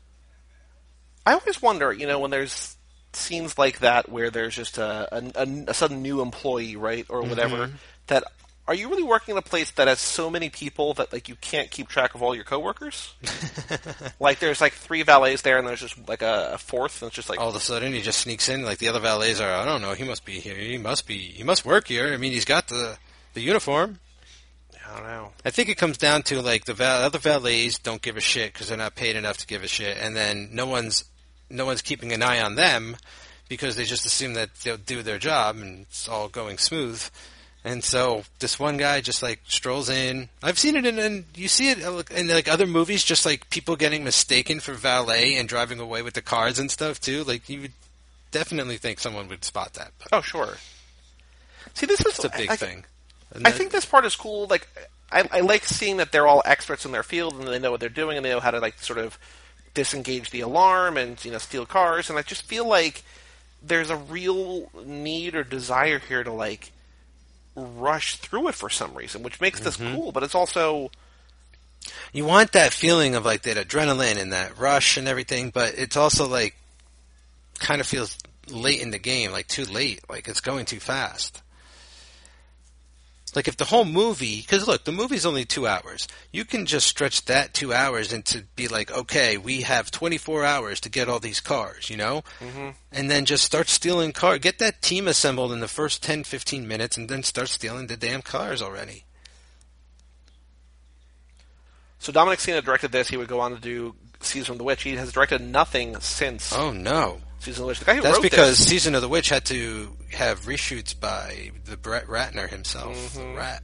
I 1.24 1.32
always 1.34 1.60
wonder, 1.60 1.92
you 1.92 2.06
know, 2.06 2.20
when 2.20 2.30
there's 2.30 2.76
scenes 3.12 3.58
like 3.58 3.80
that 3.80 4.08
where 4.08 4.30
there's 4.30 4.54
just 4.54 4.78
a, 4.78 5.08
a, 5.12 5.48
a 5.68 5.74
sudden 5.74 6.02
new 6.02 6.20
employee, 6.20 6.76
right, 6.76 7.04
or 7.08 7.22
whatever, 7.22 7.66
mm-hmm. 7.66 7.76
that 8.06 8.24
are 8.68 8.74
you 8.74 8.88
really 8.88 9.02
working 9.02 9.32
in 9.32 9.38
a 9.38 9.42
place 9.42 9.70
that 9.72 9.86
has 9.86 10.00
so 10.00 10.28
many 10.28 10.50
people 10.50 10.94
that 10.94 11.12
like 11.12 11.28
you 11.28 11.36
can't 11.36 11.70
keep 11.70 11.88
track 11.88 12.14
of 12.14 12.22
all 12.22 12.34
your 12.34 12.44
coworkers? 12.44 13.14
like 14.20 14.40
there's 14.40 14.60
like 14.60 14.72
three 14.72 15.02
valets 15.02 15.42
there, 15.42 15.58
and 15.58 15.66
there's 15.66 15.80
just 15.80 16.08
like 16.08 16.22
a, 16.22 16.52
a 16.54 16.58
fourth, 16.58 17.02
and 17.02 17.08
it's 17.08 17.16
just 17.16 17.30
like 17.30 17.38
All 17.38 17.48
of 17.48 17.54
a 17.54 17.60
sudden, 17.60 17.92
he 17.92 18.02
just 18.02 18.20
sneaks 18.20 18.48
in. 18.48 18.64
Like 18.64 18.78
the 18.78 18.88
other 18.88 19.00
valets 19.00 19.40
are. 19.40 19.52
I 19.52 19.64
don't 19.64 19.82
know. 19.82 19.92
He 19.92 20.04
must 20.04 20.24
be 20.24 20.40
here. 20.40 20.56
He 20.56 20.78
must 20.78 21.06
be. 21.06 21.18
He 21.18 21.44
must 21.44 21.64
work 21.64 21.86
here. 21.86 22.12
I 22.12 22.16
mean, 22.16 22.32
he's 22.32 22.44
got 22.44 22.68
the 22.68 22.98
the 23.34 23.40
uniform. 23.40 24.00
I 24.88 24.94
don't 24.94 25.06
know. 25.06 25.32
I 25.44 25.50
think 25.50 25.68
it 25.68 25.76
comes 25.76 25.98
down 25.98 26.22
to 26.24 26.40
like 26.42 26.64
the 26.64 26.74
val- 26.74 27.02
other 27.02 27.18
valets 27.18 27.78
don't 27.78 28.02
give 28.02 28.16
a 28.16 28.20
shit 28.20 28.52
because 28.52 28.68
they're 28.68 28.78
not 28.78 28.94
paid 28.94 29.16
enough 29.16 29.38
to 29.38 29.46
give 29.46 29.62
a 29.62 29.68
shit, 29.68 29.96
and 30.00 30.14
then 30.14 30.50
no 30.52 30.66
one's 30.66 31.04
no 31.50 31.64
one's 31.66 31.82
keeping 31.82 32.12
an 32.12 32.22
eye 32.22 32.40
on 32.40 32.54
them 32.56 32.96
because 33.48 33.76
they 33.76 33.84
just 33.84 34.06
assume 34.06 34.34
that 34.34 34.54
they'll 34.64 34.76
do 34.76 35.02
their 35.02 35.18
job 35.18 35.56
and 35.56 35.82
it's 35.82 36.08
all 36.08 36.28
going 36.28 36.58
smooth. 36.58 37.02
And 37.64 37.82
so 37.82 38.22
this 38.38 38.60
one 38.60 38.76
guy 38.76 39.00
just 39.00 39.22
like 39.24 39.40
strolls 39.48 39.88
in. 39.88 40.28
I've 40.40 40.58
seen 40.58 40.76
it 40.76 40.86
in, 40.86 41.00
and 41.00 41.24
you 41.34 41.48
see 41.48 41.70
it 41.70 41.82
uh, 41.84 42.02
in 42.14 42.28
like 42.28 42.48
other 42.48 42.66
movies, 42.66 43.02
just 43.02 43.26
like 43.26 43.50
people 43.50 43.74
getting 43.74 44.04
mistaken 44.04 44.60
for 44.60 44.72
valet 44.72 45.34
and 45.34 45.48
driving 45.48 45.80
away 45.80 46.02
with 46.02 46.14
the 46.14 46.22
cars 46.22 46.60
and 46.60 46.70
stuff 46.70 47.00
too. 47.00 47.24
Like 47.24 47.48
you 47.48 47.62
would 47.62 47.72
definitely 48.30 48.76
think 48.76 49.00
someone 49.00 49.28
would 49.28 49.44
spot 49.44 49.74
that. 49.74 49.90
But 49.98 50.08
Oh, 50.12 50.20
sure. 50.20 50.58
See, 51.74 51.86
this 51.86 52.00
is 52.00 52.06
it's 52.06 52.24
a 52.24 52.28
big 52.30 52.50
I, 52.50 52.56
thing. 52.56 52.84
I 53.44 53.50
think 53.50 53.72
this 53.72 53.84
part 53.84 54.04
is 54.04 54.16
cool. 54.16 54.46
Like, 54.46 54.68
I, 55.10 55.28
I 55.30 55.40
like 55.40 55.64
seeing 55.64 55.98
that 55.98 56.12
they're 56.12 56.26
all 56.26 56.42
experts 56.44 56.84
in 56.84 56.92
their 56.92 57.02
field 57.02 57.34
and 57.34 57.46
they 57.46 57.58
know 57.58 57.70
what 57.70 57.80
they're 57.80 57.88
doing 57.88 58.16
and 58.16 58.24
they 58.24 58.30
know 58.30 58.40
how 58.40 58.50
to 58.50 58.60
like 58.60 58.78
sort 58.78 58.98
of 58.98 59.18
disengage 59.74 60.30
the 60.30 60.40
alarm 60.40 60.96
and 60.96 61.22
you 61.24 61.30
know 61.30 61.38
steal 61.38 61.66
cars. 61.66 62.10
And 62.10 62.18
I 62.18 62.22
just 62.22 62.42
feel 62.44 62.66
like 62.66 63.02
there's 63.62 63.90
a 63.90 63.96
real 63.96 64.70
need 64.84 65.34
or 65.34 65.44
desire 65.44 65.98
here 65.98 66.24
to 66.24 66.32
like 66.32 66.72
rush 67.54 68.16
through 68.16 68.48
it 68.48 68.54
for 68.54 68.70
some 68.70 68.94
reason, 68.94 69.22
which 69.22 69.40
makes 69.40 69.60
this 69.60 69.76
mm-hmm. 69.76 69.94
cool. 69.94 70.12
But 70.12 70.22
it's 70.22 70.34
also 70.34 70.90
you 72.12 72.24
want 72.24 72.52
that 72.52 72.72
feeling 72.72 73.14
of 73.14 73.24
like 73.24 73.42
that 73.42 73.56
adrenaline 73.56 74.18
and 74.18 74.32
that 74.32 74.58
rush 74.58 74.96
and 74.96 75.08
everything, 75.08 75.50
but 75.50 75.74
it's 75.76 75.96
also 75.96 76.28
like 76.28 76.56
kind 77.58 77.80
of 77.80 77.86
feels 77.86 78.18
late 78.48 78.80
in 78.80 78.90
the 78.90 78.98
game, 78.98 79.32
like 79.32 79.46
too 79.46 79.64
late, 79.64 80.00
like 80.08 80.28
it's 80.28 80.40
going 80.40 80.66
too 80.66 80.80
fast. 80.80 81.42
Like 83.36 83.48
if 83.48 83.58
the 83.58 83.66
whole 83.66 83.84
movie, 83.84 84.40
because 84.40 84.66
look, 84.66 84.84
the 84.84 84.92
movie's 84.92 85.26
only 85.26 85.44
two 85.44 85.66
hours. 85.66 86.08
You 86.32 86.46
can 86.46 86.64
just 86.64 86.86
stretch 86.86 87.26
that 87.26 87.52
two 87.52 87.70
hours 87.70 88.10
into 88.10 88.44
be 88.56 88.66
like, 88.66 88.90
okay, 88.90 89.36
we 89.36 89.60
have 89.60 89.90
24 89.90 90.42
hours 90.42 90.80
to 90.80 90.88
get 90.88 91.06
all 91.06 91.20
these 91.20 91.42
cars, 91.42 91.90
you 91.90 91.98
know, 91.98 92.22
mm-hmm. 92.40 92.70
and 92.90 93.10
then 93.10 93.26
just 93.26 93.44
start 93.44 93.68
stealing 93.68 94.12
cars. 94.12 94.38
Get 94.38 94.58
that 94.60 94.80
team 94.80 95.06
assembled 95.06 95.52
in 95.52 95.60
the 95.60 95.68
first 95.68 96.02
10, 96.02 96.24
15 96.24 96.66
minutes, 96.66 96.96
and 96.96 97.10
then 97.10 97.22
start 97.22 97.48
stealing 97.48 97.88
the 97.88 97.96
damn 97.98 98.22
cars 98.22 98.62
already. 98.62 99.04
so 101.98 102.12
Dominic 102.12 102.40
Sena 102.40 102.62
directed 102.62 102.90
this. 102.90 103.08
He 103.08 103.18
would 103.18 103.28
go 103.28 103.40
on 103.40 103.54
to 103.54 103.60
do 103.60 103.94
Season 104.20 104.52
of 104.52 104.58
the 104.58 104.64
Witch. 104.64 104.82
He 104.82 104.96
has 104.96 105.12
directed 105.12 105.42
nothing 105.42 106.00
since 106.00 106.54
Oh 106.54 106.72
no, 106.72 107.20
Season 107.38 107.62
of 107.62 107.66
the 107.66 107.68
Witch. 107.68 107.78
The 107.78 107.84
guy 107.84 107.94
who 107.96 108.02
That's 108.02 108.16
wrote 108.16 108.22
because 108.22 108.58
this, 108.58 108.68
Season 108.68 108.94
of 108.94 109.02
the 109.02 109.08
Witch 109.08 109.28
had 109.28 109.44
to 109.46 109.96
have 110.12 110.42
reshoots 110.42 110.98
by 110.98 111.50
the 111.64 111.76
Brett 111.76 112.06
Ratner 112.06 112.48
himself, 112.48 113.14
the 113.14 113.24
Rat. 113.26 113.62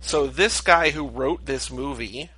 So 0.00 0.26
this 0.26 0.60
guy 0.60 0.90
who 0.90 1.08
wrote 1.08 1.46
this 1.46 1.70
movie, 1.70 2.30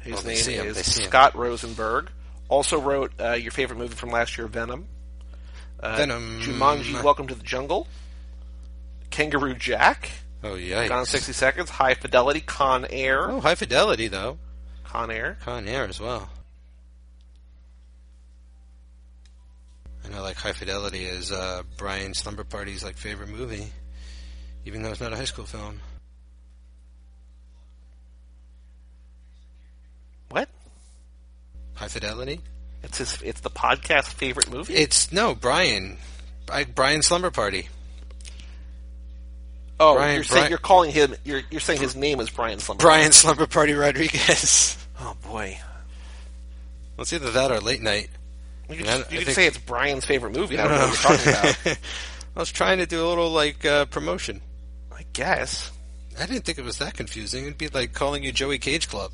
his 0.00 0.22
they 0.22 0.30
name 0.30 0.66
is 0.66 0.76
they 0.76 0.82
see 0.82 1.02
him. 1.02 1.08
Scott 1.08 1.34
Rosenberg. 1.34 2.10
Also 2.48 2.80
wrote 2.80 3.12
uh, 3.18 3.32
your 3.32 3.50
favorite 3.50 3.78
movie 3.78 3.94
from 3.94 4.10
last 4.10 4.36
year, 4.36 4.46
Venom. 4.46 4.86
Uh, 5.80 5.96
Venom. 5.96 6.40
Jumanji: 6.40 7.02
Welcome 7.02 7.28
to 7.28 7.34
the 7.34 7.42
Jungle. 7.42 7.86
Kangaroo 9.10 9.54
Jack. 9.54 10.10
Oh 10.42 10.54
yeah. 10.54 10.88
Gone 10.88 11.06
60 11.06 11.32
Seconds. 11.32 11.70
High 11.70 11.94
Fidelity. 11.94 12.40
Con 12.40 12.86
Air. 12.90 13.30
Oh, 13.30 13.40
High 13.40 13.54
Fidelity 13.54 14.08
though. 14.08 14.38
Con 14.84 15.10
Air. 15.10 15.38
Con 15.44 15.68
Air 15.68 15.84
as 15.84 16.00
well. 16.00 16.28
Know, 20.12 20.22
like 20.22 20.36
High 20.36 20.52
Fidelity 20.52 21.04
is 21.04 21.32
uh, 21.32 21.62
Brian 21.76 22.14
Slumber 22.14 22.44
Party's 22.44 22.84
like 22.84 22.96
favorite 22.96 23.28
movie, 23.28 23.72
even 24.64 24.82
though 24.82 24.90
it's 24.90 25.00
not 25.00 25.12
a 25.12 25.16
high 25.16 25.24
school 25.24 25.44
film. 25.44 25.80
What? 30.30 30.48
High 31.74 31.88
Fidelity. 31.88 32.40
It's 32.82 32.98
his. 32.98 33.20
It's 33.22 33.40
the 33.40 33.50
podcast 33.50 34.08
favorite 34.08 34.50
movie. 34.50 34.74
It's 34.74 35.12
no 35.12 35.34
Brian. 35.34 35.98
I, 36.50 36.64
Brian 36.64 37.02
Slumber 37.02 37.30
Party. 37.30 37.68
oh, 39.78 39.94
Brian- 39.94 40.14
you're 40.16 40.24
saying 40.24 40.40
Brian- 40.40 40.50
you're 40.50 40.58
calling 40.58 40.90
him. 40.90 41.14
You're 41.24 41.42
you're 41.50 41.60
saying 41.60 41.80
his 41.80 41.94
name 41.94 42.18
is 42.20 42.28
Brian 42.30 42.58
Slumber. 42.58 42.82
Brian 42.82 43.12
Slumber 43.12 43.46
Party 43.46 43.72
Rodriguez. 43.74 44.76
Oh 45.00 45.16
boy. 45.24 45.58
Well, 46.96 47.02
it's 47.02 47.12
either 47.12 47.30
that 47.32 47.50
or 47.50 47.58
Late 47.60 47.82
Night. 47.82 48.08
You 48.72 48.78
could, 48.78 48.86
Yeah, 48.86 48.98
just- 48.98 49.12
you 49.12 49.16
I 49.16 49.20
could 49.20 49.26
think- 49.26 49.34
say 49.36 49.46
it's 49.46 49.58
Brian's 49.58 50.04
favorite 50.04 50.34
movie. 50.36 50.58
I 50.58 50.66
don't 50.68 50.78
know 50.78 50.86
what 50.88 51.02
you're 51.02 51.16
talking 51.16 51.64
about. 51.66 51.78
I 52.36 52.38
was 52.40 52.50
trying 52.52 52.78
to 52.78 52.86
do 52.86 53.04
a 53.04 53.08
little 53.08 53.30
like 53.30 53.64
uh, 53.64 53.84
promotion. 53.86 54.40
I 54.94 55.04
guess. 55.12 55.70
I 56.18 56.26
didn't 56.26 56.44
think 56.44 56.58
it 56.58 56.64
was 56.64 56.78
that 56.78 56.94
confusing. 56.94 57.44
It'd 57.44 57.58
be 57.58 57.68
like 57.68 57.92
calling 57.92 58.22
you 58.22 58.32
Joey 58.32 58.58
Cage 58.58 58.88
Club. 58.88 59.12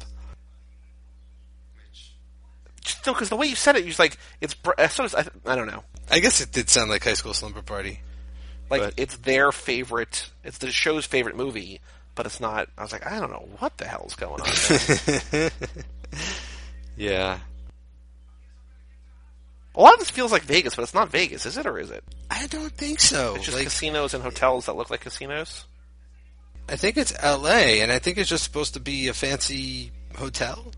Just, 2.85 3.07
no, 3.07 3.13
because 3.13 3.29
the 3.29 3.37
way 3.37 3.47
you 3.47 3.57
said 3.57 3.77
it, 3.77 3.85
you're 3.85 3.95
like 3.99 4.17
it's. 4.41 4.55
Br- 4.55 4.73
as 4.79 4.93
soon 4.93 5.07
as 5.07 5.15
I, 5.15 5.27
I 5.47 5.57
don't 5.57 5.67
know. 5.67 5.83
I 6.11 6.21
guess 6.21 6.41
it 6.41 6.53
did 6.53 6.71
sound 6.71 6.91
like 6.91 7.05
High 7.05 7.15
School 7.15 7.35
Slumber 7.35 7.63
Party. 7.63 8.01
Like 8.71 8.83
But- 8.83 8.95
it's 8.97 9.17
their 9.19 9.53
favorite. 9.53 10.31
It's 10.45 10.59
the 10.59 10.71
show's 10.71 11.05
favorite 11.07 11.37
movie, 11.37 11.81
but 12.15 12.27
it's 12.27 12.41
not. 12.41 12.69
I 12.79 12.83
was 12.83 12.93
like, 12.93 13.07
I 13.07 13.19
don't 13.21 13.31
know 13.31 13.49
what 13.59 13.77
the 13.79 13.87
hell's 13.87 14.15
going 14.15 14.41
on. 14.41 14.49
There. 15.31 15.51
Yeah. 16.97 17.39
A 19.79 19.83
lot 19.83 19.93
of 19.95 20.01
this 20.01 20.11
feels 20.11 20.33
like 20.33 20.43
Vegas, 20.43 20.75
but 20.75 20.83
it's 20.83 20.93
not 20.93 21.09
Vegas, 21.11 21.47
is 21.47 21.57
it, 21.57 21.65
or 21.65 21.79
is 21.79 21.91
it? 21.93 22.03
I 22.31 22.49
don't 22.49 22.73
think 22.73 22.99
so. 22.99 23.37
It's 23.37 23.45
just 23.45 23.57
Like, 23.57 23.65
casinos 23.67 24.13
and 24.13 24.23
hotels 24.25 24.67
that 24.67 24.75
look 24.75 24.91
like 24.91 25.01
casinos. 25.03 25.67
I 26.69 26.75
think 26.77 26.97
it's 26.97 27.15
L.A. 27.21 27.81
and 27.81 27.91
I 27.93 27.99
think 28.01 28.19
it's 28.19 28.29
just 28.29 28.43
supposed 28.45 28.75
to 28.75 28.81
be 28.81 29.07
a 29.09 29.15
fancy 29.15 29.93
hotel. 30.17 30.73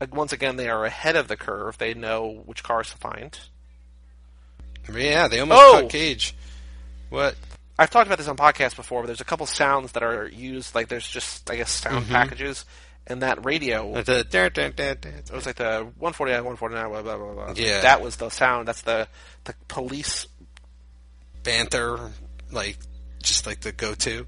Like, 0.00 0.16
once 0.16 0.32
again, 0.32 0.56
they 0.56 0.68
are 0.68 0.84
ahead 0.84 1.14
of 1.16 1.28
the 1.28 1.36
curve. 1.36 1.78
They 1.78 1.94
know 1.94 2.42
which 2.46 2.62
cars 2.64 2.90
to 2.90 2.96
find. 2.96 3.38
Yeah, 4.92 5.28
they 5.28 5.38
almost 5.38 5.60
Oh! 5.62 5.80
caught 5.82 5.90
Cage. 5.90 6.34
What? 7.10 7.36
I've 7.78 7.90
talked 7.90 8.06
about 8.06 8.18
this 8.18 8.26
on 8.28 8.36
podcasts 8.36 8.74
before, 8.74 9.02
but 9.02 9.06
there's 9.06 9.20
a 9.20 9.24
couple 9.24 9.46
sounds 9.46 9.92
that 9.92 10.02
are 10.02 10.26
used. 10.26 10.74
Like, 10.74 10.88
there's 10.88 11.06
just, 11.06 11.48
I 11.50 11.56
guess, 11.56 11.70
sound 11.70 12.04
Mm-hmm. 12.04 12.12
packages, 12.14 12.64
and 13.06 13.22
that 13.22 13.44
radio. 13.44 13.94
It 13.96 14.06
was 15.32 15.46
like 15.46 15.56
the 15.56 15.88
149, 15.98 16.44
149, 16.44 16.88
blah, 16.90 17.02
blah, 17.02 17.16
blah, 17.16 17.32
blah. 17.46 17.54
Yeah. 17.56 17.80
That 17.82 18.00
was 18.00 18.16
the 18.16 18.28
sound. 18.30 18.68
That's 18.68 18.82
the 18.82 19.08
the 19.44 19.54
police. 19.68 20.26
banter, 21.42 22.10
like 22.52 22.78
just 23.22 23.46
like 23.46 23.60
the 23.62 23.72
go-to. 23.72 24.26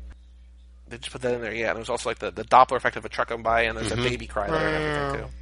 They 0.88 0.98
just 0.98 1.12
put 1.12 1.22
that 1.22 1.34
in 1.34 1.40
there, 1.42 1.54
yeah. 1.54 1.68
And 1.68 1.76
there's 1.76 1.88
also 1.88 2.08
like 2.10 2.18
the, 2.18 2.30
the 2.32 2.44
Doppler 2.44 2.76
effect 2.76 2.96
of 2.96 3.04
a 3.04 3.08
truck 3.08 3.28
going 3.28 3.42
by, 3.42 3.62
and 3.62 3.78
there's 3.78 3.90
Mhm. 3.92 4.00
a 4.04 4.08
baby 4.10 4.26
cry 4.26 4.48
there 4.50 4.56
and 4.68 4.76
everything 4.84 5.26
too. 5.28 5.34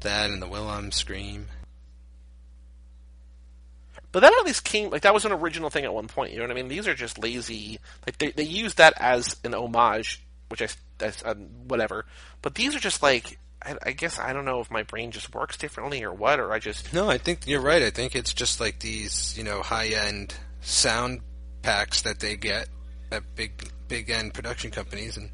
That 0.00 0.30
and 0.30 0.42
the 0.42 0.48
Wilhelm 0.48 0.90
scream. 0.92 1.46
But 4.12 4.20
that 4.20 4.32
at 4.32 4.44
least 4.44 4.64
came 4.64 4.90
like 4.90 5.02
that 5.02 5.14
was 5.14 5.24
an 5.24 5.32
original 5.32 5.70
thing 5.70 5.84
at 5.84 5.94
one 5.94 6.08
point. 6.08 6.32
You 6.32 6.38
know 6.38 6.44
what 6.46 6.50
I 6.50 6.54
mean? 6.54 6.68
These 6.68 6.88
are 6.88 6.94
just 6.94 7.18
lazy. 7.18 7.78
Like 8.06 8.18
they 8.18 8.32
they 8.32 8.42
use 8.42 8.74
that 8.74 8.94
as 8.96 9.36
an 9.44 9.54
homage, 9.54 10.20
which 10.50 10.62
I, 10.62 10.68
I 11.00 11.12
uh, 11.24 11.34
whatever. 11.34 12.04
But 12.42 12.54
these 12.54 12.74
are 12.74 12.80
just 12.80 13.02
like 13.02 13.38
I, 13.64 13.76
I 13.82 13.92
guess 13.92 14.18
I 14.18 14.32
don't 14.32 14.44
know 14.44 14.60
if 14.60 14.70
my 14.70 14.82
brain 14.82 15.10
just 15.10 15.34
works 15.34 15.56
differently 15.56 16.02
or 16.02 16.12
what, 16.12 16.40
or 16.40 16.52
I 16.52 16.58
just 16.58 16.92
No, 16.92 17.08
I 17.08 17.18
think 17.18 17.46
you're 17.46 17.60
right. 17.60 17.82
I 17.82 17.90
think 17.90 18.14
it's 18.14 18.32
just 18.32 18.60
like 18.60 18.80
these, 18.80 19.36
you 19.36 19.44
know, 19.44 19.62
high 19.62 19.88
end 19.88 20.34
sound 20.60 21.20
packs 21.62 22.02
that 22.02 22.20
they 22.20 22.36
get 22.36 22.68
at 23.12 23.22
big 23.34 23.70
big 23.88 24.10
end 24.10 24.34
production 24.34 24.70
companies 24.70 25.16
and 25.16 25.30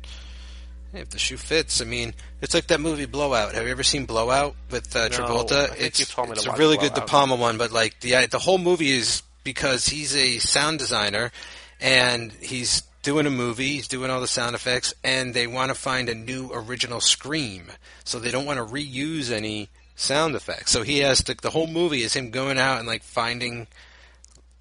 if 0.92 1.10
the 1.10 1.18
shoe 1.18 1.36
fits, 1.36 1.82
I 1.82 1.84
mean, 1.84 2.14
it's 2.40 2.54
like 2.54 2.68
that 2.68 2.80
movie 2.80 3.04
Blowout. 3.04 3.54
Have 3.54 3.64
you 3.64 3.70
ever 3.70 3.82
seen 3.82 4.06
Blowout 4.06 4.54
with 4.70 4.94
uh, 4.96 5.08
Travolta? 5.08 5.68
Think 5.68 5.82
it's 5.82 6.00
you've 6.00 6.10
told 6.10 6.28
me 6.28 6.34
it's 6.34 6.46
a 6.46 6.52
really 6.52 6.78
good 6.78 6.94
De 6.94 7.02
Palma 7.02 7.34
one, 7.36 7.58
but 7.58 7.70
like 7.70 8.00
the 8.00 8.26
the 8.30 8.38
whole 8.38 8.56
movie 8.56 8.92
is 8.92 9.22
because 9.44 9.86
he's 9.86 10.16
a 10.16 10.38
sound 10.38 10.78
designer 10.78 11.32
and 11.80 12.32
he's 12.32 12.82
doing 13.06 13.24
a 13.24 13.30
movie, 13.30 13.74
he's 13.74 13.86
doing 13.86 14.10
all 14.10 14.20
the 14.20 14.26
sound 14.26 14.56
effects, 14.56 14.92
and 15.04 15.32
they 15.32 15.46
want 15.46 15.70
to 15.70 15.76
find 15.76 16.08
a 16.08 16.14
new 16.14 16.50
original 16.52 17.00
scream, 17.00 17.70
so 18.02 18.18
they 18.18 18.32
don't 18.32 18.44
want 18.44 18.58
to 18.58 18.74
reuse 18.74 19.30
any 19.30 19.68
sound 19.94 20.34
effects. 20.34 20.72
So 20.72 20.82
he 20.82 20.98
has 20.98 21.22
to. 21.24 21.34
The 21.34 21.50
whole 21.50 21.68
movie 21.68 22.02
is 22.02 22.14
him 22.14 22.32
going 22.32 22.58
out 22.58 22.80
and 22.80 22.88
like 22.88 23.04
finding 23.04 23.68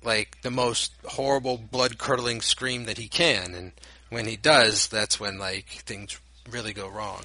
like 0.03 0.39
the 0.43 0.51
most 0.51 0.93
horrible, 1.05 1.57
blood 1.57 1.97
curdling 1.97 2.41
scream 2.41 2.85
that 2.85 2.99
he 2.99 3.07
can, 3.07 3.55
and 3.55 3.71
when 4.09 4.27
he 4.27 4.37
does, 4.37 4.87
that's 4.89 5.19
when 5.19 5.39
like 5.39 5.65
things 5.67 6.19
really 6.51 6.71
go 6.71 6.87
wrong. 6.87 7.23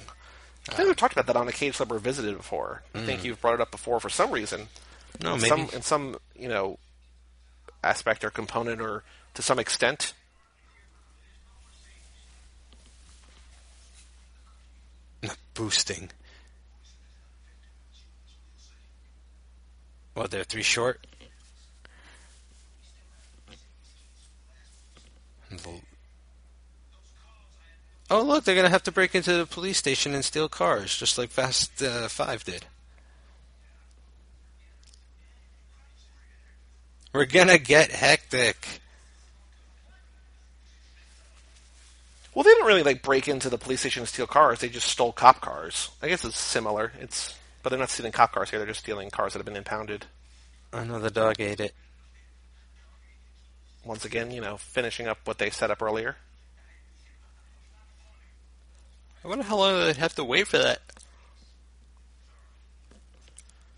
I 0.69 0.73
think 0.73 0.87
we've 0.87 0.97
talked 0.97 1.13
about 1.13 1.27
that 1.27 1.35
on 1.35 1.47
a 1.47 1.51
Cage 1.51 1.75
Club 1.75 1.91
Revisited 1.91 2.35
before. 2.35 2.81
I 2.95 3.01
think 3.01 3.21
mm. 3.21 3.25
you've 3.25 3.41
brought 3.41 3.53
it 3.53 3.61
up 3.61 3.69
before 3.69 3.99
for 3.99 4.09
some 4.09 4.31
reason. 4.31 4.69
No, 5.21 5.35
in 5.35 5.41
maybe 5.41 5.49
some 5.49 5.69
in 5.71 5.81
some 5.83 6.15
you 6.35 6.49
know 6.49 6.79
aspect 7.83 8.23
or 8.23 8.31
component 8.31 8.81
or 8.81 9.03
to 9.35 9.43
some 9.43 9.59
extent. 9.59 10.15
Boosting. 15.53 16.09
Well, 20.15 20.27
they're 20.27 20.43
three 20.43 20.63
short. 20.63 21.05
Oh, 28.09 28.21
look, 28.23 28.43
they're 28.43 28.55
going 28.55 28.65
to 28.65 28.71
have 28.71 28.83
to 28.83 28.91
break 28.91 29.15
into 29.15 29.33
the 29.33 29.45
police 29.45 29.77
station 29.77 30.13
and 30.13 30.25
steal 30.25 30.49
cars, 30.49 30.97
just 30.97 31.17
like 31.17 31.29
Fast 31.29 31.81
uh, 31.81 32.09
5 32.09 32.43
did. 32.43 32.65
We're 37.13 37.25
going 37.25 37.47
to 37.47 37.57
get 37.57 37.91
hectic. 37.91 38.81
Well, 42.33 42.43
they 42.43 42.51
didn't 42.51 42.67
really 42.67 42.83
like 42.83 43.01
break 43.01 43.27
into 43.27 43.49
the 43.49 43.57
police 43.57 43.81
station 43.81 44.01
and 44.01 44.09
steal 44.09 44.27
cars. 44.27 44.59
They 44.59 44.69
just 44.69 44.87
stole 44.87 45.11
cop 45.11 45.41
cars. 45.41 45.89
I 46.01 46.07
guess 46.07 46.23
it's 46.23 46.39
similar. 46.39 46.93
It's 46.99 47.37
but 47.63 47.69
they're 47.69 47.79
not 47.79 47.89
stealing 47.89 48.11
cop 48.11 48.31
cars 48.31 48.49
here. 48.49 48.59
They're 48.59 48.67
just 48.67 48.79
stealing 48.79 49.09
cars 49.09 49.33
that 49.33 49.39
have 49.39 49.45
been 49.45 49.55
impounded. 49.55 50.05
I 50.73 50.83
know 50.83 50.99
the 50.99 51.11
dog 51.11 51.39
ate 51.39 51.59
it. 51.59 51.75
Once 53.83 54.05
again, 54.05 54.31
you 54.31 54.41
know, 54.41 54.57
finishing 54.57 55.07
up 55.07 55.19
what 55.25 55.37
they 55.37 55.49
set 55.49 55.71
up 55.71 55.81
earlier. 55.81 56.15
I 59.23 59.27
wonder 59.27 59.43
how 59.43 59.57
long 59.57 59.79
they'd 59.79 59.97
have 59.97 60.15
to 60.15 60.23
wait 60.23 60.47
for 60.47 60.57
that. 60.57 60.79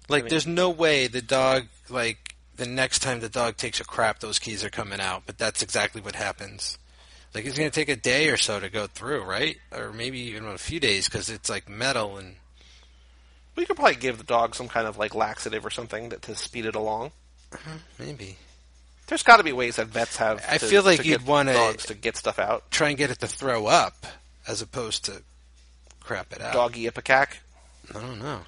Like, 0.07 0.23
mean- 0.23 0.29
there's 0.29 0.47
no 0.47 0.69
way 0.69 1.07
the 1.07 1.21
dog, 1.21 1.67
like, 1.89 2.35
the 2.55 2.65
next 2.65 2.99
time 2.99 3.19
the 3.19 3.29
dog 3.29 3.57
takes 3.57 3.79
a 3.79 3.83
crap, 3.83 4.19
those 4.19 4.39
keys 4.39 4.63
are 4.63 4.69
coming 4.69 5.01
out. 5.01 5.23
But 5.25 5.37
that's 5.37 5.63
exactly 5.63 6.01
what 6.01 6.15
happens. 6.15 6.77
Like, 7.33 7.45
it's 7.45 7.57
going 7.57 7.69
to 7.69 7.73
take 7.75 7.89
a 7.89 7.95
day 7.95 8.29
or 8.29 8.37
so 8.37 8.59
to 8.59 8.69
go 8.69 8.85
through, 8.87 9.23
right? 9.23 9.57
Or 9.75 9.91
maybe 9.91 10.19
even 10.19 10.45
a 10.45 10.57
few 10.57 10.79
days 10.79 11.07
because 11.07 11.29
it's 11.29 11.49
like 11.49 11.67
metal 11.69 12.17
and. 12.17 12.35
We 13.55 13.65
could 13.65 13.75
probably 13.75 13.95
give 13.95 14.17
the 14.17 14.23
dog 14.23 14.55
some 14.55 14.67
kind 14.67 14.87
of 14.87 14.97
like 14.97 15.13
laxative 15.13 15.63
or 15.65 15.69
something 15.69 16.09
that 16.09 16.23
to 16.23 16.35
speed 16.35 16.65
it 16.65 16.75
along. 16.75 17.11
Uh-huh. 17.51 17.77
Maybe. 17.99 18.37
There's 19.07 19.21
got 19.23 19.37
to 19.37 19.43
be 19.43 19.51
ways 19.51 19.75
that 19.75 19.87
vets 19.87 20.17
have. 20.17 20.43
I 20.49 20.57
to- 20.57 20.65
feel 20.65 20.81
like 20.83 21.05
you'd 21.05 21.25
wanna- 21.27 21.53
dogs 21.53 21.85
to 21.87 21.93
get 21.93 22.17
stuff 22.17 22.39
out. 22.39 22.69
Try 22.71 22.89
and 22.89 22.97
get 22.97 23.11
it 23.11 23.19
to 23.19 23.27
throw 23.27 23.67
up 23.67 24.07
as 24.47 24.61
opposed 24.61 25.05
to 25.05 25.21
crap 25.99 26.33
it 26.33 26.41
out. 26.41 26.53
Doggy 26.53 26.85
ipecac. 26.89 27.37
I 27.93 27.99
don't 27.99 28.19
know. 28.19 28.41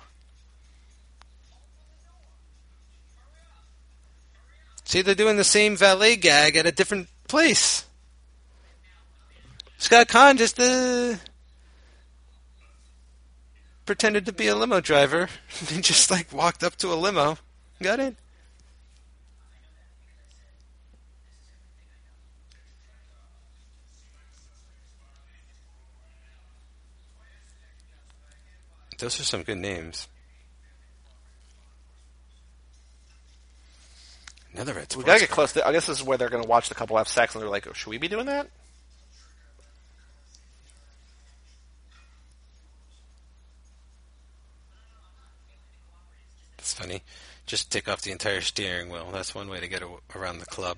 See, 4.86 5.02
they're 5.02 5.16
doing 5.16 5.38
the 5.38 5.44
same 5.44 5.76
valet 5.76 6.16
gag 6.16 6.56
at 6.56 6.66
a 6.66 6.72
different 6.72 7.08
place. 7.28 7.86
Scott 9.78 10.08
Caan 10.08 10.38
just 10.38 10.60
uh, 10.60 11.16
pretended 13.86 14.26
to 14.26 14.34
be 14.34 14.48
a 14.48 14.56
limo 14.56 14.82
driver. 14.82 15.30
and 15.74 15.84
just 15.84 16.10
like 16.10 16.32
walked 16.34 16.64
up 16.64 16.76
to 16.78 16.92
a 16.92 16.96
limo, 16.96 17.38
got 17.82 18.00
in. 18.00 18.16
Those 28.98 29.20
are 29.20 29.24
some 29.24 29.44
good 29.44 29.58
names. 29.58 30.08
Another 34.54 34.74
red 34.74 34.96
We 34.96 35.04
gotta 35.04 35.20
get 35.20 35.30
close. 35.30 35.52
To, 35.54 35.68
I 35.68 35.74
guess 35.74 35.86
this 35.86 36.00
is 36.00 36.04
where 36.04 36.18
they're 36.18 36.30
going 36.30 36.44
to 36.44 36.48
watch 36.48 36.70
the 36.70 36.76
couple 36.76 36.96
have 36.96 37.10
sex, 37.10 37.36
and 37.36 37.42
they're 37.42 37.50
like, 37.50 37.68
oh, 37.68 37.74
"Should 37.74 37.90
we 37.90 37.98
be 37.98 38.08
doing 38.08 38.28
that?" 38.28 38.48
Funny. 46.76 47.02
Just 47.46 47.72
take 47.72 47.88
off 47.88 48.02
the 48.02 48.12
entire 48.12 48.42
steering 48.42 48.90
wheel. 48.90 49.10
That's 49.12 49.34
one 49.34 49.48
way 49.48 49.60
to 49.60 49.68
get 49.68 49.82
around 50.14 50.40
the 50.40 50.46
club. 50.46 50.78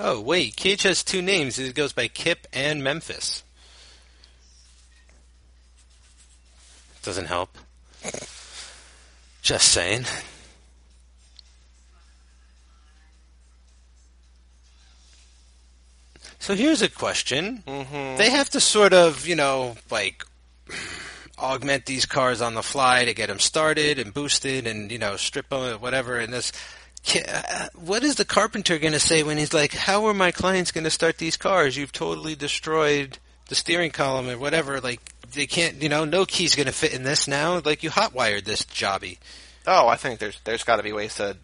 Oh, 0.00 0.20
wait. 0.20 0.54
Cage 0.54 0.84
has 0.84 1.02
two 1.02 1.20
names. 1.20 1.58
It 1.58 1.74
goes 1.74 1.92
by 1.92 2.06
Kip 2.06 2.46
and 2.52 2.84
Memphis. 2.84 3.42
Doesn't 7.02 7.26
help. 7.26 7.58
Just 9.42 9.72
saying. 9.72 10.04
So 16.38 16.54
here's 16.54 16.82
a 16.82 16.88
question. 16.88 17.62
Mm-hmm. 17.66 18.16
They 18.16 18.30
have 18.30 18.50
to 18.50 18.60
sort 18.60 18.92
of, 18.92 19.26
you 19.26 19.34
know, 19.34 19.76
like 19.90 20.24
augment 21.38 21.86
these 21.86 22.06
cars 22.06 22.40
on 22.40 22.54
the 22.54 22.62
fly 22.62 23.04
to 23.04 23.14
get 23.14 23.28
them 23.28 23.38
started 23.38 23.98
and 23.98 24.14
boosted 24.14 24.66
and, 24.66 24.90
you 24.90 24.98
know, 24.98 25.16
strip 25.16 25.48
them, 25.48 25.80
whatever. 25.80 26.18
And 26.18 26.32
this, 26.32 26.52
uh, 27.14 27.68
what 27.74 28.04
is 28.04 28.16
the 28.16 28.24
carpenter 28.24 28.78
going 28.78 28.92
to 28.92 29.00
say 29.00 29.22
when 29.22 29.38
he's 29.38 29.54
like, 29.54 29.72
how 29.72 30.06
are 30.06 30.14
my 30.14 30.30
clients 30.30 30.72
going 30.72 30.84
to 30.84 30.90
start 30.90 31.18
these 31.18 31.36
cars? 31.36 31.76
You've 31.76 31.92
totally 31.92 32.34
destroyed 32.34 33.18
the 33.48 33.54
steering 33.54 33.90
column 33.90 34.28
or 34.28 34.38
whatever. 34.38 34.80
Like, 34.80 35.00
they 35.32 35.46
can't, 35.46 35.82
you 35.82 35.88
know, 35.88 36.04
no 36.04 36.24
key's 36.24 36.54
going 36.54 36.66
to 36.66 36.72
fit 36.72 36.94
in 36.94 37.02
this 37.02 37.28
now. 37.28 37.60
Like, 37.64 37.82
you 37.82 37.90
hotwired 37.90 38.44
this 38.44 38.62
jobby. 38.62 39.18
Oh, 39.66 39.86
I 39.86 39.96
think 39.96 40.18
there's 40.18 40.40
there's 40.44 40.64
got 40.64 40.76
to 40.76 40.82
be 40.82 40.92
ways 40.92 41.16
to 41.16 41.36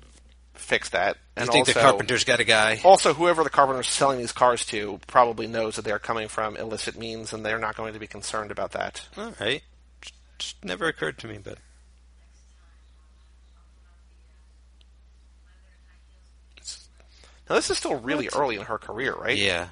fix 0.54 0.90
that. 0.90 1.16
And 1.36 1.46
you 1.46 1.52
think 1.52 1.68
also, 1.68 1.80
the 1.80 1.84
carpenter's 1.84 2.24
got 2.24 2.40
a 2.40 2.44
guy? 2.44 2.80
also, 2.84 3.12
whoever 3.14 3.42
the 3.44 3.50
carpenter's 3.50 3.88
selling 3.88 4.18
these 4.18 4.32
cars 4.32 4.64
to 4.66 5.00
probably 5.06 5.46
knows 5.46 5.76
that 5.76 5.82
they 5.84 5.90
are 5.90 5.98
coming 5.98 6.28
from 6.28 6.56
illicit 6.56 6.96
means, 6.98 7.32
and 7.32 7.44
they're 7.44 7.58
not 7.58 7.76
going 7.76 7.92
to 7.92 7.98
be 7.98 8.06
concerned 8.06 8.50
about 8.50 8.72
that. 8.72 9.06
All 9.16 9.34
right. 9.40 9.62
Just 10.38 10.64
never 10.64 10.86
occurred 10.86 11.18
to 11.18 11.26
me, 11.28 11.38
but 11.42 11.58
Now, 17.48 17.56
this 17.56 17.68
is 17.70 17.76
still 17.78 17.96
really 17.96 18.28
early 18.34 18.56
in 18.56 18.62
her 18.62 18.78
career, 18.78 19.14
right? 19.14 19.36
yeah. 19.36 19.68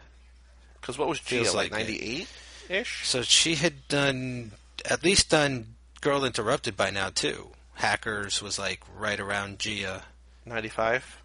Because 0.81 0.99
what 0.99 1.09
was 1.09 1.21
Gia 1.21 1.37
Feels 1.43 1.55
like 1.55 1.71
like 1.71 1.81
ninety 1.81 1.97
eight 2.01 2.29
ish? 2.69 3.07
So 3.07 3.23
she 3.23 3.55
had 3.55 3.87
done 3.89 4.51
at 4.85 5.05
least 5.05 5.31
done 5.31 5.77
Girl 6.01 6.25
Interrupted 6.25 6.77
by 6.77 6.91
now 6.91 7.09
too. 7.09 7.51
Hackers 7.75 8.43
was 8.43 8.59
like 8.59 8.81
right 8.99 9.19
around 9.21 9.61
Gia. 9.61 10.03
95, 10.47 11.23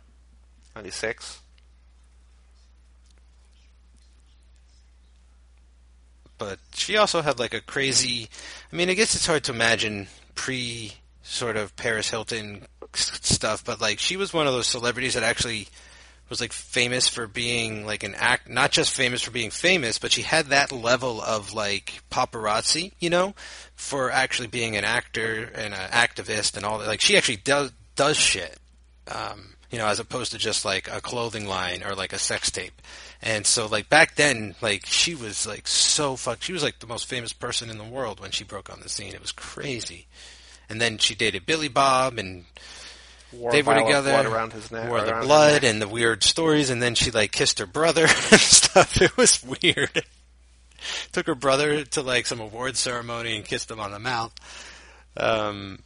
96. 0.75 1.41
But 6.37 6.59
she 6.73 6.97
also 6.97 7.21
had 7.21 7.39
like 7.39 7.53
a 7.53 7.61
crazy 7.61 8.29
I 8.71 8.75
mean, 8.75 8.89
I 8.89 8.93
guess 8.93 9.15
it's 9.15 9.25
hard 9.25 9.43
to 9.45 9.53
imagine 9.53 10.07
pre 10.35 10.93
sort 11.23 11.57
of 11.57 11.75
Paris 11.75 12.09
Hilton 12.09 12.65
stuff, 12.93 13.63
but 13.65 13.81
like 13.81 13.99
she 13.99 14.17
was 14.17 14.33
one 14.33 14.47
of 14.47 14.53
those 14.53 14.67
celebrities 14.67 15.15
that 15.15 15.23
actually 15.23 15.67
was 16.29 16.41
like 16.41 16.51
famous 16.51 17.07
for 17.07 17.25
being 17.27 17.85
like 17.85 18.03
an 18.03 18.13
act, 18.15 18.49
not 18.49 18.71
just 18.71 18.91
famous 18.91 19.21
for 19.21 19.31
being 19.31 19.49
famous, 19.49 19.97
but 19.97 20.11
she 20.11 20.21
had 20.21 20.47
that 20.47 20.71
level 20.71 21.21
of 21.21 21.53
like 21.53 22.01
paparazzi, 22.11 22.91
you 22.99 23.09
know, 23.09 23.33
for 23.75 24.11
actually 24.11 24.47
being 24.47 24.75
an 24.75 24.83
actor 24.83 25.49
and 25.55 25.73
an 25.73 25.89
activist 25.91 26.57
and 26.57 26.65
all 26.65 26.79
that. 26.79 26.87
Like 26.87 27.01
she 27.01 27.17
actually 27.17 27.37
does 27.37 27.71
does 27.95 28.17
shit, 28.17 28.59
um, 29.09 29.53
you 29.71 29.77
know, 29.77 29.87
as 29.87 29.99
opposed 29.99 30.31
to 30.31 30.37
just 30.37 30.63
like 30.65 30.89
a 30.91 31.01
clothing 31.01 31.47
line 31.47 31.83
or 31.83 31.95
like 31.95 32.13
a 32.13 32.19
sex 32.19 32.49
tape. 32.51 32.81
And 33.21 33.45
so 33.45 33.65
like 33.67 33.89
back 33.89 34.15
then, 34.15 34.55
like 34.61 34.85
she 34.85 35.15
was 35.15 35.45
like 35.47 35.67
so 35.67 36.15
fuck. 36.15 36.41
She 36.41 36.53
was 36.53 36.63
like 36.63 36.79
the 36.79 36.87
most 36.87 37.07
famous 37.07 37.33
person 37.33 37.69
in 37.69 37.77
the 37.77 37.83
world 37.83 38.19
when 38.19 38.31
she 38.31 38.43
broke 38.43 38.71
on 38.71 38.79
the 38.81 38.89
scene. 38.89 39.13
It 39.13 39.21
was 39.21 39.31
crazy. 39.31 40.07
And 40.69 40.79
then 40.81 40.97
she 40.97 41.15
dated 41.15 41.45
Billy 41.45 41.67
Bob 41.69 42.17
and 42.17 42.45
Wore 43.33 43.51
they 43.51 43.61
were 43.61 43.75
together. 43.75 44.11
blood 44.11 44.25
around 44.25 44.53
his 44.53 44.71
neck. 44.71 44.89
Wore 44.89 45.01
the 45.01 45.19
blood 45.21 45.63
and 45.63 45.81
the 45.81 45.87
weird 45.87 46.23
stories, 46.23 46.69
and 46.69 46.81
then 46.81 46.95
she 46.95 47.11
like 47.11 47.31
kissed 47.31 47.59
her 47.59 47.65
brother 47.65 48.03
and 48.31 48.39
stuff. 48.39 49.01
It 49.01 49.15
was 49.17 49.43
weird. 49.43 50.03
Took 51.11 51.27
her 51.27 51.35
brother 51.35 51.83
to 51.83 52.01
like 52.01 52.25
some 52.25 52.39
award 52.39 52.77
ceremony 52.77 53.35
and 53.35 53.43
kissed 53.43 53.69
him 53.69 53.79
on 53.79 53.91
the 53.91 53.99
mouth. 53.99 54.33
Um, 55.17 55.79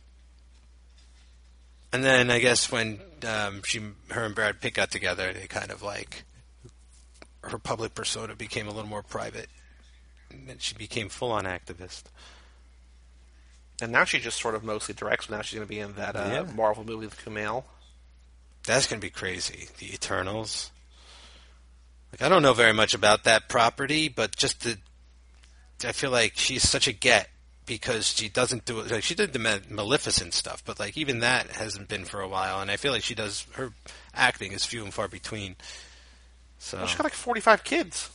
and 1.94 2.04
then 2.04 2.30
I 2.32 2.40
guess 2.40 2.72
when 2.72 3.00
um, 3.28 3.62
she, 3.64 3.82
her 4.10 4.24
and 4.24 4.36
Brad 4.36 4.62
Pitt 4.62 4.74
got 4.74 4.92
together, 4.92 5.32
they 5.34 5.48
kind 5.48 5.72
of 5.72 5.82
like 5.84 6.24
her 7.44 7.58
public 7.58 7.96
persona 7.96 8.36
became 8.36 8.68
a 8.68 8.72
little 8.72 8.90
more 8.90 9.04
private, 9.04 9.48
and 10.30 10.48
then 10.48 10.58
she 10.60 10.76
became 10.76 11.10
full 11.10 11.32
on 11.32 11.46
activist. 11.46 12.04
And 13.82 13.92
now 13.92 14.04
she 14.04 14.20
just 14.20 14.40
sort 14.40 14.54
of 14.54 14.64
mostly 14.64 14.94
directs. 14.94 15.26
But 15.26 15.38
now 15.38 15.42
she's 15.42 15.56
going 15.58 15.68
to 15.68 15.74
be 15.74 15.80
in 15.80 15.96
that 15.96 16.16
uh, 16.16 16.30
Yeah. 16.32 16.54
Marvel 16.56 16.84
movie 16.84 17.06
with 17.08 17.18
Kumail. 17.26 17.64
That's 18.68 18.86
gonna 18.86 19.00
be 19.00 19.10
crazy. 19.10 19.70
The 19.80 19.92
Eternals. 19.92 20.70
Like 22.12 22.22
I 22.22 22.30
don't 22.30 22.44
know 22.44 22.54
very 22.54 22.74
much 22.74 22.94
about 22.94 23.24
that 23.24 23.50
property, 23.50 24.08
but 24.08 24.36
just 24.36 24.62
the, 24.64 24.78
I 25.84 25.94
feel 25.94 26.12
like 26.12 26.34
she's 26.36 26.68
such 26.68 26.88
a 26.88 26.92
get 26.92 27.30
because 27.72 28.06
she 28.06 28.28
doesn't 28.28 28.66
do 28.66 28.82
it. 28.82 28.92
Like 28.92 29.02
she 29.02 29.16
did 29.16 29.32
the 29.32 29.40
Maleficent 29.70 30.34
stuff, 30.34 30.62
but 30.66 30.78
like 30.78 30.98
even 30.98 31.20
that 31.20 31.48
hasn't 31.52 31.88
been 31.88 32.04
for 32.04 32.20
a 32.20 32.28
while, 32.28 32.60
and 32.60 32.70
I 32.70 32.76
feel 32.76 32.92
like 32.92 33.02
she 33.02 33.16
does 33.16 33.46
her 33.54 33.72
acting 34.14 34.52
is 34.52 34.66
few 34.66 34.84
and 34.84 34.94
far 34.94 35.08
between. 35.08 35.56
So 36.60 36.80
Well, 36.80 36.88
she's 36.88 36.98
got 36.98 37.06
like 37.06 37.14
45 37.14 37.64
kids. 37.64 38.10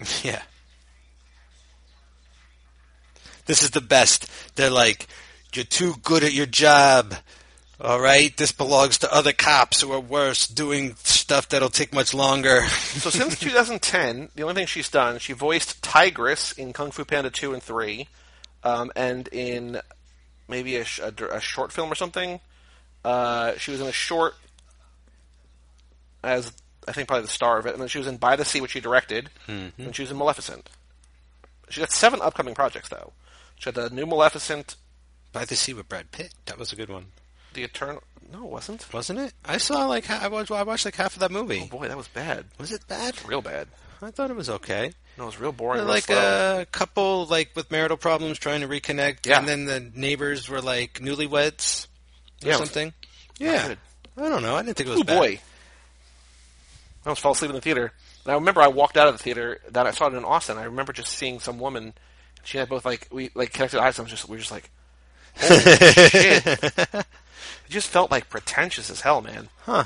yeah. 0.24 0.42
This 3.46 3.62
is 3.62 3.70
the 3.70 3.80
best. 3.80 4.28
They're 4.56 4.70
like, 4.70 5.06
you're 5.54 5.64
too 5.64 5.94
good 6.02 6.24
at 6.24 6.32
your 6.32 6.46
job. 6.46 7.14
All 7.80 8.00
right, 8.00 8.36
this 8.36 8.50
belongs 8.50 8.98
to 8.98 9.14
other 9.14 9.32
cops 9.32 9.82
who 9.82 9.92
are 9.92 10.00
worse, 10.00 10.48
doing 10.48 10.96
stuff 10.96 11.48
that'll 11.48 11.68
take 11.68 11.94
much 11.94 12.12
longer. 12.12 12.66
So 12.66 13.08
since 13.10 13.38
2010, 13.38 14.30
the 14.34 14.42
only 14.42 14.54
thing 14.54 14.66
she's 14.66 14.90
done, 14.90 15.20
she 15.20 15.32
voiced 15.32 15.80
Tigress 15.80 16.50
in 16.52 16.72
Kung 16.72 16.90
Fu 16.90 17.04
Panda 17.04 17.30
2 17.30 17.54
and 17.54 17.62
3, 17.62 18.08
um, 18.64 18.90
and 18.96 19.28
in 19.28 19.80
maybe 20.48 20.76
a, 20.76 20.84
sh- 20.84 21.00
a 21.00 21.12
a 21.34 21.40
short 21.40 21.72
film 21.72 21.90
or 21.90 21.94
something. 21.94 22.40
Uh, 23.04 23.56
she 23.56 23.70
was 23.70 23.80
in 23.80 23.86
a 23.86 23.92
short 23.92 24.34
as 26.22 26.52
I 26.88 26.92
think 26.92 27.08
probably 27.08 27.22
the 27.22 27.28
star 27.32 27.58
of 27.58 27.66
it, 27.66 27.72
and 27.72 27.80
then 27.80 27.88
she 27.88 27.98
was 27.98 28.06
in 28.06 28.16
By 28.16 28.36
the 28.36 28.44
Sea, 28.44 28.60
which 28.60 28.72
she 28.72 28.80
directed, 28.80 29.30
and 29.46 29.72
she 29.94 30.02
was 30.02 30.10
in 30.10 30.16
Maleficent. 30.18 30.68
She 31.68 31.80
got 31.80 31.92
seven 31.92 32.20
upcoming 32.22 32.54
projects 32.54 32.88
though. 32.88 33.12
She 33.56 33.66
had 33.68 33.74
the 33.74 33.90
new 33.90 34.06
Maleficent, 34.06 34.76
By 35.32 35.44
the 35.44 35.56
Sea 35.56 35.74
with 35.74 35.88
Brad 35.88 36.10
Pitt. 36.10 36.34
That 36.46 36.58
was 36.58 36.72
a 36.72 36.76
good 36.76 36.88
one, 36.90 37.06
the 37.54 37.62
Eternal. 37.64 38.02
No, 38.32 38.44
it 38.44 38.50
wasn't. 38.50 38.92
wasn't 38.92 39.18
it? 39.18 39.32
I 39.44 39.56
saw 39.58 39.86
like 39.86 40.08
I 40.10 40.28
watched, 40.28 40.50
I 40.50 40.62
watched 40.62 40.84
like 40.84 40.96
half 40.96 41.14
of 41.14 41.20
that 41.20 41.30
movie. 41.32 41.62
Oh 41.64 41.78
boy, 41.78 41.88
that 41.88 41.96
was 41.96 42.08
bad. 42.08 42.46
Was 42.58 42.72
it 42.72 42.86
bad? 42.88 43.14
Real 43.26 43.42
bad. 43.42 43.68
I 44.02 44.10
thought 44.10 44.30
it 44.30 44.36
was 44.36 44.48
okay. 44.50 44.92
No, 45.18 45.24
it 45.24 45.26
was 45.26 45.40
real 45.40 45.52
boring. 45.52 45.80
real 45.80 45.88
like 45.88 46.04
slow. 46.04 46.16
Uh, 46.16 46.60
a 46.62 46.66
couple 46.66 47.26
like 47.26 47.50
with 47.54 47.70
marital 47.70 47.96
problems 47.96 48.38
trying 48.38 48.62
to 48.62 48.68
reconnect, 48.68 49.26
Yeah. 49.26 49.38
and 49.38 49.46
then 49.48 49.64
the 49.66 49.80
neighbors 49.94 50.48
were 50.48 50.62
like 50.62 50.94
newlyweds 51.00 51.86
or 52.44 52.48
Yeah. 52.48 52.56
something. 52.56 52.92
Yeah. 53.38 53.74
I 54.16 54.28
don't 54.28 54.42
know. 54.42 54.56
I 54.56 54.62
didn't 54.62 54.76
think 54.76 54.88
it 54.88 54.92
was 54.92 55.00
Oh 55.00 55.04
bad. 55.04 55.18
boy. 55.18 55.40
I 57.04 57.08
almost 57.08 57.22
fell 57.22 57.32
asleep 57.32 57.50
in 57.50 57.54
the 57.56 57.60
theater. 57.62 57.92
And 58.24 58.32
I 58.32 58.34
remember 58.34 58.60
I 58.60 58.68
walked 58.68 58.96
out 58.96 59.08
of 59.08 59.14
the 59.16 59.22
theater 59.22 59.60
that 59.70 59.86
I 59.86 59.90
saw 59.92 60.06
it 60.08 60.14
in 60.14 60.24
Austin. 60.24 60.58
I 60.58 60.64
remember 60.64 60.92
just 60.92 61.12
seeing 61.16 61.40
some 61.40 61.58
woman. 61.58 61.94
She 62.44 62.58
had 62.58 62.68
both 62.68 62.84
like 62.84 63.08
we 63.10 63.30
like 63.34 63.52
connected 63.52 63.80
eyes. 63.80 63.98
And 63.98 64.04
I 64.06 64.10
was 64.10 64.10
just 64.10 64.28
we 64.28 64.36
were 64.36 64.40
just 64.40 64.50
like, 64.52 64.70
holy 65.36 65.60
shit! 66.08 66.46
It 66.46 67.06
just 67.70 67.88
felt 67.88 68.10
like 68.10 68.28
pretentious 68.28 68.90
as 68.90 69.00
hell, 69.02 69.20
man. 69.22 69.48
Huh. 69.62 69.84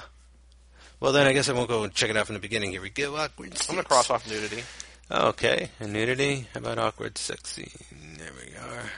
Well, 1.04 1.12
then 1.12 1.26
I 1.26 1.34
guess 1.34 1.50
I 1.50 1.52
won't 1.52 1.68
go 1.68 1.84
and 1.84 1.92
check 1.92 2.08
it 2.08 2.16
out 2.16 2.24
from 2.24 2.32
the 2.32 2.40
beginning. 2.40 2.70
Here 2.70 2.80
we 2.80 2.88
go. 2.88 3.14
Awkward. 3.14 3.54
I'm 3.68 3.74
gonna 3.74 3.86
cross 3.86 4.08
off 4.08 4.26
nudity. 4.26 4.64
Okay, 5.10 5.68
and 5.78 5.92
nudity. 5.92 6.48
How 6.54 6.60
about 6.60 6.78
awkward, 6.78 7.18
sexy? 7.18 7.70
There 8.16 8.30
we 8.34 8.56
are. 8.56 8.90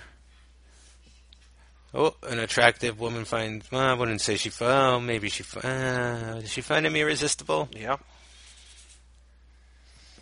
Oh, 1.92 2.14
an 2.30 2.38
attractive 2.38 3.00
woman 3.00 3.24
finds. 3.24 3.72
Well, 3.72 3.80
I 3.80 3.94
wouldn't 3.94 4.20
say 4.20 4.36
she. 4.36 4.52
Oh, 4.60 5.00
maybe 5.00 5.28
she. 5.28 5.42
Uh, 5.56 6.38
does 6.42 6.48
she 6.48 6.60
find 6.60 6.86
him 6.86 6.94
irresistible? 6.94 7.70
Yeah. 7.72 7.96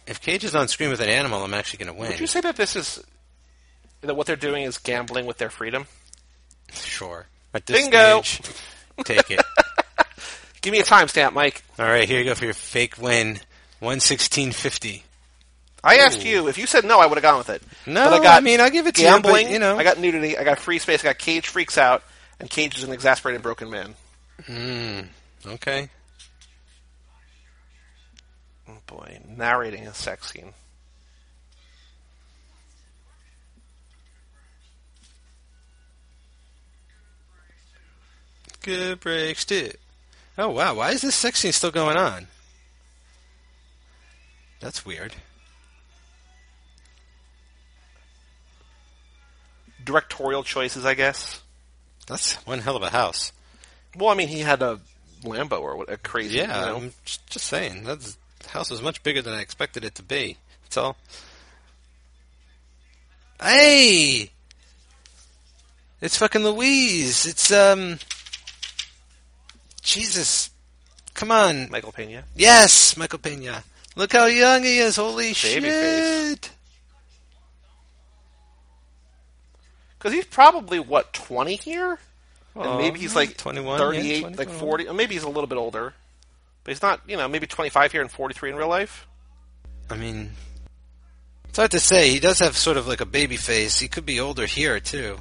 If 0.07 0.23
Cage 0.23 0.45
is 0.45 0.55
on 0.55 0.69
screen 0.69 0.89
with 0.89 1.01
an 1.01 1.11
animal, 1.11 1.45
I'm 1.45 1.53
actually 1.53 1.85
going 1.85 1.95
to 1.95 2.01
win. 2.01 2.13
Would 2.13 2.21
you 2.21 2.27
say 2.27 2.41
that 2.41 2.57
this 2.57 2.77
is 2.77 3.05
that 4.01 4.17
what 4.17 4.27
they're 4.27 4.37
doing 4.37 4.63
is 4.63 4.79
gambling 4.79 5.27
with 5.27 5.37
their 5.37 5.51
freedom? 5.51 5.87
Sure. 6.73 7.27
At 7.53 7.67
this 7.67 7.83
Bingo. 7.83 8.23
stage, 8.23 8.57
take 9.05 9.31
it. 9.31 9.44
Give 10.65 10.73
me 10.73 10.81
a 10.81 10.85
timestamp, 10.85 11.35
Mike. 11.35 11.63
All 11.79 11.85
right, 11.85 12.09
here 12.09 12.19
you 12.19 12.25
go 12.25 12.35
for 12.35 12.47
your 12.47 12.55
fake 12.55 12.97
win. 12.97 13.39
One 13.81 14.01
sixteen 14.01 14.51
fifty. 14.51 15.05
I 15.85 15.97
asked 15.97 16.25
you 16.25 16.49
if 16.49 16.57
you 16.57 16.67
said 16.67 16.87
no, 16.87 16.99
I 17.01 17.05
would 17.05 17.17
have 17.17 17.23
gone 17.23 17.37
with 17.37 17.51
it. 17.51 17.63
No, 17.87 18.09
but 18.09 18.15
I 18.15 18.23
got 18.23 18.39
I 18.39 18.41
mean, 18.41 18.63
I'll 18.63 18.71
give 18.71 18.87
it 18.87 18.95
to 18.95 19.03
gambling. 19.03 19.43
you, 19.43 19.45
but, 19.49 19.53
you 19.53 19.59
know. 19.59 19.77
I 19.77 19.85
got 19.85 19.99
nudity. 19.99 20.39
I 20.39 20.45
got 20.45 20.59
free 20.59 20.79
space. 20.79 21.05
I 21.05 21.09
got 21.09 21.19
Cage 21.19 21.49
freaks 21.49 21.77
out, 21.77 22.03
and 22.41 22.49
Cage 22.49 22.79
is 22.79 22.85
an 22.85 22.95
exasperated 22.95 23.43
broken 23.43 23.69
man. 23.69 23.95
Mm, 24.45 25.09
okay. 25.49 25.91
Oh 28.67 28.79
boy, 28.87 29.21
narrating 29.29 29.87
a 29.87 29.93
sex 29.93 30.33
scene. 30.33 30.55
Good 38.63 39.01
breaks 39.01 39.45
too. 39.45 39.71
Oh 40.37 40.51
wow, 40.51 40.75
why 40.75 40.91
is 40.91 41.03
this 41.03 41.15
sex 41.15 41.41
scene 41.41 41.53
still 41.53 41.71
going 41.71 41.97
on? 41.97 42.27
That's 44.61 44.85
weird. 44.85 45.15
Directorial 49.85 50.43
choices, 50.43 50.85
I 50.85 50.95
guess. 50.95 51.43
That's 52.07 52.35
one 52.47 52.61
hell 52.61 52.77
of 52.77 52.83
a 52.83 52.91
house. 52.91 53.33
Well, 53.97 54.09
I 54.09 54.15
mean, 54.15 54.29
he 54.29 54.41
had 54.41 54.63
a 54.63 54.81
Lambo 55.23 55.61
or 55.61 55.77
what, 55.77 55.91
a 55.91 55.97
crazy. 55.97 56.39
Yeah, 56.39 56.61
you 56.61 56.67
know? 56.67 56.77
I'm 56.77 56.93
just, 57.05 57.45
saying. 57.45 57.85
That's, 57.85 58.17
the 58.41 58.49
house 58.49 58.71
was 58.71 58.83
much 58.83 59.03
bigger 59.03 59.23
than 59.23 59.35
I 59.35 59.41
expected 59.41 59.85
it 59.85 59.95
to 59.97 60.03
be. 60.03 60.37
That's 60.63 60.77
all. 60.77 60.97
Hey! 63.41 64.31
It's 66.01 66.19
fucking 66.19 66.45
Louise. 66.45 67.27
It's, 67.27 67.53
um. 67.53 67.99
Jesus. 69.85 70.51
Come 71.15 71.31
on. 71.31 71.71
Michael 71.71 71.93
Pena. 71.93 72.25
Yes, 72.35 72.97
Michael 72.97 73.21
Pena. 73.21 73.63
Look 73.95 74.13
how 74.13 74.27
young 74.27 74.65
he 74.65 74.79
is. 74.79 74.97
Holy 74.97 75.27
Baby 75.27 75.35
shit. 75.35 76.51
Because 79.97 80.13
he's 80.13 80.27
probably 80.27 80.81
what 80.81 81.13
twenty 81.13 81.55
here, 81.57 81.99
and 82.55 82.65
Oh, 82.65 82.79
maybe 82.79 82.99
he's 82.99 83.17
like 83.17 83.37
21, 83.39 83.79
yeah, 83.95 84.21
20, 84.21 84.35
like 84.37 84.51
forty, 84.51 84.87
or 84.87 84.93
maybe 84.93 85.15
he's 85.15 85.23
a 85.23 85.29
little 85.29 85.47
bit 85.47 85.57
older. 85.57 85.95
But 86.63 86.71
he's 86.73 86.83
not, 86.83 87.01
you 87.07 87.17
know, 87.17 87.29
maybe 87.29 87.47
twenty-five 87.47 87.93
here 87.93 88.03
and 88.03 88.11
forty-three 88.11 88.51
in 88.51 88.57
real 88.57 88.69
life. 88.69 89.07
I 89.89 89.97
mean, 89.97 90.33
it's 91.49 91.59
hard 91.59 91.71
to 91.71 91.81
say. 91.81 92.11
He 92.11 92.21
does 92.21 92.41
have 92.41 92.57
sort 92.57 92.77
of 92.77 92.87
like 92.89 93.01
a 93.01 93.07
baby 93.07 93.37
face. 93.37 93.79
He 93.79 93.89
could 93.89 94.05
be 94.05 94.21
older 94.21 94.47
here, 94.47 94.81
too. 94.81 95.19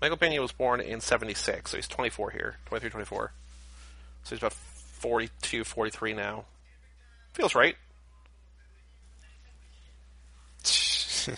Michael 0.00 0.16
Pena 0.16 0.40
was 0.40 0.52
born 0.52 0.80
in 0.80 1.00
76, 1.00 1.70
so 1.70 1.76
he's 1.76 1.88
24 1.88 2.30
here. 2.30 2.56
23, 2.66 2.90
24. 2.90 3.32
So 4.24 4.30
he's 4.30 4.38
about 4.38 4.52
42, 4.52 5.64
43 5.64 6.12
now. 6.12 6.44
Feels 7.32 7.54
right. 7.54 7.76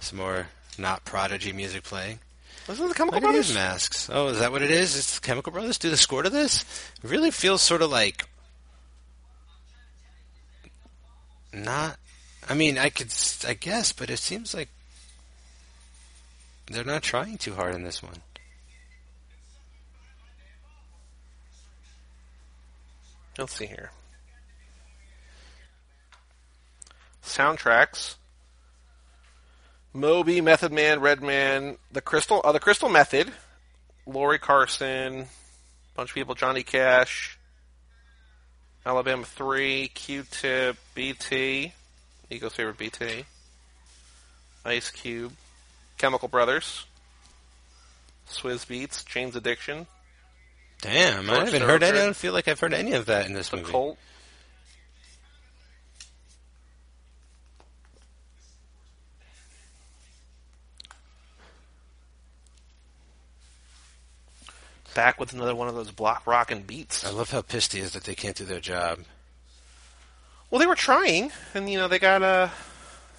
Some 0.00 0.18
more 0.18 0.46
not 0.78 1.04
prodigy 1.04 1.52
music 1.52 1.82
playing. 1.84 2.20
This 2.66 2.78
is 2.80 2.88
the 2.88 2.94
Chemical 2.94 3.16
Look 3.20 3.24
at 3.24 3.32
Brothers. 3.32 3.48
these 3.48 3.56
masks. 3.56 4.10
Oh, 4.12 4.28
is 4.28 4.40
that 4.40 4.52
what 4.52 4.62
it 4.62 4.70
is? 4.70 4.96
It's 4.96 5.18
the 5.18 5.26
Chemical 5.26 5.52
Brothers 5.52 5.78
do 5.78 5.88
the 5.90 5.96
score 5.96 6.22
to 6.22 6.30
this? 6.30 6.62
It 7.02 7.10
really 7.10 7.30
feels 7.30 7.62
sort 7.62 7.80
of 7.82 7.90
like 7.90 8.28
not. 11.52 11.96
I 12.48 12.54
mean, 12.54 12.78
I 12.78 12.88
could, 12.88 13.12
I 13.46 13.52
guess, 13.52 13.92
but 13.92 14.08
it 14.08 14.18
seems 14.18 14.54
like 14.54 14.70
they're 16.66 16.84
not 16.84 17.02
trying 17.02 17.36
too 17.36 17.54
hard 17.54 17.74
in 17.74 17.82
this 17.82 18.02
one. 18.02 18.22
Let's 23.38 23.54
see 23.54 23.66
here. 23.66 23.90
Soundtracks. 27.22 28.16
Moby, 29.92 30.40
Method 30.40 30.72
Man, 30.72 31.00
Redman, 31.00 31.76
the 31.92 32.00
Crystal, 32.00 32.40
uh, 32.44 32.52
the 32.52 32.60
Crystal 32.60 32.88
Method, 32.88 33.32
Lori 34.06 34.38
Carson, 34.38 35.20
a 35.20 35.26
bunch 35.94 36.10
of 36.10 36.14
people, 36.14 36.34
Johnny 36.34 36.62
Cash, 36.62 37.38
Alabama 38.84 39.24
Three, 39.24 39.88
Q-Tip, 39.88 40.76
BT, 40.94 41.72
Eagle's 42.30 42.54
favorite 42.54 42.78
BT, 42.78 43.24
Ice 44.64 44.90
Cube, 44.90 45.32
Chemical 45.96 46.28
Brothers, 46.28 46.84
Swizz 48.28 48.66
Beatz, 48.66 49.04
Jane's 49.04 49.36
Addiction, 49.36 49.86
Damn, 50.80 51.28
I 51.28 51.34
George 51.34 51.44
haven't 51.46 51.62
heard 51.68 51.82
any. 51.82 51.98
I 51.98 52.04
don't 52.04 52.16
feel 52.16 52.32
like 52.32 52.46
I've 52.46 52.60
heard 52.60 52.72
any 52.74 52.92
of 52.92 53.06
that 53.06 53.26
in 53.26 53.32
this 53.32 53.48
The 53.48 53.56
movie. 53.56 53.70
Cult. 53.70 53.98
Back 64.94 65.20
with 65.20 65.32
another 65.32 65.54
one 65.54 65.68
of 65.68 65.74
those 65.74 65.90
block 65.90 66.26
rockin' 66.26 66.62
beats. 66.62 67.04
I 67.04 67.10
love 67.10 67.30
how 67.30 67.42
pissed 67.42 67.72
he 67.72 67.80
is 67.80 67.92
that 67.92 68.04
they 68.04 68.14
can't 68.14 68.36
do 68.36 68.44
their 68.44 68.60
job. 68.60 69.00
Well, 70.50 70.58
they 70.60 70.66
were 70.66 70.74
trying, 70.74 71.30
and 71.54 71.68
you 71.70 71.78
know 71.78 71.88
they 71.88 71.98
got 71.98 72.22
uh, 72.22 72.48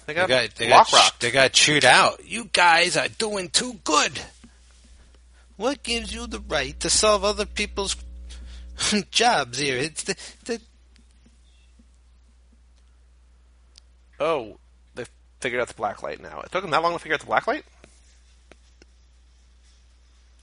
they 0.06 0.12
They 0.14 0.20
got, 0.20 0.28
got, 0.28 0.54
they 0.56 0.68
got, 0.68 0.92
rocked. 0.92 1.20
they 1.20 1.30
got 1.30 1.52
chewed 1.52 1.84
out. 1.84 2.24
You 2.28 2.46
guys 2.52 2.96
are 2.96 3.08
doing 3.08 3.48
too 3.50 3.74
good. 3.84 4.20
What 5.56 5.82
gives 5.82 6.12
you 6.12 6.26
the 6.26 6.40
right 6.40 6.78
to 6.80 6.90
solve 6.90 7.22
other 7.24 7.46
people's 7.46 7.94
jobs 9.10 9.58
here? 9.58 9.76
It's 9.76 10.02
the, 10.04 10.16
the 10.44 10.60
Oh, 14.18 14.58
they 14.94 15.04
figured 15.40 15.60
out 15.62 15.68
the 15.68 15.74
black 15.74 16.02
light 16.02 16.20
now. 16.20 16.40
It 16.40 16.50
took 16.52 16.62
them 16.62 16.70
that 16.72 16.82
long 16.82 16.92
to 16.94 16.98
figure 16.98 17.14
out 17.14 17.20
the 17.20 17.26
black 17.26 17.46
light. 17.46 17.64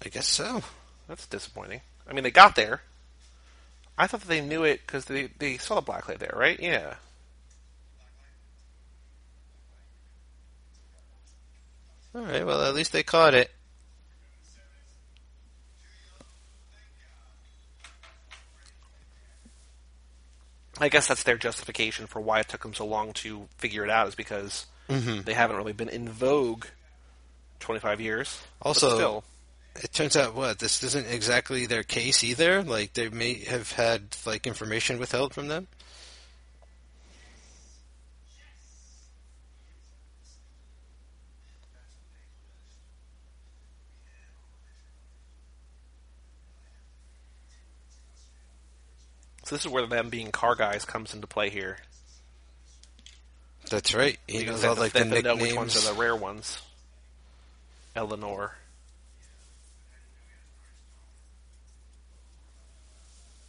I 0.06 0.10
guess 0.10 0.28
so. 0.28 0.64
That's 1.08 1.28
disappointing. 1.28 1.82
I 2.10 2.14
mean, 2.14 2.24
they 2.24 2.32
got 2.32 2.56
there. 2.56 2.82
I 3.98 4.08
thought 4.08 4.22
that 4.22 4.28
they 4.28 4.42
knew 4.42 4.64
it 4.64 4.82
because 4.86 5.06
they 5.06 5.30
they 5.40 5.58
saw 5.58 5.76
the 5.76 5.82
black 5.82 6.08
light 6.08 6.20
there, 6.20 6.34
right? 6.36 6.60
Yeah. 6.60 6.96
All 12.16 12.22
right. 12.22 12.46
Well, 12.46 12.64
at 12.64 12.74
least 12.76 12.92
they 12.92 13.04
caught 13.04 13.34
it. 13.34 13.52
I 20.80 20.90
guess 20.90 21.08
that's 21.08 21.24
their 21.24 21.38
justification 21.38 22.06
for 22.08 22.20
why 22.22 22.40
it 22.40 22.50
took 22.50 22.62
them 22.62 22.74
so 22.74 22.86
long 22.86 23.14
to 23.14 23.48
figure 23.58 23.84
it 23.84 23.90
out 23.90 24.08
is 24.08 24.16
because 24.16 24.66
Mm-hmm. 24.90 25.24
they 25.24 25.34
haven't 25.34 25.58
really 25.58 25.74
been 25.74 25.90
in 25.90 26.08
vogue 26.08 26.64
25 27.60 28.00
years. 28.00 28.42
Also- 28.62 28.96
still, 28.96 29.24
It 29.84 29.94
turns 29.94 30.18
out 30.18 30.34
what 30.34 30.60
this 30.60 30.82
isn't 30.84 31.08
exactly 31.08 31.68
their 31.68 31.84
case 31.84 32.24
either. 32.24 32.64
Like 32.64 32.94
they 32.94 33.10
may 33.10 33.36
have 33.46 33.72
had 33.72 34.16
like 34.26 34.48
information 34.48 35.00
withheld 35.00 35.34
from 35.34 35.48
them. 35.48 35.68
so 49.48 49.56
this 49.56 49.66
is 49.66 49.72
where 49.72 49.88
them 49.88 50.10
being 50.10 50.30
car 50.30 50.56
guys 50.56 50.84
comes 50.84 51.14
into 51.14 51.26
play 51.26 51.50
here. 51.50 51.78
That's 53.70 53.94
right. 53.96 54.20
He 54.28 54.40
Because 54.40 54.56
knows 54.56 54.62
they 54.62 54.68
all 54.68 54.76
like 54.76 54.92
the 54.92 55.06
to 55.06 55.22
know 55.22 55.36
which 55.38 55.56
ones 55.56 55.78
are 55.78 55.94
the 55.94 55.98
rare 55.98 56.16
ones. 56.16 56.62
Eleanor. 57.96 58.56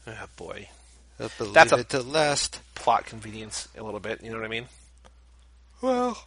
Oh 0.09 0.27
boy. 0.37 0.69
That's 1.19 1.73
a- 1.73 1.79
it 1.79 1.89
to 1.91 2.01
last. 2.03 2.61
Plot 2.75 3.07
convenience 3.07 3.69
a 3.77 3.83
little 3.83 4.01
bit, 4.01 4.23
you 4.23 4.31
know 4.31 4.37
what 4.37 4.45
I 4.45 4.49
mean? 4.49 4.67
Well, 5.83 6.23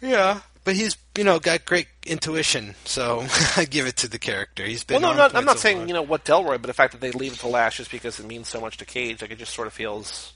yeah, 0.00 0.40
but 0.64 0.74
he's 0.74 0.96
you 1.16 1.24
know 1.24 1.38
got 1.38 1.64
great 1.64 1.88
intuition, 2.06 2.74
so 2.84 3.24
I 3.56 3.64
give 3.64 3.86
it 3.86 3.96
to 3.98 4.08
the 4.08 4.18
character. 4.18 4.64
He's 4.64 4.84
been. 4.84 5.02
Well, 5.02 5.12
no, 5.12 5.16
not, 5.18 5.34
I'm 5.34 5.44
not 5.44 5.56
so 5.56 5.62
saying 5.62 5.78
far. 5.78 5.86
you 5.86 5.94
know 5.94 6.02
what 6.02 6.24
Delroy, 6.24 6.60
but 6.60 6.62
the 6.64 6.72
fact 6.74 6.92
that 6.92 7.00
they 7.00 7.10
leave 7.12 7.32
it 7.34 7.38
to 7.40 7.48
last 7.48 7.76
just 7.76 7.90
because 7.90 8.18
it 8.18 8.26
means 8.26 8.48
so 8.48 8.60
much 8.60 8.76
to 8.78 8.84
Cage, 8.84 9.22
like 9.22 9.30
it 9.30 9.38
just 9.38 9.54
sort 9.54 9.66
of 9.66 9.72
feels. 9.72 10.32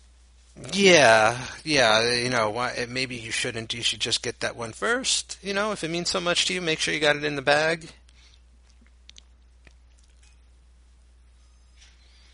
Yeah, 0.73 1.39
yeah, 1.65 2.15
you 2.15 2.31
know, 2.31 2.51
why, 2.51 2.87
maybe 2.89 3.15
you 3.15 3.31
shouldn't. 3.31 3.73
You 3.75 3.83
should 3.83 4.01
just 4.01 4.23
get 4.23 4.41
that 4.41 4.57
one 4.57 4.73
first. 4.73 5.39
You 5.41 5.55
know, 5.55 5.71
if 5.71 5.85
it 5.85 5.91
means 5.91 6.09
so 6.09 6.21
much 6.21 6.47
to 6.47 6.55
you, 6.55 6.61
make 6.61 6.81
sure 6.81 6.93
you 6.93 6.99
got 6.99 7.15
it 7.15 7.23
in 7.23 7.37
the 7.37 7.43
bag. 7.43 7.89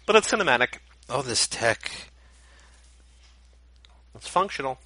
But 0.07 0.17
it's 0.17 0.31
cinematic. 0.31 0.79
Oh, 1.09 1.23
this 1.23 1.47
tech. 1.47 1.91
It's 4.15 4.29
functional. 4.29 4.79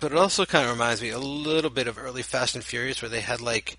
But 0.00 0.12
it 0.12 0.18
also 0.18 0.46
kind 0.46 0.64
of 0.64 0.72
reminds 0.72 1.02
me 1.02 1.10
a 1.10 1.18
little 1.18 1.70
bit 1.70 1.88
of 1.88 1.98
early 1.98 2.22
Fast 2.22 2.54
and 2.54 2.64
Furious, 2.64 3.02
where 3.02 3.08
they 3.08 3.20
had 3.20 3.40
like, 3.40 3.76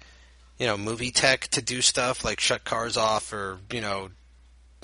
you 0.60 0.68
know, 0.68 0.78
movie 0.78 1.12
tech 1.12 1.48
to 1.50 1.62
do 1.62 1.82
stuff 1.82 2.24
like 2.26 2.40
shut 2.40 2.64
cars 2.64 2.98
off, 2.98 3.32
or 3.32 3.60
you 3.72 3.82
know, 3.82 4.10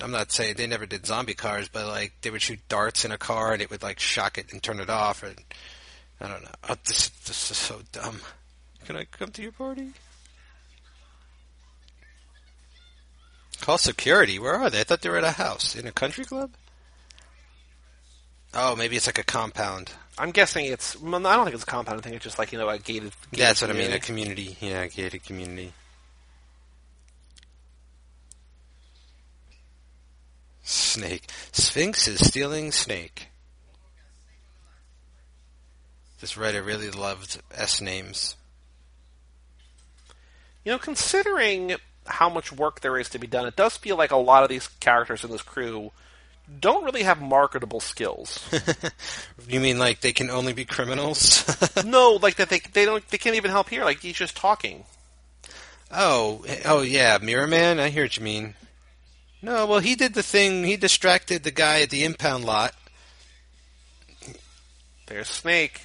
I'm 0.00 0.10
not 0.10 0.32
saying 0.32 0.54
they 0.56 0.66
never 0.66 0.86
did 0.86 1.06
zombie 1.06 1.34
cars, 1.34 1.68
but 1.68 1.86
like 1.86 2.14
they 2.22 2.30
would 2.30 2.42
shoot 2.42 2.60
darts 2.68 3.04
in 3.04 3.12
a 3.12 3.18
car 3.18 3.52
and 3.52 3.60
it 3.60 3.70
would 3.70 3.82
like 3.82 4.00
shock 4.00 4.38
it 4.38 4.52
and 4.52 4.62
turn 4.62 4.80
it 4.80 4.90
off, 4.90 5.22
or 5.22 5.34
I 6.20 6.28
don't 6.28 6.42
know. 6.42 6.50
Oh, 6.68 6.76
this 6.86 7.08
this 7.08 7.50
is 7.50 7.56
so 7.56 7.80
dumb. 7.92 8.20
Can 8.86 8.96
I 8.96 9.04
come 9.04 9.30
to 9.32 9.42
your 9.42 9.52
party? 9.52 9.92
Call 13.60 13.78
security. 13.78 14.38
Where 14.38 14.54
are 14.54 14.70
they? 14.70 14.80
I 14.80 14.84
thought 14.84 15.02
they 15.02 15.08
were 15.08 15.18
at 15.18 15.24
a 15.24 15.32
house 15.32 15.74
in 15.74 15.86
a 15.86 15.92
country 15.92 16.24
club. 16.24 16.50
Oh, 18.54 18.74
maybe 18.76 18.96
it's 18.96 19.06
like 19.06 19.18
a 19.18 19.24
compound. 19.24 19.92
I'm 20.16 20.30
guessing 20.30 20.64
it's. 20.66 21.00
Well, 21.00 21.26
I 21.26 21.36
don't 21.36 21.44
think 21.44 21.54
it's 21.54 21.64
a 21.64 21.66
compound. 21.66 21.98
I 21.98 22.02
think 22.02 22.16
it's 22.16 22.24
just 22.24 22.38
like 22.38 22.52
you 22.52 22.58
know 22.58 22.68
a 22.68 22.78
gated. 22.78 23.12
gated 23.30 23.46
That's 23.46 23.62
what 23.62 23.70
I 23.70 23.74
mean. 23.74 23.92
A 23.92 23.98
community. 23.98 24.54
community, 24.54 24.66
yeah, 24.66 24.82
a 24.82 24.88
gated 24.88 25.24
community. 25.24 25.72
Snake. 30.62 31.30
Sphinx 31.52 32.08
is 32.08 32.26
stealing 32.26 32.72
snake. 32.72 33.28
This 36.20 36.36
writer 36.36 36.62
really 36.62 36.90
loved 36.90 37.40
S 37.54 37.80
names. 37.80 38.36
You 40.64 40.72
know, 40.72 40.78
considering 40.78 41.76
how 42.08 42.28
much 42.28 42.52
work 42.52 42.80
there 42.80 42.98
is 42.98 43.08
to 43.10 43.18
be 43.18 43.26
done, 43.26 43.46
it 43.46 43.56
does 43.56 43.76
feel 43.76 43.96
like 43.96 44.10
a 44.10 44.16
lot 44.16 44.42
of 44.42 44.48
these 44.48 44.68
characters 44.80 45.24
in 45.24 45.30
this 45.30 45.42
crew 45.42 45.92
don't 46.60 46.84
really 46.84 47.02
have 47.02 47.20
marketable 47.20 47.80
skills. 47.80 48.48
You 49.46 49.60
mean 49.60 49.78
like 49.78 50.00
they 50.00 50.12
can 50.12 50.28
only 50.28 50.52
be 50.52 50.66
criminals? 50.66 51.42
no, 51.86 52.18
like 52.20 52.36
that 52.36 52.50
they 52.50 52.58
they 52.58 52.84
don't 52.84 53.06
they 53.08 53.16
can't 53.16 53.36
even 53.36 53.50
help 53.50 53.70
here. 53.70 53.82
Like 53.82 54.00
he's 54.00 54.16
just 54.16 54.36
talking. 54.36 54.84
oh, 55.90 56.44
oh 56.66 56.82
yeah, 56.82 57.16
Mirror 57.22 57.46
Man. 57.46 57.80
I 57.80 57.88
hear 57.88 58.04
what 58.04 58.16
you 58.18 58.22
mean. 58.24 58.54
No, 59.40 59.64
well 59.64 59.78
he 59.78 59.94
did 59.94 60.12
the 60.12 60.22
thing. 60.22 60.64
He 60.64 60.76
distracted 60.76 61.44
the 61.44 61.50
guy 61.50 61.80
at 61.80 61.88
the 61.88 62.04
impound 62.04 62.44
lot. 62.44 62.74
There's 65.06 65.28
Snake. 65.28 65.80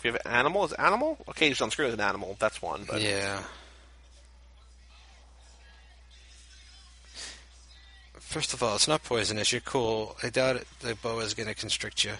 If 0.00 0.06
you 0.06 0.12
have 0.12 0.22
an 0.24 0.32
animal, 0.32 0.64
is 0.64 0.72
animal? 0.72 1.18
Okay, 1.28 1.48
he's 1.48 1.60
on 1.60 1.70
screen 1.70 1.88
as 1.88 1.92
an 1.92 2.00
animal. 2.00 2.34
That's 2.38 2.62
one. 2.62 2.84
But 2.88 3.02
Yeah. 3.02 3.42
First 8.14 8.54
of 8.54 8.62
all, 8.62 8.76
it's 8.76 8.88
not 8.88 9.04
poisonous. 9.04 9.52
You're 9.52 9.60
cool. 9.60 10.16
I 10.22 10.30
doubt 10.30 10.56
it, 10.56 10.66
the 10.80 10.96
is 11.18 11.34
going 11.34 11.50
to 11.50 11.54
constrict 11.54 12.02
you. 12.02 12.12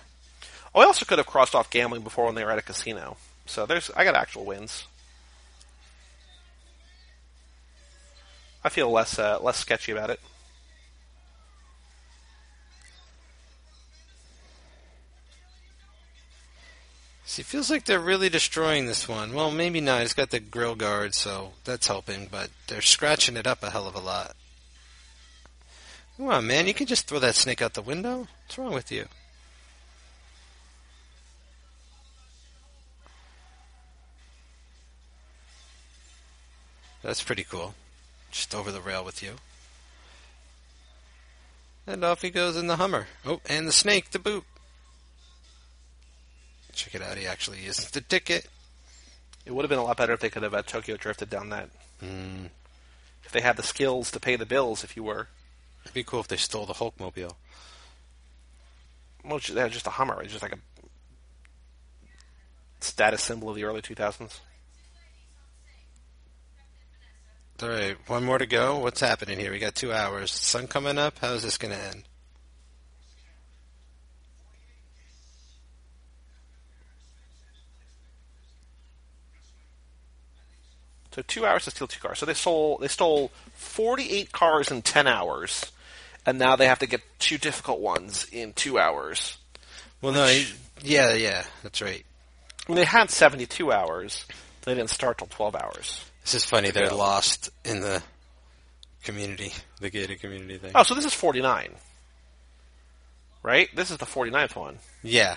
oh, 0.74 0.82
I 0.82 0.84
also 0.84 1.06
could 1.06 1.16
have 1.16 1.26
crossed 1.26 1.54
off 1.54 1.70
gambling 1.70 2.02
before 2.02 2.26
when 2.26 2.34
they 2.34 2.44
were 2.44 2.50
at 2.50 2.58
a 2.58 2.62
casino. 2.62 3.16
So 3.46 3.64
there's 3.64 3.90
I 3.96 4.04
got 4.04 4.14
actual 4.14 4.44
wins. 4.44 4.84
I 8.62 8.68
feel 8.68 8.90
less 8.90 9.18
uh, 9.18 9.38
less 9.40 9.56
sketchy 9.56 9.92
about 9.92 10.10
it. 10.10 10.20
See, 17.30 17.44
feels 17.44 17.70
like 17.70 17.84
they're 17.84 18.00
really 18.00 18.28
destroying 18.28 18.86
this 18.86 19.08
one. 19.08 19.32
Well, 19.32 19.52
maybe 19.52 19.80
not. 19.80 20.02
It's 20.02 20.14
got 20.14 20.30
the 20.30 20.40
grill 20.40 20.74
guard, 20.74 21.14
so 21.14 21.52
that's 21.62 21.86
helping, 21.86 22.26
but 22.28 22.50
they're 22.66 22.82
scratching 22.82 23.36
it 23.36 23.46
up 23.46 23.62
a 23.62 23.70
hell 23.70 23.86
of 23.86 23.94
a 23.94 24.00
lot. 24.00 24.34
Come 26.16 26.28
on, 26.28 26.48
man. 26.48 26.66
You 26.66 26.74
can 26.74 26.88
just 26.88 27.06
throw 27.06 27.20
that 27.20 27.36
snake 27.36 27.62
out 27.62 27.74
the 27.74 27.82
window? 27.82 28.26
What's 28.46 28.58
wrong 28.58 28.74
with 28.74 28.90
you? 28.90 29.06
That's 37.04 37.22
pretty 37.22 37.44
cool. 37.44 37.76
Just 38.32 38.56
over 38.56 38.72
the 38.72 38.80
rail 38.80 39.04
with 39.04 39.22
you. 39.22 39.34
And 41.86 42.02
off 42.02 42.22
he 42.22 42.30
goes 42.30 42.56
in 42.56 42.66
the 42.66 42.74
Hummer. 42.74 43.06
Oh, 43.24 43.40
and 43.48 43.68
the 43.68 43.72
snake 43.72 44.10
the 44.10 44.18
boot. 44.18 44.42
Check 46.80 46.94
it 46.94 47.02
out. 47.02 47.18
He 47.18 47.26
actually 47.26 47.58
uses 47.58 47.90
the 47.90 48.00
ticket. 48.00 48.48
It 49.44 49.52
would 49.52 49.62
have 49.64 49.68
been 49.68 49.78
a 49.78 49.84
lot 49.84 49.98
better 49.98 50.14
if 50.14 50.20
they 50.20 50.30
could 50.30 50.42
have 50.42 50.54
uh, 50.54 50.62
Tokyo 50.62 50.96
drifted 50.96 51.28
down 51.28 51.50
that. 51.50 51.68
Mm. 52.02 52.48
If 53.22 53.32
they 53.32 53.42
had 53.42 53.56
the 53.58 53.62
skills 53.62 54.10
to 54.12 54.20
pay 54.20 54.36
the 54.36 54.46
bills, 54.46 54.82
if 54.82 54.96
you 54.96 55.02
were. 55.04 55.28
It'd 55.84 55.92
be 55.92 56.02
cool 56.04 56.20
if 56.20 56.28
they 56.28 56.36
stole 56.36 56.64
the 56.64 56.72
Hulkmobile. 56.74 57.34
Well, 59.24 59.36
it's- 59.36 59.48
they 59.54 59.60
had 59.60 59.72
just 59.72 59.86
a 59.86 59.90
Hummer. 59.90 60.22
It's 60.22 60.32
just 60.32 60.42
like 60.42 60.54
a 60.54 60.58
status 62.80 63.22
symbol 63.22 63.50
of 63.50 63.56
the 63.56 63.64
early 63.64 63.82
2000s. 63.82 64.40
All 67.62 67.68
right, 67.68 67.96
one 68.06 68.24
more 68.24 68.38
to 68.38 68.46
go. 68.46 68.78
What's 68.78 69.00
happening 69.00 69.38
here? 69.38 69.50
We 69.52 69.58
got 69.58 69.74
two 69.74 69.92
hours. 69.92 70.30
Sun 70.32 70.66
coming 70.66 70.96
up. 70.96 71.18
How 71.18 71.34
is 71.34 71.42
this 71.42 71.58
going 71.58 71.74
to 71.74 71.78
end? 71.82 72.04
So 81.12 81.22
two 81.22 81.44
hours 81.44 81.64
to 81.64 81.70
steal 81.70 81.88
two 81.88 82.00
cars. 82.00 82.18
So 82.18 82.26
they 82.26 82.34
stole 82.34 82.78
they 82.78 82.88
stole 82.88 83.30
48 83.54 84.30
cars 84.32 84.70
in 84.70 84.82
10 84.82 85.06
hours, 85.06 85.72
and 86.24 86.38
now 86.38 86.56
they 86.56 86.66
have 86.66 86.78
to 86.80 86.86
get 86.86 87.00
two 87.18 87.36
difficult 87.38 87.80
ones 87.80 88.26
in 88.30 88.52
two 88.52 88.78
hours. 88.78 89.36
Well, 90.00 90.12
no, 90.12 90.26
he- 90.26 90.52
yeah, 90.82 91.12
yeah, 91.14 91.44
that's 91.62 91.82
right. 91.82 92.04
I 92.66 92.72
mean, 92.72 92.76
they 92.76 92.84
had 92.84 93.10
72 93.10 93.72
hours. 93.72 94.24
They 94.62 94.74
didn't 94.74 94.90
start 94.90 95.18
till 95.18 95.26
12 95.26 95.56
hours. 95.56 96.04
This 96.22 96.34
is 96.34 96.44
funny. 96.44 96.70
They're 96.70 96.90
lost 96.90 97.50
in 97.64 97.80
the 97.80 98.02
community, 99.02 99.52
the 99.80 99.90
gated 99.90 100.20
community 100.20 100.58
thing. 100.58 100.72
Oh, 100.74 100.82
so 100.84 100.94
this 100.94 101.04
is 101.04 101.14
49. 101.14 101.74
Right? 103.42 103.74
This 103.74 103.90
is 103.90 103.96
the 103.96 104.06
49th 104.06 104.54
one. 104.54 104.78
Yeah, 105.02 105.36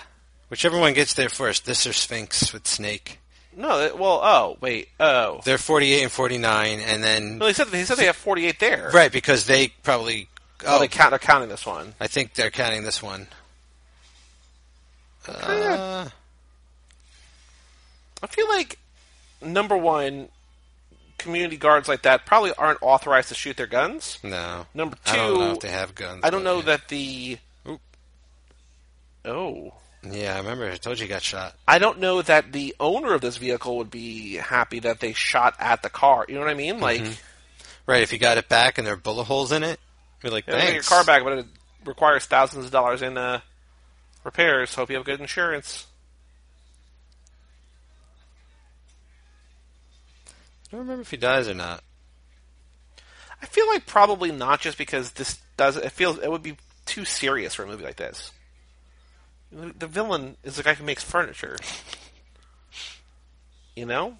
whichever 0.50 0.78
one 0.78 0.92
gets 0.92 1.14
there 1.14 1.28
first. 1.30 1.64
This 1.66 1.86
or 1.86 1.92
Sphinx 1.94 2.52
with 2.52 2.66
Snake. 2.66 3.18
No, 3.56 3.94
well, 3.96 4.20
oh, 4.22 4.56
wait. 4.60 4.88
Oh. 4.98 5.40
They're 5.44 5.58
48 5.58 6.02
and 6.02 6.12
49, 6.12 6.80
and 6.80 7.02
then 7.04 7.38
No, 7.38 7.46
they 7.46 7.52
said 7.52 7.68
they 7.68 7.84
said 7.84 7.96
they 7.98 8.06
have 8.06 8.16
48 8.16 8.58
there. 8.60 8.90
right 8.92 9.12
because 9.12 9.46
they 9.46 9.68
probably. 9.82 10.28
Oh, 10.66 10.76
Oh, 10.76 10.78
they 10.78 10.88
count, 10.88 11.10
they're 11.10 11.18
counting 11.18 11.48
this 11.50 11.66
one. 11.66 11.94
I 12.00 12.06
think 12.06 12.34
they're 12.34 12.50
counting 12.50 12.84
this 12.84 13.02
one. 13.02 13.26
Uh, 15.28 16.08
I 18.22 18.26
feel 18.26 18.48
like 18.48 18.78
number 19.42 19.76
one, 19.76 20.28
community 21.18 21.56
guards 21.56 21.88
like 21.88 22.02
that 22.02 22.26
probably 22.26 22.52
aren't 22.54 22.78
authorized 22.82 23.28
to 23.28 23.34
shoot 23.34 23.56
their 23.56 23.66
guns. 23.66 24.18
no. 24.22 24.66
Number 24.74 24.96
I 25.06 25.16
don't 25.16 25.38
know 25.38 25.46
two, 25.48 25.52
if 25.52 25.60
they 25.60 25.70
have 25.70 25.94
guns. 25.94 26.20
I 26.24 26.30
don't 26.30 26.44
know 26.44 26.56
yeah. 26.58 26.64
that 26.64 26.88
the. 26.88 27.38
Oop. 27.68 27.80
Oh. 29.24 29.74
Yeah, 30.10 30.34
I 30.34 30.38
remember. 30.38 30.70
I 30.70 30.76
told 30.76 30.98
you 30.98 31.04
he 31.04 31.08
got 31.08 31.22
shot. 31.22 31.54
I 31.66 31.78
don't 31.78 32.00
know 32.00 32.20
that 32.22 32.52
the 32.52 32.74
owner 32.78 33.14
of 33.14 33.20
this 33.20 33.36
vehicle 33.36 33.78
would 33.78 33.90
be 33.90 34.34
happy 34.34 34.80
that 34.80 35.00
they 35.00 35.12
shot 35.12 35.54
at 35.58 35.82
the 35.82 35.90
car. 35.90 36.26
You 36.28 36.34
know 36.34 36.40
what 36.40 36.50
I 36.50 36.54
mean? 36.54 36.80
Like, 36.80 37.02
Right, 37.86 38.02
if 38.02 38.12
you 38.12 38.18
got 38.18 38.38
it 38.38 38.48
back 38.48 38.78
and 38.78 38.86
there 38.86 38.94
are 38.94 38.98
bullet 38.98 39.24
holes 39.24 39.52
in 39.52 39.62
it, 39.62 39.78
you're 40.22 40.32
like, 40.32 40.46
yeah, 40.46 40.58
take 40.58 40.74
your 40.74 40.82
car 40.82 41.04
back, 41.04 41.22
but 41.22 41.38
it 41.38 41.46
requires 41.84 42.24
thousands 42.24 42.64
of 42.64 42.70
dollars 42.70 43.02
in 43.02 43.18
uh, 43.18 43.40
repairs. 44.24 44.74
Hope 44.74 44.88
you 44.88 44.96
have 44.96 45.04
good 45.04 45.20
insurance. 45.20 45.86
I 50.26 50.70
don't 50.72 50.80
remember 50.80 51.02
if 51.02 51.10
he 51.10 51.18
dies 51.18 51.46
or 51.46 51.54
not. 51.54 51.82
I 53.42 53.46
feel 53.46 53.66
like 53.68 53.84
probably 53.86 54.32
not, 54.32 54.60
just 54.60 54.78
because 54.78 55.12
this 55.12 55.38
does. 55.58 55.76
It 55.76 55.92
feels 55.92 56.18
it 56.18 56.30
would 56.30 56.42
be 56.42 56.56
too 56.86 57.04
serious 57.04 57.54
for 57.54 57.64
a 57.64 57.66
movie 57.66 57.84
like 57.84 57.96
this. 57.96 58.32
The 59.54 59.86
villain 59.86 60.36
is 60.42 60.56
the 60.56 60.62
guy 60.62 60.74
who 60.74 60.84
makes 60.84 61.04
furniture. 61.04 61.56
You 63.76 63.86
know? 63.86 64.16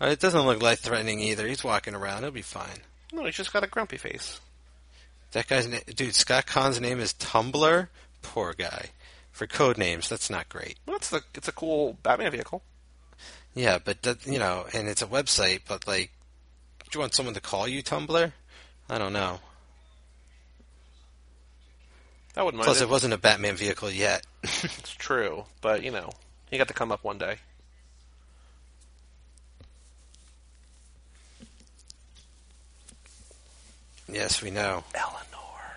Uh, 0.00 0.06
It 0.06 0.20
doesn't 0.20 0.44
look 0.46 0.60
life 0.62 0.80
threatening 0.80 1.20
either. 1.20 1.46
He's 1.46 1.62
walking 1.64 1.94
around. 1.94 2.22
He'll 2.22 2.32
be 2.32 2.42
fine. 2.42 2.80
No, 3.12 3.24
he's 3.24 3.36
just 3.36 3.52
got 3.52 3.62
a 3.62 3.68
grumpy 3.68 3.96
face. 3.96 4.40
That 5.32 5.46
guy's 5.48 5.68
name, 5.68 5.80
dude. 5.94 6.14
Scott 6.14 6.46
Caan's 6.46 6.80
name 6.80 6.98
is 7.00 7.12
Tumblr. 7.14 7.88
Poor 8.22 8.54
guy. 8.54 8.86
For 9.32 9.46
code 9.48 9.78
names, 9.78 10.08
that's 10.08 10.30
not 10.30 10.48
great. 10.48 10.76
Well, 10.86 10.96
it's 10.96 11.10
the 11.10 11.22
it's 11.34 11.48
a 11.48 11.52
cool 11.52 11.96
Batman 12.04 12.30
vehicle. 12.30 12.62
Yeah, 13.54 13.78
but 13.84 14.02
that, 14.02 14.24
you 14.26 14.38
know, 14.38 14.66
and 14.72 14.88
it's 14.88 15.02
a 15.02 15.06
website. 15.06 15.62
But 15.66 15.86
like, 15.88 16.10
do 16.84 16.90
you 16.94 17.00
want 17.00 17.14
someone 17.14 17.34
to 17.34 17.40
call 17.40 17.66
you 17.66 17.82
Tumblr? 17.82 18.32
I 18.88 18.98
don't 18.98 19.12
know. 19.12 19.40
I 22.36 22.42
wouldn't 22.42 22.58
mind 22.58 22.64
Plus, 22.66 22.80
it. 22.80 22.84
it 22.84 22.90
wasn't 22.90 23.14
a 23.14 23.18
Batman 23.18 23.56
vehicle 23.56 23.90
yet. 23.90 24.24
It's 24.44 24.90
true, 24.94 25.44
but 25.60 25.82
you 25.82 25.90
know, 25.90 26.10
he 26.50 26.58
got 26.58 26.68
to 26.68 26.74
come 26.74 26.90
up 26.92 27.04
one 27.04 27.18
day. 27.18 27.36
yes, 34.10 34.42
we 34.42 34.50
know. 34.50 34.84
Eleanor. 34.94 35.74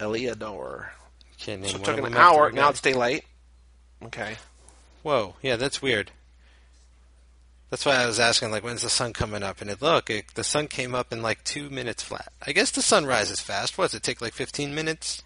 Eleanor. 0.00 0.92
Can't 1.38 1.62
name 1.62 1.70
So 1.70 1.76
it 1.78 1.84
took 1.84 1.98
an 1.98 2.14
hour. 2.16 2.50
Now 2.52 2.62
guy. 2.64 2.70
it's 2.70 2.80
daylight. 2.80 3.24
Okay. 4.04 4.36
Whoa, 5.02 5.34
yeah, 5.42 5.56
that's 5.56 5.82
weird. 5.82 6.10
That's 7.70 7.84
why 7.84 7.96
I 7.96 8.06
was 8.06 8.20
asking, 8.20 8.50
like, 8.50 8.62
when's 8.62 8.82
the 8.82 8.88
sun 8.88 9.12
coming 9.12 9.42
up? 9.42 9.60
And 9.60 9.68
it 9.68 9.82
look, 9.82 10.08
it, 10.08 10.34
the 10.34 10.44
sun 10.44 10.68
came 10.68 10.94
up 10.94 11.12
in 11.12 11.22
like 11.22 11.42
two 11.44 11.70
minutes 11.70 12.02
flat. 12.02 12.32
I 12.46 12.52
guess 12.52 12.70
the 12.70 12.82
sun 12.82 13.04
rises 13.06 13.40
fast. 13.40 13.76
What 13.76 13.86
does 13.86 13.94
it 13.94 14.02
take, 14.02 14.20
like 14.20 14.32
fifteen 14.34 14.74
minutes? 14.74 15.22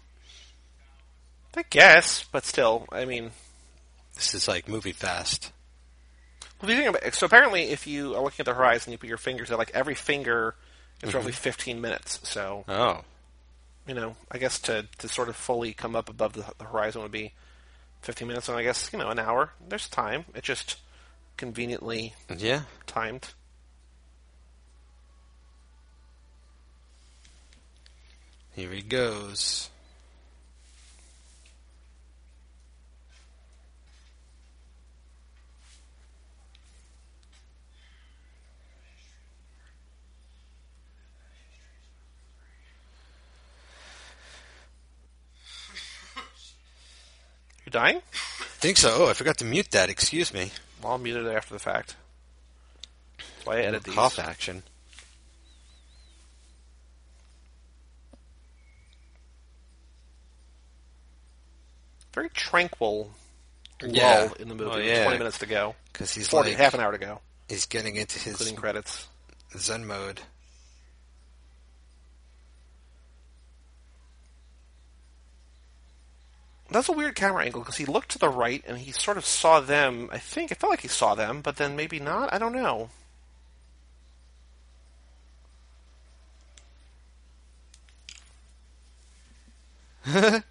I 1.55 1.63
guess, 1.69 2.23
but 2.31 2.45
still, 2.45 2.87
I 2.91 3.05
mean, 3.05 3.31
This 4.15 4.33
is 4.33 4.47
like 4.47 4.67
movie 4.67 4.91
fast. 4.91 5.51
well, 6.61 6.69
you 6.71 6.77
think 6.77 6.89
about 6.89 7.03
it, 7.03 7.15
so 7.15 7.25
apparently, 7.25 7.63
if 7.69 7.87
you 7.87 8.15
are 8.15 8.23
looking 8.23 8.41
at 8.41 8.45
the 8.45 8.53
horizon, 8.53 8.91
you 8.91 8.97
put 8.97 9.09
your 9.09 9.17
fingers 9.17 9.49
there. 9.49 9.57
Like 9.57 9.71
every 9.73 9.95
finger 9.95 10.55
is 11.01 11.09
mm-hmm. 11.09 11.17
roughly 11.17 11.31
15 11.31 11.81
minutes. 11.81 12.19
So 12.23 12.65
Oh, 12.67 13.01
you 13.87 13.93
know, 13.95 14.15
I 14.31 14.37
guess 14.37 14.59
to 14.61 14.87
to 14.99 15.07
sort 15.07 15.29
of 15.29 15.35
fully 15.35 15.73
come 15.73 15.95
up 15.95 16.09
above 16.09 16.33
the, 16.33 16.45
the 16.57 16.65
horizon 16.65 17.01
would 17.01 17.11
be 17.11 17.33
15 18.01 18.27
minutes, 18.27 18.47
and 18.47 18.57
I 18.57 18.63
guess 18.63 18.91
you 18.93 18.99
know 18.99 19.09
an 19.09 19.19
hour. 19.19 19.51
There's 19.67 19.89
time. 19.89 20.25
It 20.35 20.43
just 20.43 20.77
conveniently 21.39 22.13
yeah. 22.37 22.63
timed. 22.85 23.29
Here 28.53 28.69
he 28.71 28.81
goes. 28.81 29.69
You're 47.65 47.71
dying? 47.71 48.01
Think 48.59 48.75
so. 48.75 48.93
Oh, 48.93 49.07
I 49.07 49.13
forgot 49.13 49.37
to 49.37 49.45
mute 49.45 49.71
that. 49.71 49.89
Excuse 49.89 50.33
me. 50.33 50.51
Well, 50.81 50.93
I'll 50.93 50.97
mute 50.97 51.17
it 51.25 51.27
after 51.35 51.53
the 51.53 51.59
fact. 51.59 51.95
Why 53.43 53.57
I 53.57 53.61
edit 53.61 53.83
these. 53.83 53.93
Cough 53.95 54.19
action. 54.19 54.63
Very 62.13 62.29
tranquil 62.29 63.11
lull 63.81 63.91
Yeah. 63.93 64.29
in 64.39 64.49
the 64.49 64.55
movie. 64.55 64.71
Oh, 64.71 64.77
yeah. 64.77 65.03
20 65.03 65.17
minutes 65.19 65.37
to 65.39 65.45
go. 65.45 65.75
Because 65.93 66.13
he's 66.13 66.27
40, 66.29 66.49
like 66.49 66.57
half 66.57 66.73
an 66.73 66.79
hour 66.79 66.91
to 66.91 66.97
go, 66.97 67.21
he's 67.47 67.65
getting 67.65 67.95
into 67.95 68.19
his 68.19 68.33
including 68.33 68.55
credits. 68.55 69.07
Zen 69.57 69.85
mode. 69.85 70.21
That's 76.71 76.87
a 76.89 76.91
weird 76.93 77.15
camera 77.15 77.43
angle 77.45 77.61
because 77.61 77.77
he 77.77 77.85
looked 77.85 78.09
to 78.11 78.19
the 78.19 78.29
right 78.29 78.63
and 78.67 78.77
he 78.77 78.91
sort 78.91 79.17
of 79.17 79.25
saw 79.25 79.59
them. 79.59 80.09
I 80.11 80.17
think 80.19 80.51
it 80.51 80.57
felt 80.59 80.69
like 80.71 80.81
he 80.81 80.87
saw 80.87 81.15
them, 81.15 81.41
but 81.41 81.57
then 81.57 81.75
maybe 81.75 81.99
not. 81.99 82.31
I 82.33 82.37
don't 82.37 82.53
know. 82.53 82.89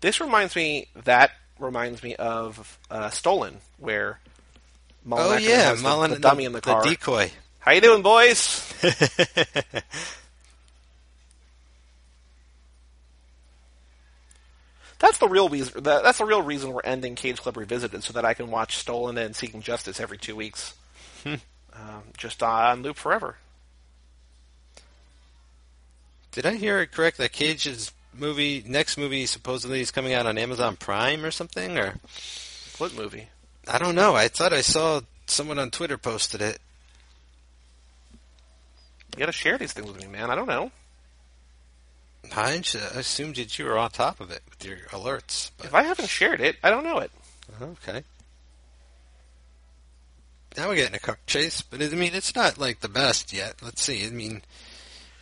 This 0.00 0.20
reminds 0.20 0.56
me. 0.56 0.86
That 1.04 1.32
reminds 1.58 2.02
me 2.02 2.14
of 2.16 2.78
uh, 2.90 3.10
Stolen, 3.10 3.58
where 3.78 4.18
Mullen 5.04 5.26
Oh 5.26 5.36
yeah, 5.36 5.68
has 5.68 5.82
the- 5.82 5.88
Mullen, 5.88 6.10
the, 6.12 6.18
dummy 6.18 6.44
in 6.46 6.52
the 6.52 6.60
car. 6.60 6.82
The 6.82 6.90
decoy. 6.90 7.30
How 7.58 7.72
you 7.72 7.82
doing, 7.82 8.00
boys? 8.02 8.72
That's 15.00 15.18
the 15.18 15.28
real 15.28 15.48
reason. 15.48 15.82
that- 15.82 16.02
That's 16.04 16.18
the 16.18 16.24
real 16.26 16.42
reason 16.42 16.72
we're 16.72 16.82
ending 16.84 17.14
Cage 17.16 17.40
Club 17.40 17.56
Revisited, 17.56 18.04
so 18.04 18.12
that 18.12 18.24
I 18.24 18.34
can 18.34 18.50
watch 18.50 18.76
Stolen 18.76 19.18
and 19.18 19.34
Seeking 19.34 19.62
Justice 19.62 19.98
every 19.98 20.18
two 20.18 20.36
weeks, 20.36 20.74
Hmm. 21.24 21.34
um, 21.72 22.02
just 22.16 22.42
on 22.42 22.82
loop 22.82 22.96
forever. 22.96 23.36
Did 26.32 26.46
I 26.46 26.54
hear 26.54 26.80
it 26.80 26.92
correct 26.92 27.16
that 27.18 27.32
Cage's 27.32 27.92
movie, 28.14 28.62
next 28.66 28.96
movie, 28.96 29.26
supposedly 29.26 29.80
is 29.80 29.90
coming 29.90 30.12
out 30.12 30.26
on 30.26 30.38
Amazon 30.38 30.76
Prime 30.76 31.24
or 31.24 31.30
something? 31.30 31.76
Or 31.78 31.94
What 32.78 32.94
movie? 32.94 33.28
I 33.66 33.78
don't 33.78 33.94
know. 33.94 34.14
I 34.14 34.28
thought 34.28 34.52
I 34.52 34.60
saw 34.60 35.00
someone 35.26 35.58
on 35.58 35.70
Twitter 35.70 35.98
posted 35.98 36.40
it. 36.40 36.58
You 39.14 39.18
got 39.18 39.26
to 39.26 39.32
share 39.32 39.58
these 39.58 39.72
things 39.72 39.90
with 39.90 40.00
me, 40.00 40.06
man. 40.06 40.30
I 40.30 40.34
don't 40.36 40.46
know. 40.46 40.70
I 42.36 42.62
assumed 42.94 43.36
that 43.36 43.58
you 43.58 43.64
were 43.64 43.76
on 43.78 43.90
top 43.90 44.20
of 44.20 44.30
it 44.30 44.42
with 44.48 44.64
your 44.64 44.76
alerts. 44.90 45.50
But 45.56 45.66
If 45.66 45.74
I 45.74 45.82
haven't 45.82 46.08
shared 46.08 46.40
it, 46.40 46.56
I 46.62 46.70
don't 46.70 46.84
know 46.84 46.98
it. 46.98 47.10
okay. 47.60 48.04
Now 50.56 50.68
we're 50.68 50.76
getting 50.76 50.94
a 50.96 51.00
car 51.00 51.18
chase, 51.26 51.62
but 51.62 51.80
I 51.82 51.86
mean 51.88 52.14
it's 52.14 52.34
not 52.34 52.58
like 52.58 52.80
the 52.80 52.88
best 52.88 53.32
yet. 53.32 53.56
Let's 53.62 53.82
see. 53.82 54.04
I 54.06 54.10
mean, 54.10 54.42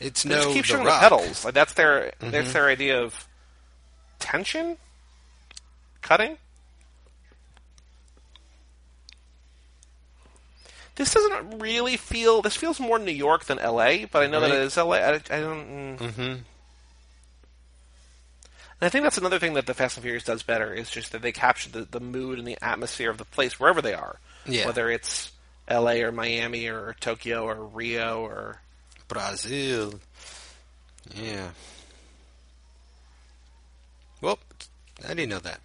it's 0.01 0.23
They 0.23 0.31
no 0.31 0.43
just 0.43 0.49
keep 0.55 0.63
the 0.65 0.69
showing 0.69 0.87
rock. 0.87 1.01
the 1.03 1.09
pedals. 1.17 1.45
Like 1.45 1.55
that's 1.55 1.75
their 1.75 2.13
Mhm. 2.21 2.31
that's 2.31 2.53
their 2.53 2.67
idea 2.69 3.01
of 3.03 3.27
tension, 4.19 4.79
cutting. 6.03 6.39
This 10.97 11.15
doesn't 11.15 11.61
really 11.61 11.97
feel. 11.97 12.43
This 12.43 12.57
feels 12.57 12.81
more 12.81 12.99
New 12.99 13.13
York 13.13 13.45
than 13.45 13.59
L.A., 13.61 14.07
but 14.07 14.23
I 14.25 14.27
know 14.27 14.41
that 14.41 14.51
it 14.51 14.57
is 14.63 14.77
L.A. 14.77 14.99
I, 15.01 15.11
I 15.15 15.19
don't. 15.41 15.69
Mm. 15.69 15.99
Mm-hmm. 15.99 16.35
And 18.81 18.87
I 18.87 18.91
think 18.91 19.03
that's 19.03 19.19
another 19.19 19.39
thing 19.39 19.55
that 19.55 19.67
the 19.67 19.75
Fast 19.75 19.97
and 19.97 20.03
Furious 20.05 20.25
does 20.25 20.43
better 20.43 20.73
is 20.73 20.89
just 20.89 21.13
that 21.13 21.23
they 21.23 21.33
capture 21.33 21.71
the, 21.71 21.83
the 21.83 22.01
mood 22.01 22.39
and 22.39 22.47
the 22.47 22.59
atmosphere 22.63 23.11
of 23.11 23.19
the 23.19 23.25
place 23.25 23.59
wherever 23.59 23.83
they 23.83 23.95
are. 23.95 24.21
Yeah. 24.47 24.67
Whether 24.67 24.89
it's 24.91 25.33
L.A. 25.67 26.03
or 26.03 26.13
Miami 26.13 26.69
or 26.69 26.95
Tokyo 27.01 27.45
or 27.45 27.65
Rio 27.65 28.21
or 28.21 28.61
Brazil. 29.09 29.95
Yeah. 31.15 31.51
Well, 34.21 34.39
I 35.05 35.09
didn't 35.09 35.31
know 35.31 35.39
that. 35.41 35.61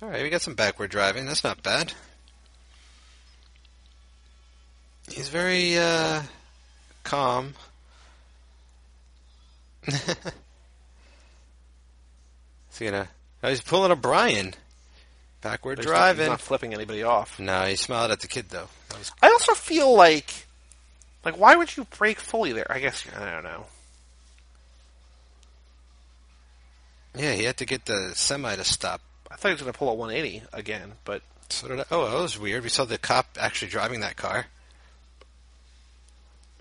All 0.00 0.08
right, 0.08 0.22
we 0.22 0.30
got 0.30 0.42
some 0.42 0.54
backward 0.54 0.90
driving. 0.90 1.26
That's 1.26 1.42
not 1.42 1.62
bad. 1.62 1.92
He's 5.10 5.28
very 5.28 5.76
uh, 5.76 6.22
calm. 7.08 7.54
Is 9.86 9.98
he 12.78 12.84
gonna? 12.86 13.08
Oh, 13.42 13.48
he's 13.48 13.60
pulling 13.62 13.90
a 13.92 13.96
Brian. 13.96 14.54
Backward 15.40 15.78
not- 15.78 15.86
driving. 15.86 16.24
He's 16.24 16.30
not 16.30 16.40
flipping 16.40 16.74
anybody 16.74 17.02
off. 17.02 17.38
No, 17.38 17.64
he 17.64 17.76
smiled 17.76 18.10
at 18.10 18.20
the 18.20 18.26
kid 18.28 18.46
though. 18.50 18.68
Was 18.96 19.12
I 19.22 19.28
also 19.30 19.54
feel 19.54 19.94
like, 19.94 20.46
like, 21.24 21.38
why 21.38 21.56
would 21.56 21.76
you 21.76 21.84
break 21.98 22.18
fully 22.20 22.52
there? 22.52 22.70
I 22.70 22.80
guess 22.80 23.04
I 23.16 23.30
don't 23.30 23.44
know. 23.44 23.66
yeah. 27.16 27.32
He 27.32 27.44
had 27.44 27.56
to 27.58 27.64
get 27.64 27.86
the 27.86 28.12
semi 28.14 28.54
to 28.56 28.64
stop. 28.64 29.00
I 29.30 29.36
thought 29.36 29.48
he 29.48 29.54
was 29.54 29.62
going 29.62 29.72
to 29.72 29.78
pull 29.78 29.90
a 29.90 29.94
180 29.94 30.42
again, 30.52 30.92
but 31.04 31.22
So 31.50 31.68
did 31.68 31.80
I. 31.80 31.84
Oh, 31.90 32.10
that 32.10 32.20
was 32.20 32.38
weird. 32.38 32.62
We 32.62 32.68
saw 32.70 32.84
the 32.84 32.98
cop 32.98 33.36
actually 33.40 33.68
driving 33.70 34.00
that 34.00 34.16
car. 34.16 34.46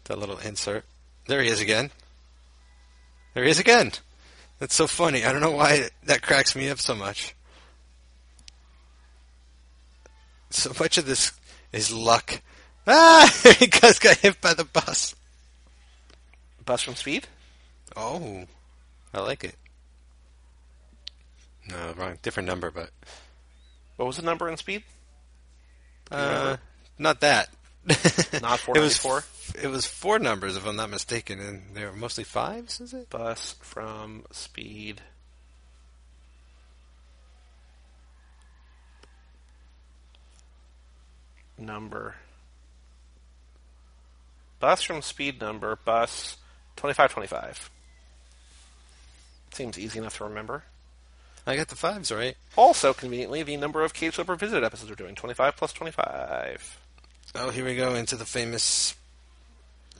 That 0.07 0.17
little 0.19 0.37
insert. 0.37 0.85
There 1.27 1.41
he 1.41 1.49
is 1.49 1.59
again. 1.61 1.91
There 3.33 3.43
he 3.43 3.49
is 3.49 3.59
again. 3.59 3.91
That's 4.59 4.73
so 4.75 4.87
funny. 4.87 5.23
I 5.25 5.31
don't 5.31 5.41
know 5.41 5.51
why 5.51 5.89
that 6.05 6.21
cracks 6.21 6.55
me 6.55 6.69
up 6.69 6.79
so 6.79 6.95
much. 6.95 7.35
So 10.49 10.71
much 10.79 10.97
of 10.97 11.05
this 11.05 11.31
is 11.71 11.91
luck. 11.93 12.41
Ah! 12.89 13.29
He 13.59 13.67
just 13.67 13.99
got 14.01 14.15
hit 14.15 14.39
by 14.39 14.53
the 14.53 14.63
bus. 14.63 15.13
bus 16.63 16.81
from 16.83 16.95
speed. 16.95 17.27
Oh, 17.97 18.45
I 19.13 19.19
like 19.19 19.43
it. 19.43 19.55
No, 21.67 21.93
wrong. 21.97 22.17
Different 22.21 22.47
number, 22.47 22.71
but 22.71 22.91
What 23.97 24.05
was 24.05 24.15
the 24.15 24.21
number 24.21 24.47
in 24.47 24.55
speed? 24.55 24.83
uh, 26.09 26.55
not 26.97 27.19
that. 27.19 27.49
Not 28.41 28.61
It 28.73 28.79
was 28.79 28.97
494? 28.97 29.23
It 29.55 29.67
was 29.67 29.85
four 29.85 30.19
numbers, 30.19 30.55
if 30.55 30.65
I'm 30.65 30.75
not 30.75 30.89
mistaken, 30.89 31.39
and 31.39 31.63
they 31.73 31.85
were 31.85 31.93
mostly 31.93 32.23
fives. 32.23 32.79
Is 32.81 32.93
it? 32.93 33.09
Bus 33.09 33.55
from 33.61 34.25
speed. 34.31 35.01
Number. 41.57 42.15
Bus 44.59 44.81
from 44.81 45.01
speed 45.01 45.39
number, 45.39 45.75
bus 45.75 46.37
2525. 46.77 47.69
Seems 49.51 49.77
easy 49.77 49.99
enough 49.99 50.17
to 50.17 50.23
remember. 50.23 50.63
I 51.45 51.55
got 51.55 51.69
the 51.69 51.75
fives 51.75 52.11
right. 52.11 52.35
Also, 52.55 52.93
conveniently, 52.93 53.41
the 53.41 53.55
number 53.57 53.83
of 53.83 53.93
Cage 53.93 54.15
Club 54.15 54.29
Revisited 54.29 54.63
episodes 54.63 54.89
we're 54.89 54.95
doing 54.95 55.15
25 55.15 55.55
plus 55.55 55.73
25. 55.73 56.79
Oh, 57.35 57.49
here 57.49 57.65
we 57.65 57.75
go 57.75 57.95
into 57.95 58.15
the 58.15 58.25
famous 58.25 58.95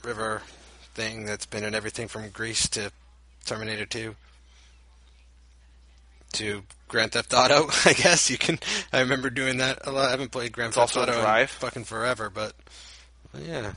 river 0.04 0.42
thing 0.94 1.24
that's 1.24 1.46
been 1.46 1.64
in 1.64 1.74
everything 1.74 2.08
from 2.08 2.28
Grease 2.30 2.68
to 2.70 2.90
Terminator 3.44 3.86
2 3.86 4.14
to 6.32 6.62
Grand 6.88 7.12
Theft 7.12 7.32
Auto. 7.34 7.68
I 7.84 7.92
guess 7.92 8.30
you 8.30 8.38
can. 8.38 8.58
I 8.92 9.00
remember 9.00 9.30
doing 9.30 9.58
that 9.58 9.86
a 9.86 9.92
lot. 9.92 10.08
I 10.08 10.10
haven't 10.10 10.32
played 10.32 10.52
Grand 10.52 10.70
It's 10.70 10.76
Theft 10.76 10.96
Auto 10.96 11.40
in 11.40 11.46
fucking 11.46 11.84
forever, 11.84 12.30
but 12.30 12.52
well, 13.32 13.42
yeah. 13.42 13.72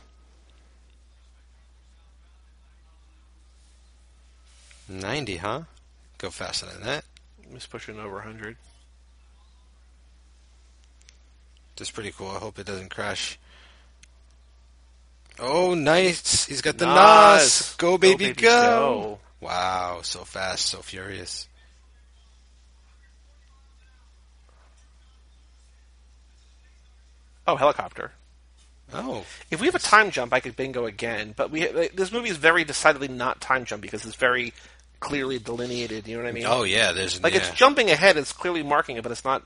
Ninety, 4.88 5.38
huh? 5.38 5.62
Go 6.18 6.30
faster 6.30 6.66
than 6.66 6.84
that. 6.84 7.06
Just 7.54 7.70
pushing 7.70 8.00
over 8.00 8.16
100. 8.16 8.58
That's 11.78 11.92
pretty 11.92 12.12
cool. 12.12 12.30
I 12.30 12.40
hope 12.40 12.60
it 12.60 12.66
doesn't 12.66 12.90
crash. 12.90 13.40
Oh, 15.44 15.74
nice! 15.74 16.46
He's 16.46 16.62
got 16.62 16.78
the 16.78 16.86
Nas. 16.86 16.96
NOS. 16.96 17.76
Go, 17.78 17.98
baby, 17.98 18.28
baby, 18.28 18.42
go. 18.42 18.50
go. 18.50 19.20
Wow, 19.42 20.02
so 20.04 20.24
fast, 20.24 20.68
so 20.68 20.84
furious. 20.84 21.48
Oh, 27.48 27.56
helicopter. 27.56 28.12
Oh, 28.94 29.26
If 29.50 29.60
we 29.60 29.68
have 29.68 29.76
a 29.76 29.80
time 29.80 30.12
jump, 30.12 30.34
I 30.34 30.42
could 30.42 30.56
bingo 30.56 30.86
again. 30.86 31.34
But 31.36 31.50
we 31.50 31.68
like, 31.70 31.96
this 31.96 32.12
movie 32.12 32.30
is 32.30 32.38
very 32.38 32.64
decidedly 32.64 33.08
not 33.08 33.42
time 33.42 33.66
jump 33.66 33.82
because 33.82 34.06
it's 34.06 34.16
very 34.16 34.54
clearly 35.00 35.40
delineated. 35.40 36.08
You 36.08 36.18
know 36.18 36.24
what 36.24 36.30
I 36.30 36.34
mean? 36.34 36.46
oh 36.46 36.64
yeah. 36.64 36.92
There's 36.92 37.24
like 37.24 37.34
yeah. 37.34 37.40
it's 37.40 37.52
jumping 37.52 37.90
ahead. 37.90 38.18
It's 38.18 38.34
clearly 38.34 38.64
marking 38.64 38.98
it, 38.98 39.04
but 39.04 39.12
it's 39.12 39.26
not 39.26 39.44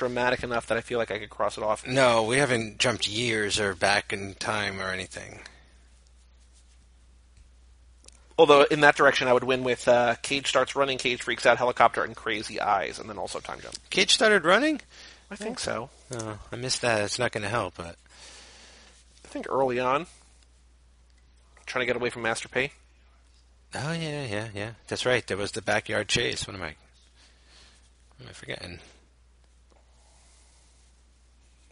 dramatic 0.00 0.42
enough 0.42 0.66
that 0.68 0.78
I 0.78 0.80
feel 0.80 0.98
like 0.98 1.10
I 1.10 1.18
could 1.18 1.28
cross 1.28 1.58
it 1.58 1.62
off. 1.62 1.86
No, 1.86 2.22
we 2.22 2.38
haven't 2.38 2.78
jumped 2.78 3.06
years 3.06 3.60
or 3.60 3.74
back 3.74 4.14
in 4.14 4.32
time 4.34 4.80
or 4.80 4.88
anything. 4.88 5.40
Although 8.38 8.62
in 8.62 8.80
that 8.80 8.96
direction, 8.96 9.28
I 9.28 9.34
would 9.34 9.44
win 9.44 9.62
with 9.62 9.86
uh, 9.86 10.14
Cage 10.22 10.46
starts 10.46 10.74
running, 10.74 10.96
Cage 10.96 11.20
freaks 11.20 11.44
out, 11.44 11.58
helicopter, 11.58 12.02
and 12.02 12.16
crazy 12.16 12.58
eyes, 12.58 12.98
and 12.98 13.10
then 13.10 13.18
also 13.18 13.40
time 13.40 13.60
jump. 13.60 13.74
Cage 13.90 14.14
started 14.14 14.46
running. 14.46 14.80
I 15.30 15.36
think 15.36 15.58
so. 15.58 15.90
Oh, 16.12 16.38
I 16.50 16.56
missed 16.56 16.80
that. 16.80 17.02
It's 17.02 17.18
not 17.18 17.30
going 17.30 17.42
to 17.42 17.50
help, 17.50 17.74
but 17.76 17.96
I 19.22 19.28
think 19.28 19.46
early 19.50 19.78
on, 19.78 20.06
trying 21.66 21.82
to 21.82 21.86
get 21.86 21.96
away 21.96 22.08
from 22.08 22.22
Master 22.22 22.48
P. 22.48 22.72
oh 23.74 23.92
yeah, 23.92 24.24
yeah, 24.24 24.48
yeah. 24.54 24.70
That's 24.88 25.04
right. 25.04 25.26
There 25.26 25.36
was 25.36 25.52
the 25.52 25.60
backyard 25.60 26.08
chase. 26.08 26.46
What 26.46 26.56
am 26.56 26.62
I? 26.62 26.74
What 28.16 28.24
am 28.24 28.28
I 28.30 28.32
forgetting? 28.32 28.78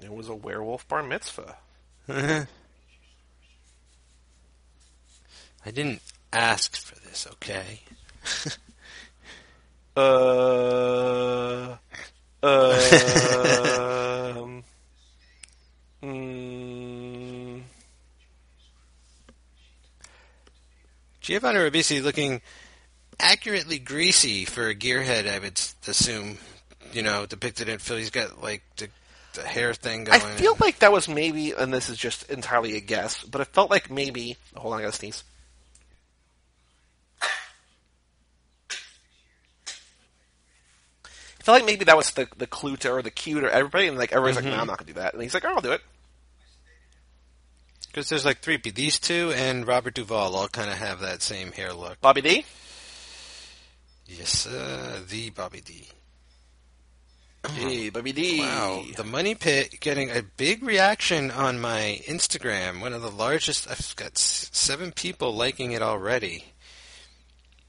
It 0.03 0.13
was 0.13 0.29
a 0.29 0.35
werewolf 0.35 0.87
bar 0.89 1.03
mitzvah. 1.03 1.57
I 2.09 2.47
didn't 5.65 6.01
ask 6.33 6.77
for 6.77 6.95
this. 7.01 7.27
Okay. 7.33 7.81
Uh, 9.99 11.77
um, 12.41 12.43
mm, 16.05 17.63
Giovanni 21.21 21.59
Ribisi 21.59 22.01
looking 22.01 22.41
accurately 23.19 23.81
greasy 23.81 24.45
for 24.45 24.69
a 24.69 24.75
gearhead, 24.77 25.29
I 25.29 25.41
would 25.41 25.61
assume. 25.89 26.39
You 26.93 27.03
know, 27.03 27.27
depicted 27.27 27.69
in 27.69 27.81
film. 27.81 27.99
He's 27.99 28.11
got 28.11 28.41
like 28.41 28.63
the, 28.77 28.91
the 29.39 29.47
hair 29.47 29.75
thing 29.75 30.05
going. 30.05 30.21
I 30.21 30.25
feel 30.25 30.57
like 30.61 30.81
that 30.81 30.93
was 30.93 31.09
maybe, 31.09 31.53
and 31.53 31.73
this 31.73 31.89
is 31.89 31.97
just 31.97 32.29
entirely 32.31 32.77
a 32.77 32.81
guess, 32.81 33.23
but 33.25 33.41
it 33.41 33.49
felt 33.49 33.71
like 33.71 33.91
maybe. 33.91 34.37
Hold 34.57 34.75
on, 34.75 34.81
I 34.81 34.83
gotta 34.83 34.97
sneeze. 34.97 35.25
I 41.41 41.43
felt 41.43 41.57
like 41.61 41.67
maybe 41.67 41.85
that 41.87 41.97
was 41.97 42.11
the 42.11 42.29
the 42.37 42.47
clue 42.47 42.77
to 42.79 42.93
or 42.93 43.03
the 43.03 43.11
cue 43.11 43.41
to 43.41 43.53
everybody, 43.53 43.87
and 43.87 43.97
like 43.97 44.13
everybody's 44.13 44.37
like, 44.37 44.45
"No, 44.45 44.61
I'm 44.61 44.67
not 44.67 44.79
gonna 44.79 44.89
do 44.89 45.01
that," 45.01 45.15
and 45.15 45.23
he's 45.23 45.35
like, 45.35 45.45
"Oh, 45.45 45.55
I'll 45.55 45.61
do 45.61 45.73
it." 45.73 45.81
Because 47.87 48.09
there's 48.11 48.25
like 48.25 48.41
three. 48.41 48.59
These 48.59 48.99
two 48.99 49.33
and 49.35 49.67
Robert 49.67 49.95
Duvall 49.95 50.35
all 50.37 50.49
kind 50.49 50.71
of 50.71 50.77
have 50.77 51.01
that 51.01 51.23
same 51.23 51.53
hair 51.53 51.73
look. 51.73 52.01
Bobby 52.01 52.21
D. 52.21 52.45
Yes, 54.07 54.47
uh, 54.47 55.01
the 55.09 55.31
Bobby 55.31 55.61
D. 55.61 55.89
Hey, 57.47 57.89
Bobby 57.91 58.13
D. 58.13 58.41
Wow, 58.41 58.85
the 58.97 59.05
Money 59.05 59.35
Pit 59.35 59.77
getting 59.81 60.11
a 60.11 60.23
big 60.23 60.63
reaction 60.63 61.31
on 61.31 61.61
my 61.61 62.01
Instagram. 62.07 62.81
One 62.81 62.93
of 62.93 63.03
the 63.03 63.11
largest. 63.11 63.71
I've 63.71 63.95
got 63.97 64.19
seven 64.19 64.91
people 64.93 65.35
liking 65.35 65.71
it 65.73 65.81
already. 65.81 66.45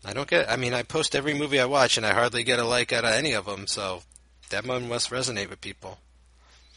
I 0.03 0.13
don't 0.13 0.27
get. 0.27 0.49
I 0.49 0.55
mean, 0.55 0.73
I 0.73 0.83
post 0.83 1.15
every 1.15 1.33
movie 1.33 1.59
I 1.59 1.65
watch, 1.65 1.97
and 1.97 2.05
I 2.05 2.13
hardly 2.13 2.43
get 2.43 2.59
a 2.59 2.65
like 2.65 2.91
out 2.91 3.05
of 3.05 3.11
any 3.11 3.33
of 3.33 3.45
them. 3.45 3.67
So 3.67 4.01
that 4.49 4.65
one 4.65 4.87
must 4.89 5.11
resonate 5.11 5.49
with 5.49 5.61
people. 5.61 5.99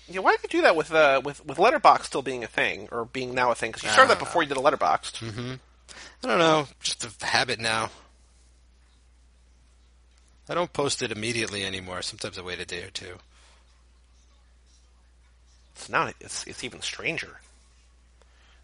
Yeah, 0.08 0.20
why 0.20 0.36
did 0.36 0.52
you 0.52 0.58
do 0.58 0.62
that 0.62 0.76
with 0.76 0.92
uh, 0.92 1.22
with 1.24 1.44
with 1.46 1.58
Letterboxd 1.58 2.04
still 2.04 2.22
being 2.22 2.44
a 2.44 2.48
thing 2.48 2.88
or 2.92 3.06
being 3.06 3.34
now 3.34 3.50
a 3.50 3.54
thing? 3.54 3.70
Because 3.70 3.84
you 3.84 3.90
started 3.90 4.10
that 4.10 4.18
before 4.18 4.42
you 4.42 4.48
did 4.48 4.58
a 4.58 4.60
Letterboxd. 4.60 5.58
I 6.24 6.26
don't 6.28 6.38
know, 6.38 6.66
just 6.80 7.04
a 7.04 7.26
habit 7.26 7.58
now. 7.58 7.90
I 10.48 10.54
don't 10.54 10.72
post 10.72 11.02
it 11.02 11.12
immediately 11.12 11.64
anymore. 11.64 12.02
Sometimes 12.02 12.38
I 12.38 12.42
wait 12.42 12.58
a 12.58 12.66
day 12.66 12.82
or 12.82 12.90
two. 12.90 13.18
So 15.74 15.92
now 15.92 16.10
it's 16.20 16.46
it's 16.46 16.64
even 16.64 16.82
stranger. 16.82 17.40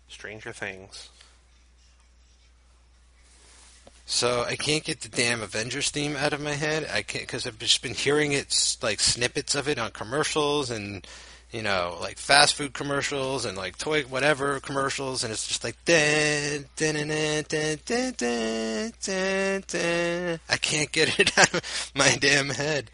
Stranger 0.09 0.53
Things. 0.53 1.11
So 4.07 4.43
I 4.43 4.57
can't 4.57 4.85
get 4.85 5.03
the 5.03 5.11
damn 5.11 5.43
Avengers 5.43 5.91
theme 5.91 6.17
out 6.17 6.33
of 6.33 6.41
my 6.41 6.55
head. 6.55 6.89
I 6.91 7.03
can't 7.03 7.25
because 7.27 7.47
I've 7.47 7.59
just 7.59 7.83
been 7.83 7.95
hearing 7.95 8.33
it 8.33 8.77
like 8.83 9.01
snippets 9.01 9.55
of 9.55 9.69
it 9.69 9.79
on 9.79 9.91
commercials 9.91 10.71
and 10.71 11.07
you 11.51 11.63
know, 11.63 11.97
like 12.01 12.19
fast 12.19 12.55
food 12.55 12.75
commercials 12.75 13.45
and 13.45 13.57
like 13.57 13.79
toy 13.79 14.03
whatever 14.03 14.61
commercials, 14.61 15.25
and 15.25 15.33
it's 15.33 15.47
just 15.47 15.65
like. 15.65 15.77
I 20.49 20.57
can't 20.57 20.93
get 20.93 21.19
it 21.19 21.39
out 21.39 21.55
of 21.55 21.93
my 21.95 22.17
damn 22.21 22.51
head. 22.51 22.91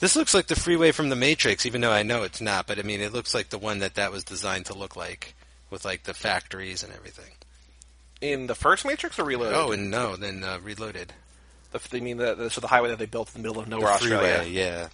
This 0.00 0.16
looks 0.16 0.34
like 0.34 0.48
the 0.48 0.56
freeway 0.56 0.90
from 0.90 1.08
the 1.08 1.16
Matrix, 1.16 1.64
even 1.66 1.80
though 1.80 1.92
I 1.92 2.02
know 2.02 2.24
it's 2.24 2.40
not. 2.40 2.66
But 2.66 2.78
I 2.78 2.82
mean, 2.82 3.00
it 3.00 3.12
looks 3.12 3.32
like 3.32 3.50
the 3.50 3.58
one 3.58 3.78
that 3.78 3.94
that 3.94 4.10
was 4.12 4.24
designed 4.24 4.66
to 4.66 4.74
look 4.74 4.96
like, 4.96 5.34
with 5.70 5.84
like 5.84 6.02
the 6.02 6.14
factories 6.14 6.82
and 6.82 6.92
everything. 6.92 7.32
In 8.20 8.46
the 8.48 8.54
first 8.54 8.84
Matrix 8.84 9.18
or 9.18 9.24
Reloaded? 9.24 9.54
Oh, 9.56 9.72
and 9.72 9.90
no, 9.90 10.16
then 10.16 10.42
uh, 10.42 10.58
Reloaded. 10.62 11.12
The, 11.70 11.80
they 11.90 12.00
mean 12.00 12.16
the, 12.16 12.34
the, 12.34 12.50
so 12.50 12.60
the 12.60 12.66
highway 12.68 12.88
that 12.88 12.98
they 12.98 13.06
built 13.06 13.34
in 13.34 13.42
the 13.42 13.48
middle 13.48 13.62
of 13.62 13.68
nowhere, 13.68 13.92
the 13.92 13.98
freeway, 13.98 14.32
Australia. 14.32 14.50
Yeah. 14.50 14.88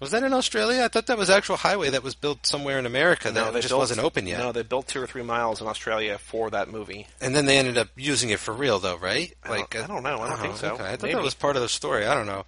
Was 0.00 0.12
that 0.12 0.22
in 0.22 0.32
Australia? 0.32 0.84
I 0.84 0.88
thought 0.88 1.06
that 1.06 1.18
was 1.18 1.28
actual 1.28 1.56
highway 1.56 1.90
that 1.90 2.04
was 2.04 2.14
built 2.14 2.46
somewhere 2.46 2.78
in 2.78 2.86
America 2.86 3.32
that 3.32 3.52
they 3.52 3.60
just 3.60 3.70
built- 3.70 3.80
wasn't 3.80 4.00
open 4.00 4.28
yet. 4.28 4.38
No, 4.38 4.52
they 4.52 4.62
built 4.62 4.86
two 4.86 5.02
or 5.02 5.08
three 5.08 5.22
miles 5.24 5.60
in 5.60 5.66
Australia 5.66 6.18
for 6.18 6.50
that 6.50 6.68
movie. 6.68 7.08
And 7.20 7.34
then 7.34 7.46
they 7.46 7.58
ended 7.58 7.76
up 7.76 7.88
using 7.96 8.30
it 8.30 8.38
for 8.38 8.54
real, 8.54 8.78
though, 8.78 8.96
right? 8.96 9.36
I 9.42 9.48
don't- 9.48 9.74
uh, 9.76 9.82
I 9.82 9.86
don't 9.88 10.02
know. 10.04 10.20
I 10.20 10.28
don't 10.28 10.38
think 10.38 10.54
uh-huh, 10.54 10.56
so. 10.56 10.74
Okay. 10.74 10.84
I 10.84 10.90
thought 10.90 11.02
Maybe. 11.02 11.14
that 11.14 11.22
was 11.22 11.34
part 11.34 11.56
of 11.56 11.62
the 11.62 11.68
story. 11.68 12.06
I 12.06 12.14
don't 12.14 12.26
know. 12.26 12.44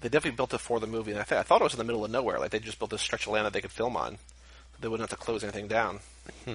They 0.00 0.10
definitely 0.10 0.36
built 0.36 0.52
it 0.52 0.58
for 0.58 0.78
the 0.80 0.86
movie. 0.86 1.12
And 1.12 1.20
I, 1.20 1.24
th- 1.24 1.38
I 1.38 1.42
thought 1.42 1.62
it 1.62 1.64
was 1.64 1.72
in 1.72 1.78
the 1.78 1.84
middle 1.84 2.04
of 2.04 2.10
nowhere. 2.10 2.38
Like 2.38 2.50
they 2.50 2.58
just 2.60 2.78
built 2.78 2.90
this 2.90 3.00
stretch 3.00 3.26
of 3.26 3.32
land 3.32 3.46
that 3.46 3.52
they 3.54 3.60
could 3.62 3.72
film 3.72 3.96
on. 3.96 4.18
They 4.80 4.86
wouldn't 4.86 5.08
have 5.10 5.18
to 5.18 5.24
close 5.24 5.42
anything 5.42 5.66
down. 5.66 6.00
Hmm. 6.44 6.54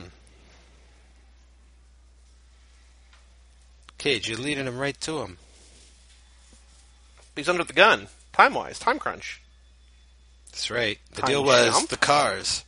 Cage, 3.97 4.29
you're 4.29 4.37
leading 4.37 4.65
him 4.65 4.77
right 4.77 4.99
to 5.01 5.19
him. 5.21 5.37
He's 7.35 7.49
under 7.49 7.63
the 7.63 7.73
gun, 7.73 8.07
time 8.33 8.53
wise, 8.53 8.77
time 8.79 8.99
crunch. 8.99 9.41
That's 10.53 10.69
right. 10.69 10.99
The 11.15 11.21
Time 11.21 11.30
deal 11.31 11.43
was 11.43 11.73
jump? 11.73 11.89
the 11.89 11.97
cars. 11.97 12.63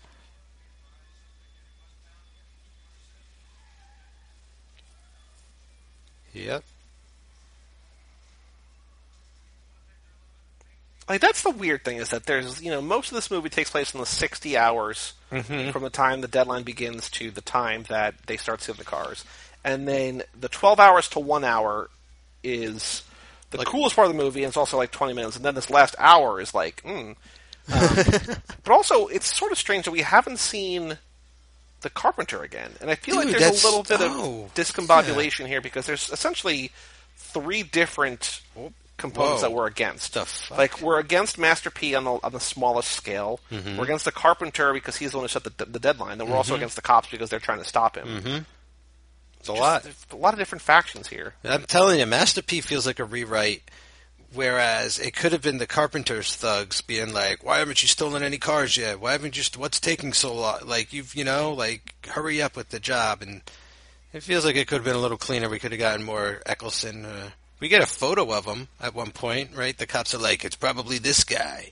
Yep. 6.34 6.64
Like 11.08 11.22
that's 11.22 11.44
the 11.44 11.52
weird 11.52 11.86
thing 11.86 11.98
is 11.98 12.10
that 12.10 12.26
there's 12.26 12.60
you 12.64 12.72
know 12.72 12.82
most 12.82 13.12
of 13.12 13.16
this 13.16 13.30
movie 13.30 13.50
takes 13.50 13.70
place 13.70 13.94
in 13.94 14.00
the 14.00 14.08
60 14.08 14.58
hours 14.58 15.14
from 15.30 15.84
the 15.84 15.92
time 15.92 16.22
the 16.22 16.28
deadline 16.28 16.64
begins 16.64 17.08
to 17.12 17.30
the 17.30 17.42
time 17.42 17.84
that 17.90 18.16
they 18.26 18.38
start 18.38 18.64
seeing 18.64 18.80
the 18.80 18.84
cars, 18.84 19.24
and 19.64 19.88
then 19.88 20.24
the 20.38 20.50
12 20.50 20.80
hours 20.80 21.08
to 21.10 21.20
one 21.20 21.44
hour 21.44 21.92
is 22.44 23.04
the 23.52 23.64
coolest 23.64 23.96
part 23.96 24.08
of 24.08 24.18
the 24.18 24.22
movie, 24.22 24.44
and 24.44 24.50
it's 24.50 24.58
also 24.58 24.78
like 24.78 24.92
20 24.92 25.14
minutes, 25.14 25.36
and 25.36 25.46
then 25.46 25.54
this 25.54 25.70
last 25.70 25.96
hour 26.00 26.42
is 26.42 26.54
like, 26.56 26.82
mm. 26.84 27.16
Um, 27.72 27.96
but 28.64 28.74
also 28.74 29.08
it's 29.08 29.34
sort 29.36 29.52
of 29.52 29.58
strange 29.58 29.86
that 29.86 29.92
we 29.92 30.02
haven't 30.02 30.38
seen 30.40 30.98
the 31.82 31.90
Carpenter 31.90 32.42
again, 32.44 32.72
and 32.82 32.90
I 32.90 32.96
feel 32.96 33.16
Dude, 33.16 33.26
like 33.32 33.38
there's 33.38 33.64
a 33.64 33.68
little 33.68 33.84
bit 33.84 33.98
oh, 34.02 34.46
of 34.46 34.54
discombobulation 34.56 35.48
here 35.48 35.62
because 35.62 35.86
there's 35.86 36.10
essentially 36.10 36.72
three 37.16 37.64
different 37.64 38.42
components 38.98 39.42
Whoa. 39.42 39.50
that 39.50 39.56
we're 39.56 39.68
against. 39.68 40.16
Like 40.52 40.82
we're 40.82 41.00
against 41.00 41.38
Master 41.38 41.70
P 41.70 41.96
on 41.96 42.04
the 42.06 42.20
on 42.24 42.32
the 42.32 42.40
smallest 42.40 42.92
scale. 42.92 43.40
Mm-hmm. 43.52 43.78
We're 43.78 43.84
against 43.84 44.06
the 44.06 44.12
Carpenter 44.12 44.74
because 44.74 44.96
he's 44.96 45.12
the 45.12 45.18
one 45.18 45.26
who 45.26 45.28
set 45.28 45.44
the, 45.44 45.66
the 45.66 45.80
deadline. 45.80 46.18
Then 46.18 46.30
we're 46.30 46.38
also 46.38 46.56
against 46.56 46.76
the 46.76 46.82
cops 46.82 47.10
because 47.10 47.30
they're 47.30 47.40
trying 47.40 47.60
to 47.60 47.66
stop 47.66 47.98
him. 47.98 48.08
Mm-hmm. 48.08 48.38
It's 49.40 49.50
a 49.50 49.52
Just- 49.52 49.62
lot. 49.62 49.84
there's 49.84 50.06
a 50.12 50.16
lot 50.16 50.34
of 50.34 50.40
different 50.40 50.62
factions 50.62 51.08
here. 51.08 51.34
I'm 51.44 51.64
telling 51.64 52.00
you, 52.00 52.06
Master 52.06 52.42
P 52.42 52.62
feels 52.62 52.88
like 52.88 53.00
a 53.00 53.06
rewrite, 53.06 53.62
whereas 54.34 55.00
it 55.00 55.16
could 55.16 55.32
have 55.32 55.42
been 55.42 55.58
the 55.58 55.68
Carpenter's 55.68 56.36
thugs 56.36 56.82
being 56.82 57.14
like, 57.14 57.44
"Why 57.44 57.60
haven't 57.60 57.82
you 57.82 57.88
stolen 57.88 58.24
any 58.24 58.38
cars 58.38 58.78
yet? 58.78 59.00
Why 59.00 59.14
haven't 59.14 59.38
you? 59.38 59.44
St- 59.44 59.60
what's 59.60 59.80
taking 59.80 60.14
so 60.14 60.34
long? 60.34 60.60
Like 60.66 60.94
you've, 60.94 61.16
you 61.16 61.24
know, 61.24 61.54
like 61.54 61.94
hurry 62.08 62.42
up 62.42 62.56
with 62.56 62.70
the 62.70 62.80
job." 62.80 63.22
And 63.22 63.42
it 64.14 64.24
feels 64.24 64.46
like 64.46 64.56
it 64.56 64.68
could 64.68 64.76
have 64.78 64.86
been 64.86 64.96
a 64.96 65.00
little 65.00 65.18
cleaner. 65.18 65.50
We 65.50 65.60
could 65.60 65.72
have 65.72 65.80
gotten 65.80 66.06
more 66.06 66.42
Eccleston. 66.46 67.06
Uh, 67.06 67.30
we 67.60 67.68
get 67.68 67.82
a 67.82 67.88
photo 67.88 68.32
of 68.34 68.46
him 68.46 68.68
at 68.80 68.96
one 68.96 69.12
point, 69.12 69.56
right? 69.56 69.78
The 69.78 69.88
cops 69.88 70.14
are 70.14 70.20
like, 70.20 70.44
"It's 70.46 70.56
probably 70.56 70.98
this 70.98 71.24
guy." 71.24 71.72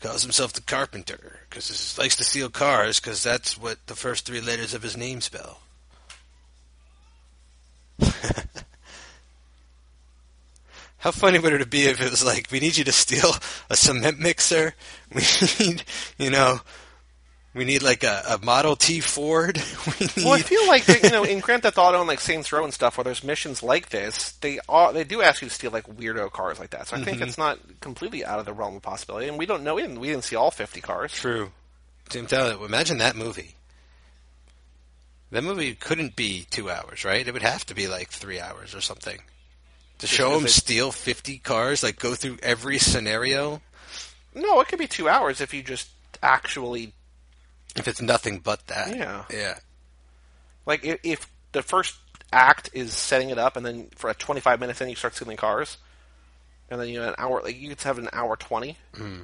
Calls 0.00 0.22
himself 0.22 0.52
the 0.52 0.60
Carpenter 0.60 1.40
because 1.48 1.68
he 1.68 2.00
likes 2.02 2.16
to 2.16 2.24
steal 2.24 2.50
cars 2.50 3.00
because 3.00 3.22
that's 3.22 3.56
what 3.56 3.78
the 3.86 3.94
first 3.94 4.26
three 4.26 4.40
letters 4.40 4.74
of 4.74 4.82
his 4.82 4.96
name 4.96 5.20
spell. 5.22 5.60
How 11.04 11.10
funny 11.10 11.38
would 11.38 11.52
it 11.52 11.68
be 11.68 11.82
if 11.84 12.00
it 12.00 12.10
was 12.10 12.24
like, 12.24 12.48
we 12.50 12.60
need 12.60 12.78
you 12.78 12.84
to 12.84 12.90
steal 12.92 13.32
a 13.68 13.76
cement 13.76 14.18
mixer? 14.18 14.74
We 15.14 15.20
need, 15.60 15.84
you 16.16 16.30
know, 16.30 16.60
we 17.52 17.66
need 17.66 17.82
like 17.82 18.02
a, 18.04 18.22
a 18.26 18.38
Model 18.42 18.74
T 18.74 19.00
Ford. 19.00 19.60
We 20.00 20.06
need, 20.06 20.24
Well, 20.24 20.32
I 20.32 20.40
feel 20.40 20.66
like 20.66 20.86
they, 20.86 21.02
you 21.02 21.10
know 21.10 21.22
in 21.24 21.40
Grand 21.40 21.62
Theft 21.62 21.76
Auto 21.76 21.98
and 21.98 22.08
like 22.08 22.20
Saints 22.20 22.50
Row 22.50 22.64
and 22.64 22.72
stuff, 22.72 22.96
where 22.96 23.04
there's 23.04 23.22
missions 23.22 23.62
like 23.62 23.90
this, 23.90 24.32
they 24.40 24.60
are, 24.66 24.94
they 24.94 25.04
do 25.04 25.20
ask 25.20 25.42
you 25.42 25.48
to 25.48 25.54
steal 25.54 25.72
like 25.72 25.84
weirdo 25.86 26.32
cars 26.32 26.58
like 26.58 26.70
that. 26.70 26.88
So 26.88 26.96
I 26.96 27.04
think 27.04 27.18
Mm-hmm. 27.18 27.28
it's 27.28 27.36
not 27.36 27.58
completely 27.80 28.24
out 28.24 28.38
of 28.38 28.46
the 28.46 28.54
realm 28.54 28.74
of 28.76 28.80
possibility. 28.80 29.28
And 29.28 29.38
we 29.38 29.44
don't 29.44 29.62
know. 29.62 29.74
We 29.74 29.82
didn't, 29.82 30.00
we 30.00 30.08
didn't 30.08 30.24
see 30.24 30.36
all 30.36 30.50
50 30.50 30.80
cars. 30.80 31.12
True. 31.12 31.52
I'm 32.14 32.26
imagine 32.64 32.96
that 32.96 33.14
movie. 33.14 33.56
That 35.32 35.44
movie 35.44 35.74
couldn't 35.74 36.16
be 36.16 36.46
two 36.50 36.70
hours, 36.70 37.04
right? 37.04 37.28
It 37.28 37.32
would 37.34 37.42
have 37.42 37.66
to 37.66 37.74
be 37.74 37.88
like 37.88 38.08
three 38.08 38.40
hours 38.40 38.74
or 38.74 38.80
something. 38.80 39.20
To 40.06 40.14
show 40.14 40.38
they- 40.40 40.48
steal 40.48 40.92
50 40.92 41.38
cars, 41.38 41.82
like 41.82 41.98
go 41.98 42.14
through 42.14 42.38
every 42.42 42.78
scenario, 42.78 43.62
No, 44.34 44.60
it 44.60 44.68
could 44.68 44.78
be 44.78 44.86
two 44.86 45.08
hours 45.08 45.40
if 45.40 45.54
you 45.54 45.62
just 45.62 45.88
actually 46.22 46.92
if 47.76 47.88
it's 47.88 48.00
nothing 48.02 48.38
but 48.38 48.66
that. 48.68 48.94
Yeah. 48.96 49.24
Yeah. 49.32 49.58
Like 50.66 50.84
if, 50.84 51.00
if 51.02 51.30
the 51.52 51.62
first 51.62 51.96
act 52.32 52.70
is 52.72 52.92
setting 52.92 53.30
it 53.30 53.38
up, 53.38 53.56
and 53.56 53.64
then 53.64 53.88
for 53.96 54.10
a 54.10 54.14
25 54.14 54.60
minutes, 54.60 54.78
then 54.78 54.88
you 54.88 54.94
start 54.96 55.14
stealing 55.14 55.36
cars, 55.36 55.76
and 56.70 56.80
then 56.80 56.88
you 56.88 57.00
know 57.00 57.08
an 57.08 57.14
hour, 57.18 57.42
like 57.42 57.58
you 57.60 57.68
could 57.68 57.80
have 57.82 57.98
an 57.98 58.08
hour 58.12 58.36
20. 58.36 58.76
Hmm. 58.94 59.22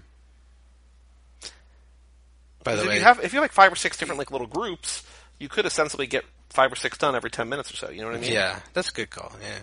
By 2.63 2.75
the 2.75 2.83
if 2.83 2.89
way, 2.89 2.97
you 2.97 3.03
have 3.03 3.21
if 3.25 3.33
you 3.33 3.39
have 3.39 3.45
like 3.45 3.53
five 3.53 3.73
or 3.73 3.77
six 3.77 3.97
different 3.97 4.19
like 4.19 4.31
little 4.31 4.47
groups, 4.47 5.03
you 5.39 5.49
could 5.49 5.65
essentially 5.65 6.07
get 6.07 6.25
five 6.51 6.71
or 6.73 6.77
six 6.77 6.99
done 6.99 7.15
every 7.15 7.31
10 7.31 7.49
minutes 7.49 7.73
or 7.73 7.77
so. 7.77 7.91
You 7.91 8.03
know 8.03 8.09
what 8.09 8.17
I 8.17 8.21
mean? 8.21 8.33
Yeah, 8.33 8.61
that's 8.75 8.91
a 8.91 8.93
good 8.93 9.11
call. 9.11 9.33
Yeah. 9.41 9.59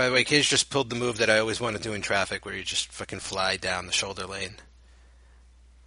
By 0.00 0.08
the 0.08 0.14
way, 0.14 0.24
Cage 0.24 0.48
just 0.48 0.70
pulled 0.70 0.88
the 0.88 0.96
move 0.96 1.18
that 1.18 1.28
I 1.28 1.40
always 1.40 1.60
want 1.60 1.76
to 1.76 1.82
do 1.82 1.92
in 1.92 2.00
traffic, 2.00 2.46
where 2.46 2.54
you 2.54 2.62
just 2.62 2.90
fucking 2.90 3.18
fly 3.18 3.58
down 3.58 3.84
the 3.84 3.92
shoulder 3.92 4.24
lane. 4.24 4.54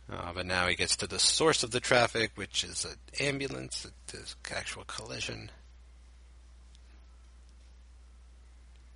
Uh, 0.07 0.31
but 0.35 0.45
now 0.45 0.67
he 0.67 0.75
gets 0.75 0.95
to 0.97 1.07
the 1.07 1.17
source 1.17 1.63
of 1.63 1.71
the 1.71 1.79
traffic, 1.79 2.29
which 2.35 2.63
is 2.63 2.85
an 2.85 2.93
ambulance. 3.19 3.85
It 3.85 4.13
is 4.13 4.35
actual 4.55 4.83
collision. 4.83 5.49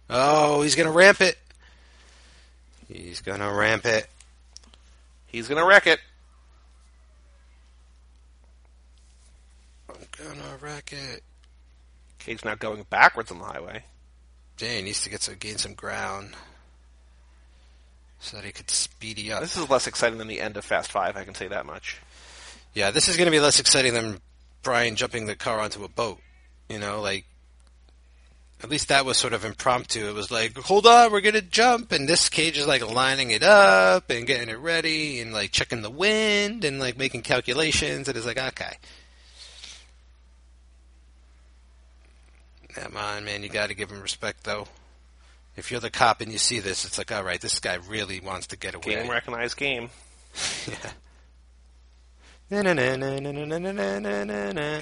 Oh, 0.08 0.62
he's 0.62 0.76
gonna 0.76 0.92
ramp 0.92 1.20
it. 1.20 1.40
He's 2.88 3.22
gonna 3.22 3.52
ramp 3.52 3.88
it. 3.88 4.06
He's 5.26 5.48
gonna 5.48 5.66
wreck 5.66 5.88
it. 5.88 6.00
I'm 9.90 9.96
gonna 10.16 10.58
wreck 10.62 10.94
it. 10.94 11.24
Cage 12.20 12.46
now 12.46 12.54
going 12.54 12.86
backwards 12.92 13.32
on 13.32 13.40
the 13.40 13.46
highway. 13.46 13.84
Jay 14.58 14.82
needs 14.82 15.02
to 15.04 15.10
get 15.10 15.22
some 15.22 15.36
gain 15.36 15.58
some 15.58 15.74
ground 15.74 16.36
so 18.20 18.38
that 18.38 18.46
he 18.46 18.52
could 18.52 18.70
speedy 18.70 19.32
up. 19.32 19.42
This 19.42 19.56
is 19.56 19.70
less 19.70 19.88
exciting 19.88 20.18
than 20.18 20.28
the 20.28 20.42
end 20.42 20.58
of 20.58 20.66
Fast 20.66 20.92
Five. 20.92 21.16
I 21.16 21.24
can 21.24 21.36
say 21.36 21.48
that 21.48 21.66
much. 21.66 22.02
Yeah, 22.74 22.92
this 22.92 23.08
is 23.08 23.18
going 23.18 23.28
to 23.28 23.32
be 23.32 23.40
less 23.40 23.60
exciting 23.60 23.94
than 23.94 24.20
Brian 24.64 24.96
jumping 24.96 25.28
the 25.28 25.36
car 25.36 25.60
onto 25.60 25.84
a 25.84 25.88
boat. 25.88 26.20
You 26.70 26.80
know, 26.80 27.02
like 27.02 27.26
at 28.64 28.70
least 28.70 28.88
that 28.88 29.06
was 29.06 29.18
sort 29.18 29.34
of 29.34 29.46
impromptu. 29.46 30.08
It 30.08 30.16
was 30.16 30.32
like, 30.32 30.58
hold 30.58 30.88
on, 30.88 31.12
we're 31.12 31.22
gonna 31.22 31.42
jump, 31.42 31.92
and 31.92 32.10
this 32.10 32.28
cage 32.28 32.58
is 32.58 32.68
like 32.68 32.88
lining 32.90 33.32
it 33.32 33.44
up 33.44 34.10
and 34.10 34.26
getting 34.26 34.50
it 34.50 34.58
ready 34.58 35.22
and 35.22 35.32
like 35.32 35.52
checking 35.52 35.84
the 35.84 35.92
wind 35.92 36.66
and 36.66 36.80
like 36.80 36.98
making 36.98 37.22
calculations. 37.22 38.08
And 38.08 38.18
it's 38.18 38.26
like, 38.26 38.40
okay, 38.40 38.78
Come 42.82 42.98
on, 42.98 43.26
man, 43.26 43.44
you 43.44 43.50
got 43.50 43.70
to 43.70 43.76
give 43.76 43.92
him 43.92 44.02
respect, 44.02 44.44
though. 44.44 44.68
If 45.56 45.72
you're 45.72 45.80
the 45.80 45.90
cop 45.90 46.22
and 46.22 46.32
you 46.32 46.38
see 46.38 46.60
this, 46.60 46.86
it's 46.86 46.98
like, 46.98 47.12
all 47.12 47.24
right, 47.24 47.42
this 47.42 47.60
guy 47.60 47.76
really 47.76 48.20
wants 48.20 48.48
to 48.48 48.58
get 48.58 48.76
away. 48.76 48.96
Game 48.96 49.10
recognized 49.10 49.58
game. 49.58 49.90
yeah. 50.68 50.92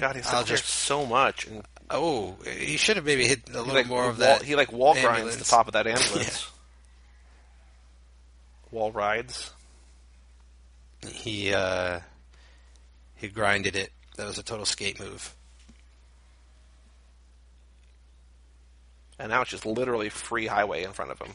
God, 0.00 0.16
he's 0.16 0.30
just... 0.44 0.66
so 0.66 1.06
much. 1.06 1.46
And... 1.46 1.62
Oh, 1.90 2.36
he 2.44 2.76
should 2.76 2.96
have 2.96 3.04
maybe 3.04 3.26
hit 3.26 3.48
a 3.48 3.58
little 3.58 3.74
like, 3.74 3.86
more 3.86 4.08
of 4.08 4.18
that. 4.18 4.40
Wall, 4.40 4.46
he 4.46 4.54
like 4.54 4.72
wall 4.72 4.94
ambulance. 4.94 5.22
grinds 5.22 5.36
the 5.36 5.44
top 5.44 5.66
of 5.66 5.72
that 5.72 5.86
ambulance. 5.86 6.50
yeah. 8.72 8.78
Wall 8.78 8.92
rides. 8.92 9.52
He 11.08 11.54
uh, 11.54 12.00
he 13.14 13.28
grinded 13.28 13.76
it. 13.76 13.90
That 14.16 14.26
was 14.26 14.38
a 14.38 14.42
total 14.42 14.66
skate 14.66 14.98
move. 14.98 15.35
And 19.18 19.30
now 19.30 19.42
it's 19.42 19.50
just 19.50 19.64
literally 19.66 20.08
free 20.10 20.46
highway 20.46 20.84
in 20.84 20.92
front 20.92 21.10
of 21.10 21.18
him. 21.20 21.32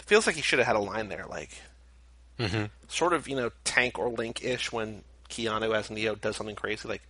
It 0.00 0.06
feels 0.06 0.26
like 0.26 0.36
he 0.36 0.42
should 0.42 0.58
have 0.58 0.66
had 0.66 0.76
a 0.76 0.80
line 0.80 1.08
there, 1.08 1.26
like 1.28 1.50
Mm-hmm. 2.38 2.64
sort 2.88 3.12
of, 3.12 3.28
you 3.28 3.36
know, 3.36 3.50
tank 3.62 3.98
or 3.98 4.08
link 4.08 4.42
ish 4.42 4.72
when 4.72 5.04
Keanu 5.28 5.76
as 5.76 5.90
Neo 5.90 6.14
does 6.16 6.34
something 6.36 6.56
crazy, 6.56 6.88
like 6.88 7.02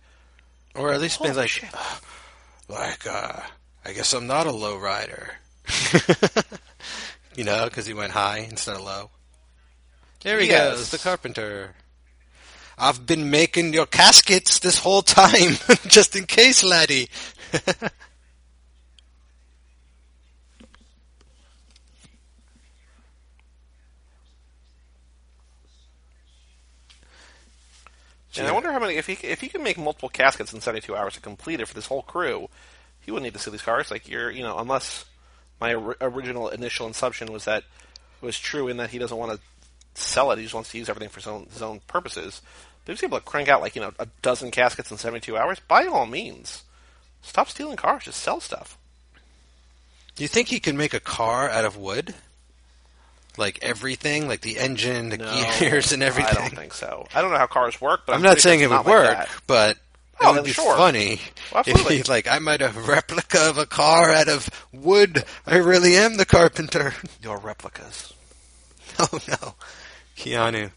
Or 0.75 0.91
at 0.93 1.01
least 1.01 1.23
been 1.23 1.35
like, 1.35 1.49
shit. 1.49 1.69
like, 2.69 3.07
uh, 3.07 3.39
I 3.85 3.93
guess 3.93 4.13
I'm 4.13 4.27
not 4.27 4.45
a 4.47 4.51
low 4.51 4.77
rider. 4.77 5.31
you 7.35 7.43
know, 7.45 7.65
because 7.65 7.85
he 7.87 7.93
went 7.93 8.11
high 8.11 8.39
instead 8.49 8.75
of 8.75 8.81
low. 8.83 9.09
There 10.21 10.39
he 10.39 10.47
Yes. 10.47 10.77
goes, 10.77 10.91
the 10.91 10.97
carpenter. 10.99 11.73
I've 12.77 13.05
been 13.05 13.29
making 13.29 13.73
your 13.73 13.85
caskets 13.85 14.59
this 14.59 14.79
whole 14.79 15.01
time, 15.01 15.57
just 15.87 16.15
in 16.15 16.25
case, 16.25 16.63
laddie. 16.63 17.09
And 28.37 28.47
I 28.47 28.51
wonder 28.51 28.71
how 28.71 28.79
many 28.79 28.95
if 28.95 29.05
he 29.07 29.13
if 29.13 29.41
he 29.41 29.47
can 29.47 29.63
make 29.63 29.77
multiple 29.77 30.09
caskets 30.09 30.53
in 30.53 30.61
seventy 30.61 30.81
two 30.81 30.95
hours 30.95 31.13
to 31.13 31.21
complete 31.21 31.59
it 31.59 31.67
for 31.67 31.75
this 31.75 31.85
whole 31.85 32.01
crew, 32.01 32.49
he 32.99 33.11
wouldn't 33.11 33.25
need 33.25 33.33
to 33.33 33.39
see 33.39 33.51
these 33.51 33.61
cars. 33.61 33.91
Like 33.91 34.07
you're, 34.09 34.31
you 34.31 34.41
know, 34.41 34.57
unless 34.57 35.05
my 35.61 35.75
or- 35.75 35.97
original 36.01 36.49
initial 36.49 36.87
assumption 36.87 37.31
was 37.31 37.45
that 37.45 37.63
was 38.21 38.39
true 38.39 38.67
in 38.67 38.77
that 38.77 38.89
he 38.89 38.97
doesn't 38.97 39.17
want 39.17 39.33
to 39.33 39.39
sell 39.95 40.31
it; 40.31 40.37
he 40.37 40.43
just 40.43 40.53
wants 40.55 40.71
to 40.71 40.77
use 40.77 40.89
everything 40.89 41.09
for 41.09 41.19
his 41.19 41.27
own 41.27 41.47
his 41.51 41.61
own 41.61 41.81
purposes. 41.87 42.41
But 42.85 42.93
if 42.93 42.99
he's 42.99 43.07
able 43.07 43.19
to 43.19 43.23
crank 43.25 43.47
out 43.49 43.61
like 43.61 43.75
you 43.75 43.81
know 43.81 43.93
a 43.99 44.07
dozen 44.21 44.51
caskets 44.51 44.91
in 44.91 44.97
seventy 44.97 45.21
two 45.25 45.37
hours, 45.37 45.59
by 45.67 45.85
all 45.85 46.05
means, 46.05 46.63
stop 47.21 47.49
stealing 47.49 47.77
cars. 47.77 48.03
Just 48.05 48.21
sell 48.21 48.39
stuff. 48.39 48.77
Do 50.15 50.23
you 50.23 50.27
think 50.27 50.47
he 50.49 50.59
could 50.59 50.75
make 50.75 50.93
a 50.93 50.99
car 50.99 51.49
out 51.49 51.65
of 51.65 51.77
wood? 51.77 52.13
Like 53.35 53.57
everything, 53.63 54.27
like 54.27 54.41
the 54.41 54.59
engine, 54.59 55.09
the 55.09 55.17
gears, 55.59 55.91
and 55.91 56.03
everything. 56.03 56.37
I 56.37 56.41
don't 56.49 56.55
think 56.55 56.73
so. 56.73 57.07
I 57.15 57.21
don't 57.21 57.31
know 57.31 57.37
how 57.39 57.47
cars 57.47 57.81
work, 57.81 58.01
but 58.05 58.13
I'm, 58.13 58.17
I'm 58.17 58.23
not 58.23 58.39
saying 58.39 58.59
it 58.59 58.69
would 58.69 58.75
like 58.75 58.85
work, 58.85 59.05
that. 59.05 59.29
but 59.47 59.77
Oh, 60.21 60.29
it 60.31 60.35
would 60.35 60.43
be 60.45 60.51
sure. 60.53 60.77
funny 60.77 61.19
Well, 61.51 61.63
if 61.65 61.87
he's 61.87 62.07
like, 62.07 62.27
I 62.31 62.37
made 62.39 62.61
a 62.61 62.69
replica 62.69 63.49
of 63.49 63.57
a 63.57 63.65
car 63.65 64.11
out 64.11 64.29
of 64.29 64.47
wood. 64.71 65.23
I 65.47 65.57
really 65.57 65.95
am 65.97 66.17
the 66.17 66.25
carpenter. 66.25 66.93
Your 67.21 67.37
replicas. 67.39 68.13
Oh 68.99 69.19
no, 69.27 69.55
Keanu. 70.17 70.71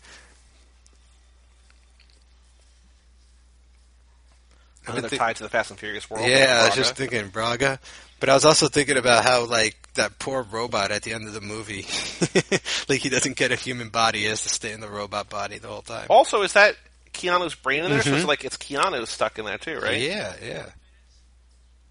They're 4.86 5.08
tied 5.10 5.36
to 5.36 5.42
the 5.42 5.48
Fast 5.48 5.70
and 5.70 5.78
Furious 5.78 6.08
world. 6.08 6.28
Yeah, 6.28 6.60
I 6.62 6.66
was 6.66 6.76
just 6.76 6.94
thinking 6.94 7.28
Braga, 7.28 7.80
but 8.20 8.28
I 8.28 8.34
was 8.34 8.44
also 8.44 8.68
thinking 8.68 8.96
about 8.96 9.24
how 9.24 9.44
like 9.46 9.76
that 9.94 10.18
poor 10.18 10.42
robot 10.42 10.92
at 10.92 11.02
the 11.02 11.12
end 11.12 11.26
of 11.26 11.34
the 11.34 11.40
movie, 11.40 11.82
like 12.88 13.00
he 13.00 13.08
doesn't 13.08 13.36
get 13.36 13.50
a 13.50 13.56
human 13.56 13.88
body; 13.88 14.20
he 14.20 14.24
has 14.26 14.42
to 14.44 14.48
stay 14.48 14.72
in 14.72 14.80
the 14.80 14.88
robot 14.88 15.28
body 15.28 15.58
the 15.58 15.68
whole 15.68 15.82
time. 15.82 16.06
Also, 16.08 16.42
is 16.42 16.52
that 16.52 16.76
Keanu's 17.12 17.54
brain 17.54 17.84
in 17.84 17.90
there? 17.90 18.02
So 18.02 18.10
it's 18.10 18.18
mm-hmm. 18.20 18.28
like 18.28 18.44
it's 18.44 18.56
Keanu 18.56 19.04
stuck 19.06 19.38
in 19.38 19.44
there 19.44 19.58
too, 19.58 19.78
right? 19.80 20.00
Yeah, 20.00 20.34
yeah. 20.44 20.66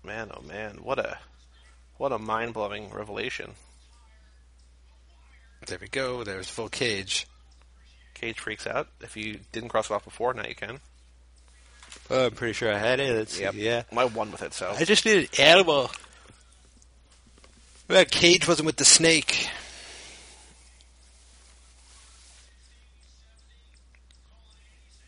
Man, 0.03 0.31
oh 0.33 0.41
man, 0.41 0.77
what 0.81 0.99
a 0.99 1.17
what 1.97 2.13
a 2.13 2.19
mind 2.19 2.53
blowing 2.53 2.91
revelation. 2.91 3.51
There 5.67 5.79
we 5.81 5.87
go. 5.87 6.23
There's 6.23 6.47
full 6.47 6.69
cage. 6.69 7.27
Cage 8.15 8.39
freaks 8.39 8.65
out. 8.65 8.87
If 9.01 9.15
you 9.15 9.39
didn't 9.51 9.69
cross 9.69 9.89
it 9.89 9.93
off 9.93 10.03
before, 10.03 10.33
now 10.33 10.47
you 10.47 10.55
can. 10.55 10.79
Oh, 12.09 12.27
I'm 12.27 12.31
pretty 12.31 12.53
sure 12.53 12.73
I 12.73 12.77
had 12.77 12.99
it. 12.99 13.15
Let's 13.15 13.39
Yep. 13.39 13.53
Yeah. 13.55 13.83
I 13.95 14.05
won 14.05 14.31
with 14.31 14.41
it, 14.41 14.53
so 14.53 14.73
I 14.75 14.83
just 14.85 15.05
needed 15.05 15.29
an 15.37 15.45
animal. 15.45 15.91
That 17.87 18.09
cage 18.09 18.47
wasn't 18.47 18.65
with 18.65 18.77
the 18.77 18.85
snake. 18.85 19.49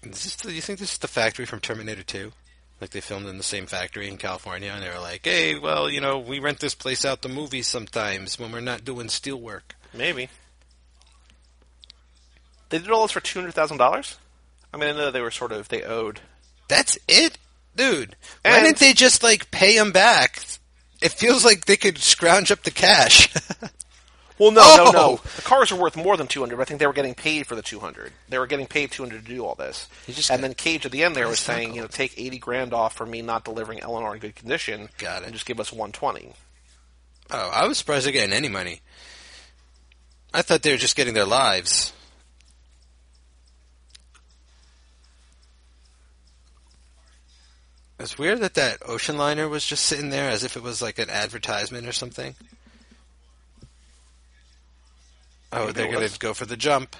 Is 0.03 0.23
this 0.23 0.35
the, 0.35 0.53
you 0.53 0.61
think 0.61 0.79
this 0.79 0.93
is 0.93 0.97
the 0.99 1.07
factory 1.07 1.45
from 1.45 1.59
Terminator 1.59 2.03
2? 2.03 2.31
Like 2.79 2.91
they 2.91 3.01
filmed 3.01 3.27
in 3.27 3.37
the 3.37 3.43
same 3.43 3.65
factory 3.65 4.07
in 4.07 4.17
California, 4.17 4.71
and 4.71 4.83
they 4.83 4.89
were 4.89 4.99
like, 4.99 5.25
"Hey, 5.25 5.57
well, 5.57 5.89
you 5.89 5.99
know, 5.99 6.19
we 6.19 6.37
rent 6.37 6.59
this 6.59 6.75
place 6.75 7.03
out 7.03 7.23
to 7.23 7.29
movies 7.29 7.67
sometimes 7.67 8.37
when 8.37 8.51
we're 8.51 8.59
not 8.61 8.85
doing 8.85 9.09
steel 9.09 9.37
work." 9.41 9.75
maybe. 9.93 10.29
They 12.69 12.79
did 12.79 12.91
all 12.91 13.03
this 13.03 13.11
for 13.11 13.19
two 13.21 13.39
hundred 13.39 13.53
thousand 13.53 13.77
dollars. 13.77 14.17
I 14.73 14.77
mean, 14.77 14.89
I 14.89 14.93
know 14.93 15.11
they 15.11 15.21
were 15.21 15.31
sort 15.31 15.51
of 15.51 15.69
they 15.69 15.83
owed. 15.83 16.19
That's 16.67 16.97
it, 17.07 17.37
dude. 17.75 18.15
Why 18.43 18.61
didn't 18.63 18.77
they 18.79 18.93
just 18.93 19.23
like 19.23 19.49
pay 19.51 19.77
him 19.77 19.91
back? 19.91 20.41
It 21.01 21.11
feels 21.13 21.45
like 21.45 21.65
they 21.65 21.77
could 21.77 21.97
scrounge 21.99 22.51
up 22.51 22.63
the 22.63 22.71
cash. 22.71 23.33
Well, 24.39 24.51
no, 24.51 24.61
Oh! 24.63 24.75
no, 24.85 24.91
no. 24.91 24.99
Oh! 25.19 25.21
The 25.35 25.41
cars 25.41 25.71
are 25.71 25.75
worth 25.81 25.95
more 25.97 26.15
than 26.15 26.27
two 26.27 26.41
hundred. 26.41 26.61
I 26.61 26.63
think 26.65 26.79
they 26.79 26.85
were 26.85 26.93
getting 26.93 27.15
paid 27.15 27.47
for 27.47 27.55
the 27.55 27.63
two 27.63 27.79
hundred. 27.79 28.13
They 28.29 28.37
were 28.37 28.45
getting 28.45 28.67
paid 28.67 28.91
two 28.91 29.01
hundred 29.01 29.25
to 29.25 29.31
do 29.33 29.43
all 29.43 29.55
this. 29.55 29.87
And 30.29 30.43
then 30.43 30.53
Cage 30.53 30.85
at 30.85 30.91
the 30.91 31.03
end 31.03 31.15
there 31.15 31.27
was 31.27 31.39
saying, 31.39 31.73
you 31.73 31.81
know, 31.81 31.87
take 31.87 32.15
eighty 32.19 32.37
grand 32.37 32.71
off 32.71 32.95
for 32.95 33.07
me 33.07 33.23
not 33.23 33.43
delivering 33.45 33.79
Eleanor 33.79 34.13
in 34.13 34.19
good 34.19 34.35
condition. 34.35 34.89
Got 34.99 35.23
it. 35.23 35.25
And 35.25 35.33
just 35.33 35.47
give 35.47 35.59
us 35.59 35.73
one 35.73 35.91
twenty. 35.91 36.33
Oh, 37.31 37.49
I 37.51 37.65
was 37.65 37.79
surprised 37.79 38.05
they're 38.05 38.13
getting 38.13 38.31
any 38.31 38.47
money. 38.47 38.81
I 40.35 40.43
thought 40.43 40.61
they 40.61 40.69
were 40.71 40.77
just 40.77 40.95
getting 40.95 41.15
their 41.15 41.25
lives. 41.25 41.91
It's 47.99 48.17
weird 48.17 48.41
that 48.41 48.53
that 48.53 48.77
ocean 48.85 49.17
liner 49.17 49.49
was 49.49 49.65
just 49.65 49.85
sitting 49.85 50.09
there 50.09 50.29
as 50.29 50.43
if 50.43 50.55
it 50.55 50.61
was 50.61 50.81
like 50.81 50.99
an 50.99 51.09
advertisement 51.09 51.87
or 51.87 51.91
something. 51.91 52.35
Oh, 55.51 55.71
they're 55.71 55.91
going 55.91 56.07
to 56.07 56.19
go 56.19 56.33
for 56.33 56.45
the 56.45 56.57
jump. 56.57 56.95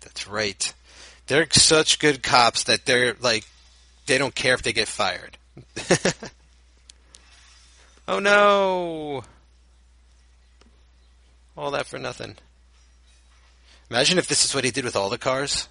That's 0.00 0.26
right. 0.26 0.72
They're 1.26 1.46
such 1.50 1.98
good 1.98 2.22
cops 2.22 2.64
that 2.64 2.86
they're 2.86 3.16
like, 3.20 3.44
they 4.06 4.18
don't 4.18 4.34
care 4.34 4.54
if 4.54 4.62
they 4.62 4.72
get 4.72 4.88
fired. 4.88 5.36
oh 8.08 8.18
no! 8.18 9.22
All 11.56 11.70
that 11.72 11.86
for 11.86 11.98
nothing. 11.98 12.36
Imagine 13.90 14.18
if 14.18 14.26
this 14.26 14.44
is 14.44 14.54
what 14.54 14.64
he 14.64 14.70
did 14.70 14.84
with 14.84 14.96
all 14.96 15.10
the 15.10 15.18
cars. 15.18 15.68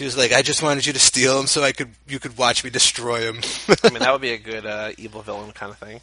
Was 0.00 0.16
like, 0.16 0.32
I 0.32 0.42
just 0.42 0.62
wanted 0.62 0.84
you 0.86 0.92
to 0.94 0.98
steal 0.98 1.36
them 1.36 1.46
so 1.46 1.62
I 1.62 1.70
could, 1.72 1.90
you 2.08 2.18
could 2.18 2.36
watch 2.36 2.64
me 2.64 2.70
destroy 2.70 3.20
them. 3.20 3.40
I 3.84 3.90
mean, 3.90 3.98
that 4.00 4.10
would 4.12 4.20
be 4.22 4.32
a 4.32 4.38
good 4.38 4.66
uh, 4.66 4.90
evil 4.98 5.22
villain 5.22 5.52
kind 5.52 5.70
of 5.70 5.78
thing. 5.78 6.00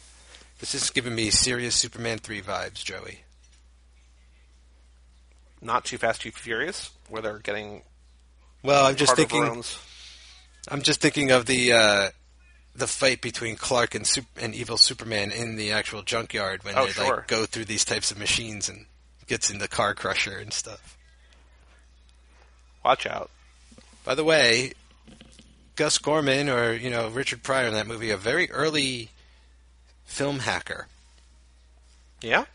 this 0.58 0.74
is 0.74 0.88
giving 0.90 1.14
me 1.14 1.28
serious 1.30 1.74
Superman 1.74 2.18
3 2.18 2.40
vibes, 2.40 2.82
Joey. 2.82 3.20
Not 5.60 5.84
too 5.84 5.98
fast, 5.98 6.22
too 6.22 6.30
furious, 6.30 6.90
where 7.10 7.20
they're 7.20 7.38
getting 7.40 7.82
Well, 8.62 8.86
I'm 8.86 8.96
just 8.96 9.16
thinking, 9.16 9.62
I'm 10.68 10.82
just 10.82 11.00
thinking 11.02 11.30
of 11.30 11.44
the, 11.44 11.72
uh, 11.74 12.08
the 12.74 12.86
fight 12.86 13.20
between 13.20 13.56
Clark 13.56 13.94
and 13.94 14.06
Sup- 14.06 14.24
and 14.40 14.54
evil 14.54 14.78
Superman 14.78 15.30
in 15.32 15.56
the 15.56 15.72
actual 15.72 16.02
junkyard 16.02 16.64
when 16.64 16.74
Oh, 16.78 16.86
they 16.86 16.92
sure. 16.92 17.16
like 17.16 17.26
go 17.28 17.44
through 17.44 17.66
these 17.66 17.84
types 17.84 18.10
of 18.10 18.18
machines 18.18 18.68
and 18.70 18.86
gets 19.26 19.50
in 19.50 19.58
the 19.58 19.68
car 19.68 19.94
crusher 19.94 20.38
and 20.38 20.52
stuff. 20.54 20.96
Watch 22.82 23.04
out. 23.06 23.30
By 24.10 24.16
the 24.16 24.24
way, 24.24 24.72
Gus 25.76 25.98
Gorman 25.98 26.48
or 26.48 26.72
you 26.72 26.90
know 26.90 27.06
Richard 27.10 27.44
Pryor 27.44 27.68
in 27.68 27.74
that 27.74 27.86
movie, 27.86 28.10
a 28.10 28.16
very 28.16 28.50
early 28.50 29.08
film 30.04 30.40
hacker, 30.40 30.88
Yeah. 32.20 32.46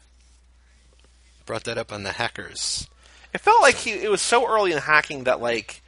brought 1.46 1.64
that 1.64 1.78
up 1.78 1.94
on 1.94 2.04
the 2.04 2.12
Hackers. 2.12 2.90
It 3.34 3.38
felt 3.40 3.62
like 3.62 3.76
he, 3.76 3.92
it 3.92 4.12
was 4.12 4.22
so 4.22 4.46
early 4.46 4.74
in 4.74 4.80
hacking 4.80 5.24
that 5.24 5.40
like 5.40 5.82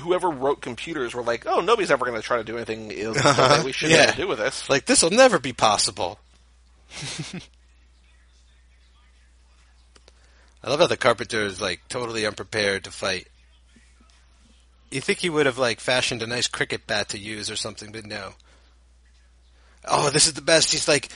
whoever 0.00 0.28
wrote 0.28 0.60
computers 0.60 1.14
were 1.14 1.22
like, 1.22 1.46
oh, 1.46 1.60
nobody's 1.62 1.90
ever 1.90 2.04
going 2.04 2.20
to 2.20 2.22
try 2.22 2.36
to 2.36 2.44
do 2.44 2.56
anything 2.56 2.90
illegal 2.90 3.14
that 3.32 3.64
we 3.64 3.72
shouldn't 3.72 3.98
Yeah. 3.98 4.14
do 4.14 4.28
with 4.28 4.36
this. 4.38 4.68
Like 4.68 4.84
this 4.84 5.02
will 5.02 5.08
never 5.08 5.38
be 5.38 5.54
possible. 5.54 6.18
I 10.62 10.68
love 10.68 10.80
how 10.80 10.86
the 10.86 10.98
carpenter 10.98 11.40
is 11.46 11.62
like 11.62 11.80
totally 11.88 12.26
unprepared 12.26 12.84
to 12.84 12.90
fight. 12.90 13.26
You 14.90 15.00
think 15.00 15.18
he 15.18 15.30
would 15.30 15.46
have 15.46 15.58
like 15.58 15.80
fashioned 15.80 16.22
a 16.22 16.26
nice 16.26 16.46
cricket 16.46 16.86
bat 16.86 17.08
to 17.10 17.18
use 17.18 17.50
or 17.50 17.56
something, 17.56 17.92
but 17.92 18.06
no. 18.06 18.34
Oh, 19.84 20.10
this 20.10 20.26
is 20.26 20.34
the 20.34 20.42
best. 20.42 20.72
He's 20.72 20.88
like, 20.88 21.08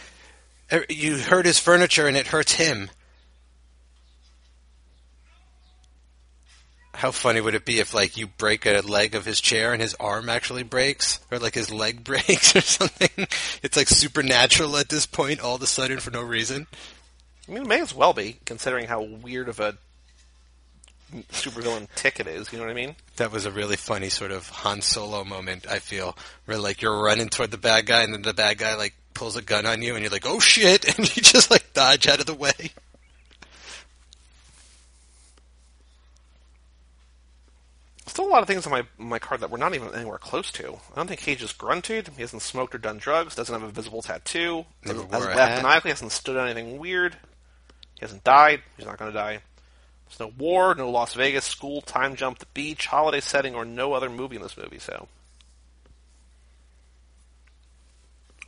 er, 0.72 0.84
you 0.88 1.18
hurt 1.18 1.46
his 1.46 1.58
furniture 1.58 2.06
and 2.06 2.16
it 2.16 2.28
hurts 2.28 2.52
him. 2.52 2.90
How 6.92 7.12
funny 7.12 7.40
would 7.40 7.54
it 7.54 7.64
be 7.64 7.78
if 7.78 7.94
like 7.94 8.16
you 8.16 8.26
break 8.26 8.66
a 8.66 8.80
leg 8.80 9.14
of 9.14 9.24
his 9.24 9.40
chair 9.40 9.72
and 9.72 9.80
his 9.80 9.94
arm 9.94 10.28
actually 10.28 10.64
breaks, 10.64 11.18
or 11.30 11.38
like 11.38 11.54
his 11.54 11.72
leg 11.72 12.04
breaks 12.04 12.54
or 12.54 12.60
something? 12.60 13.26
It's 13.62 13.76
like 13.76 13.88
supernatural 13.88 14.76
at 14.76 14.88
this 14.88 15.06
point, 15.06 15.40
all 15.40 15.54
of 15.54 15.62
a 15.62 15.66
sudden 15.66 15.98
for 15.98 16.10
no 16.10 16.22
reason. 16.22 16.66
I 17.48 17.52
mean, 17.52 17.62
it 17.62 17.68
may 17.68 17.80
as 17.80 17.94
well 17.94 18.12
be, 18.12 18.38
considering 18.44 18.86
how 18.86 19.02
weird 19.02 19.48
of 19.48 19.60
a 19.60 19.76
supervillain 21.30 21.88
tick 21.94 22.20
it 22.20 22.26
is. 22.26 22.52
You 22.52 22.58
know 22.58 22.64
what 22.64 22.70
I 22.70 22.74
mean? 22.74 22.96
That 23.16 23.32
was 23.32 23.46
a 23.46 23.50
really 23.50 23.76
funny 23.76 24.08
sort 24.08 24.30
of 24.30 24.48
Han 24.48 24.80
Solo 24.82 25.24
moment. 25.24 25.66
I 25.68 25.78
feel 25.78 26.16
where 26.46 26.58
like 26.58 26.82
you're 26.82 27.02
running 27.02 27.28
toward 27.28 27.50
the 27.50 27.58
bad 27.58 27.86
guy, 27.86 28.02
and 28.02 28.12
then 28.12 28.22
the 28.22 28.34
bad 28.34 28.58
guy 28.58 28.74
like 28.76 28.94
pulls 29.14 29.36
a 29.36 29.42
gun 29.42 29.66
on 29.66 29.82
you, 29.82 29.94
and 29.94 30.02
you're 30.02 30.12
like, 30.12 30.26
"Oh 30.26 30.40
shit!" 30.40 30.84
and 30.98 31.16
you 31.16 31.22
just 31.22 31.50
like 31.50 31.72
dodge 31.72 32.08
out 32.08 32.20
of 32.20 32.26
the 32.26 32.34
way. 32.34 32.72
Still 38.06 38.26
a 38.26 38.28
lot 38.28 38.42
of 38.42 38.48
things 38.48 38.66
on 38.66 38.72
my 38.72 38.82
my 38.98 39.20
card 39.20 39.40
that 39.40 39.50
we're 39.50 39.58
not 39.58 39.72
even 39.74 39.94
anywhere 39.94 40.18
close 40.18 40.50
to. 40.52 40.72
I 40.92 40.96
don't 40.96 41.06
think 41.06 41.20
Cage 41.20 41.42
is 41.44 41.52
grunted. 41.52 42.08
He 42.16 42.22
hasn't 42.22 42.42
smoked 42.42 42.74
or 42.74 42.78
done 42.78 42.98
drugs. 42.98 43.36
Doesn't 43.36 43.52
have 43.52 43.62
a 43.62 43.70
visible 43.70 44.02
tattoo. 44.02 44.64
Never 44.84 45.04
Doesn't, 45.04 45.10
wore 45.12 45.20
hasn't 45.20 45.34
a 45.34 45.36
laughed 45.36 45.62
maniacally. 45.62 45.90
Hasn't 45.90 46.12
stood 46.12 46.36
on 46.36 46.48
anything 46.48 46.78
weird. 46.78 47.16
He 47.94 48.00
hasn't 48.00 48.24
died. 48.24 48.62
He's 48.76 48.86
not 48.86 48.98
going 48.98 49.12
to 49.12 49.16
die. 49.16 49.40
There's 50.10 50.20
no 50.20 50.34
war, 50.38 50.74
no 50.74 50.90
Las 50.90 51.14
Vegas, 51.14 51.44
school, 51.44 51.82
time 51.82 52.16
jump, 52.16 52.40
the 52.40 52.46
beach, 52.52 52.86
holiday 52.86 53.20
setting, 53.20 53.54
or 53.54 53.64
no 53.64 53.92
other 53.92 54.10
movie 54.10 54.36
in 54.36 54.42
this 54.42 54.56
movie. 54.56 54.80
So. 54.80 55.06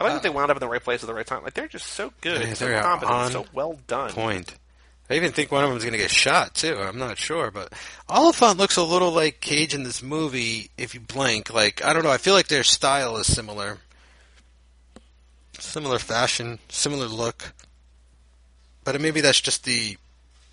I 0.00 0.04
like 0.04 0.14
that 0.14 0.22
they 0.24 0.28
uh, 0.28 0.32
wound 0.32 0.50
up 0.50 0.56
in 0.56 0.60
the 0.60 0.68
right 0.68 0.82
place 0.82 1.04
at 1.04 1.06
the 1.06 1.14
right 1.14 1.26
time. 1.26 1.44
Like 1.44 1.54
they're 1.54 1.68
just 1.68 1.86
so 1.86 2.12
good, 2.20 2.42
Yeah, 2.42 2.54
so 2.54 2.80
competent, 2.80 3.32
so 3.32 3.46
well 3.52 3.78
done. 3.86 4.10
Point. 4.10 4.56
I 5.08 5.14
even 5.14 5.30
think 5.32 5.52
one 5.52 5.62
of 5.62 5.70
them 5.70 5.76
is 5.76 5.84
going 5.84 5.92
to 5.92 5.98
get 5.98 6.10
shot 6.10 6.54
too. 6.54 6.76
I'm 6.76 6.98
not 6.98 7.18
sure, 7.18 7.50
but 7.50 7.72
Olyphant 8.08 8.58
looks 8.58 8.76
a 8.76 8.82
little 8.82 9.12
like 9.12 9.40
Cage 9.40 9.74
in 9.74 9.84
this 9.84 10.02
movie. 10.02 10.70
If 10.76 10.94
you 10.94 11.00
blink, 11.00 11.52
like 11.52 11.84
I 11.84 11.92
don't 11.92 12.02
know, 12.02 12.10
I 12.10 12.18
feel 12.18 12.34
like 12.34 12.48
their 12.48 12.64
style 12.64 13.16
is 13.18 13.32
similar, 13.32 13.78
similar 15.58 16.00
fashion, 16.00 16.58
similar 16.68 17.06
look. 17.06 17.52
But 18.84 19.00
maybe 19.00 19.20
that's 19.20 19.40
just 19.40 19.64
the 19.64 19.96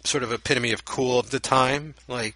sort 0.04 0.24
of 0.24 0.32
epitome 0.32 0.72
of 0.72 0.86
cool 0.86 1.20
of 1.20 1.30
the 1.30 1.40
time, 1.40 1.96
like 2.08 2.36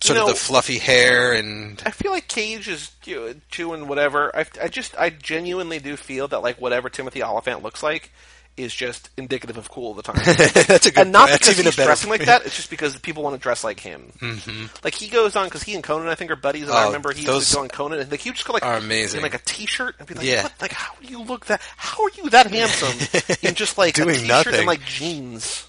sort 0.00 0.16
know- 0.16 0.24
of 0.24 0.30
the 0.30 0.34
fluffy 0.36 0.78
hair 0.78 1.32
and 1.32 1.82
I 1.84 1.90
feel 1.90 2.12
like 2.12 2.28
Cage 2.28 2.68
is 2.68 2.92
you 3.04 3.16
know, 3.16 3.34
doing 3.50 3.88
whatever. 3.88 4.34
I, 4.36 4.46
I 4.62 4.68
just, 4.68 4.96
I 4.96 5.10
genuinely 5.10 5.78
do 5.78 5.96
feel 5.96 6.28
that 6.28 6.40
like 6.40 6.60
whatever 6.60 6.88
Timothy 6.88 7.22
Olyphant 7.22 7.62
looks 7.62 7.82
like 7.82 8.10
is 8.56 8.74
just 8.74 9.08
indicative 9.16 9.56
of 9.56 9.70
cool 9.70 9.92
of 9.92 9.96
the 9.98 10.02
time. 10.02 10.16
that's 10.24 10.86
a 10.86 10.90
good. 10.90 10.98
and 11.02 11.12
not 11.12 11.28
point. 11.28 11.40
That's 11.40 11.48
because 11.48 11.64
he's 11.64 11.78
a 11.78 11.84
dressing 11.84 12.10
like 12.10 12.24
that. 12.24 12.44
It's 12.44 12.56
just 12.56 12.70
because 12.70 12.96
people 12.98 13.22
want 13.22 13.36
to 13.36 13.40
dress 13.40 13.62
like 13.62 13.78
him. 13.78 14.12
Mm-hmm. 14.20 14.66
Like 14.82 14.94
he 14.96 15.06
goes 15.08 15.36
on 15.36 15.44
because 15.46 15.62
he 15.62 15.74
and 15.76 15.84
Conan, 15.84 16.08
I 16.08 16.16
think, 16.16 16.32
are 16.32 16.36
buddies. 16.36 16.64
And 16.64 16.72
I 16.72 16.82
Oh, 16.82 16.86
remember 16.86 17.12
he 17.12 17.24
those 17.24 17.36
used 17.42 17.50
to 17.50 17.54
go 17.58 17.62
on 17.62 17.68
Conan, 17.68 18.00
and 18.00 18.10
like 18.10 18.18
he 18.18 18.30
would 18.30 18.34
just 18.34 18.48
go 18.48 18.54
like 18.54 18.64
are 18.64 18.76
amazing. 18.76 19.18
in 19.18 19.22
like 19.22 19.34
a 19.34 19.38
t-shirt 19.44 19.94
and 20.00 20.08
be 20.08 20.14
like, 20.14 20.26
Yeah. 20.26 20.42
what? 20.42 20.54
like 20.60 20.72
how 20.72 20.92
do 21.00 21.06
you 21.06 21.22
look 21.22 21.46
that? 21.46 21.60
How 21.76 22.02
are 22.02 22.10
you 22.16 22.30
that 22.30 22.48
handsome 22.50 23.36
in 23.48 23.54
just 23.54 23.78
like 23.78 23.94
Doing 23.94 24.08
t-shirt 24.16 24.26
nothing. 24.28 24.54
and 24.54 24.66
like 24.66 24.84
jeans? 24.84 25.67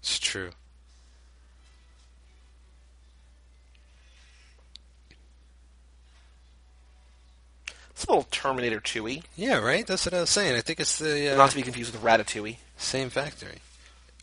It's 0.00 0.18
true. 0.18 0.50
It's 7.90 8.06
a 8.06 8.10
little 8.10 8.26
Terminator 8.30 8.80
2y, 8.80 9.22
Yeah, 9.36 9.58
right. 9.58 9.86
That's 9.86 10.06
what 10.06 10.14
I 10.14 10.20
was 10.20 10.30
saying. 10.30 10.56
I 10.56 10.62
think 10.62 10.80
it's 10.80 10.98
the 10.98 11.34
uh, 11.34 11.36
not 11.36 11.50
to 11.50 11.56
be 11.56 11.62
confused 11.62 11.92
with 11.92 12.02
Ratatouille. 12.02 12.56
Same 12.78 13.10
factory. 13.10 13.58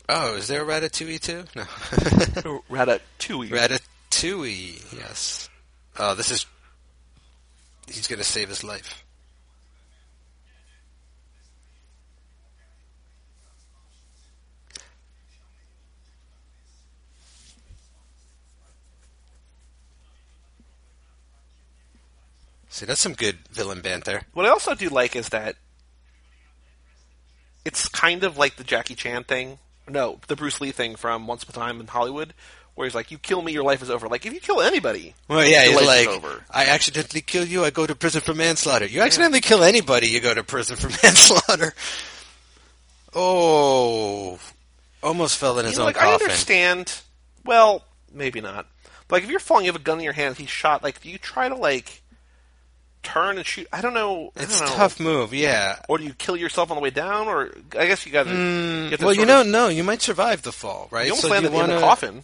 Oh, 0.08 0.34
is 0.34 0.48
there 0.48 0.62
a 0.62 0.66
Ratatouille 0.66 1.20
too? 1.20 1.44
No. 1.54 1.62
Ratatouille. 2.70 3.50
Ratatouille, 3.50 4.98
yes. 4.98 5.48
Oh, 5.96 6.16
this 6.16 6.32
is. 6.32 6.46
He's 7.86 8.08
going 8.08 8.18
to 8.18 8.24
save 8.24 8.48
his 8.48 8.64
life. 8.64 9.04
See, 22.78 22.86
that's 22.86 23.00
some 23.00 23.14
good 23.14 23.38
villain 23.50 23.80
banter. 23.80 24.22
What 24.34 24.46
I 24.46 24.50
also 24.50 24.76
do 24.76 24.88
like 24.88 25.16
is 25.16 25.30
that 25.30 25.56
it's 27.64 27.88
kind 27.88 28.22
of 28.22 28.38
like 28.38 28.54
the 28.54 28.62
Jackie 28.62 28.94
Chan 28.94 29.24
thing. 29.24 29.58
No, 29.88 30.20
the 30.28 30.36
Bruce 30.36 30.60
Lee 30.60 30.70
thing 30.70 30.94
from 30.94 31.26
Once 31.26 31.42
Upon 31.42 31.60
a 31.60 31.66
Time 31.66 31.80
in 31.80 31.88
Hollywood, 31.88 32.34
where 32.76 32.86
he's 32.86 32.94
like, 32.94 33.10
"You 33.10 33.18
kill 33.18 33.42
me, 33.42 33.50
your 33.50 33.64
life 33.64 33.82
is 33.82 33.90
over." 33.90 34.06
Like 34.06 34.26
if 34.26 34.32
you 34.32 34.38
kill 34.38 34.60
anybody, 34.60 35.16
Well, 35.26 35.44
yeah, 35.44 35.64
your 35.64 35.80
he's 35.80 35.88
life 35.88 36.08
is 36.08 36.16
over. 36.18 36.44
I 36.52 36.66
accidentally 36.66 37.20
kill 37.20 37.44
you, 37.44 37.64
I 37.64 37.70
go 37.70 37.84
to 37.84 37.96
prison 37.96 38.20
for 38.20 38.32
manslaughter. 38.32 38.86
You 38.86 39.00
accidentally 39.00 39.40
kill 39.40 39.64
anybody, 39.64 40.06
you 40.06 40.20
go 40.20 40.32
to 40.32 40.44
prison 40.44 40.76
for 40.76 40.86
manslaughter. 41.02 41.74
Oh, 43.12 44.38
almost 45.02 45.36
fell 45.36 45.58
in 45.58 45.64
his 45.64 45.72
You 45.74 45.78
know, 45.78 45.82
own 45.84 45.94
like 45.94 46.00
I 46.00 46.12
understand. 46.12 47.00
Well, 47.44 47.82
maybe 48.12 48.40
not. 48.40 48.68
But 49.08 49.16
like 49.16 49.24
if 49.24 49.30
you're 49.30 49.40
falling, 49.40 49.64
you 49.64 49.72
have 49.72 49.80
a 49.80 49.84
gun 49.84 49.98
in 49.98 50.04
your 50.04 50.12
hand, 50.12 50.36
he's 50.36 50.48
shot. 50.50 50.84
Like, 50.84 51.02
do 51.02 51.10
you 51.10 51.18
try 51.18 51.48
to 51.48 51.56
like 51.56 52.02
turn 53.02 53.36
and 53.38 53.46
shoot? 53.46 53.66
I 53.72 53.80
don't 53.80 53.94
know. 53.94 54.32
I 54.36 54.42
It's 54.42 54.58
don't 54.58 54.68
know. 54.68 54.74
tough 54.76 55.00
move, 55.00 55.32
yeah. 55.34 55.78
Or 55.88 55.98
do 55.98 56.04
you 56.04 56.12
kill 56.14 56.36
yourself 56.36 56.70
on 56.70 56.76
the 56.76 56.80
way 56.82 56.90
down? 56.90 57.28
Or 57.28 57.52
I 57.78 57.86
guess 57.86 58.04
you 58.06 58.12
got 58.12 58.24
to. 58.24 58.30
Mm, 58.30 59.00
well, 59.00 59.14
you 59.14 59.26
know, 59.26 59.42
no, 59.42 59.68
you 59.68 59.84
might 59.84 60.02
survive 60.02 60.42
the 60.42 60.52
fall, 60.52 60.88
right? 60.90 61.04
he 61.06 61.10
almost 61.10 61.22
So 61.26 61.30
landed 61.30 61.52
you 61.52 61.60
in 61.60 61.70
the 61.70 61.80
coffin. 61.80 62.22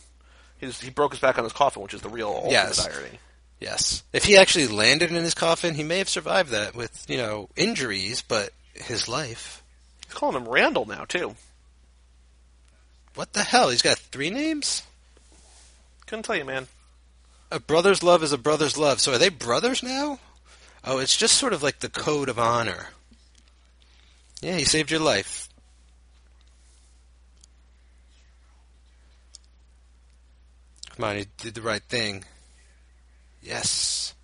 He's, 0.58 0.80
he 0.80 0.90
broke 0.90 1.12
his 1.12 1.20
back 1.20 1.36
on 1.38 1.44
his 1.44 1.52
coffin, 1.52 1.82
which 1.82 1.94
is 1.94 2.00
the 2.02 2.08
real 2.08 2.46
Yes. 2.48 2.86
irony. 2.86 3.18
Yes. 3.60 4.02
If 4.12 4.24
he 4.24 4.36
actually 4.36 4.66
landed 4.66 5.10
in 5.10 5.22
his 5.22 5.34
coffin, 5.34 5.74
he 5.74 5.82
may 5.84 5.98
have 5.98 6.08
survived 6.08 6.50
that 6.50 6.74
with, 6.74 7.04
you 7.08 7.16
know, 7.16 7.48
injuries, 7.56 8.22
but 8.22 8.50
his 8.74 9.08
life. 9.08 9.62
He's 10.06 10.14
calling 10.14 10.36
him 10.36 10.48
Randall 10.48 10.84
now 10.86 11.04
too. 11.06 11.34
What 13.14 13.32
the 13.32 13.42
hell? 13.42 13.68
He's 13.70 13.82
got 13.82 13.96
three 13.98 14.30
names? 14.30 14.82
Couldn't 16.06 16.24
tell 16.24 16.36
you, 16.36 16.44
man. 16.44 16.66
A 17.50 17.60
brother's 17.60 18.02
love 18.02 18.22
is 18.22 18.32
a 18.32 18.38
brother's 18.38 18.76
love. 18.76 19.00
So 19.00 19.12
are 19.12 19.18
they 19.18 19.28
brothers 19.28 19.82
now? 19.82 20.18
Oh, 20.86 20.98
it's 20.98 21.16
just 21.16 21.38
sort 21.38 21.54
of 21.54 21.62
like 21.62 21.80
the 21.80 21.88
code 21.88 22.28
of 22.28 22.38
honor. 22.38 22.88
Yeah, 24.42 24.56
he 24.56 24.64
saved 24.64 24.90
your 24.90 25.00
life. 25.00 25.48
Come 30.94 31.04
on, 31.06 31.16
he 31.16 31.26
did 31.38 31.54
the 31.54 31.62
right 31.62 31.82
thing. 31.82 32.24
Yes. 33.42 34.14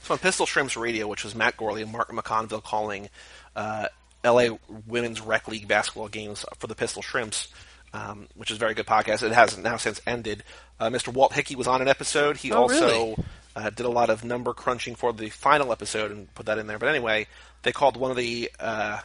So 0.00 0.12
on 0.12 0.18
Pistol 0.18 0.44
Shrimps 0.44 0.76
Radio, 0.76 1.08
which 1.08 1.24
was 1.24 1.34
Matt 1.34 1.56
Gourley 1.56 1.82
and 1.82 1.90
Mark 1.90 2.10
McConville 2.10 2.62
calling 2.62 3.08
uh, 3.56 3.86
L.A. 4.22 4.58
Women's 4.86 5.22
Rec 5.22 5.48
League 5.48 5.66
basketball 5.66 6.08
games 6.08 6.44
for 6.58 6.66
the 6.66 6.74
Pistol 6.74 7.00
Shrimps, 7.00 7.48
um, 7.94 8.28
which 8.34 8.50
is 8.50 8.58
a 8.58 8.60
very 8.60 8.74
good 8.74 8.86
podcast. 8.86 9.22
It 9.22 9.32
has 9.32 9.56
now 9.56 9.78
since 9.78 10.00
ended. 10.06 10.42
Uh, 10.78 10.90
Mr. 10.90 11.08
Walt 11.12 11.32
Hickey 11.32 11.56
was 11.56 11.66
on 11.66 11.80
an 11.80 11.88
episode. 11.88 12.36
He 12.36 12.52
Oh, 12.52 12.62
also 12.62 12.86
really? 12.86 13.16
uh, 13.56 13.70
did 13.70 13.86
a 13.86 13.88
lot 13.88 14.10
of 14.10 14.24
number 14.24 14.52
crunching 14.52 14.94
for 14.96 15.12
the 15.12 15.30
final 15.30 15.72
episode 15.72 16.10
and 16.10 16.34
put 16.34 16.44
that 16.46 16.58
in 16.58 16.66
there. 16.66 16.78
But 16.78 16.88
anyway, 16.90 17.26
they 17.62 17.72
called 17.72 17.96
one 17.96 18.10
of 18.10 18.16
the 18.18 18.50
uh, 18.60 18.98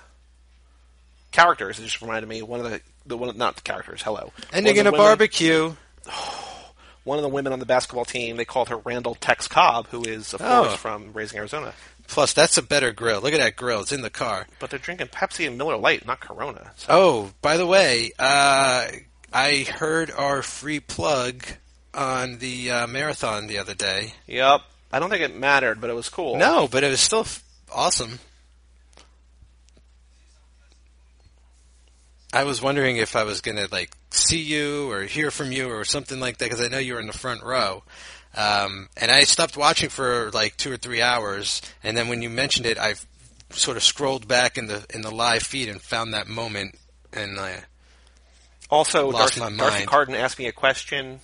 characters. 1.31 1.79
It 1.79 1.83
just 1.83 2.01
reminded 2.01 2.27
me 2.27 2.41
one 2.41 2.59
of 2.59 2.69
the 2.69 2.81
the 3.05 3.17
one, 3.17 3.35
not 3.37 3.55
the 3.55 3.61
characters. 3.61 4.01
Hello, 4.01 4.31
Ending 4.53 4.77
in 4.77 4.87
a 4.87 4.91
women- 4.91 5.05
barbecue. 5.05 5.73
One 7.05 7.17
of 7.17 7.23
the 7.23 7.29
women 7.29 7.53
on 7.53 7.59
the 7.59 7.65
basketball 7.65 8.05
team, 8.05 8.35
they 8.37 8.45
called 8.45 8.69
her 8.69 8.77
Randall 8.77 9.15
Tex 9.15 9.47
Cobb, 9.47 9.87
who 9.87 10.03
is 10.03 10.33
of 10.33 10.41
Oh. 10.43 10.63
course 10.65 10.75
from 10.75 11.11
Raising 11.13 11.39
Arizona. 11.39 11.73
Plus, 12.09 12.33
that's 12.33 12.57
a 12.57 12.63
better 12.63 12.91
grill. 12.91 13.21
Look 13.21 13.33
at 13.33 13.39
that 13.39 13.55
grill. 13.55 13.81
It's 13.81 13.91
in 13.91 14.01
the 14.01 14.09
car. 14.09 14.47
But 14.59 14.71
they're 14.71 14.79
drinking 14.79 15.07
Pepsi 15.07 15.45
and 15.47 15.57
Miller 15.57 15.77
Lite, 15.77 16.05
not 16.07 16.19
Corona. 16.19 16.71
So 16.75 16.87
Oh, 16.89 17.31
by 17.41 17.57
the 17.57 17.67
way, 17.67 18.11
uh, 18.17 18.87
I 19.31 19.67
heard 19.77 20.09
our 20.11 20.41
free 20.41 20.79
plug 20.79 21.45
on 21.93 22.39
the 22.39 22.71
uh, 22.71 22.87
marathon 22.87 23.45
the 23.47 23.59
other 23.59 23.75
day. 23.75 24.13
Yep. 24.27 24.61
I 24.91 24.97
don't 24.99 25.09
think 25.11 25.21
it 25.21 25.35
mattered, 25.35 25.79
but 25.79 25.91
it 25.91 25.93
was 25.93 26.09
cool. 26.09 26.35
No, 26.37 26.67
but 26.67 26.83
it 26.83 26.89
was 26.89 26.99
still 26.99 27.21
f- 27.21 27.43
awesome. 27.71 28.17
I 32.33 32.43
was 32.43 32.61
wondering 32.61 32.97
if 32.97 33.15
I 33.15 33.23
was 33.23 33.41
gonna 33.41 33.67
like 33.71 33.91
see 34.11 34.41
you 34.41 34.91
or 34.91 35.03
hear 35.03 35.31
from 35.31 35.51
you 35.51 35.69
or 35.69 35.83
something 35.83 36.19
like 36.19 36.37
that 36.37 36.45
because 36.45 36.61
I 36.63 36.67
know 36.69 36.77
you 36.77 36.93
were 36.93 36.99
in 36.99 37.07
the 37.07 37.13
front 37.13 37.43
row. 37.43 37.83
Um, 38.39 38.87
and 38.95 39.11
I 39.11 39.21
stopped 39.25 39.57
watching 39.57 39.89
for 39.89 40.31
like 40.31 40.55
two 40.55 40.71
or 40.71 40.77
three 40.77 41.01
hours, 41.01 41.61
and 41.83 41.97
then 41.97 42.07
when 42.07 42.21
you 42.21 42.29
mentioned 42.29 42.65
it, 42.65 42.77
I 42.77 42.93
sort 43.49 43.75
of 43.75 43.83
scrolled 43.83 44.27
back 44.29 44.57
in 44.57 44.67
the 44.67 44.85
in 44.93 45.01
the 45.01 45.11
live 45.11 45.43
feed 45.43 45.67
and 45.67 45.81
found 45.81 46.13
that 46.13 46.27
moment, 46.27 46.75
and 47.11 47.37
I 47.37 47.63
Also, 48.69 49.09
Lost 49.09 49.35
Darcy, 49.37 49.55
my 49.57 49.57
Darcy. 49.57 49.85
Carden 49.85 50.15
asked 50.15 50.39
me 50.39 50.47
a 50.47 50.53
question, 50.53 51.19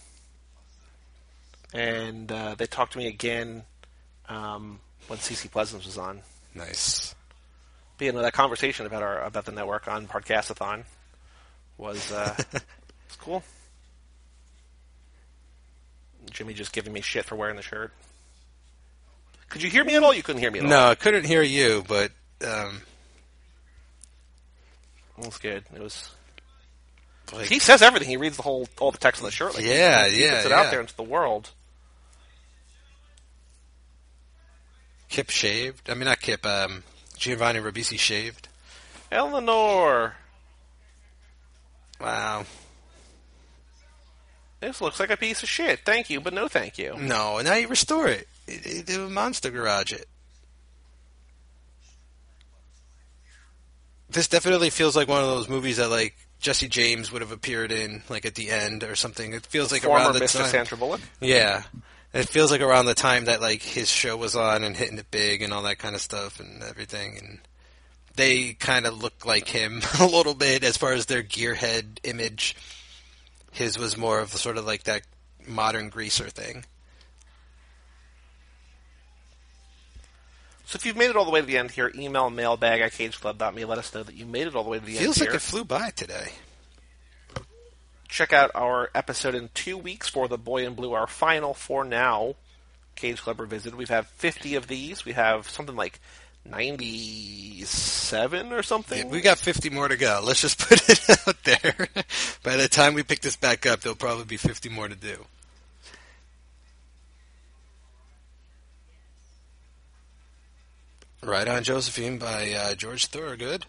and 1.74 2.30
uh, 2.30 2.56
they 2.56 2.66
talked 2.66 2.94
to 2.94 2.98
me 2.98 3.08
again 3.08 3.64
um, 4.28 4.80
when 5.08 5.20
CC 5.20 5.50
Pleasance 5.50 5.86
was 5.86 5.98
on. 5.98 6.22
nice. 6.54 7.16
But, 7.98 8.06
you 8.06 8.12
know, 8.12 8.24
that 8.24 8.34
conversation 8.34 8.86
about 8.86 9.04
our 9.04 9.24
about 9.24 9.46
the 9.46 9.54
network 9.54 9.88
on 9.88 10.06
Podcastathon 10.06 10.84
was 11.78 12.12
uh, 12.12 12.36
was 12.52 13.16
cool. 13.20 13.44
Jimmy 16.36 16.54
just 16.54 16.72
giving 16.74 16.92
me 16.94 17.00
shit 17.02 17.26
for 17.26 17.36
wearing 17.36 17.56
the 17.56 17.62
shirt. 17.62 17.92
Could 19.50 19.64
you 19.64 19.70
hear 19.70 19.84
me 19.86 19.96
at 19.96 20.04
all? 20.04 20.14
You 20.14 20.22
couldn't 20.22 20.42
hear 20.42 20.52
me 20.52 20.60
at 20.60 20.66
No. 20.66 20.88
I 20.88 20.96
couldn't 20.96 21.24
hear 21.26 21.42
you, 21.42 21.84
but 21.88 22.12
um, 22.46 22.82
It 25.18 25.26
was 25.26 25.38
good. 25.38 25.64
It 25.74 25.82
was. 25.82 26.12
like, 27.34 27.48
He 27.48 27.60
says 27.60 27.82
everything. 27.82 28.10
He 28.10 28.18
reads 28.18 28.36
the 28.36 28.44
whole 28.44 28.68
all 28.80 28.92
the 28.92 28.98
text 28.98 29.22
on 29.22 29.26
the 29.26 29.32
shirt. 29.32 29.56
Like, 29.56 29.64
Yeah, 29.66 30.08
he, 30.08 30.16
he 30.18 30.24
yeah, 30.26 30.34
puts 30.36 30.46
it 30.46 30.50
yeah. 30.50 30.60
out 30.60 30.72
there 30.72 30.82
into 30.82 30.96
the 30.96 31.04
world. 31.04 31.52
Kip 35.08 35.30
shaved. 35.30 35.90
I 35.90 35.94
mean, 35.94 36.06
not 36.06 36.20
Kip. 36.20 36.46
Um, 36.46 36.84
Giovanni 37.18 37.60
Ribisi 37.60 37.98
shaved. 37.98 38.50
Eleanor, 39.12 40.16
Wow. 42.02 42.46
This 44.66 44.82
looks 44.82 45.00
like 45.00 45.12
a 45.12 45.18
piece 45.18 45.44
of 45.44 45.50
shit. 45.50 45.82
Thank 45.86 46.10
you, 46.10 46.20
but 46.20 46.34
no 46.34 46.48
thank 46.48 46.78
you. 46.78 46.96
No, 46.98 47.38
and 47.38 47.48
now 47.48 47.56
you 47.56 47.68
restore 47.68 48.08
it. 48.08 48.28
It, 48.48 48.66
it, 48.66 48.90
it 48.90 49.10
monster 49.10 49.52
garage 49.52 49.94
it. 49.94 50.08
This 54.10 54.28
definitely 54.28 54.70
feels 54.70 54.96
like 54.96 55.08
one 55.08 55.22
of 55.22 55.28
those 55.28 55.50
movies 55.50 55.78
that 55.78 55.90
like 55.90 56.16
Jesse 56.40 56.68
James 56.68 57.12
would 57.12 57.22
have 57.22 57.32
appeared 57.32 57.72
in, 57.72 58.02
like 58.10 58.26
at 58.26 58.36
the 58.36 58.50
end 58.50 58.84
or 58.84 58.96
something. 58.96 59.34
It 59.34 59.46
feels 59.46 59.72
like 59.72 59.84
Former 59.84 60.06
around 60.06 60.14
the 60.14 60.20
Mr. 60.22 60.40
time. 60.40 60.48
Sandra 60.48 60.78
Bullock. 60.78 61.02
Yeah, 61.20 61.64
it 62.14 62.30
feels 62.30 62.52
like 62.52 62.62
around 62.62 62.86
the 62.86 62.94
time 62.94 63.26
that 63.26 63.42
like 63.42 63.62
his 63.62 63.90
show 63.90 64.16
was 64.16 64.36
on 64.36 64.64
and 64.64 64.76
hitting 64.76 64.98
it 64.98 65.12
big 65.12 65.42
and 65.42 65.52
all 65.52 65.64
that 65.64 65.80
kind 65.80 65.96
of 65.96 66.02
stuff 66.02 66.40
and 66.40 66.64
everything. 66.64 67.18
And 67.22 67.40
they 68.16 68.54
kind 68.54 68.86
of 68.86 69.02
look 69.02 69.26
like 69.26 69.48
him 69.48 69.82
a 70.00 70.06
little 70.06 70.34
bit 70.34 70.64
as 70.64 70.78
far 70.78 70.94
as 70.94 71.06
their 71.06 71.24
gearhead 71.24 72.00
image. 72.04 72.56
His 73.56 73.78
was 73.80 73.96
more 73.96 74.20
of 74.20 74.34
sort 74.34 74.58
of 74.58 74.66
like 74.66 74.84
that 74.84 75.04
modern 75.48 75.88
greaser 75.88 76.30
thing. 76.30 76.66
So 80.66 80.76
if 80.76 80.86
you've 80.86 80.98
made 80.98 81.10
it 81.10 81.16
all 81.16 81.24
the 81.24 81.32
way 81.32 81.40
to 81.40 81.46
the 81.46 81.58
end 81.58 81.72
here, 81.72 81.90
email 81.96 82.30
mailbag 82.30 82.82
at 82.82 82.92
cageclub.me. 82.92 83.64
Let 83.64 83.78
us 83.78 83.94
know 83.96 84.04
that 84.04 84.14
you 84.14 84.26
made 84.26 84.48
it 84.48 84.56
all 84.56 84.66
the 84.66 84.70
way 84.70 84.80
to 84.80 84.86
the 84.86 84.92
Feels 84.92 85.00
end 85.00 85.06
Feels 85.06 85.20
like 85.22 85.30
here. 85.30 85.38
it 85.38 85.42
flew 85.42 85.64
by 85.64 85.92
today. 85.92 86.34
Check 88.10 88.34
out 88.34 88.52
our 88.56 88.90
episode 88.94 89.36
in 89.36 89.50
two 89.54 89.78
weeks 89.78 90.10
for 90.10 90.28
the 90.28 90.38
Boy 90.38 90.68
in 90.68 90.74
Blue, 90.74 90.92
our 90.92 91.08
final 91.08 91.54
for 91.54 91.86
now 91.86 92.36
Cage 92.96 93.22
Club 93.22 93.40
Revisited. 93.40 93.78
We've 93.78 93.88
had 93.88 94.06
50 94.06 94.56
of 94.56 94.68
these. 94.68 95.06
We 95.06 95.14
have 95.14 95.50
something 95.50 95.78
like 95.78 96.02
97 96.46 98.54
or 98.54 98.64
something. 98.64 99.06
Yeah, 99.06 99.12
we 99.12 99.22
got 99.22 99.38
50 99.38 99.70
more 99.72 99.88
to 99.88 99.98
go. 99.98 100.22
Let's 100.24 100.42
just 100.42 100.60
put 100.70 100.88
it 100.90 101.10
out 101.28 101.44
there. 101.44 101.88
By 102.44 102.58
the 102.58 102.68
time 102.68 102.94
we 102.94 103.04
pick 103.04 103.22
this 103.22 103.36
back 103.36 103.66
up, 103.66 103.82
there'll 103.82 103.96
probably 103.96 104.26
be 104.26 104.38
50 104.38 104.70
more 104.70 104.88
to 104.88 104.96
do. 104.96 105.26
Ride 111.24 111.48
On 111.48 111.64
Josephine 111.64 112.20
by 112.20 112.54
uh, 112.54 112.76
George 112.76 113.08
Thorogood. 113.08 113.66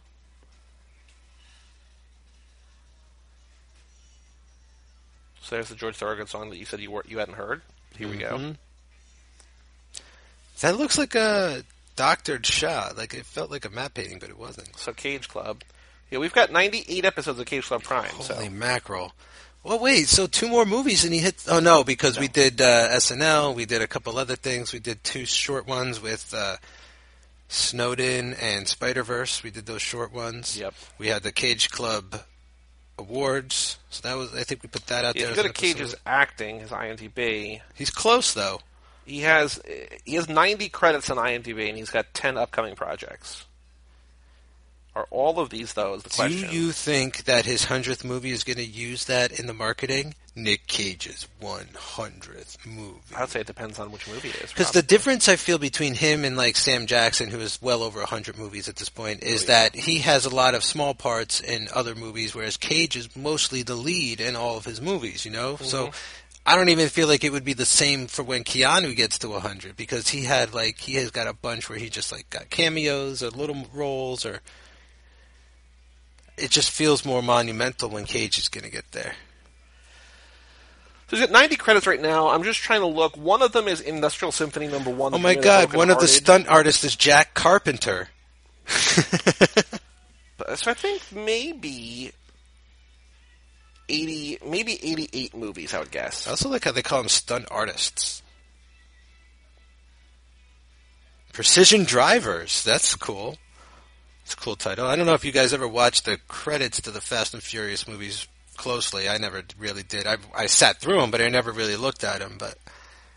so 5.47 5.55
there's 5.55 5.69
the 5.69 5.77
George 5.77 5.95
Thorogood 5.95 6.29
song 6.29 6.51
that 6.51 6.57
you 6.57 6.65
said 6.65 6.81
you 6.81 6.91
were, 6.91 7.05
you 7.07 7.19
hadn't 7.19 7.35
heard. 7.35 7.63
Here 7.97 8.09
we 8.09 8.17
go. 8.17 8.37
Mhm. 8.37 8.57
That 10.61 10.77
looks 10.77 10.99
like 10.99 11.15
a 11.15 11.63
doctored 11.97 12.47
shot. 12.47 12.97
Like 12.97 13.15
it 13.15 13.27
felt 13.27 13.51
like 13.51 13.65
a 13.65 13.71
matte 13.71 13.95
painting, 13.95 14.19
but 14.19 14.29
it 14.29 14.39
wasn't. 14.39 14.79
So 14.79 14.93
Cage 14.93 15.29
Club. 15.29 15.63
Yeah, 16.11 16.19
we've 16.21 16.33
got 16.33 16.53
98 16.53 17.05
episodes 17.05 17.41
of 17.41 17.47
Cage 17.47 17.65
Club 17.65 17.83
Prime. 17.83 18.11
Holy 18.11 18.45
so 18.45 18.51
mackerel. 18.51 19.13
Well, 19.65 19.81
wait, 19.81 20.07
so 20.07 20.29
two 20.29 20.49
more 20.49 20.65
movies 20.65 21.05
and 21.05 21.13
he 21.13 21.19
hit. 21.19 21.43
Oh, 21.49 21.59
no, 21.59 21.83
because 21.83 22.21
we 22.21 22.29
did 22.29 22.61
uh, 22.61 22.89
SNL, 22.91 23.57
we 23.57 23.65
did 23.65 23.83
a 23.83 23.89
couple 23.89 24.17
other 24.17 24.37
things. 24.37 24.73
We 24.73 24.79
did 24.79 25.03
two 25.03 25.27
short 25.27 25.67
ones 25.67 26.01
with 26.01 26.33
uh, 26.33 26.59
Snowden 27.49 28.35
and 28.35 28.69
Spider 28.69 29.03
Verse. 29.03 29.43
We 29.43 29.51
did 29.51 29.67
those 29.67 29.83
short 29.83 30.13
ones. 30.13 30.57
Yep. 30.57 30.73
We 30.99 31.09
had 31.09 31.25
the 31.25 31.33
Cage 31.33 31.71
Club 31.71 32.21
Awards. 32.97 33.79
So 33.91 34.07
that 34.07 34.17
was, 34.17 34.33
I 34.37 34.45
think 34.45 34.63
we 34.63 34.69
put 34.69 34.87
that 34.87 35.05
out 35.05 35.17
He's 35.17 35.25
there. 35.25 35.35
good 35.35 35.47
at 35.47 35.55
Cage's 35.55 35.97
acting, 36.07 36.61
his 36.61 36.71
IMDb. 36.71 37.61
He's 37.75 37.91
close, 37.91 38.35
though. 38.35 38.61
He 39.07 39.21
has 39.21 39.61
he 40.05 40.17
has 40.17 40.29
90 40.29 40.69
credits 40.69 41.09
on 41.11 41.17
IMDb, 41.17 41.69
and 41.69 41.79
he's 41.79 41.91
got 41.91 42.13
10 42.13 42.37
upcoming 42.37 42.75
projects. 42.75 43.47
Are 44.95 45.07
all 45.11 45.39
of 45.41 45.51
these 45.51 45.75
though? 45.75 45.93
Is 45.95 46.03
the 46.05 46.09
question. 46.11 46.49
Do 46.49 46.57
you 46.57 46.73
think 46.73 47.25
that 47.25 47.45
his 47.45 47.65
hundredth 47.65 48.03
movie 48.03 48.31
is 48.31 48.45
going 48.45 48.57
to 48.57 48.65
use 48.65 49.05
that 49.05 49.39
in 49.39 49.47
the 49.47 49.53
marketing? 49.53 50.15
Nick 50.35 50.67
Cage's 50.67 51.29
one 51.39 51.69
hundredth 51.77 52.57
movie. 52.67 52.99
I 53.15 53.21
would 53.21 53.29
say 53.31 53.41
it 53.41 53.47
depends 53.47 53.79
on 53.79 53.93
which 53.93 54.09
movie 54.09 54.31
it 54.31 54.37
is. 54.37 54.51
Because 54.53 54.71
the 54.71 54.81
difference 54.83 55.29
I 55.29 55.37
feel 55.37 55.59
between 55.59 55.93
him 55.95 56.25
and 56.25 56.37
like 56.39 56.57
Sam 56.57 56.87
Jackson, 56.87 57.29
who 57.29 57.41
is 57.41 57.61
well 57.61 57.83
over 57.83 58.01
hundred 58.07 58.39
movies 58.39 58.69
at 58.71 58.77
this 58.77 58.89
point, 58.89 59.23
is 59.23 59.43
Oh, 59.43 59.53
yeah. 59.53 59.63
that 59.69 59.75
he 59.75 59.99
has 59.99 60.25
a 60.25 60.35
lot 60.35 60.55
of 60.55 60.65
small 60.65 60.95
parts 60.95 61.41
in 61.41 61.69
other 61.75 61.95
movies, 61.95 62.35
whereas 62.35 62.57
Cage 62.57 62.97
is 62.97 63.15
mostly 63.15 63.63
the 63.63 63.75
lead 63.75 64.23
in 64.23 64.35
all 64.35 64.57
of 64.57 64.65
his 64.65 64.81
movies. 64.81 65.27
You 65.27 65.31
know, 65.33 65.57
so 65.57 65.89
Mm-hmm. 65.89 65.97
I 66.47 66.55
don't 66.55 66.69
even 66.69 66.89
feel 66.89 67.09
like 67.09 67.25
it 67.25 67.33
would 67.33 67.45
be 67.45 67.55
the 67.55 67.67
same 67.67 68.07
for 68.07 68.23
when 68.23 68.45
Keanu 68.45 68.95
gets 68.95 69.19
to 69.19 69.33
hundred 69.33 69.77
because 69.77 70.09
he 70.09 70.25
had 70.25 70.55
like 70.55 70.79
he 70.79 70.95
has 70.95 71.11
got 71.11 71.27
a 71.27 71.33
bunch 71.33 71.69
where 71.69 71.79
he 71.79 71.91
just 71.91 72.13
like 72.13 72.31
got 72.31 72.51
cameos 72.51 73.23
or 73.23 73.31
little 73.31 73.67
roles 73.75 74.25
or. 74.25 74.41
It 76.39 76.51
just 76.51 76.71
feels 76.71 77.07
more 77.07 77.23
monumental 77.23 77.89
when 77.89 78.05
Cage 78.05 78.37
is 78.37 78.49
going 78.49 78.65
to 78.65 78.71
get 78.71 78.93
there. 78.93 79.15
So 81.09 81.17
he's 81.17 81.21
got 81.21 81.33
90 81.33 81.57
credits 81.57 81.87
right 81.87 82.01
now. 82.01 82.29
I'm 82.29 82.43
just 82.43 82.61
trying 82.61 82.81
to 82.81 82.87
look. 82.87 83.17
One 83.17 83.41
of 83.41 83.53
them 83.53 83.69
is 83.69 83.81
Industrial 83.81 84.31
Symphony 84.31 84.69
Number 84.69 84.91
One. 84.91 85.15
Oh 85.15 85.17
the 85.17 85.23
my 85.23 85.35
God! 85.35 85.75
One 85.75 85.89
of 85.89 85.99
the 85.99 86.07
stunt 86.07 86.47
artists 86.47 86.85
is 86.85 86.95
Jack 86.95 87.33
Carpenter. 87.33 88.11
So 90.55 90.71
I 90.71 90.75
think 90.75 91.03
maybe 91.13 92.13
80, 93.89 94.39
maybe 94.47 94.75
88 94.83 95.37
movies. 95.37 95.75
I 95.75 95.79
would 95.79 95.91
guess. 95.91 96.27
I 96.27 96.31
also 96.31 96.49
like 96.49 96.65
how 96.65 96.73
they 96.73 96.83
call 96.83 97.01
them 97.01 97.09
stunt 97.09 97.47
artists. 97.51 98.23
Precision 101.33 101.85
Drivers. 101.85 102.65
That's 102.65 102.95
cool. 102.95 103.37
It's 104.25 104.35
a 104.35 104.37
cool 104.37 104.57
title. 104.57 104.87
I 104.87 104.97
don't 104.97 105.07
know 105.07 105.15
if 105.15 105.25
you 105.25 105.33
guys 105.33 105.53
ever 105.53 105.69
watched 105.69 106.05
the 106.05 106.19
credits 106.29 106.81
to 106.81 106.91
the 106.91 107.01
Fast 107.01 107.35
and 107.35 107.43
Furious 107.43 107.87
movies 107.87 108.27
closely. 108.57 109.09
I 109.09 109.19
never 109.19 109.43
really 109.59 109.83
did. 109.83 110.07
I, 110.07 110.17
I 110.35 110.47
sat 110.47 110.79
through 110.79 111.01
them, 111.01 111.11
but 111.11 111.21
I 111.21 111.29
never 111.29 111.53
really 111.53 111.77
looked 111.77 112.03
at 112.03 112.21
them. 112.21 112.37
But 112.39 112.57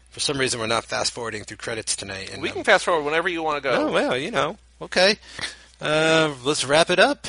for 0.09 0.19
some 0.19 0.37
reason, 0.37 0.59
we're 0.59 0.67
not 0.67 0.85
fast 0.85 1.13
forwarding 1.13 1.45
through 1.45 1.57
credits 1.57 1.95
tonight. 1.95 2.31
And 2.31 2.41
we 2.41 2.49
um, 2.49 2.55
can 2.55 2.63
fast 2.63 2.85
forward 2.85 3.05
whenever 3.05 3.29
you 3.29 3.41
want 3.41 3.63
to 3.63 3.69
go. 3.69 3.87
Oh 3.87 3.91
well, 3.91 4.17
you 4.17 4.31
know. 4.31 4.57
Okay. 4.81 5.17
Uh, 5.81 6.33
let's 6.43 6.65
wrap 6.65 6.89
it 6.89 6.99
up. 6.99 7.25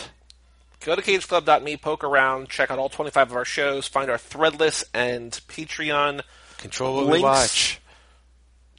Go 0.84 0.96
to 0.96 1.02
cageclub.me, 1.02 1.76
poke 1.76 2.04
around, 2.04 2.48
check 2.48 2.70
out 2.70 2.78
all 2.78 2.88
25 2.88 3.30
of 3.30 3.36
our 3.36 3.44
shows, 3.44 3.86
find 3.86 4.10
our 4.10 4.16
Threadless 4.16 4.84
and 4.94 5.32
Patreon. 5.46 6.22
Control 6.56 6.96
what 6.96 7.06
Links. 7.06 7.22
watch. 7.22 7.80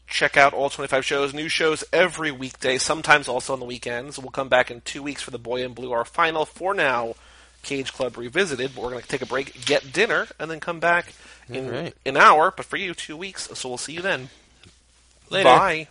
Check 0.07 0.36
out 0.36 0.53
all 0.53 0.69
25 0.69 1.06
shows, 1.06 1.34
new 1.34 1.48
shows 1.48 1.84
every 1.94 2.32
weekday, 2.32 2.78
sometimes 2.80 3.28
also 3.28 3.53
on 3.53 3.60
the 3.60 3.65
weekends. 3.65 4.18
We'll 4.18 4.32
come 4.32 4.49
back 4.49 4.72
in 4.72 4.82
two 4.82 5.03
weeks 5.03 5.22
for 5.22 5.32
The 5.32 5.38
Boy 5.38 5.64
in 5.64 5.73
Blue, 5.73 5.91
our 5.91 6.03
final, 6.03 6.45
for 6.45 6.73
now, 6.73 7.14
Cage 7.64 7.94
Club 7.94 8.18
Revisited. 8.18 8.72
But 8.76 8.84
we're 8.84 8.90
going 8.90 9.03
to 9.03 9.07
take 9.07 9.22
a 9.22 9.28
break, 9.28 9.65
get 9.65 9.94
dinner, 9.94 10.28
and 10.40 10.52
then 10.52 10.60
come 10.60 10.80
back 10.80 11.14
in 11.48 11.69
right. 11.69 11.95
an 12.06 12.18
hour. 12.18 12.52
But 12.56 12.65
for 12.65 12.78
you, 12.78 12.94
two 12.94 13.15
weeks. 13.15 13.48
So 13.53 13.69
we'll 13.69 13.78
see 13.78 13.94
you 13.94 14.02
then. 14.02 14.30
Later. 15.30 15.45
Bye. 15.45 15.88